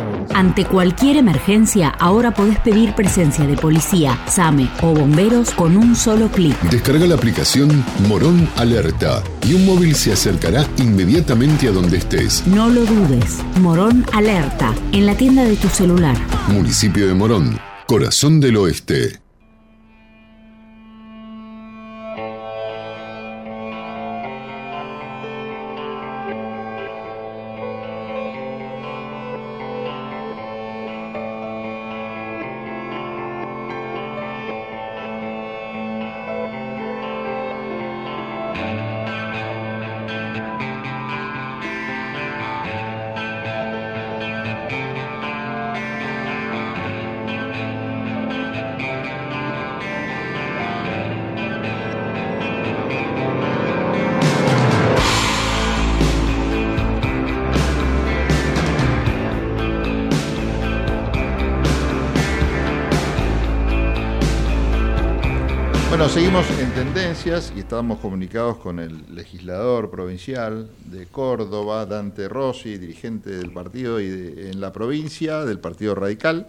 Ante 0.33 0.65
cualquier 0.65 1.17
emergencia, 1.17 1.89
ahora 1.89 2.31
podés 2.31 2.59
pedir 2.59 2.93
presencia 2.95 3.45
de 3.45 3.55
policía, 3.55 4.19
SAME 4.27 4.69
o 4.81 4.93
bomberos 4.93 5.51
con 5.51 5.77
un 5.77 5.95
solo 5.95 6.29
clic. 6.29 6.59
Descarga 6.69 7.05
la 7.05 7.15
aplicación 7.15 7.83
Morón 8.07 8.47
Alerta 8.55 9.23
y 9.47 9.53
un 9.53 9.65
móvil 9.65 9.95
se 9.95 10.13
acercará 10.13 10.65
inmediatamente 10.77 11.67
a 11.67 11.71
donde 11.71 11.97
estés. 11.97 12.45
No 12.47 12.69
lo 12.69 12.85
dudes. 12.85 13.39
Morón 13.59 14.05
Alerta, 14.13 14.73
en 14.91 15.05
la 15.05 15.15
tienda 15.15 15.43
de 15.43 15.55
tu 15.55 15.67
celular. 15.69 16.17
Municipio 16.47 17.07
de 17.07 17.13
Morón, 17.13 17.59
corazón 17.85 18.39
del 18.39 18.57
oeste. 18.57 19.19
Seguimos 66.13 66.45
en 66.59 66.71
tendencias 66.71 67.53
y 67.55 67.59
estamos 67.59 67.99
comunicados 67.99 68.57
con 68.57 68.79
el 68.79 69.15
legislador 69.15 69.89
provincial 69.89 70.69
de 70.85 71.05
Córdoba, 71.07 71.85
Dante 71.85 72.27
Rossi, 72.27 72.77
dirigente 72.77 73.29
del 73.31 73.51
partido 73.51 73.99
y 73.99 74.09
de- 74.09 74.51
en 74.51 74.59
la 74.59 74.73
provincia 74.73 75.45
del 75.45 75.59
Partido 75.59 75.95
Radical. 75.95 76.47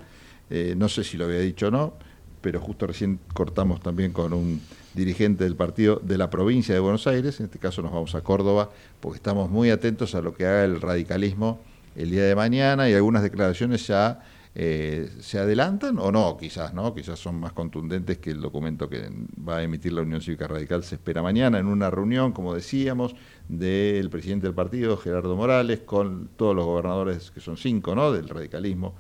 Eh, 0.51 0.75
no 0.77 0.89
sé 0.89 1.05
si 1.05 1.17
lo 1.17 1.27
había 1.27 1.39
dicho 1.39 1.69
o 1.69 1.71
no, 1.71 1.95
pero 2.41 2.61
justo 2.61 2.87
recién 2.87 3.21
cortamos 3.35 3.81
también 3.81 4.13
con 4.13 4.33
un 4.33 4.61
dirigente 4.95 5.45
del 5.45 5.55
partido 5.57 6.01
de 6.03 6.19
la 6.19 6.29
provincia 6.29 6.75
de 6.75 6.81
Buenos 6.81 7.07
Aires. 7.07 7.39
En 7.41 7.47
este 7.47 7.59
caso 7.59 7.83
nos 7.83 7.93
vamos 7.93 8.15
a 8.15 8.21
Córdoba 8.23 8.69
porque 9.01 9.17
estamos 9.17 9.49
muy 9.51 9.71
atentos 9.71 10.15
a 10.15 10.23
lo 10.23 10.35
que 10.35 10.45
haga 10.45 10.65
el 10.65 10.81
radicalismo 10.81 11.61
el 11.95 12.11
día 12.11 12.25
de 12.25 12.35
mañana 12.35 12.89
y 12.91 12.95
algunas 12.95 13.23
declaraciones 13.23 13.87
ya 13.87 14.23
eh, 14.55 15.11
se 15.21 15.39
adelantan 15.39 15.99
o 15.99 16.13
no, 16.13 16.37
quizás, 16.37 16.75
¿no? 16.75 16.95
Quizás 16.95 17.19
son 17.19 17.41
más 17.41 17.53
contundentes 17.53 18.19
que 18.19 18.31
el 18.31 18.41
documento 18.41 18.89
que 18.89 19.09
va 19.49 19.59
a 19.59 19.63
emitir 19.63 19.95
la 19.95 20.03
Unión 20.03 20.21
Cívica 20.21 20.47
Radical. 20.47 20.85
Se 20.85 20.97
espera 20.97 21.23
mañana 21.23 21.59
en 21.59 21.67
una 21.67 21.91
reunión, 21.91 22.33
como 22.33 22.55
decíamos, 22.55 23.15
del 23.49 24.11
presidente 24.11 24.47
del 24.47 24.55
partido, 24.55 24.99
Gerardo 24.99 25.37
Morales, 25.37 25.81
con 25.81 26.29
todos 26.37 26.55
los 26.55 26.67
gobernadores, 26.67 27.31
que 27.31 27.41
son 27.41 27.57
cinco, 27.57 27.95
¿no? 27.95 28.13
Del 28.13 28.29
radicalismo 28.29 28.95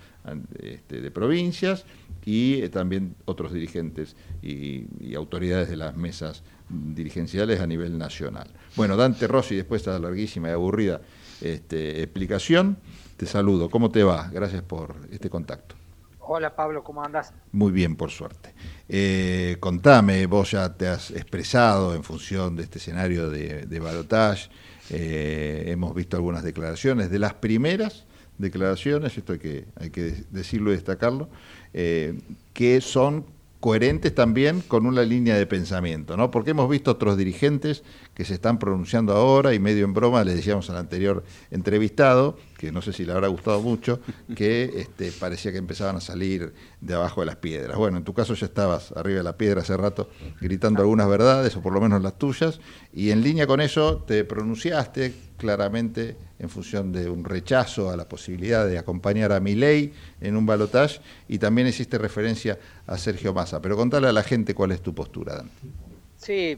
este, 0.58 1.02
de 1.02 1.10
provincias, 1.10 1.84
y 2.24 2.68
también 2.68 3.16
otros 3.24 3.52
dirigentes 3.52 4.16
y, 4.42 4.86
y, 5.00 5.14
autoridades 5.16 5.68
de 5.68 5.76
las 5.76 5.96
mesas 5.96 6.44
dirigenciales 6.68 7.60
a 7.60 7.66
nivel 7.66 7.98
nacional. 7.98 8.48
Bueno, 8.76 8.96
Dante 8.96 9.26
Rossi, 9.26 9.56
después 9.56 9.84
de 9.84 9.90
esta 9.90 10.02
larguísima 10.02 10.48
y 10.48 10.52
aburrida 10.52 11.00
este, 11.40 12.02
explicación, 12.02 12.78
te 13.22 13.28
saludo. 13.28 13.70
¿Cómo 13.70 13.88
te 13.88 14.02
va? 14.02 14.28
Gracias 14.32 14.62
por 14.62 14.96
este 15.12 15.30
contacto. 15.30 15.76
Hola 16.18 16.56
Pablo, 16.56 16.82
¿cómo 16.82 17.04
andas? 17.04 17.32
Muy 17.52 17.70
bien, 17.70 17.94
por 17.94 18.10
suerte. 18.10 18.52
Eh, 18.88 19.58
contame, 19.60 20.26
vos 20.26 20.50
ya 20.50 20.74
te 20.74 20.88
has 20.88 21.12
expresado 21.12 21.94
en 21.94 22.02
función 22.02 22.56
de 22.56 22.64
este 22.64 22.78
escenario 22.78 23.30
de, 23.30 23.66
de 23.66 23.78
balotage. 23.78 24.50
Eh, 24.90 25.66
hemos 25.68 25.94
visto 25.94 26.16
algunas 26.16 26.42
declaraciones. 26.42 27.12
De 27.12 27.20
las 27.20 27.34
primeras 27.34 28.06
declaraciones, 28.38 29.16
esto 29.16 29.34
hay 29.34 29.38
que, 29.38 29.66
hay 29.76 29.90
que 29.90 30.24
decirlo 30.30 30.72
y 30.72 30.74
destacarlo, 30.74 31.28
eh, 31.74 32.18
que 32.52 32.80
son 32.80 33.24
coherentes 33.60 34.12
también 34.12 34.62
con 34.62 34.84
una 34.84 35.02
línea 35.02 35.36
de 35.36 35.46
pensamiento, 35.46 36.16
¿no? 36.16 36.32
Porque 36.32 36.50
hemos 36.50 36.68
visto 36.68 36.90
otros 36.90 37.16
dirigentes 37.16 37.84
que 38.14 38.24
se 38.24 38.34
están 38.34 38.58
pronunciando 38.58 39.14
ahora 39.14 39.54
y 39.54 39.58
medio 39.58 39.84
en 39.84 39.94
broma, 39.94 40.22
le 40.24 40.34
decíamos 40.34 40.68
al 40.70 40.76
anterior 40.76 41.24
entrevistado, 41.50 42.36
que 42.58 42.70
no 42.70 42.82
sé 42.82 42.92
si 42.92 43.04
le 43.04 43.12
habrá 43.12 43.28
gustado 43.28 43.60
mucho, 43.60 44.00
que 44.36 44.70
este, 44.76 45.12
parecía 45.12 45.50
que 45.50 45.58
empezaban 45.58 45.96
a 45.96 46.00
salir 46.00 46.52
de 46.80 46.94
abajo 46.94 47.20
de 47.20 47.26
las 47.26 47.36
piedras. 47.36 47.76
Bueno, 47.78 47.98
en 47.98 48.04
tu 48.04 48.12
caso 48.12 48.34
ya 48.34 48.46
estabas 48.46 48.92
arriba 48.92 49.18
de 49.18 49.24
la 49.24 49.36
piedra 49.36 49.62
hace 49.62 49.76
rato 49.76 50.10
gritando 50.40 50.82
algunas 50.82 51.08
verdades, 51.08 51.56
o 51.56 51.62
por 51.62 51.72
lo 51.72 51.80
menos 51.80 52.02
las 52.02 52.18
tuyas, 52.18 52.60
y 52.92 53.10
en 53.10 53.22
línea 53.22 53.46
con 53.46 53.60
eso 53.60 54.04
te 54.06 54.24
pronunciaste 54.24 55.14
claramente 55.38 56.16
en 56.38 56.48
función 56.48 56.92
de 56.92 57.08
un 57.08 57.24
rechazo 57.24 57.90
a 57.90 57.96
la 57.96 58.08
posibilidad 58.08 58.66
de 58.66 58.78
acompañar 58.78 59.32
a 59.32 59.40
Milei 59.40 59.92
en 60.20 60.36
un 60.36 60.46
balotaje 60.46 61.00
y 61.28 61.38
también 61.38 61.66
hiciste 61.66 61.98
referencia 61.98 62.58
a 62.86 62.98
Sergio 62.98 63.32
Massa. 63.32 63.60
Pero 63.60 63.76
contale 63.76 64.08
a 64.08 64.12
la 64.12 64.22
gente 64.22 64.54
cuál 64.54 64.72
es 64.72 64.82
tu 64.82 64.94
postura, 64.94 65.36
Dante. 65.36 65.91
Sí, 66.22 66.56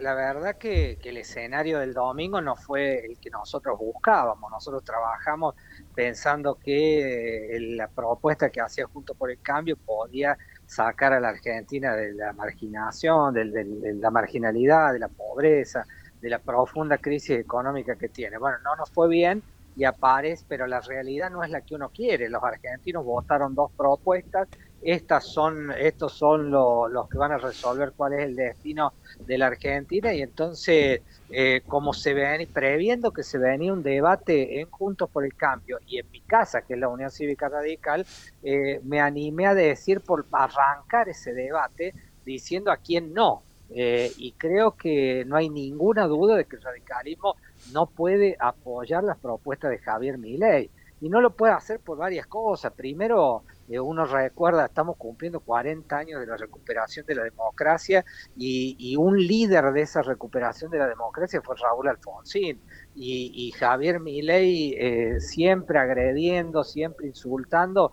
la 0.00 0.12
verdad 0.14 0.58
que, 0.58 0.98
que, 1.00 1.10
el 1.10 1.18
escenario 1.18 1.78
del 1.78 1.94
domingo 1.94 2.40
no 2.40 2.56
fue 2.56 3.06
el 3.06 3.16
que 3.20 3.30
nosotros 3.30 3.78
buscábamos. 3.78 4.50
Nosotros 4.50 4.82
trabajamos 4.82 5.54
pensando 5.94 6.56
que 6.58 7.54
eh, 7.56 7.60
la 7.76 7.86
propuesta 7.86 8.50
que 8.50 8.60
hacía 8.60 8.86
Junto 8.86 9.14
por 9.14 9.30
el 9.30 9.40
Cambio 9.40 9.76
podía 9.76 10.36
sacar 10.66 11.12
a 11.12 11.20
la 11.20 11.28
Argentina 11.28 11.94
de 11.94 12.12
la 12.12 12.32
marginación, 12.32 13.32
de, 13.34 13.44
de 13.44 13.94
la 13.94 14.10
marginalidad, 14.10 14.92
de 14.92 14.98
la 14.98 15.08
pobreza, 15.08 15.86
de 16.20 16.28
la 16.28 16.40
profunda 16.40 16.98
crisis 16.98 17.38
económica 17.38 17.94
que 17.94 18.08
tiene. 18.08 18.36
Bueno, 18.36 18.58
no 18.64 18.74
nos 18.74 18.90
fue 18.90 19.08
bien 19.08 19.44
y 19.76 19.84
aparece, 19.84 20.44
pero 20.48 20.66
la 20.66 20.80
realidad 20.80 21.30
no 21.30 21.44
es 21.44 21.50
la 21.50 21.60
que 21.60 21.76
uno 21.76 21.90
quiere. 21.90 22.28
Los 22.28 22.42
argentinos 22.42 23.04
votaron 23.04 23.54
dos 23.54 23.70
propuestas, 23.76 24.48
estas 24.84 25.24
son, 25.24 25.72
estos 25.72 26.12
son 26.12 26.50
los 26.50 27.08
que 27.08 27.16
van 27.16 27.32
a 27.32 27.38
resolver 27.38 27.92
cuál 27.96 28.12
es 28.12 28.20
el 28.20 28.36
destino 28.36 28.92
de 29.26 29.38
la 29.38 29.46
Argentina 29.46 30.12
y 30.12 30.20
entonces, 30.20 31.00
eh, 31.30 31.62
como 31.66 31.94
se 31.94 32.12
ven, 32.12 32.46
previendo 32.52 33.10
que 33.10 33.22
se 33.22 33.38
venía 33.38 33.72
un 33.72 33.82
debate 33.82 34.60
en 34.60 34.70
Juntos 34.70 35.08
por 35.10 35.24
el 35.24 35.34
Cambio 35.34 35.78
y 35.86 35.98
en 35.98 36.10
mi 36.10 36.20
casa, 36.20 36.62
que 36.62 36.74
es 36.74 36.78
la 36.78 36.88
Unión 36.88 37.10
Cívica 37.10 37.48
Radical, 37.48 38.06
eh, 38.42 38.80
me 38.84 39.00
animé 39.00 39.46
a 39.46 39.54
decir 39.54 40.02
por 40.02 40.26
arrancar 40.30 41.08
ese 41.08 41.32
debate 41.32 41.94
diciendo 42.24 42.70
a 42.70 42.76
quién 42.76 43.14
no, 43.14 43.42
eh, 43.70 44.12
y 44.18 44.32
creo 44.32 44.72
que 44.72 45.24
no 45.26 45.36
hay 45.36 45.48
ninguna 45.48 46.06
duda 46.06 46.36
de 46.36 46.44
que 46.44 46.56
el 46.56 46.62
radicalismo 46.62 47.36
no 47.72 47.86
puede 47.86 48.36
apoyar 48.38 49.02
las 49.02 49.18
propuestas 49.18 49.70
de 49.70 49.78
Javier 49.78 50.18
Milei. 50.18 50.70
Y 51.00 51.08
no 51.08 51.20
lo 51.20 51.30
puede 51.30 51.52
hacer 51.52 51.80
por 51.80 51.98
varias 51.98 52.26
cosas. 52.26 52.72
Primero, 52.72 53.42
eh, 53.68 53.80
uno 53.80 54.04
recuerda, 54.04 54.66
estamos 54.66 54.96
cumpliendo 54.96 55.40
40 55.40 55.96
años 55.96 56.20
de 56.20 56.26
la 56.26 56.36
recuperación 56.36 57.06
de 57.06 57.14
la 57.14 57.24
democracia 57.24 58.04
y, 58.36 58.96
un 58.96 59.18
líder 59.18 59.72
de 59.72 59.82
esa 59.82 60.02
recuperación 60.02 60.70
de 60.70 60.78
la 60.78 60.88
democracia 60.88 61.42
fue 61.42 61.56
Raúl 61.56 61.88
Alfonsín. 61.88 62.60
Y, 62.94 63.50
Javier 63.52 64.00
Milei, 64.00 64.74
eh, 64.78 65.20
siempre 65.20 65.78
agrediendo, 65.78 66.64
siempre 66.64 67.06
insultando, 67.06 67.92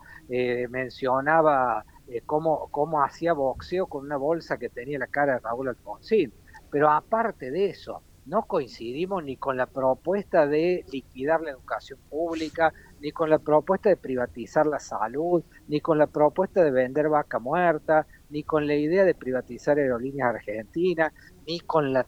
mencionaba 0.69 1.83
eh, 2.11 2.23
cómo, 2.25 2.67
cómo 2.71 3.01
hacía 3.01 3.31
boxeo 3.31 3.87
con 3.87 4.05
una 4.05 4.17
bolsa 4.17 4.57
que 4.57 4.67
tenía 4.67 4.99
la 4.99 5.07
cara 5.07 5.35
de 5.35 5.39
Raúl 5.39 5.69
Alfonsín. 5.69 6.33
Pero 6.69 6.89
aparte 6.89 7.51
de 7.51 7.69
eso, 7.69 8.01
no 8.25 8.43
coincidimos 8.43 9.23
ni 9.23 9.35
con 9.35 9.57
la 9.57 9.65
propuesta 9.65 10.45
de 10.45 10.85
liquidar 10.91 11.41
la 11.41 11.51
educación 11.51 11.99
pública, 12.09 12.73
ni 12.99 13.11
con 13.11 13.29
la 13.29 13.39
propuesta 13.39 13.89
de 13.89 13.97
privatizar 13.97 14.67
la 14.67 14.79
salud, 14.79 15.43
ni 15.67 15.81
con 15.81 15.97
la 15.97 16.07
propuesta 16.07 16.63
de 16.63 16.71
vender 16.71 17.09
vaca 17.09 17.39
muerta, 17.39 18.05
ni 18.29 18.43
con 18.43 18.67
la 18.67 18.75
idea 18.75 19.05
de 19.05 19.15
privatizar 19.15 19.79
aerolíneas 19.79 20.35
argentinas, 20.35 21.11
ni 21.47 21.59
con 21.59 21.93
la 21.93 22.05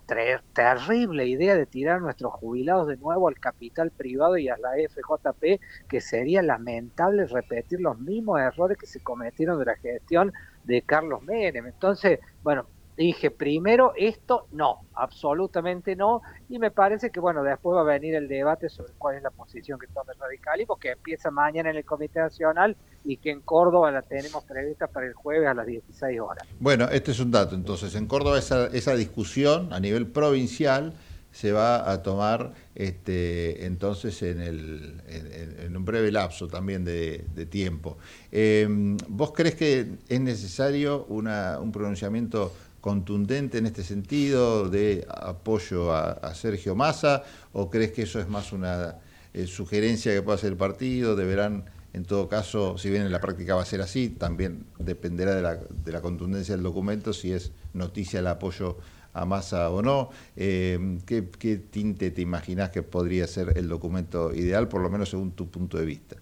terrible 0.54 1.26
idea 1.26 1.56
de 1.56 1.66
tirar 1.66 1.98
a 1.98 2.02
nuestros 2.02 2.34
jubilados 2.34 2.88
de 2.88 2.98
nuevo 2.98 3.28
al 3.28 3.40
capital 3.40 3.90
privado 3.90 4.38
y 4.38 4.50
a 4.50 4.58
la 4.58 4.72
FJP, 4.74 5.60
que 5.90 6.00
sería 6.00 6.44
lamentable 6.44 7.26
repetir 7.26 7.82
los 7.82 7.98
mismos 8.00 8.40
errores 8.40 8.78
que 8.78 8.86
se 8.86 9.02
cometieron 9.02 9.58
de 9.58 9.66
la 9.66 9.76
gestión 9.78 10.32
de 10.64 10.84
Carlos 10.84 11.24
Menem. 11.24 11.66
Entonces, 11.66 12.20
bueno, 12.44 12.68
dije, 12.98 13.32
primero 13.32 13.94
esto 13.96 14.48
no, 14.52 14.82
absolutamente 14.94 15.96
no, 15.96 16.22
y 16.50 16.60
me 16.60 16.72
parece 16.72 17.10
que 17.10 17.20
bueno, 17.20 17.44
después 17.44 17.76
va 17.76 17.82
a 17.82 17.84
venir 17.84 18.16
el 18.16 18.28
debate 18.28 18.70
sobre 18.70 18.94
cuál 18.98 19.16
es 19.16 19.24
la 19.24 19.32
posición 19.32 19.80
que 19.80 19.88
toma 19.88 20.14
el 20.14 20.20
radicalismo, 20.20 20.78
que 20.78 20.92
empieza 20.92 21.32
mañana 21.32 21.70
en 21.70 21.78
el 21.78 21.86
Comité 21.86 22.20
Nacional 22.20 22.76
y 23.04 23.18
que 23.18 23.32
en 23.32 23.42
Córdoba 23.42 23.92
la 23.92 24.02
tenemos 24.02 24.44
prevista 24.44 24.88
para 24.88 25.08
el 25.08 25.14
jueves 25.14 25.48
a 25.48 25.54
las 25.54 25.66
16 25.66 26.20
horas. 26.20 26.48
Bueno, 26.60 26.86
este 26.90 27.12
es 27.12 27.20
un 27.20 27.32
dato, 27.32 27.56
entonces 27.56 27.96
en 27.96 28.08
Córdoba 28.08 28.38
esa, 28.40 28.68
esa 28.68 28.96
discusión 28.96 29.74
a 29.74 29.80
nivel 29.80 30.08
provincial 30.08 30.94
se 31.34 31.52
va 31.52 31.92
a 31.92 32.04
tomar 32.04 32.54
este, 32.76 33.66
entonces 33.66 34.22
en, 34.22 34.40
el, 34.40 35.02
en, 35.08 35.76
un 35.76 35.84
breve 35.84 36.12
lapso 36.12 36.48
también 36.48 36.86
de, 36.86 37.26
tiempo. 37.50 37.98
Eh, 38.32 38.68
¿Vos 39.08 39.34
crees 39.34 39.56
que 39.56 39.88
es 40.08 40.22
necesario 40.22 41.06
una, 41.06 41.60
un 41.60 41.72
pronunciamiento 41.72 42.54
contundente 42.84 43.60
en 43.60 43.66
este 43.66 43.82
sentido 43.82 44.70
de 44.70 45.08
apoyo 45.08 45.94
a, 45.96 46.36
Sergio 46.36 46.76
Massa 46.76 47.24
o 47.54 47.70
crees 47.70 47.94
que 47.94 48.02
eso 48.02 48.20
es 48.20 48.28
más 48.28 48.52
una 48.52 48.98
eh, 49.34 49.48
sugerencia 49.48 50.12
que 50.14 50.22
puede 50.22 50.36
hacer 50.36 50.52
el 50.52 50.58
partido? 50.58 51.16
Deberán, 51.16 51.64
en 51.94 52.04
todo 52.04 52.28
caso, 52.28 52.78
si 52.78 52.90
bien 52.90 53.04
en 53.04 53.12
la 53.14 53.22
práctica 53.22 53.56
va 53.56 53.62
a 53.62 53.66
ser 53.66 53.80
así, 53.80 54.10
también 54.10 54.66
dependerá 54.80 55.34
de 55.34 55.42
la, 55.42 55.56
de 55.56 55.92
la 55.94 56.02
contundencia 56.02 56.56
del 56.56 56.64
documento 56.64 57.14
si 57.14 57.32
es 57.32 57.54
noticia 57.72 58.20
el 58.20 58.28
apoyo 58.28 58.78
a 59.14 59.24
Massa 59.24 59.70
o 59.70 59.82
no. 59.82 60.10
Eh, 60.36 61.00
¿qué, 61.06 61.30
¿Qué 61.30 61.56
tinte 61.56 62.12
te 62.12 62.22
imaginas 62.22 62.72
que 62.72 62.84
podría 62.84 63.28
ser 63.28 63.58
el 63.58 63.70
documento 63.70 64.36
ideal, 64.36 64.68
por 64.68 64.82
lo 64.82 64.90
menos 64.90 65.10
según 65.10 65.32
tu 65.32 65.50
punto 65.50 65.78
de 65.78 65.86
vista? 65.86 66.18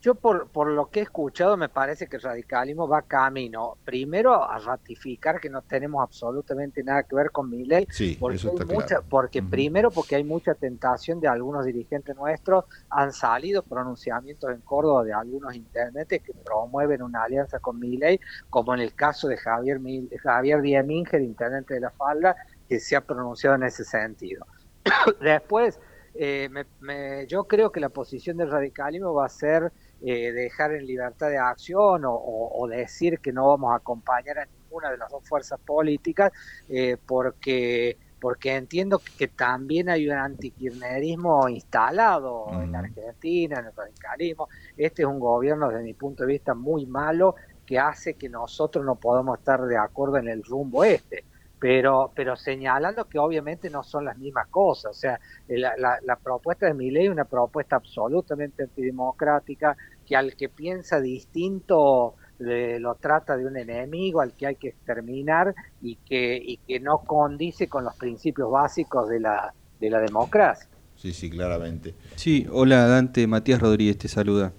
Yo 0.00 0.14
por, 0.14 0.48
por 0.48 0.68
lo 0.68 0.86
que 0.86 1.00
he 1.00 1.02
escuchado 1.02 1.58
me 1.58 1.68
parece 1.68 2.06
que 2.06 2.16
el 2.16 2.22
radicalismo 2.22 2.88
va 2.88 3.02
camino, 3.02 3.76
primero 3.84 4.42
a 4.42 4.58
ratificar 4.58 5.38
que 5.40 5.50
no 5.50 5.60
tenemos 5.60 6.02
absolutamente 6.02 6.82
nada 6.82 7.02
que 7.02 7.14
ver 7.14 7.30
con 7.30 7.50
mi 7.50 7.64
ley, 7.66 7.86
porque, 8.18 8.96
porque 9.10 9.42
primero 9.42 9.90
porque 9.90 10.16
hay 10.16 10.24
mucha 10.24 10.54
tentación 10.54 11.20
de 11.20 11.28
algunos 11.28 11.66
dirigentes 11.66 12.16
nuestros, 12.16 12.64
han 12.88 13.12
salido 13.12 13.62
pronunciamientos 13.62 14.50
en 14.50 14.62
Córdoba 14.62 15.04
de 15.04 15.12
algunos 15.12 15.54
internetes 15.54 16.22
que 16.22 16.32
promueven 16.32 17.02
una 17.02 17.24
alianza 17.24 17.58
con 17.58 17.78
mi 17.78 17.98
ley, 17.98 18.18
como 18.48 18.72
en 18.72 18.80
el 18.80 18.94
caso 18.94 19.28
de 19.28 19.36
Javier, 19.36 19.80
Javier 20.22 20.62
Dieminger, 20.62 21.20
intendente 21.20 21.74
de 21.74 21.80
la 21.80 21.90
Falda, 21.90 22.36
que 22.66 22.80
se 22.80 22.96
ha 22.96 23.02
pronunciado 23.02 23.56
en 23.56 23.64
ese 23.64 23.84
sentido. 23.84 24.46
Después, 25.20 25.78
eh, 26.14 26.48
me, 26.80 27.26
yo 27.26 27.44
creo 27.44 27.70
que 27.70 27.80
la 27.80 27.88
posición 27.88 28.36
del 28.36 28.50
radicalismo 28.50 29.14
va 29.14 29.26
a 29.26 29.28
ser 29.28 29.72
eh, 30.02 30.32
dejar 30.32 30.72
en 30.72 30.86
libertad 30.86 31.28
de 31.28 31.38
acción 31.38 32.02
o, 32.04 32.66
decir 32.68 33.18
que 33.20 33.32
no 33.32 33.48
vamos 33.48 33.72
a 33.72 33.76
acompañar 33.76 34.38
a 34.38 34.46
ninguna 34.46 34.90
de 34.90 34.96
las 34.96 35.10
dos 35.10 35.26
fuerzas 35.28 35.58
políticas 35.60 36.32
eh, 36.68 36.96
porque 37.04 37.96
porque 38.20 38.54
entiendo 38.54 39.00
que 39.16 39.28
también 39.28 39.88
hay 39.88 40.06
un 40.06 40.14
antikirchnerismo 40.14 41.48
instalado 41.48 42.48
en 42.52 42.76
Argentina, 42.76 43.60
en 43.60 43.66
el 43.66 43.72
radicalismo. 43.74 44.46
Este 44.76 45.02
es 45.02 45.08
un 45.08 45.18
gobierno, 45.18 45.70
desde 45.70 45.82
mi 45.82 45.94
punto 45.94 46.24
de 46.24 46.34
vista, 46.34 46.54
muy 46.54 46.84
malo 46.84 47.34
que 47.64 47.78
hace 47.78 48.14
que 48.14 48.28
nosotros 48.28 48.84
no 48.84 48.96
podamos 48.96 49.38
estar 49.38 49.62
de 49.62 49.78
acuerdo 49.78 50.18
en 50.18 50.28
el 50.28 50.44
rumbo 50.44 50.84
este. 50.84 51.24
Pero, 51.60 52.10
pero 52.14 52.36
señalando 52.36 53.06
que 53.06 53.18
obviamente 53.18 53.68
no 53.68 53.84
son 53.84 54.06
las 54.06 54.16
mismas 54.16 54.48
cosas. 54.48 54.90
O 54.90 54.98
sea, 54.98 55.20
la, 55.46 55.98
la 56.02 56.16
propuesta 56.16 56.66
de 56.66 56.74
mi 56.74 56.90
ley 56.90 57.04
es 57.04 57.10
una 57.10 57.26
propuesta 57.26 57.76
absolutamente 57.76 58.62
antidemocrática, 58.62 59.76
que 60.06 60.16
al 60.16 60.34
que 60.34 60.48
piensa 60.48 61.00
distinto 61.00 62.16
lo 62.40 62.94
trata 62.94 63.36
de 63.36 63.46
un 63.46 63.56
enemigo 63.56 64.20
al 64.20 64.32
que 64.32 64.46
hay 64.46 64.56
que 64.56 64.68
exterminar 64.68 65.54
y 65.82 65.96
que, 65.96 66.40
y 66.42 66.56
que 66.56 66.80
no 66.80 66.98
condice 67.00 67.68
con 67.68 67.84
los 67.84 67.94
principios 67.96 68.50
básicos 68.50 69.08
de 69.10 69.20
la, 69.20 69.52
de 69.78 69.90
la 69.90 70.00
democracia. 70.00 70.66
Sí, 70.96 71.12
sí, 71.12 71.30
claramente. 71.30 71.94
Sí, 72.16 72.46
hola 72.50 72.86
Dante, 72.86 73.26
Matías 73.26 73.60
Rodríguez 73.60 73.98
te 73.98 74.08
saluda. 74.08 74.52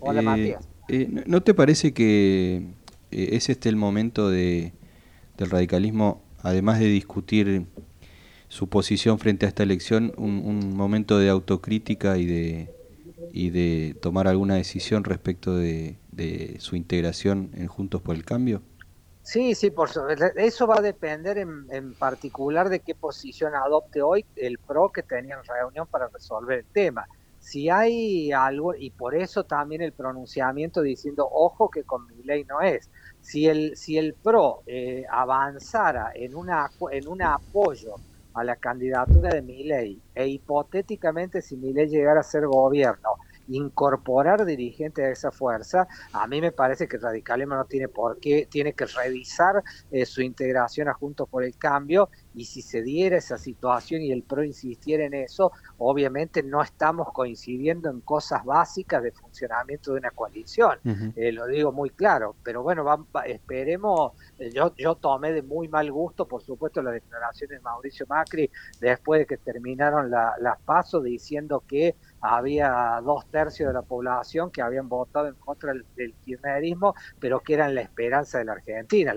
Hola 0.00 0.20
eh, 0.20 0.24
Matías. 0.24 0.68
Eh, 0.88 1.24
¿No 1.26 1.40
te 1.42 1.54
parece 1.54 1.94
que 1.94 2.66
eh, 3.12 3.28
¿es 3.32 3.48
este 3.48 3.68
el 3.68 3.76
momento 3.76 4.28
de, 4.28 4.72
del 5.38 5.50
radicalismo, 5.50 6.20
además 6.44 6.78
de 6.78 6.86
discutir 6.86 7.66
su 8.48 8.68
posición 8.68 9.18
frente 9.18 9.46
a 9.46 9.48
esta 9.48 9.64
elección, 9.64 10.12
un, 10.16 10.76
momento 10.76 11.18
de 11.18 11.28
autocrítica 11.28 12.16
y 12.18 12.26
de, 12.26 12.74
y 13.32 13.50
de 13.50 13.96
tomar 14.00 14.28
alguna 14.28 14.54
decisión 14.54 15.02
respecto 15.02 15.56
de, 15.56 15.96
de 16.12 16.56
su 16.60 16.76
integración 16.76 17.50
en 17.54 17.66
Juntos 17.66 18.00
por 18.00 18.14
el 18.14 18.24
Cambio? 18.24 18.62
Sí, 19.22 19.54
sí, 19.54 19.70
por 19.70 19.88
eso 20.36 20.66
va 20.66 20.76
a 20.78 20.82
depender 20.82 21.38
en, 21.38 21.66
en, 21.70 21.94
particular 21.94 22.68
de 22.68 22.80
qué 22.80 22.94
posición 22.94 23.54
adopte 23.54 24.02
hoy 24.02 24.26
el 24.36 24.58
PRO 24.58 24.92
que 24.92 25.02
tenía 25.02 25.36
en 25.36 25.44
reunión 25.44 25.86
para 25.86 26.08
resolver 26.08 26.58
el 26.58 26.66
tema. 26.66 27.08
Si 27.40 27.70
hay 27.70 28.32
algo, 28.32 28.74
y 28.74 28.90
por 28.90 29.14
eso 29.14 29.44
también 29.44 29.80
el 29.80 29.92
pronunciamiento 29.92 30.82
diciendo, 30.82 31.26
ojo 31.30 31.70
que 31.70 31.84
con 31.84 32.06
mi 32.06 32.22
ley 32.22 32.44
no 32.44 32.60
es, 32.60 32.90
si 33.24 33.46
el, 33.48 33.74
si 33.74 33.96
el 33.96 34.16
PRO 34.22 34.62
eh, 34.66 35.02
avanzara 35.10 36.12
en, 36.14 36.34
una, 36.34 36.70
en 36.92 37.08
un 37.08 37.22
apoyo 37.22 37.94
a 38.34 38.44
la 38.44 38.56
candidatura 38.56 39.30
de 39.30 39.40
mi 39.40 39.64
ley, 39.64 39.98
e 40.12 40.28
hipotéticamente 40.28 41.40
si 41.40 41.56
mi 41.56 41.72
ley 41.72 41.88
llegara 41.88 42.20
a 42.20 42.22
ser 42.22 42.46
gobierno, 42.46 43.16
incorporar 43.48 44.44
dirigentes 44.44 45.04
a 45.04 45.10
esa 45.10 45.30
fuerza, 45.30 45.86
a 46.12 46.26
mí 46.26 46.40
me 46.40 46.52
parece 46.52 46.88
que 46.88 46.96
el 46.96 47.02
radicalismo 47.02 47.54
no 47.54 47.64
tiene 47.64 47.88
por 47.88 48.18
qué, 48.18 48.46
tiene 48.50 48.72
que 48.72 48.86
revisar 48.86 49.62
eh, 49.90 50.06
su 50.06 50.22
integración 50.22 50.88
a 50.88 50.94
Juntos 50.94 51.28
por 51.28 51.44
el 51.44 51.56
Cambio 51.56 52.08
y 52.34 52.44
si 52.44 52.62
se 52.62 52.82
diera 52.82 53.16
esa 53.16 53.38
situación 53.38 54.02
y 54.02 54.12
el 54.12 54.22
PRO 54.22 54.42
insistiera 54.42 55.04
en 55.04 55.14
eso, 55.14 55.52
obviamente 55.78 56.42
no 56.42 56.62
estamos 56.62 57.12
coincidiendo 57.12 57.90
en 57.90 58.00
cosas 58.00 58.44
básicas 58.44 59.02
de 59.02 59.12
funcionamiento 59.12 59.92
de 59.92 59.98
una 59.98 60.10
coalición, 60.10 60.78
eh, 61.16 61.32
lo 61.32 61.46
digo 61.46 61.72
muy 61.72 61.90
claro, 61.90 62.34
pero 62.42 62.62
bueno, 62.62 63.06
esperemos, 63.26 64.12
eh, 64.38 64.50
yo, 64.52 64.74
yo 64.76 64.96
tomé 64.96 65.32
de 65.32 65.42
muy 65.42 65.68
mal 65.68 65.90
gusto, 65.92 66.26
por 66.26 66.42
supuesto, 66.42 66.82
las 66.82 66.94
declaraciones 66.94 67.58
de 67.58 67.62
Mauricio 67.62 68.06
Macri 68.08 68.50
después 68.80 69.20
de 69.20 69.26
que 69.26 69.36
terminaron 69.36 70.10
las 70.10 70.60
pasos 70.64 71.04
diciendo 71.04 71.62
que 71.66 71.94
había 72.26 73.00
dos 73.04 73.26
tercios 73.30 73.68
de 73.68 73.74
la 73.74 73.82
población 73.82 74.50
que 74.50 74.62
habían 74.62 74.88
votado 74.88 75.28
en 75.28 75.34
contra 75.34 75.74
del, 75.74 76.14
kirchnerismo, 76.24 76.94
pero 77.20 77.40
que 77.40 77.52
eran 77.52 77.74
la 77.74 77.82
esperanza 77.82 78.38
de 78.38 78.46
la 78.46 78.52
Argentina. 78.52 79.14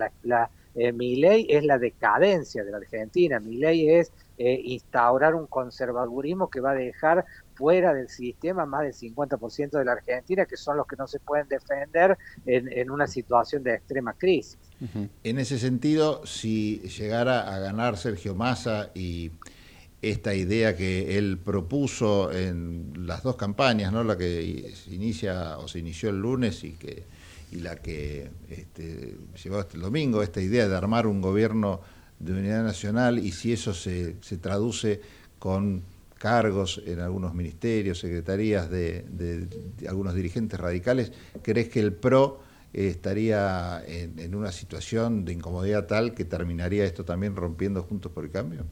Eh, 0.75 0.91
mi 0.91 1.15
ley 1.15 1.47
es 1.49 1.63
la 1.63 1.79
decadencia 1.79 2.63
de 2.63 2.69
la 2.69 2.77
Argentina, 2.77 3.39
mi 3.39 3.57
ley 3.57 3.89
es 3.89 4.11
eh, 4.38 4.61
instaurar 4.65 5.34
un 5.34 5.47
conservadurismo 5.47 6.49
que 6.49 6.59
va 6.59 6.71
a 6.71 6.75
dejar 6.75 7.25
fuera 7.55 7.93
del 7.93 8.09
sistema 8.09 8.65
más 8.65 8.81
del 8.84 8.93
50% 8.93 9.71
de 9.71 9.85
la 9.85 9.93
Argentina, 9.93 10.45
que 10.45 10.57
son 10.57 10.77
los 10.77 10.85
que 10.85 10.97
no 10.97 11.07
se 11.07 11.19
pueden 11.19 11.47
defender 11.47 12.17
en, 12.45 12.91
una 12.91 13.07
situación 13.07 13.63
de 13.63 13.75
extrema 13.75 14.13
crisis. 14.13 14.59
En 15.23 15.39
ese 15.39 15.57
sentido, 15.57 16.23
si 16.25 16.79
llegara 16.81 17.55
a 17.55 17.57
ganar 17.57 17.97
Sergio 17.97 18.35
Massa 18.35 18.91
y 18.93 19.31
esta 20.01 20.35
idea 20.35 20.75
que 20.75 21.17
él 21.17 21.37
propuso 21.37 22.31
en 22.31 22.93
las 23.07 23.23
dos 23.23 23.35
campañas, 23.35 23.91
¿no? 23.91 24.03
la 24.03 24.17
que 24.17 24.73
se 24.75 24.93
inicia 24.93 25.57
o 25.57 25.67
se 25.67 25.79
inició 25.79 26.09
el 26.09 26.19
lunes 26.19 26.63
y 26.63 26.73
que 26.73 27.03
y 27.51 27.57
la 27.57 27.77
que 27.77 28.29
este, 28.49 29.15
llevó 29.41 29.57
hasta 29.57 29.75
el 29.75 29.81
domingo, 29.81 30.21
esta 30.21 30.41
idea 30.41 30.67
de 30.67 30.75
armar 30.75 31.07
un 31.07 31.21
gobierno 31.21 31.81
de 32.19 32.33
unidad 32.33 32.63
nacional 32.63 33.19
y 33.19 33.31
si 33.31 33.53
eso 33.53 33.73
se, 33.73 34.15
se 34.21 34.37
traduce 34.37 35.01
con 35.39 35.83
cargos 36.17 36.81
en 36.85 36.99
algunos 36.99 37.33
ministerios, 37.33 37.99
secretarías 37.99 38.69
de, 38.69 39.47
algunos 39.87 40.15
dirigentes 40.15 40.59
radicales, 40.59 41.11
¿crees 41.41 41.69
que 41.69 41.79
el 41.79 41.93
PRO 41.93 42.41
estaría 42.73 43.83
en, 43.85 44.19
en, 44.19 44.35
una 44.35 44.51
situación 44.51 45.25
de 45.25 45.33
incomodidad 45.33 45.85
tal 45.85 46.13
que 46.13 46.25
terminaría 46.25 46.83
esto 46.85 47.05
también 47.05 47.35
rompiendo 47.35 47.83
Juntos 47.83 48.11
por 48.11 48.25
el 48.25 48.31
Cambio? 48.31 48.65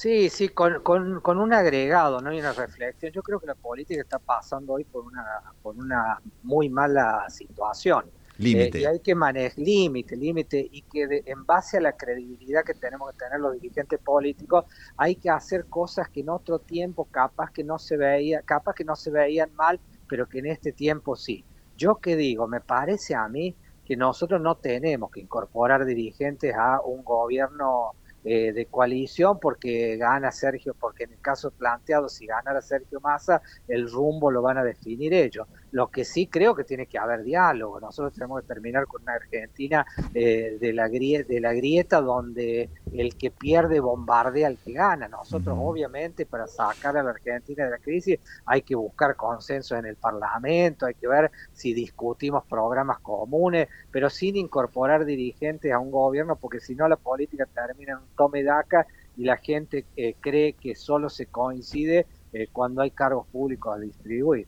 Sí, 0.00 0.30
sí, 0.30 0.48
con, 0.48 0.80
con, 0.82 1.20
con, 1.20 1.36
un 1.36 1.52
agregado, 1.52 2.22
¿no? 2.22 2.32
Y 2.32 2.40
una 2.40 2.54
reflexión. 2.54 3.12
Yo 3.12 3.22
creo 3.22 3.38
que 3.38 3.46
la 3.46 3.54
política 3.54 4.00
está 4.00 4.18
pasando 4.18 4.72
hoy 4.72 4.84
por 4.84 5.04
una, 5.04 5.22
por 5.62 5.76
una 5.76 6.22
muy 6.42 6.70
mala 6.70 7.28
situación. 7.28 8.06
Límite. 8.38 8.78
Eh, 8.78 8.80
y 8.80 8.84
hay 8.86 9.00
que 9.00 9.14
manejar 9.14 9.58
límite, 9.58 10.16
límite, 10.16 10.68
y 10.72 10.80
que 10.80 11.22
en 11.26 11.44
base 11.44 11.76
a 11.76 11.82
la 11.82 11.92
credibilidad 11.92 12.64
que 12.64 12.72
tenemos 12.72 13.12
que 13.12 13.18
tener 13.18 13.40
los 13.40 13.52
dirigentes 13.52 14.00
políticos, 14.00 14.64
hay 14.96 15.16
que 15.16 15.28
hacer 15.28 15.66
cosas 15.66 16.08
que 16.08 16.20
en 16.20 16.30
otro 16.30 16.60
tiempo 16.60 17.04
capaz 17.04 17.50
que 17.50 17.62
no 17.62 17.78
se 17.78 17.98
veía, 17.98 18.40
capaz 18.40 18.76
que 18.76 18.84
no 18.84 18.96
se 18.96 19.10
veían 19.10 19.54
mal, 19.54 19.78
pero 20.08 20.26
que 20.26 20.38
en 20.38 20.46
este 20.46 20.72
tiempo 20.72 21.14
sí. 21.14 21.44
Yo 21.76 21.96
qué 21.96 22.16
digo, 22.16 22.48
me 22.48 22.62
parece 22.62 23.14
a 23.14 23.28
mí 23.28 23.54
que 23.84 23.98
nosotros 23.98 24.40
no 24.40 24.54
tenemos 24.54 25.10
que 25.10 25.20
incorporar 25.20 25.84
dirigentes 25.84 26.54
a 26.54 26.80
un 26.80 27.04
gobierno 27.04 27.92
eh, 28.22 28.52
de 28.52 28.66
coalición 28.66 29.40
porque 29.40 29.96
gana 29.96 30.30
Sergio, 30.30 30.74
porque 30.78 31.04
en 31.04 31.12
el 31.12 31.20
caso 31.20 31.50
planteado, 31.50 32.08
si 32.08 32.26
ganara 32.26 32.60
Sergio 32.60 33.00
Massa, 33.00 33.40
el 33.66 33.90
rumbo 33.90 34.30
lo 34.30 34.42
van 34.42 34.58
a 34.58 34.64
definir 34.64 35.14
ellos. 35.14 35.46
Lo 35.72 35.88
que 35.88 36.04
sí 36.04 36.26
creo 36.26 36.54
que 36.54 36.64
tiene 36.64 36.86
que 36.86 36.98
haber 36.98 37.22
diálogo. 37.22 37.80
Nosotros 37.80 38.12
tenemos 38.12 38.42
que 38.42 38.48
terminar 38.48 38.86
con 38.86 39.02
una 39.02 39.14
Argentina 39.14 39.86
eh, 40.12 40.58
de, 40.60 40.72
la 40.72 40.88
grieta, 40.88 41.32
de 41.32 41.40
la 41.40 41.52
grieta 41.52 42.00
donde 42.00 42.68
el 42.92 43.16
que 43.16 43.30
pierde 43.30 43.80
bombardea 43.80 44.48
al 44.48 44.58
que 44.58 44.72
gana. 44.72 45.08
Nosotros, 45.08 45.56
obviamente, 45.58 46.26
para 46.26 46.46
sacar 46.46 46.96
a 46.96 47.02
la 47.02 47.10
Argentina 47.10 47.64
de 47.64 47.70
la 47.70 47.78
crisis, 47.78 48.18
hay 48.44 48.62
que 48.62 48.74
buscar 48.74 49.16
consenso 49.16 49.76
en 49.76 49.86
el 49.86 49.96
Parlamento, 49.96 50.86
hay 50.86 50.94
que 50.94 51.08
ver 51.08 51.30
si 51.52 51.72
discutimos 51.72 52.44
programas 52.44 52.98
comunes, 52.98 53.68
pero 53.90 54.10
sin 54.10 54.36
incorporar 54.36 55.04
dirigentes 55.04 55.72
a 55.72 55.78
un 55.78 55.90
gobierno, 55.90 56.36
porque 56.36 56.60
si 56.60 56.74
no 56.74 56.88
la 56.88 56.96
política 56.96 57.46
termina 57.46 57.92
en 57.92 57.98
un 57.98 58.14
tome 58.20 58.42
daca 58.42 58.86
y 59.16 59.24
la 59.24 59.38
gente 59.38 59.86
eh, 59.96 60.14
cree 60.20 60.52
que 60.52 60.74
solo 60.74 61.08
se 61.08 61.24
coincide 61.24 62.06
eh, 62.34 62.48
cuando 62.52 62.82
hay 62.82 62.90
cargos 62.90 63.26
públicos 63.28 63.74
a 63.74 63.80
distribuir. 63.80 64.46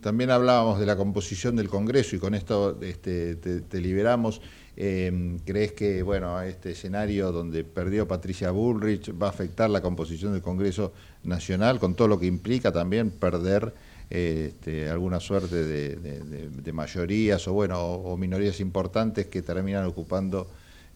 También 0.00 0.30
hablábamos 0.30 0.80
de 0.80 0.86
la 0.86 0.96
composición 0.96 1.54
del 1.54 1.68
Congreso 1.68 2.16
y 2.16 2.18
con 2.18 2.34
esto 2.34 2.80
este, 2.80 3.36
te, 3.36 3.80
liberamos. 3.82 4.40
Em, 4.74 5.38
¿Crees 5.40 5.72
que 5.72 6.02
bueno 6.02 6.40
este 6.40 6.70
escenario 6.70 7.30
donde 7.30 7.62
perdió 7.62 8.08
Patricia 8.08 8.50
Bullrich 8.52 9.12
va 9.20 9.26
a 9.26 9.30
afectar 9.30 9.68
la 9.68 9.82
composición 9.82 10.32
del 10.32 10.40
Congreso 10.40 10.94
Nacional 11.22 11.78
con 11.78 11.94
todo 11.94 12.08
lo 12.08 12.18
que 12.18 12.26
implica 12.26 12.72
también 12.72 13.10
perder 13.10 13.74
este, 14.08 14.88
alguna 14.88 15.20
suerte 15.20 15.66
de, 15.66 16.72
mayorías 16.72 17.46
o 17.48 17.52
bueno 17.52 17.78
o 17.80 18.16
minorías 18.16 18.60
importantes 18.60 19.26
que 19.26 19.42
terminan 19.42 19.84
ocupando 19.84 20.48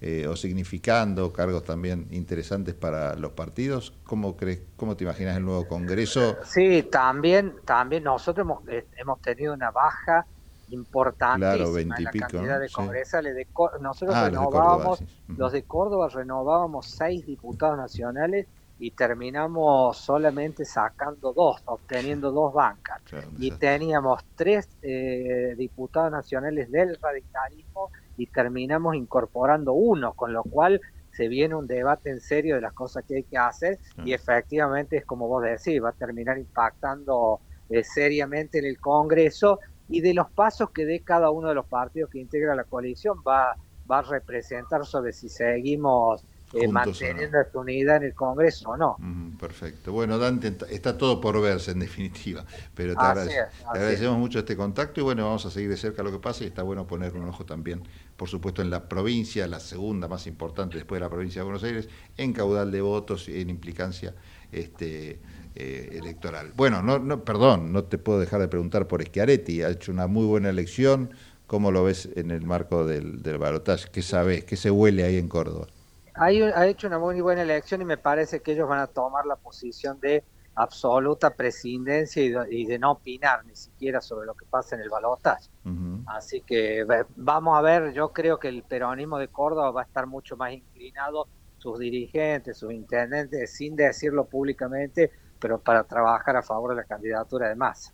eh, 0.07 0.27
o 0.27 0.37
significando 0.37 1.33
cargos 1.33 1.65
también 1.65 2.09
interesantes 2.11 2.75
para 2.75 3.15
los 3.15 3.33
partidos. 3.33 3.95
¿Cómo 4.05 4.37
crees, 4.37 4.61
cómo 4.77 4.99
te 4.99 5.05
imaginas 5.05 5.35
el 5.39 5.47
nuevo 5.47 5.67
Congreso? 5.67 6.37
Sí, 6.45 6.83
también, 6.83 7.55
también 7.65 8.05
nosotros 8.05 8.45
hemos, 8.45 8.63
hemos 8.99 9.23
tenido 9.23 9.55
una 9.55 9.71
baja 9.71 10.27
importante 10.69 11.39
claro, 11.39 11.79
en 11.79 11.89
la 11.89 12.11
cantidad 12.11 12.61
de 12.61 12.69
congresales. 12.69 13.35
De, 13.35 13.47
nosotros 13.81 14.15
ah, 14.15 14.29
renovábamos, 14.29 15.03
los 15.39 15.53
de, 15.53 15.63
Córdoba, 15.63 16.11
renovábamos 16.11 16.85
seis 16.85 17.25
diputados 17.25 17.79
nacionales 17.79 18.47
y 18.79 18.91
terminamos 18.91 19.97
solamente 19.97 20.67
sacando 20.67 21.33
dos, 21.33 21.63
obteniendo 21.65 22.31
dos 22.31 22.53
bancas. 22.53 23.01
y 23.39 23.53
teníamos 23.53 24.23
tres 24.37 24.69
eh, 24.83 25.55
diputados 25.57 26.13
nacionales 26.13 26.71
del 26.71 26.99
radicalismo 27.01 27.91
y 28.17 28.27
terminamos 28.27 28.95
incorporando 28.95 29.73
uno, 29.73 30.13
con 30.15 30.33
lo 30.33 30.43
cual 30.45 30.81
se 31.11 31.29
viene 31.29 31.55
un 31.55 31.67
debate 31.67 32.11
en 32.11 32.21
serio 32.21 32.57
de 32.57 32.61
las 32.61 32.73
cosas 32.73 33.05
que 33.07 33.17
hay 33.17 33.25
que 33.25 33.39
hacer 33.39 33.79
y 34.05 34.13
efectivamente 34.13 34.97
es 34.97 35.05
como 35.05 35.29
vos 35.29 35.45
decís, 35.45 35.83
va 35.83 35.91
a 35.91 35.93
terminar 35.93 36.39
impactando 36.39 37.41
eh, 37.69 37.85
seriamente 37.85 38.59
en 38.59 38.67
el 38.67 38.81
Congreso 38.81 39.61
y 39.89 40.01
de 40.01 40.13
los 40.15 40.31
pasos 40.33 40.71
que 40.71 40.85
dé 40.85 41.01
cada 41.01 41.31
uno 41.31 41.49
de 41.49 41.55
los 41.55 41.67
partidos 41.67 42.11
que 42.11 42.19
integra 42.19 42.55
la 42.55 42.65
coalición 42.65 43.19
va, 43.27 43.57
va 43.91 43.99
a 43.99 44.03
representar 44.03 44.85
sobre 44.85 45.13
si 45.13 45.29
seguimos 45.29 46.25
eh, 46.55 46.69
manteniendo 46.69 47.41
esta 47.41 47.59
unidad 47.59 47.97
en 47.99 48.05
el 48.05 48.15
Congreso 48.15 48.71
o 48.71 48.77
no. 48.77 48.97
perfecto. 49.39 49.93
Bueno, 49.93 50.19
Dante, 50.19 50.57
está 50.71 50.97
todo 50.97 51.21
por 51.21 51.41
verse 51.41 51.73
en 51.73 51.81
definitiva, 51.81 52.45
pero 52.75 52.95
te, 52.95 53.01
agradecemos 53.01 54.19
mucho 54.19 54.39
este 54.39 54.57
contacto 54.57 55.01
y 55.01 55.05
bueno, 55.05 55.25
vamos 55.25 55.45
a 55.47 55.51
seguir 55.51 55.71
de 55.71 55.77
cerca 55.77 56.03
lo 56.03 56.13
que 56.13 56.19
pasa 56.19 56.45
y 56.45 56.49
está 56.49 56.63
bueno 56.63 56.87
poner 56.87 57.15
un 57.15 57.29
ojo 57.29 57.45
también, 57.45 57.83
por 58.17 58.29
supuesto, 58.29 58.63
en 58.63 58.71
la 58.71 58.89
provincia, 58.89 59.47
la 59.47 59.61
segunda 59.61 60.09
más 60.09 60.27
importante 60.27 60.77
después 60.77 61.01
de 61.01 61.05
la 61.05 61.11
provincia 61.11 61.41
de 61.41 61.45
Buenos 61.45 61.65
Aires, 61.65 61.89
en 62.17 62.33
caudal 62.33 62.71
de 62.71 62.81
votos 62.81 63.29
y 63.29 63.41
en 63.41 63.51
implicancia 63.51 64.15
este, 64.53 65.21
eh, 65.57 65.99
electoral. 66.01 66.53
Bueno, 66.57 66.83
no, 66.83 66.99
no, 66.99 67.25
perdón, 67.25 67.73
no 67.73 67.85
te 67.85 67.99
puedo 67.99 68.21
dejar 68.21 68.41
de 68.41 68.49
preguntar 68.49 68.87
por 68.87 69.03
Schiaretti, 69.03 69.63
ha 69.63 69.71
hecho 69.71 69.93
una 69.93 70.07
muy 70.07 70.27
buena 70.27 70.51
elección, 70.51 71.11
¿cómo 71.47 71.71
lo 71.71 71.85
ves 71.85 72.09
en 72.17 72.31
el 72.31 72.43
marco 72.43 72.85
del, 72.85 73.23
del 73.23 73.39
balotaje? 73.39 73.89
¿Qué 73.93 74.03
sabes? 74.03 74.45
¿Qué 74.45 74.57
se 74.57 74.71
huele 74.71 75.05
ahí 75.05 75.17
en 75.17 75.29
Córdoba? 75.29 75.67
Ha 76.15 76.67
hecho 76.67 76.87
una 76.87 76.99
muy 76.99 77.21
buena 77.21 77.43
elección 77.43 77.83
y 77.83 77.85
me 77.85 77.99
parece 77.99 78.41
que 78.41 78.53
ellos 78.53 78.69
van 78.69 78.81
a 78.81 78.87
tomar 78.87 79.27
la 79.27 79.37
posición 79.37 79.99
de 80.01 80.25
absoluta 80.57 81.35
prescindencia 81.35 82.23
y 82.49 82.65
de, 82.65 82.79
no 82.79 82.93
opinar 82.93 83.45
ni 83.45 83.57
siquiera 83.57 84.01
sobre 84.01 84.27
lo 84.27 84.35
que 84.35 84.47
pasa 84.47 84.77
en 84.77 84.83
el 84.83 84.91
balotaje. 84.91 85.49
Así 86.07 86.43
que 86.43 86.85
vamos 87.17 87.59
a 87.59 87.63
ver, 87.63 87.93
yo 87.93 88.13
creo 88.13 88.39
que 88.39 88.49
el 88.49 88.63
peronismo 88.63 89.19
de 89.19 89.29
Córdoba 89.29 89.71
va 89.71 89.81
a 89.83 89.85
estar 89.85 90.07
mucho 90.07 90.37
más 90.37 90.53
inclinado, 90.53 91.29
sus 91.57 91.79
dirigentes, 91.79 92.59
sus 92.59 92.73
intendentes, 92.73 93.55
sin 93.57 93.75
decirlo 93.75 94.27
públicamente, 94.27 95.11
pero 95.39 95.61
para 95.61 95.83
trabajar 95.85 96.37
a 96.37 96.43
favor 96.43 96.71
de 96.71 96.77
la 96.77 96.85
candidatura 96.85 97.49
de 97.49 97.57
Massa. 97.57 97.93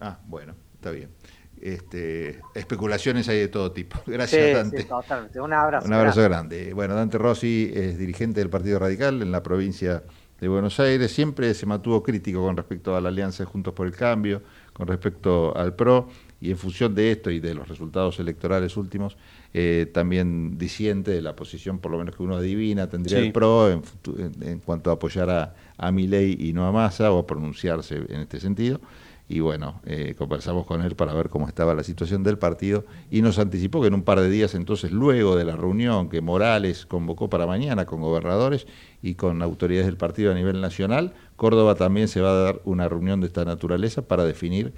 Ah, 0.00 0.18
bueno, 0.24 0.56
está 0.74 0.90
bien. 0.90 1.14
Este, 1.62 2.40
especulaciones 2.54 3.28
hay 3.28 3.38
de 3.38 3.48
todo 3.48 3.70
tipo. 3.70 3.96
Gracias, 4.06 4.54
Dante. 4.54 4.82
Sí, 4.82 4.88
totalmente. 4.88 5.40
Un 5.40 5.52
abrazo. 5.52 5.86
Un 5.86 5.94
abrazo 5.94 6.22
grande. 6.22 6.74
Bueno, 6.74 6.96
Dante 6.96 7.18
Rossi 7.18 7.70
es 7.72 7.98
dirigente 7.98 8.40
del 8.40 8.50
Partido 8.50 8.80
Radical 8.80 9.22
en 9.22 9.30
la 9.30 9.44
provincia 9.44 10.02
de 10.40 10.48
Buenos 10.48 10.80
Aires. 10.80 11.12
Siempre 11.12 11.54
se 11.54 11.64
mantuvo 11.66 12.02
crítico 12.02 12.42
con 12.42 12.56
respecto 12.56 12.96
a 12.96 13.00
la 13.00 13.10
alianza 13.10 13.44
Juntos 13.44 13.74
por 13.74 13.86
el 13.86 13.94
Cambio, 13.94 14.42
con 14.72 14.88
respecto 14.88 15.56
al 15.56 15.76
PRO, 15.76 16.08
y 16.40 16.50
en 16.50 16.58
función 16.58 16.96
de 16.96 17.12
esto 17.12 17.30
y 17.30 17.38
de 17.38 17.54
los 17.54 17.68
resultados 17.68 18.18
electorales 18.18 18.76
últimos, 18.76 19.16
eh, 19.54 19.88
también 19.94 20.58
disiente 20.58 21.12
de 21.12 21.22
la 21.22 21.36
posición, 21.36 21.78
por 21.78 21.92
lo 21.92 21.98
menos 21.98 22.16
que 22.16 22.24
uno 22.24 22.34
adivina, 22.34 22.88
tendría 22.90 23.20
el 23.20 23.30
PRO 23.30 23.70
en, 23.70 24.58
cuanto 24.58 24.90
a 24.90 24.94
apoyar 24.94 25.30
a, 25.30 25.54
a 25.76 25.92
Milei 25.92 26.36
y 26.40 26.52
no 26.52 26.66
a 26.66 26.72
Massa, 26.72 27.12
o 27.12 27.20
a 27.20 27.26
pronunciarse 27.28 27.98
en 28.08 28.22
este 28.22 28.40
sentido 28.40 28.80
y 29.28 29.40
bueno, 29.40 29.80
eh, 29.86 30.14
conversamos 30.18 30.66
con 30.66 30.82
él 30.82 30.94
para 30.94 31.14
ver 31.14 31.28
cómo 31.28 31.48
estaba 31.48 31.74
la 31.74 31.84
situación 31.84 32.22
del 32.22 32.38
partido 32.38 32.84
y 33.10 33.22
nos 33.22 33.38
anticipó 33.38 33.80
que 33.80 33.86
en 33.86 33.94
un 33.94 34.02
par 34.02 34.20
de 34.20 34.28
días 34.28 34.54
entonces, 34.54 34.92
luego 34.92 35.36
de 35.36 35.44
la 35.44 35.56
reunión 35.56 36.08
que 36.08 36.20
Morales 36.20 36.84
convocó 36.86 37.30
para 37.30 37.46
mañana 37.46 37.86
con 37.86 38.00
gobernadores 38.00 38.66
y 39.00 39.14
con 39.14 39.40
autoridades 39.42 39.86
del 39.86 39.96
partido 39.96 40.32
a 40.32 40.34
nivel 40.34 40.60
nacional, 40.60 41.14
Córdoba 41.36 41.76
también 41.76 42.08
se 42.08 42.20
va 42.20 42.30
a 42.30 42.42
dar 42.42 42.60
una 42.64 42.88
reunión 42.88 43.20
de 43.20 43.26
esta 43.26 43.44
naturaleza 43.44 44.02
para 44.02 44.24
definir 44.24 44.74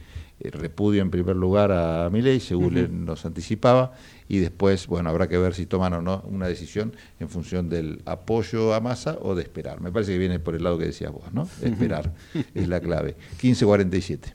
repudio 0.53 1.03
en 1.03 1.11
primer 1.11 1.37
lugar 1.37 1.73
a 1.73 2.11
Milei, 2.11 2.41
según 2.41 3.05
nos 3.05 3.25
anticipaba, 3.25 3.93
y 4.29 4.39
después, 4.39 4.87
bueno, 4.87 5.11
habrá 5.11 5.29
que 5.29 5.39
ver 5.39 5.55
si 5.55 5.67
toman 5.67 5.93
o 5.95 6.03
no 6.03 6.23
una 6.27 6.47
decisión 6.49 6.95
en 7.21 7.29
función 7.29 7.69
del 7.69 8.03
apoyo 8.07 8.75
a 8.75 8.81
Massa 8.81 9.19
o 9.21 9.35
de 9.35 9.43
esperar. 9.43 9.81
Me 9.81 9.93
parece 9.93 10.13
que 10.13 10.19
viene 10.19 10.39
por 10.39 10.55
el 10.55 10.65
lado 10.65 10.79
que 10.79 10.87
decías 10.87 11.13
vos, 11.13 11.33
¿no? 11.33 11.49
Esperar 11.63 12.13
es 12.55 12.69
la 12.69 12.81
clave. 12.81 13.17
1547. 13.43 14.35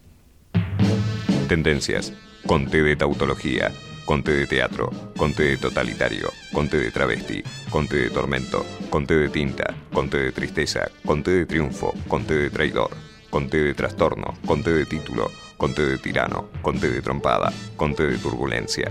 Tendencias. 1.47 2.13
Conte 2.45 2.83
de 2.83 2.95
tautología. 2.95 3.71
Conte 4.05 4.31
de 4.31 4.47
teatro. 4.47 4.91
Conte 5.17 5.43
de 5.43 5.57
totalitario. 5.57 6.29
Conte 6.53 6.77
de 6.77 6.91
travesti. 6.91 7.43
Conte 7.69 7.97
de 7.97 8.09
tormento. 8.09 8.65
Conte 8.89 9.15
de 9.15 9.29
tinta. 9.29 9.75
Conte 9.91 10.17
de 10.17 10.31
tristeza. 10.31 10.89
Conte 11.05 11.31
de 11.31 11.45
triunfo. 11.45 11.93
Conte 12.07 12.35
de 12.35 12.49
traidor. 12.49 12.91
Conte 13.29 13.57
de 13.57 13.73
trastorno. 13.73 14.35
Conte 14.45 14.71
de 14.71 14.85
título. 14.85 15.29
Conte 15.59 15.85
de 15.85 15.97
tirano. 15.97 16.47
Conte 16.61 16.89
de 16.89 17.01
trompada. 17.01 17.51
Conte 17.75 18.07
de 18.07 18.17
turbulencia. 18.17 18.89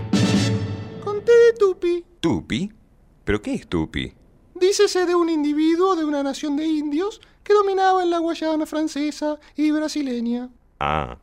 Conte 1.03 1.31
de 1.31 1.53
tupi. 1.53 2.05
¿Tupi? 2.19 2.71
¿Pero 3.23 3.41
qué 3.41 3.55
es 3.55 3.67
tupi? 3.67 4.13
Dícese 4.53 5.07
de 5.07 5.15
un 5.15 5.29
individuo 5.29 5.95
de 5.95 6.05
una 6.05 6.21
nación 6.21 6.57
de 6.57 6.67
indios 6.67 7.21
que 7.43 7.55
dominaba 7.55 8.03
en 8.03 8.11
la 8.11 8.19
Guayana 8.19 8.67
francesa 8.67 9.39
y 9.55 9.71
brasileña. 9.71 10.51
Ah. 10.79 11.17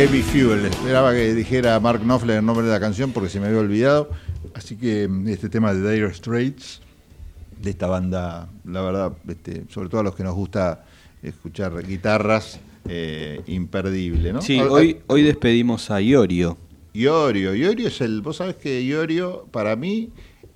Heavy 0.00 0.22
Fuel. 0.22 0.64
Esperaba 0.64 1.12
que 1.12 1.34
dijera 1.34 1.78
Mark 1.78 2.00
Knopfler 2.00 2.38
el 2.38 2.46
nombre 2.46 2.64
de 2.64 2.72
la 2.72 2.80
canción 2.80 3.12
porque 3.12 3.28
se 3.28 3.38
me 3.38 3.48
había 3.48 3.60
olvidado. 3.60 4.08
Así 4.54 4.76
que 4.76 5.06
mm, 5.06 5.28
este 5.28 5.50
tema 5.50 5.74
de 5.74 5.92
Dire 5.92 6.14
Straits, 6.14 6.80
de 7.60 7.68
esta 7.68 7.86
banda, 7.86 8.48
la 8.64 8.80
verdad, 8.80 9.12
este, 9.28 9.66
sobre 9.68 9.90
todo 9.90 10.00
a 10.00 10.04
los 10.04 10.14
que 10.14 10.24
nos 10.24 10.34
gusta 10.34 10.86
escuchar 11.22 11.86
guitarras, 11.86 12.60
eh, 12.88 13.42
imperdible, 13.46 14.32
¿no? 14.32 14.40
Sí, 14.40 14.58
hoy, 14.58 15.02
hoy 15.06 15.20
despedimos 15.20 15.90
a 15.90 16.00
Iorio. 16.00 16.56
Iorio, 16.94 17.54
Iorio 17.54 17.88
es 17.88 18.00
el. 18.00 18.22
Vos 18.22 18.38
sabés 18.38 18.56
que 18.56 18.80
Iorio, 18.82 19.48
para 19.50 19.76
mí, 19.76 20.08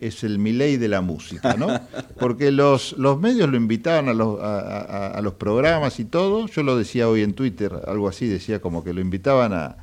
es 0.07 0.25
el 0.25 0.39
Miley 0.39 0.77
de 0.77 0.89
la 0.89 1.01
música, 1.01 1.55
¿no? 1.55 1.69
Porque 2.19 2.51
los, 2.51 2.95
los 2.99 3.21
medios 3.21 3.49
lo 3.49 3.57
invitaban 3.57 4.09
a 4.09 4.15
los, 4.15 4.39
a, 4.41 5.21
los 5.23 5.35
programas 5.35 5.99
y 6.01 6.05
todo. 6.05 6.47
Yo 6.47 6.63
lo 6.63 6.77
decía 6.77 7.09
hoy 7.09 7.23
en 7.23 7.35
Twitter, 7.35 7.73
algo 7.87 8.09
así, 8.09 8.27
decía 8.27 8.61
como 8.61 8.85
que 8.85 8.93
lo 8.93 9.01
invitaban 9.01 9.53
a, 9.53 9.77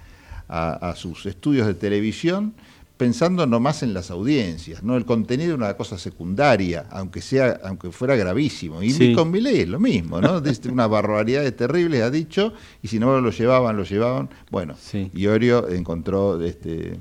a 0.47 0.95
sus 0.95 1.25
estudios 1.25 1.65
de 1.65 1.73
televisión 1.73 2.53
pensando 3.01 3.47
nomás 3.47 3.81
en 3.81 3.95
las 3.95 4.11
audiencias, 4.11 4.83
¿no? 4.83 4.95
El 4.95 5.05
contenido 5.05 5.53
es 5.53 5.57
una 5.57 5.73
cosa 5.73 5.97
secundaria, 5.97 6.85
aunque 6.91 7.19
sea, 7.19 7.59
aunque 7.63 7.89
fuera 7.89 8.15
gravísimo. 8.15 8.83
Y 8.83 9.15
con 9.15 9.31
Milei 9.31 9.61
es 9.61 9.69
lo 9.69 9.79
mismo, 9.79 10.21
¿no? 10.21 10.39
una 10.71 10.85
barbaridad 10.85 11.51
terribles 11.53 12.03
ha 12.03 12.11
dicho, 12.11 12.53
y 12.83 12.89
si 12.89 12.99
no 12.99 13.19
lo 13.19 13.31
llevaban, 13.31 13.75
lo 13.75 13.85
llevaban. 13.85 14.29
Bueno, 14.51 14.75
y 14.93 15.25
Orio 15.25 15.67
encontró 15.67 16.39
este, 16.43 16.95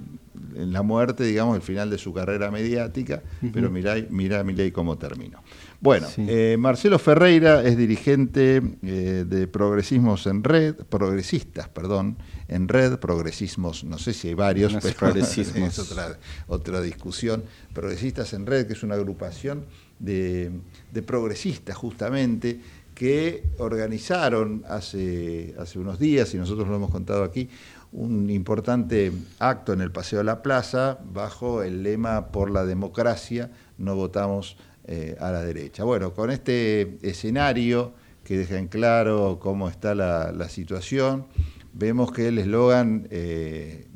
en 0.54 0.72
la 0.72 0.82
muerte, 0.82 1.24
digamos, 1.24 1.56
el 1.56 1.62
final 1.62 1.90
de 1.90 1.98
su 1.98 2.12
carrera 2.12 2.50
mediática, 2.50 3.22
pero 3.52 3.70
mirá, 3.70 3.96
mirá 4.10 4.44
Milei 4.44 4.70
cómo 4.70 4.98
terminó. 4.98 5.42
Bueno, 5.80 6.06
eh, 6.18 6.56
Marcelo 6.58 6.98
Ferreira 6.98 7.62
es 7.62 7.76
dirigente 7.76 8.62
eh, 8.82 9.24
de 9.26 9.46
Progresismos 9.46 10.26
en 10.26 10.44
Red, 10.44 10.74
Progresistas, 10.88 11.68
perdón, 11.68 12.18
en 12.48 12.68
Red, 12.68 12.98
Progresismos, 12.98 13.84
no 13.84 13.98
sé 13.98 14.12
si 14.12 14.28
hay 14.28 14.34
varios, 14.34 14.76
pero 14.82 15.14
es 15.16 15.78
otra, 15.78 16.18
otra 16.48 16.80
discusión. 16.82 17.44
Progresistas 17.72 18.34
en 18.34 18.46
Red, 18.46 18.66
que 18.66 18.74
es 18.74 18.82
una 18.82 18.96
agrupación 18.96 19.64
de, 19.98 20.50
de 20.92 21.02
progresistas 21.02 21.76
justamente, 21.76 22.60
que 23.00 23.44
organizaron 23.56 24.62
hace, 24.68 25.54
hace 25.58 25.78
unos 25.78 25.98
días, 25.98 26.34
y 26.34 26.36
nosotros 26.36 26.68
lo 26.68 26.76
hemos 26.76 26.90
contado 26.90 27.24
aquí, 27.24 27.48
un 27.92 28.30
importante 28.30 29.12
acto 29.38 29.72
en 29.72 29.80
el 29.80 29.90
Paseo 29.90 30.18
de 30.18 30.24
la 30.24 30.42
Plaza 30.42 30.98
bajo 31.12 31.62
el 31.62 31.82
lema 31.82 32.28
por 32.28 32.50
la 32.50 32.64
democracia, 32.64 33.50
no 33.78 33.96
votamos 33.96 34.56
eh, 34.86 35.16
a 35.20 35.30
la 35.30 35.42
derecha. 35.42 35.84
Bueno, 35.84 36.14
con 36.14 36.30
este 36.30 36.98
escenario 37.02 37.92
que 38.22 38.38
deja 38.38 38.58
en 38.58 38.68
claro 38.68 39.38
cómo 39.40 39.68
está 39.68 39.94
la, 39.94 40.48
situación, 40.48 41.26
vemos 41.72 42.12
que 42.12 42.28
el 42.28 42.38
eslogan, 42.38 43.08
eh, 43.10 43.88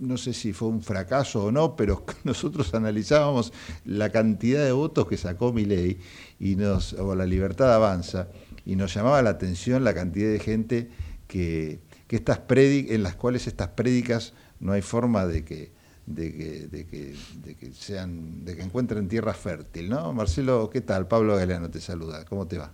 no 0.00 0.16
sé 0.16 0.32
si 0.32 0.52
fue 0.52 0.68
un 0.68 0.80
fracaso 0.80 1.44
o 1.44 1.52
no, 1.52 1.76
pero 1.76 2.06
nosotros 2.24 2.72
analizábamos 2.72 3.52
la 3.84 4.10
cantidad 4.10 4.64
de 4.64 4.72
votos 4.72 5.06
que 5.06 5.18
sacó 5.18 5.52
Milei 5.52 5.98
y 6.40 6.56
o 6.62 7.14
la 7.14 7.26
libertad 7.26 7.74
avanza, 7.74 8.28
y 8.64 8.76
nos 8.76 8.94
llamaba 8.94 9.20
la 9.22 9.30
atención 9.30 9.84
la 9.84 9.92
cantidad 9.92 10.30
de 10.30 10.38
gente 10.38 10.88
que, 11.26 11.80
que 12.12 12.16
estas 12.16 12.42
en 12.50 13.02
las 13.02 13.14
cuales 13.14 13.46
estas 13.46 13.68
prédicas 13.68 14.34
no 14.60 14.72
hay 14.72 14.82
forma 14.82 15.26
de 15.26 15.46
que, 15.46 15.72
de 16.04 16.30
que, 16.30 16.68
de 16.68 16.86
que, 16.86 17.14
de 17.42 17.54
que 17.54 17.72
sean, 17.72 18.44
de 18.44 18.54
que 18.54 18.60
encuentren 18.60 19.08
tierra 19.08 19.32
fértil, 19.32 19.88
¿no? 19.88 20.12
Marcelo, 20.12 20.68
¿qué 20.68 20.82
tal? 20.82 21.08
Pablo 21.08 21.36
Galeano 21.36 21.70
te 21.70 21.80
saluda, 21.80 22.26
¿cómo 22.26 22.46
te 22.46 22.58
va? 22.58 22.70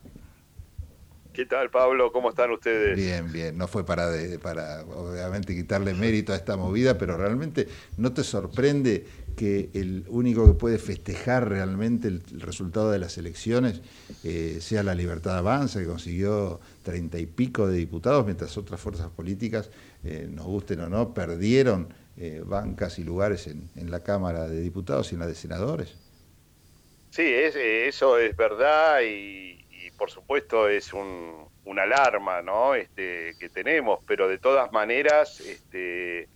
¿Qué 1.33 1.47
tal, 1.47 1.71
Pablo? 1.71 2.11
¿Cómo 2.11 2.31
están 2.31 2.51
ustedes? 2.51 2.97
Bien, 2.97 3.31
bien. 3.31 3.57
No 3.57 3.69
fue 3.69 3.87
para, 3.87 4.09
para 4.43 4.83
obviamente 4.83 5.55
quitarle 5.55 5.95
mérito 5.95 6.33
a 6.33 6.37
esta 6.37 6.57
movida, 6.57 6.99
pero 6.99 7.17
realmente 7.17 7.69
no 7.97 8.13
te 8.13 8.25
sorprende 8.25 9.07
que 9.39 9.71
el 9.73 10.05
único 10.09 10.45
que 10.47 10.55
puede 10.55 10.79
festejar 10.79 11.49
realmente 11.49 12.09
el, 12.09 12.23
resultado 12.41 12.91
de 12.91 12.99
las 12.99 13.19
elecciones 13.19 13.81
eh, 14.25 14.59
sea 14.61 14.83
la 14.83 14.97
Libertad 14.97 15.39
Avanza, 15.39 15.79
que 15.79 15.87
consiguió 15.87 16.59
treinta 16.83 17.21
y 17.21 17.27
pico 17.27 17.69
de 17.69 17.77
diputados, 17.77 18.25
mientras 18.25 18.57
otras 18.59 18.81
fuerzas 18.81 19.11
políticas, 19.11 19.71
eh, 20.03 20.27
nos 20.29 20.45
gusten 20.45 20.81
o 20.81 20.89
no, 20.89 21.15
perdieron 21.15 21.95
eh, 22.17 22.43
bancas 22.45 22.99
y 22.99 23.05
lugares 23.05 23.47
en, 23.47 23.91
la 23.91 24.03
Cámara 24.03 24.49
de 24.49 24.61
Diputados 24.61 25.13
y 25.13 25.15
en 25.15 25.21
la 25.21 25.29
de 25.29 25.37
Senadores. 25.37 25.97
Sí, 27.11 27.23
es, 27.23 27.55
eso 27.55 28.19
es 28.19 28.37
verdad 28.37 29.03
y 29.03 29.65
por 29.97 30.11
supuesto 30.11 30.69
es 30.69 30.93
un, 30.93 31.49
una 31.69 31.83
alarma 31.83 32.41
¿no? 32.41 32.75
este, 32.75 33.35
que 33.39 33.51
tenemos, 33.51 34.01
pero 34.07 34.27
de 34.27 34.39
todas 34.39 34.73
maneras 34.73 35.41
este, 35.41 36.29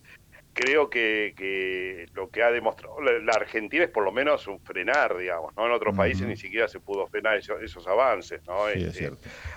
creo 0.53 0.91
que, 0.91 2.07
lo 2.15 2.29
que 2.31 2.43
ha 2.43 2.51
demostrado 2.51 3.01
la, 3.01 3.33
Argentina 3.33 3.85
es 3.85 3.91
por 3.91 4.05
lo 4.05 4.13
menos 4.13 4.47
un 4.47 4.61
frenar, 4.61 5.17
digamos, 5.17 5.55
¿no? 5.57 5.67
En 5.67 5.73
otros 5.73 5.97
países 5.97 6.27
ni 6.27 6.37
siquiera 6.37 6.69
se 6.69 6.81
pudo 6.81 7.07
frenar 7.07 7.39
esos, 7.39 7.87
avances, 7.87 8.43
¿no? 8.47 8.69
Este, 8.69 9.11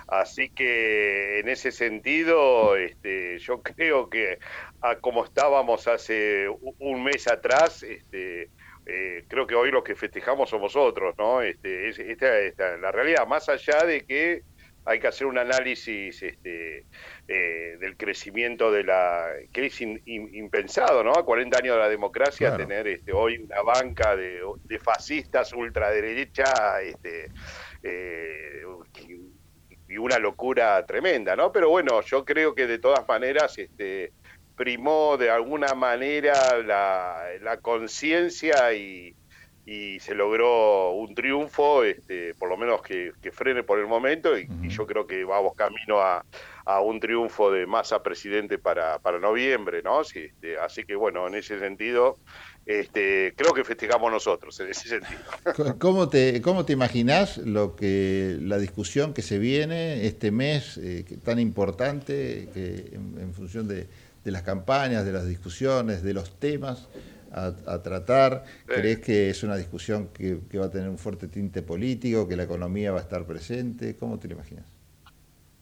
así 0.08 0.50
que 0.50 1.40
en 1.40 1.48
ese 1.48 1.70
sentido, 1.72 2.76
este, 2.76 3.38
yo 3.38 3.62
creo 3.62 4.08
que 4.08 4.38
a 4.80 4.96
como 4.96 5.24
estábamos 5.24 5.86
hace 5.86 6.48
un 6.78 7.04
mes 7.04 7.28
atrás, 7.28 7.82
este, 7.82 8.50
eh, 8.86 9.24
creo 9.28 9.46
que 9.46 9.54
hoy 9.54 9.70
los 9.70 9.82
que 9.82 9.96
festejamos 9.96 10.50
somos 10.50 10.76
otros, 10.76 11.14
¿no? 11.18 11.42
Este, 11.42 11.88
es, 11.88 11.98
esta, 11.98 12.76
la 12.78 12.92
realidad, 12.92 13.26
más 13.26 13.48
allá 13.48 13.84
de 13.84 14.04
que 14.04 14.42
hay 14.86 15.00
que 15.00 15.08
hacer 15.08 15.26
un 15.26 15.36
análisis 15.36 16.22
este, 16.22 16.86
eh, 17.28 17.76
del 17.80 17.96
crecimiento 17.96 18.70
de 18.70 18.84
la 18.84 19.28
que 19.52 19.66
es 19.66 19.80
impensado, 19.80 21.02
¿no? 21.02 21.12
A 21.12 21.24
40 21.24 21.58
años 21.58 21.74
de 21.74 21.80
la 21.80 21.88
democracia 21.88 22.56
tener 22.56 22.86
este, 22.86 23.12
hoy 23.12 23.38
una 23.38 23.62
banca 23.62 24.14
de, 24.14 24.40
fascistas 24.80 25.52
ultraderecha, 25.52 26.80
este, 26.82 27.30
eh, 27.82 28.62
y 29.88 29.98
una 29.98 30.18
locura 30.18 30.84
tremenda, 30.86 31.36
¿no? 31.36 31.52
Pero 31.52 31.68
bueno, 31.70 32.00
yo 32.02 32.24
creo 32.24 32.54
que 32.54 32.66
de 32.66 32.78
todas 32.78 33.06
maneras, 33.08 33.56
este, 33.58 34.12
primó 34.56 35.16
de 35.16 35.30
alguna 35.30 35.74
manera 35.74 36.58
la, 36.58 37.58
conciencia 37.60 38.72
y, 38.72 39.14
se 39.66 40.14
logró 40.14 40.92
un 40.92 41.14
triunfo, 41.14 41.82
este, 41.82 42.34
por 42.34 42.48
lo 42.48 42.56
menos 42.56 42.82
que, 42.82 43.12
frene 43.32 43.64
por 43.64 43.80
el 43.80 43.86
momento, 43.86 44.38
y, 44.38 44.48
yo 44.68 44.86
creo 44.86 45.06
que 45.06 45.24
vamos 45.24 45.54
camino 45.54 46.00
a, 46.00 46.24
un 46.82 46.98
triunfo 46.98 47.52
de 47.52 47.64
masa 47.66 48.02
presidente 48.02 48.58
para, 48.58 48.98
para 48.98 49.20
noviembre, 49.20 49.82
¿no? 49.82 50.00
este, 50.02 50.58
así 50.58 50.84
que 50.84 50.96
bueno, 50.96 51.26
en 51.28 51.36
ese 51.36 51.60
sentido, 51.60 52.18
este, 52.64 53.34
creo 53.36 53.54
que 53.54 53.62
festejamos 53.62 54.10
nosotros, 54.10 54.58
en 54.58 54.70
ese 54.70 54.88
sentido. 54.88 55.20
¿Cómo 55.78 56.08
te, 56.08 56.42
cómo 56.42 56.64
te 56.64 56.72
imaginás 56.72 57.38
lo 57.38 57.76
que, 57.76 58.36
la 58.40 58.58
discusión 58.58 59.14
que 59.14 59.22
se 59.22 59.38
viene 59.38 60.06
este 60.06 60.32
mes 60.32 60.76
eh, 60.78 61.04
tan 61.24 61.38
importante 61.38 62.48
que 62.52 62.90
en 62.94 63.32
función 63.32 63.68
de 63.68 63.86
de 64.26 64.32
las 64.32 64.42
campañas, 64.42 65.04
de 65.04 65.12
las 65.12 65.24
discusiones, 65.24 66.02
de 66.02 66.12
los 66.12 66.40
temas 66.40 66.88
a, 67.32 67.82
tratar? 67.82 68.44
¿Crees 68.66 69.00
que 69.00 69.30
es 69.30 69.42
una 69.42 69.56
discusión 69.56 70.08
que, 70.08 70.40
va 70.58 70.66
a 70.66 70.70
tener 70.70 70.88
un 70.88 70.98
fuerte 70.98 71.28
tinte 71.28 71.62
político, 71.62 72.28
que 72.28 72.36
la 72.36 72.44
economía 72.44 72.92
va 72.92 72.98
a 72.98 73.02
estar 73.02 73.26
presente? 73.26 73.96
¿Cómo 73.96 74.18
te 74.18 74.28
lo 74.28 74.34
imaginas? 74.34 74.66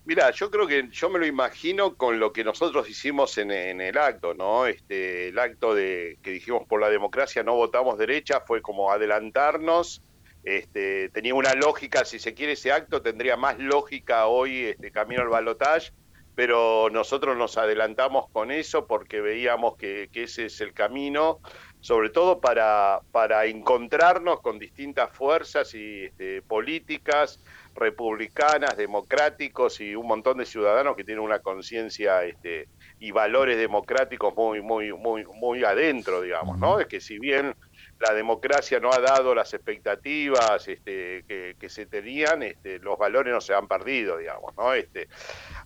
Mira, 0.07 0.31
yo 0.33 0.51
creo 0.51 0.67
que 0.67 0.89
yo 0.91 1.09
me 1.09 1.19
lo 1.19 1.27
imagino 1.27 1.97
con 1.97 2.21
lo 2.21 2.33
que 2.33 2.45
nosotros 2.45 2.89
hicimos 2.91 3.39
en, 3.39 3.51
el 3.51 3.97
acto, 3.97 4.35
¿no? 4.35 4.67
Este, 4.67 5.29
el 5.29 5.39
acto 5.39 5.75
de 5.75 6.19
que 6.23 6.31
dijimos 6.31 6.67
por 6.69 6.81
la 6.81 6.91
democracia 6.91 7.43
no 7.43 7.55
votamos 7.55 7.99
derecha 7.99 8.43
fue 8.47 8.61
como 8.61 8.93
adelantarnos. 8.93 10.03
Este, 10.43 11.09
tenía 11.09 11.35
una 11.35 11.55
lógica, 11.55 12.05
si 12.05 12.19
se 12.19 12.35
quiere 12.35 12.53
ese 12.53 12.71
acto, 12.71 13.01
tendría 13.01 13.39
más 13.39 13.59
lógica 13.59 14.27
hoy 14.27 14.65
este 14.65 14.91
camino 14.91 15.23
al 15.23 15.29
balotaje 15.29 15.91
pero 16.35 16.89
nosotros 16.91 17.37
nos 17.37 17.57
adelantamos 17.59 18.29
con 18.31 18.51
eso 18.51 18.87
porque 18.87 19.21
veíamos 19.21 19.77
que, 19.77 20.09
ese 20.13 20.47
es 20.47 20.61
el 20.61 20.73
camino, 20.73 21.39
sobre 21.81 22.11
todo 22.11 22.41
para, 22.41 23.01
para 23.13 23.47
encontrarnos 23.47 24.41
con 24.41 24.59
distintas 24.59 25.11
fuerzas 25.11 25.75
y 25.75 26.05
este, 26.05 26.43
políticas 26.43 27.41
republicanas, 27.75 28.77
democráticos 28.77 29.81
y 29.81 29.95
un 29.95 30.07
montón 30.07 30.39
de 30.39 30.47
ciudadanos 30.47 30.97
que 30.97 31.05
tienen 31.05 31.25
una 31.25 31.41
conciencia 31.41 32.25
este, 32.25 32.69
y 33.01 33.11
valores 33.11 33.57
democráticos 33.59 34.35
muy, 34.35 34.61
muy, 34.61 34.93
muy, 34.93 35.25
muy 35.25 35.65
adentro, 35.65 36.21
digamos, 36.21 36.59
¿no? 36.59 36.81
Es 36.81 36.87
que 36.87 37.01
si 37.01 37.19
bien 37.19 37.55
la 38.01 38.15
democracia 38.15 38.81
no 38.81 38.93
ha 38.93 38.99
dado 38.99 39.35
las 39.35 39.55
expectativas 39.55 40.67
este, 40.69 41.25
que, 41.59 41.69
se 41.69 41.87
tenían, 41.87 42.43
este, 42.43 42.79
los 42.79 42.99
valores 42.99 43.33
no 43.33 43.41
se 43.41 43.55
han 43.55 43.67
perdido, 43.67 44.19
digamos, 44.19 44.55
¿no? 44.57 44.75
Este, 44.75 45.09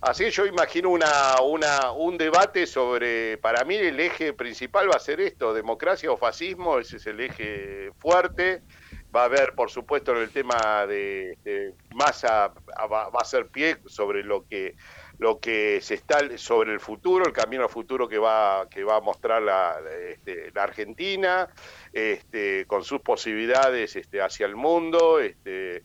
así 0.01 0.25
que 0.25 0.31
yo 0.31 0.47
imagino 0.47 0.91
una, 0.91 1.41
una, 1.43 1.91
un 1.93 2.17
debate 2.17 2.67
sobre, 2.67 3.39
para 3.39 3.65
mí 3.65 3.77
el 3.77 3.99
eje 3.99 4.33
principal 4.33 4.91
va 4.91 4.97
a 4.97 5.01
ser 5.01 5.21
esto, 5.21 5.53
democracia 5.53 6.11
o 6.13 6.17
fascismo, 6.17 6.79
ese 6.79 6.97
es 6.99 7.07
el 7.07 7.21
eje 7.21 7.91
fuerte. 7.99 8.63
Va 9.15 9.23
a 9.23 9.25
haber, 9.25 9.55
por 9.55 9.71
supuesto, 9.71 10.13
en 10.13 10.19
el 10.19 10.31
tema 10.31 10.87
de, 10.87 11.73
masa, 11.95 12.53
va, 12.93 13.09
va 13.09 13.21
a 13.21 13.25
ser 13.25 13.47
pie 13.47 13.79
sobre 13.87 14.23
lo 14.23 14.47
que 14.47 14.77
lo 15.19 15.41
que 15.41 15.81
se 15.81 15.95
está 15.95 16.21
sobre 16.39 16.73
el 16.73 16.81
futuro, 16.81 17.27
el 17.27 17.33
camino 17.33 17.65
al 17.65 17.69
futuro 17.69 18.09
que 18.09 18.19
va, 18.19 18.69
que 18.71 18.85
va 18.85 18.97
a 18.97 19.01
mostrar 19.01 19.43
la, 19.43 19.81
este, 20.09 20.53
la 20.55 20.63
Argentina, 20.63 21.49
este, 21.99 22.67
con 22.67 22.85
sus 22.85 23.01
posibilidades 23.01 23.97
este, 23.97 24.21
hacia 24.21 24.47
el 24.47 24.57
mundo, 24.57 25.21
este, 25.21 25.83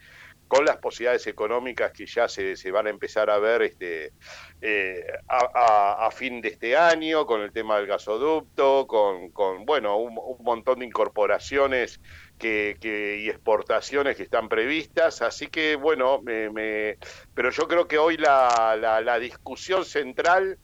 con 0.53 0.65
las 0.65 0.77
posibilidades 0.77 1.26
económicas 1.26 1.91
que 1.94 2.06
ya 2.06 2.27
se, 2.27 2.56
van 2.69 2.85
a 2.85 2.91
empezar 2.91 3.31
a 3.31 3.40
ver 3.40 3.73
eh, 3.80 4.11
a, 5.27 6.11
fin 6.11 6.41
de 6.41 6.49
este 6.49 6.77
año, 6.77 7.26
con 7.26 7.41
el 7.41 7.52
tema 7.52 7.77
del 7.77 7.88
gasoducto, 7.88 8.85
con, 8.85 9.65
bueno, 9.65 9.98
un, 9.98 10.14
montón 10.44 10.77
de 10.77 10.85
incorporaciones 10.85 11.99
y 12.40 13.30
exportaciones 13.30 14.15
que 14.15 14.22
están 14.22 14.48
previstas. 14.48 15.23
Así 15.23 15.48
que, 15.48 15.76
bueno, 15.76 16.22
pero 17.34 17.49
yo 17.49 17.68
creo 17.68 17.88
que 17.88 17.98
hoy 17.98 18.18
la, 18.18 19.18
discusión 19.19 19.85
central 19.85 20.60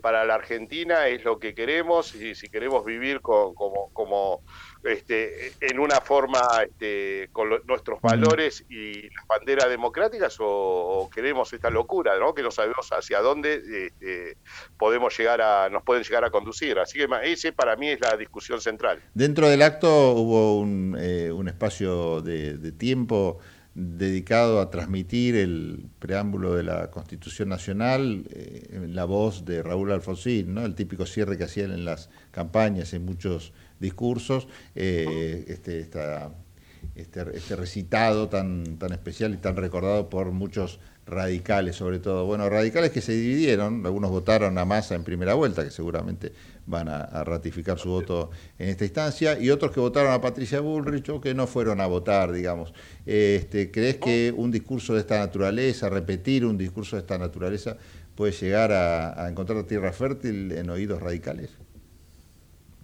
para 0.00 0.24
la 0.24 0.36
Argentina 0.36 1.08
es 1.08 1.24
lo 1.24 1.38
que 1.38 1.54
queremos 1.54 2.14
y 2.14 2.34
si 2.34 2.48
queremos 2.48 2.86
vivir 2.86 3.20
como 3.20 4.42
este, 4.84 5.52
en 5.60 5.78
una 5.78 6.00
forma 6.00 6.40
este, 6.64 7.28
con 7.32 7.48
nuestros 7.66 8.00
valores 8.00 8.64
y 8.68 9.02
las 9.10 9.26
banderas 9.26 9.68
democráticas 9.68 10.36
o, 10.40 11.08
queremos 11.12 11.52
esta 11.52 11.70
locura, 11.70 12.18
¿no? 12.18 12.34
que 12.34 12.42
no 12.42 12.50
sabemos 12.50 12.88
hacia 12.90 13.20
dónde 13.20 13.62
este, 13.86 14.36
podemos 14.78 15.16
llegar 15.16 15.40
a, 15.40 15.68
nos 15.68 15.82
pueden 15.82 16.02
llegar 16.02 16.24
a 16.24 16.30
conducir. 16.30 16.78
Así 16.78 16.98
que 16.98 17.08
ese 17.24 17.52
para 17.52 17.76
mí 17.76 17.88
es 17.88 18.00
la 18.00 18.16
discusión 18.16 18.60
central. 18.60 19.00
Dentro 19.14 19.48
del 19.48 19.62
acto 19.62 20.12
hubo 20.12 20.58
un, 20.58 20.96
eh, 20.98 21.30
un 21.32 21.48
espacio 21.48 22.20
de, 22.22 22.56
de 22.56 22.72
tiempo 22.72 23.38
dedicado 23.74 24.60
a 24.60 24.70
transmitir 24.70 25.36
el 25.36 25.86
preámbulo 25.98 26.54
de 26.54 26.64
la 26.64 26.90
Constitución 26.90 27.48
Nacional 27.48 28.24
eh, 28.30 28.68
en 28.72 28.94
la 28.94 29.04
voz 29.04 29.44
de 29.44 29.62
Raúl 29.62 29.92
Alfonsín, 29.92 30.54
¿no? 30.54 30.64
el 30.64 30.74
típico 30.74 31.06
cierre 31.06 31.38
que 31.38 31.44
hacían 31.44 31.72
en 31.72 31.84
las 31.84 32.10
campañas, 32.32 32.92
en 32.94 33.04
muchos 33.04 33.52
discursos, 33.80 34.46
eh, 34.74 35.44
este, 35.48 35.80
este, 35.80 36.00
este, 36.94 37.56
recitado 37.56 38.28
tan, 38.28 38.78
tan 38.78 38.92
especial 38.92 39.34
y 39.34 39.38
tan 39.38 39.56
recordado 39.56 40.08
por 40.08 40.30
muchos 40.30 40.78
radicales 41.10 41.76
sobre 41.76 41.98
todo. 41.98 42.24
Bueno, 42.24 42.48
radicales 42.48 42.90
que 42.90 43.00
se 43.00 43.12
dividieron, 43.12 43.84
algunos 43.84 44.10
votaron 44.10 44.56
a 44.56 44.64
masa 44.64 44.94
en 44.94 45.04
primera 45.04 45.34
vuelta, 45.34 45.64
que 45.64 45.70
seguramente 45.70 46.32
van 46.66 46.88
a, 46.88 47.24
ratificar 47.24 47.78
su 47.78 47.90
voto 47.90 48.30
en 48.58 48.68
esta 48.68 48.84
instancia, 48.84 49.38
y 49.38 49.50
otros 49.50 49.72
que 49.72 49.80
votaron 49.80 50.12
a 50.12 50.20
Patricia 50.20 50.60
Bullrich 50.60 51.08
o 51.08 51.20
que 51.20 51.34
no 51.34 51.46
fueron 51.46 51.80
a 51.80 51.86
votar, 51.86 52.32
digamos. 52.32 52.72
Este, 53.04 53.70
¿Crees 53.70 53.96
que 53.96 54.32
un 54.36 54.50
discurso 54.50 54.94
de 54.94 55.00
esta 55.00 55.18
naturaleza, 55.18 55.88
repetir 55.88 56.46
un 56.46 56.56
discurso 56.56 56.96
de 56.96 57.00
esta 57.00 57.18
naturaleza, 57.18 57.76
puede 58.14 58.32
llegar 58.32 58.72
a, 58.72 59.24
a 59.24 59.28
encontrar 59.28 59.64
tierra 59.64 59.92
fértil 59.92 60.52
en 60.52 60.70
oídos 60.70 61.02
radicales? 61.02 61.50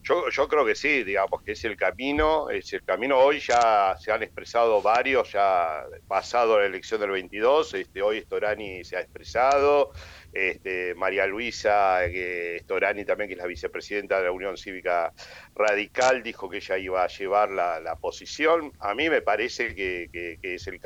Yo, 0.08 0.30
yo 0.30 0.46
creo 0.46 0.64
que 0.64 0.76
sí, 0.76 1.02
digamos 1.02 1.42
que 1.42 1.52
es 1.52 1.64
el 1.64 1.76
camino, 1.76 2.48
es 2.48 2.72
el 2.72 2.84
camino. 2.84 3.18
Hoy 3.18 3.40
ya 3.40 3.96
se 3.98 4.12
han 4.12 4.22
expresado 4.22 4.80
varios, 4.80 5.32
ya 5.32 5.84
pasado 6.06 6.60
la 6.60 6.66
elección 6.66 7.00
del 7.00 7.10
22, 7.10 7.74
este, 7.74 8.02
hoy 8.02 8.20
Storani 8.20 8.84
se 8.84 8.96
ha 8.96 9.00
expresado, 9.00 9.90
este, 10.32 10.94
María 10.94 11.26
Luisa 11.26 12.04
eh, 12.04 12.60
Storani 12.62 13.04
también, 13.04 13.26
que 13.26 13.34
es 13.34 13.40
la 13.40 13.48
vicepresidenta 13.48 14.18
de 14.18 14.26
la 14.26 14.30
Unión 14.30 14.56
Cívica 14.56 15.12
Radical, 15.56 16.22
dijo 16.22 16.50
que 16.50 16.58
ella 16.58 16.76
iba 16.76 17.02
a 17.02 17.08
llevar 17.08 17.50
la, 17.50 17.96
posición. 17.96 18.72
A 18.78 18.94
mí 18.94 19.08
me 19.08 19.22
parece 19.22 19.74
que, 19.74 20.38
es 20.42 20.66
el 20.66 20.80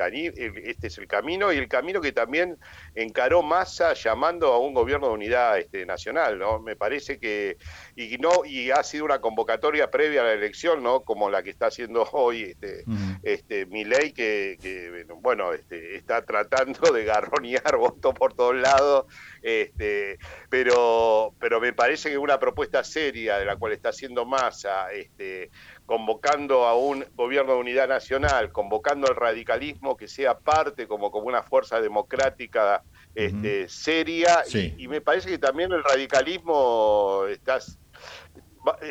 este 0.65 0.87
es 0.87 0.97
el 0.97 1.07
camino 1.07 1.51
y 1.51 1.57
el 1.57 1.67
camino 1.67 1.99
que 1.99 2.13
también 2.13 2.57
encaró 2.95 3.43
Massa 3.43 3.93
llamando 3.93 4.53
a 4.53 4.59
un 4.59 4.73
gobierno 4.73 5.07
de 5.07 5.13
unidad 5.13 5.59
este, 5.59 5.85
nacional, 5.85 6.39
¿no? 6.39 6.59
Me 6.59 6.75
parece 6.75 7.19
que 7.19 7.57
y 7.95 8.17
no 8.17 8.45
y 8.45 8.71
ha 8.71 8.81
sido 8.83 9.05
una 9.05 9.19
convocatoria 9.19 9.91
previa 9.91 10.21
a 10.21 10.25
la 10.25 10.33
elección, 10.33 10.81
¿no? 10.81 11.01
Como 11.01 11.29
la 11.29 11.43
que 11.43 11.49
está 11.49 11.67
haciendo 11.67 12.03
hoy 12.13 12.43
este, 12.43 12.85
este 13.23 13.65
Milei, 13.65 14.13
que, 14.13 14.57
que 14.61 15.05
bueno, 15.15 15.53
este, 15.53 15.97
está 15.97 16.23
tratando 16.23 16.91
de 16.93 17.03
garronear 17.03 17.75
votos 17.75 18.13
por 18.15 18.33
todos 18.33 18.55
lados 18.55 19.05
este, 19.41 20.19
pero, 20.49 21.33
pero 21.39 21.59
me 21.59 21.73
parece 21.73 22.09
que 22.11 22.17
una 22.17 22.39
propuesta 22.39 22.83
seria 22.83 23.39
de 23.39 23.45
la 23.45 23.55
cual 23.55 23.73
está 23.73 23.89
haciendo 23.89 24.25
Massa, 24.25 24.60
este, 24.93 25.51
convocando 25.85 26.65
a 26.65 26.75
un 26.75 27.05
gobierno 27.15 27.53
de 27.53 27.59
unidad 27.59 27.87
nacional, 27.87 28.51
convocando 28.51 29.07
al 29.07 29.15
radicalismo 29.15 29.97
que 29.97 30.07
sea 30.07 30.37
parte 30.37 30.87
como, 30.87 31.11
como 31.11 31.27
una 31.27 31.43
fuerza 31.43 31.81
democrática 31.81 32.83
este, 33.13 33.67
seria, 33.67 34.43
y, 34.53 34.87
me 34.87 35.01
parece 35.01 35.29
que 35.29 35.37
también 35.37 35.71
el 35.71 35.83
radicalismo 35.83 37.25
está, 37.29 37.59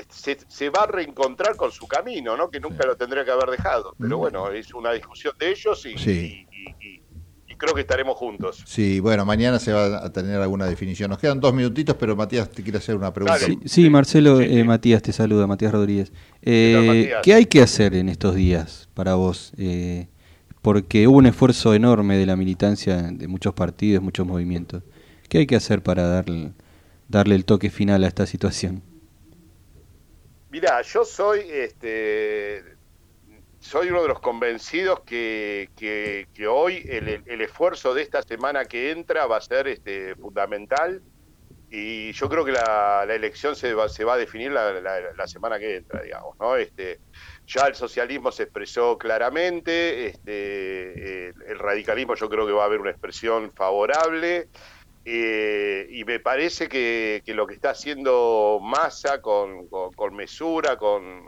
se, 0.08 0.70
va 0.70 0.82
a 0.82 0.86
reencontrar 0.86 1.56
con 1.56 1.72
su 1.72 1.86
camino, 1.86 2.36
¿no? 2.36 2.50
que 2.50 2.60
nunca 2.60 2.86
lo 2.86 2.96
tendría 2.96 3.24
que 3.24 3.30
haber 3.30 3.50
dejado. 3.50 3.94
Pero 3.98 4.18
bueno, 4.18 4.50
es 4.50 4.74
una 4.74 4.92
discusión 4.92 5.34
de 5.38 5.50
ellos 5.50 5.86
y, 5.86 6.99
creo 7.60 7.74
que 7.74 7.82
estaremos 7.82 8.16
juntos. 8.16 8.64
Sí, 8.66 8.98
bueno, 9.00 9.24
mañana 9.24 9.58
se 9.58 9.72
va 9.72 10.04
a 10.04 10.10
tener 10.10 10.40
alguna 10.40 10.66
definición. 10.66 11.10
Nos 11.10 11.18
quedan 11.18 11.38
dos 11.38 11.52
minutitos, 11.52 11.94
pero 11.96 12.16
Matías 12.16 12.50
te 12.50 12.62
quiere 12.62 12.78
hacer 12.78 12.96
una 12.96 13.12
pregunta. 13.12 13.38
Sí, 13.66 13.90
Marcelo, 13.90 14.40
eh, 14.40 14.64
Matías 14.64 15.02
te 15.02 15.12
saluda, 15.12 15.46
Matías 15.46 15.70
Rodríguez. 15.70 16.12
Eh, 16.42 17.12
¿Qué 17.22 17.34
hay 17.34 17.44
que 17.44 17.60
hacer 17.60 17.94
en 17.94 18.08
estos 18.08 18.34
días 18.34 18.88
para 18.94 19.14
vos? 19.14 19.52
Eh, 19.58 20.08
porque 20.62 21.06
hubo 21.06 21.18
un 21.18 21.26
esfuerzo 21.26 21.74
enorme 21.74 22.16
de 22.16 22.26
la 22.26 22.34
militancia 22.34 22.96
de 22.96 23.28
muchos 23.28 23.52
partidos, 23.52 24.02
muchos 24.02 24.26
movimientos. 24.26 24.82
¿Qué 25.28 25.38
hay 25.38 25.46
que 25.46 25.56
hacer 25.56 25.82
para 25.82 26.08
darle, 26.08 26.52
darle 27.08 27.34
el 27.34 27.44
toque 27.44 27.70
final 27.70 28.02
a 28.04 28.08
esta 28.08 28.26
situación? 28.26 28.82
Mira, 30.50 30.82
yo 30.82 31.04
soy 31.04 31.40
este, 31.48 32.64
soy 33.60 33.90
uno 33.90 34.02
de 34.02 34.08
los 34.08 34.20
convencidos 34.20 35.00
que, 35.00 35.68
que, 35.76 36.48
hoy 36.48 36.82
el, 36.88 37.40
esfuerzo 37.40 37.94
de 37.94 38.02
esta 38.02 38.22
semana 38.22 38.64
que 38.64 38.90
entra 38.90 39.26
va 39.26 39.36
a 39.36 39.40
ser 39.40 39.68
este, 39.68 40.16
fundamental 40.16 41.02
y 41.70 42.10
yo 42.12 42.28
creo 42.28 42.44
que 42.44 42.52
la, 42.52 43.06
elección 43.08 43.54
se 43.54 43.74
va, 43.74 43.88
se 43.88 44.02
va 44.02 44.14
a 44.14 44.16
definir 44.16 44.50
la, 44.50 44.72
la, 44.80 45.26
semana 45.28 45.58
que 45.58 45.76
entra, 45.76 46.02
digamos, 46.02 46.36
¿no? 46.40 46.56
Este, 46.56 46.98
ya 47.46 47.66
el 47.66 47.76
socialismo 47.76 48.32
se 48.32 48.44
expresó 48.44 48.98
claramente, 48.98 50.06
este, 50.06 51.28
el 51.28 51.58
radicalismo 51.58 52.16
yo 52.16 52.28
creo 52.28 52.44
que 52.46 52.52
va 52.52 52.62
a 52.62 52.66
haber 52.66 52.80
una 52.80 52.90
expresión 52.90 53.52
favorable. 53.52 54.48
Eh, 55.04 55.86
y 55.90 56.04
me 56.04 56.20
parece 56.20 56.68
que, 56.68 57.22
lo 57.26 57.46
que 57.46 57.54
está 57.54 57.70
haciendo 57.70 58.58
Massa 58.60 59.22
con, 59.22 59.68
mesura, 60.12 60.76
con 60.76 61.24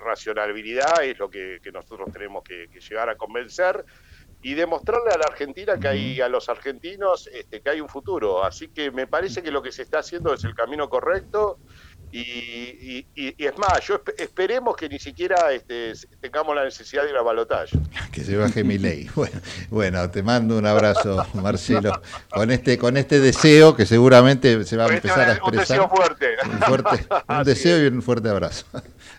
racionalidad, 0.00 1.02
es 1.02 1.18
lo 1.18 1.30
que, 1.30 1.60
nosotros 1.72 2.10
tenemos 2.12 2.42
que, 2.42 2.68
llegar 2.88 3.08
a 3.08 3.16
convencer 3.16 3.84
y 4.42 4.54
demostrarle 4.54 5.10
a 5.12 5.18
la 5.18 5.24
Argentina 5.24 5.78
que 5.78 5.88
hay, 5.88 6.20
a 6.20 6.28
los 6.28 6.48
argentinos, 6.48 7.28
este, 7.32 7.60
que 7.60 7.70
hay 7.70 7.80
un 7.80 7.88
futuro. 7.88 8.44
Así 8.44 8.68
que 8.68 8.90
me 8.90 9.06
parece 9.06 9.42
que 9.42 9.50
lo 9.50 9.62
que 9.62 9.72
se 9.72 9.82
está 9.82 10.00
haciendo 10.00 10.32
es 10.34 10.44
el 10.44 10.54
camino 10.54 10.88
correcto 10.88 11.60
y, 12.12 13.06
es 13.14 13.58
más, 13.58 13.80
yo 13.86 14.00
esperemos 14.16 14.76
que 14.76 14.88
ni 14.88 14.98
siquiera 14.98 15.52
este, 15.52 15.92
tengamos 16.20 16.54
la 16.54 16.64
necesidad 16.64 17.02
de 17.02 17.10
ir 17.10 17.16
a 17.16 17.22
balotaje. 17.22 17.78
Que 18.12 18.24
se 18.24 18.36
baje 18.36 18.64
mi 18.64 18.78
ley. 18.78 19.10
Bueno, 19.14 19.40
bueno, 19.70 20.10
te 20.10 20.22
mando 20.22 20.56
un 20.56 20.66
abrazo, 20.66 21.26
Marcelo, 21.34 22.00
con 22.30 22.50
este, 22.50 22.78
con 22.78 22.96
este 22.96 23.20
deseo 23.20 23.76
que 23.76 23.84
seguramente 23.84 24.64
se 24.64 24.76
va 24.76 24.84
a 24.84 24.86
este 24.86 24.96
empezar 24.96 25.28
a 25.28 25.32
expresar. 25.32 25.80
Un 25.80 25.86
deseo 25.86 25.88
fuerte. 25.88 26.36
Un, 26.44 26.58
fuerte, 26.60 27.06
un 27.28 27.44
deseo 27.44 27.84
y 27.84 27.86
un 27.88 28.02
fuerte 28.02 28.28
abrazo. 28.28 28.66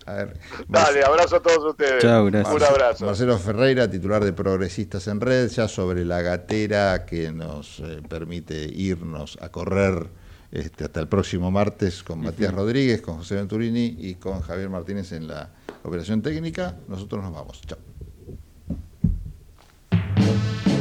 A 0.05 0.13
ver, 0.13 0.39
Dale, 0.67 1.03
abrazo 1.03 1.35
a 1.35 1.41
todos 1.41 1.71
ustedes. 1.71 2.01
Chao, 2.01 2.25
gracias. 2.25 2.55
Un 2.55 2.63
abrazo. 2.63 3.05
Marcelo 3.05 3.37
Ferreira, 3.37 3.89
titular 3.89 4.23
de 4.23 4.33
Progresistas 4.33 5.07
en 5.07 5.21
Red, 5.21 5.49
ya 5.49 5.67
sobre 5.67 6.05
la 6.05 6.21
gatera 6.21 7.05
que 7.05 7.31
nos 7.31 7.79
eh, 7.79 8.01
permite 8.07 8.55
irnos 8.55 9.37
a 9.41 9.49
correr 9.49 10.07
este, 10.51 10.85
hasta 10.85 10.99
el 10.99 11.07
próximo 11.07 11.51
martes 11.51 12.03
con 12.03 12.21
Matías 12.21 12.53
Rodríguez, 12.53 13.01
con 13.01 13.17
José 13.17 13.35
Venturini 13.35 13.95
y 13.97 14.15
con 14.15 14.41
Javier 14.41 14.69
Martínez 14.69 15.11
en 15.11 15.27
la 15.27 15.49
operación 15.83 16.21
técnica. 16.21 16.77
Nosotros 16.87 17.23
nos 17.23 17.33
vamos. 17.33 17.61
Chao. 17.61 17.77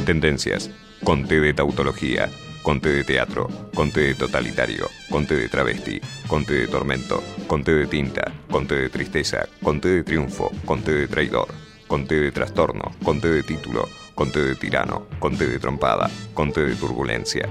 Tendencias. 0.05 0.69
Conte 1.03 1.39
de 1.41 1.53
tautología. 1.53 2.29
Conte 2.63 2.89
de 2.89 3.03
teatro. 3.03 3.47
Conte 3.73 4.01
de 4.01 4.15
totalitario. 4.15 4.87
Conte 5.09 5.35
de 5.35 5.49
travesti. 5.49 5.99
Conte 6.27 6.53
de 6.53 6.67
tormento. 6.67 7.21
Conte 7.45 7.73
de 7.73 7.87
tinta. 7.87 8.33
Conte 8.49 8.75
de 8.75 8.89
tristeza. 8.89 9.47
Conte 9.61 9.89
de 9.89 10.03
triunfo. 10.03 10.49
Conte 10.65 10.93
de 10.93 11.07
traidor. 11.07 11.47
Conte 11.87 12.15
de 12.15 12.31
trastorno. 12.31 12.91
Conte 13.03 13.29
de 13.29 13.43
título. 13.43 13.87
Conte 14.15 14.41
de 14.41 14.55
tirano. 14.55 15.07
Conte 15.19 15.45
de 15.45 15.59
trompada. 15.59 16.09
Conte 16.33 16.61
de 16.61 16.75
turbulencia. 16.75 17.47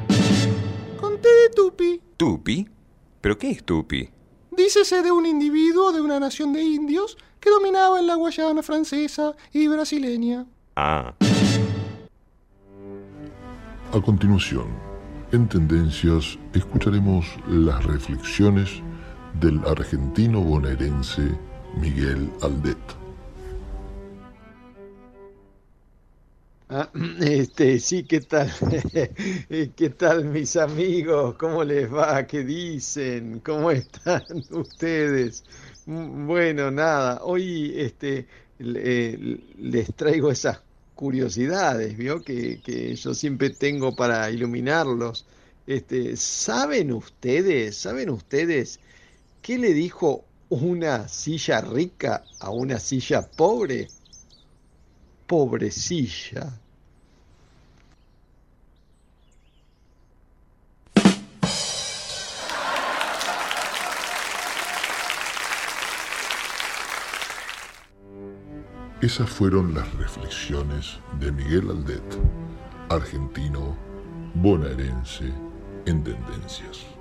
De 1.46 1.50
tupi. 1.50 2.00
¿Tupi? 2.16 2.68
¿Pero 3.20 3.38
qué 3.38 3.50
es 3.52 3.62
Tupi? 3.62 4.10
Dícese 4.50 5.02
de 5.02 5.12
un 5.12 5.26
individuo 5.26 5.92
de 5.92 6.00
una 6.00 6.18
nación 6.18 6.52
de 6.52 6.60
indios 6.60 7.16
que 7.38 7.50
dominaba 7.50 8.00
en 8.00 8.08
la 8.08 8.16
Guayana 8.16 8.64
francesa 8.64 9.32
y 9.52 9.68
brasileña. 9.68 10.44
Ah. 10.74 11.14
A 13.92 14.00
continuación, 14.00 14.66
en 15.30 15.48
Tendencias, 15.48 16.36
escucharemos 16.52 17.24
las 17.46 17.84
reflexiones 17.84 18.82
del 19.40 19.64
argentino 19.66 20.40
bonaerense 20.40 21.30
Miguel 21.80 22.28
Aldet. 22.42 22.95
Ah, 26.68 26.90
este, 27.20 27.78
sí, 27.80 28.04
¿qué 28.04 28.20
tal? 28.20 28.52
¿Qué 29.76 29.90
tal 29.96 30.24
mis 30.24 30.56
amigos? 30.56 31.36
¿Cómo 31.36 31.62
les 31.64 31.92
va? 31.92 32.26
¿Qué 32.26 32.44
dicen? 32.44 33.40
¿Cómo 33.40 33.70
están 33.70 34.24
ustedes? 34.50 35.44
Bueno, 35.86 36.70
nada, 36.70 37.20
hoy 37.22 37.72
este, 37.78 38.26
les 38.58 39.94
traigo 39.94 40.30
esas 40.32 40.60
curiosidades, 40.94 41.96
¿vio? 41.96 42.22
Que, 42.22 42.60
que, 42.62 42.94
yo 42.96 43.14
siempre 43.14 43.50
tengo 43.50 43.94
para 43.94 44.28
iluminarlos. 44.30 45.26
Este, 45.66 46.16
¿Saben 46.16 46.92
ustedes, 46.92 47.76
saben 47.76 48.10
ustedes 48.10 48.80
qué 49.42 49.58
le 49.58 49.72
dijo 49.74 50.24
una 50.48 51.08
silla 51.08 51.60
rica 51.60 52.24
a 52.40 52.50
una 52.50 52.78
silla 52.80 53.22
pobre? 53.30 53.88
Pobrecilla. 55.26 56.52
Esas 69.02 69.30
fueron 69.30 69.74
las 69.74 69.92
reflexiones 69.94 70.98
de 71.20 71.30
Miguel 71.30 71.70
Aldet, 71.70 72.02
argentino 72.88 73.76
bonaerense 74.34 75.32
en 75.84 76.02
tendencias. 76.02 76.95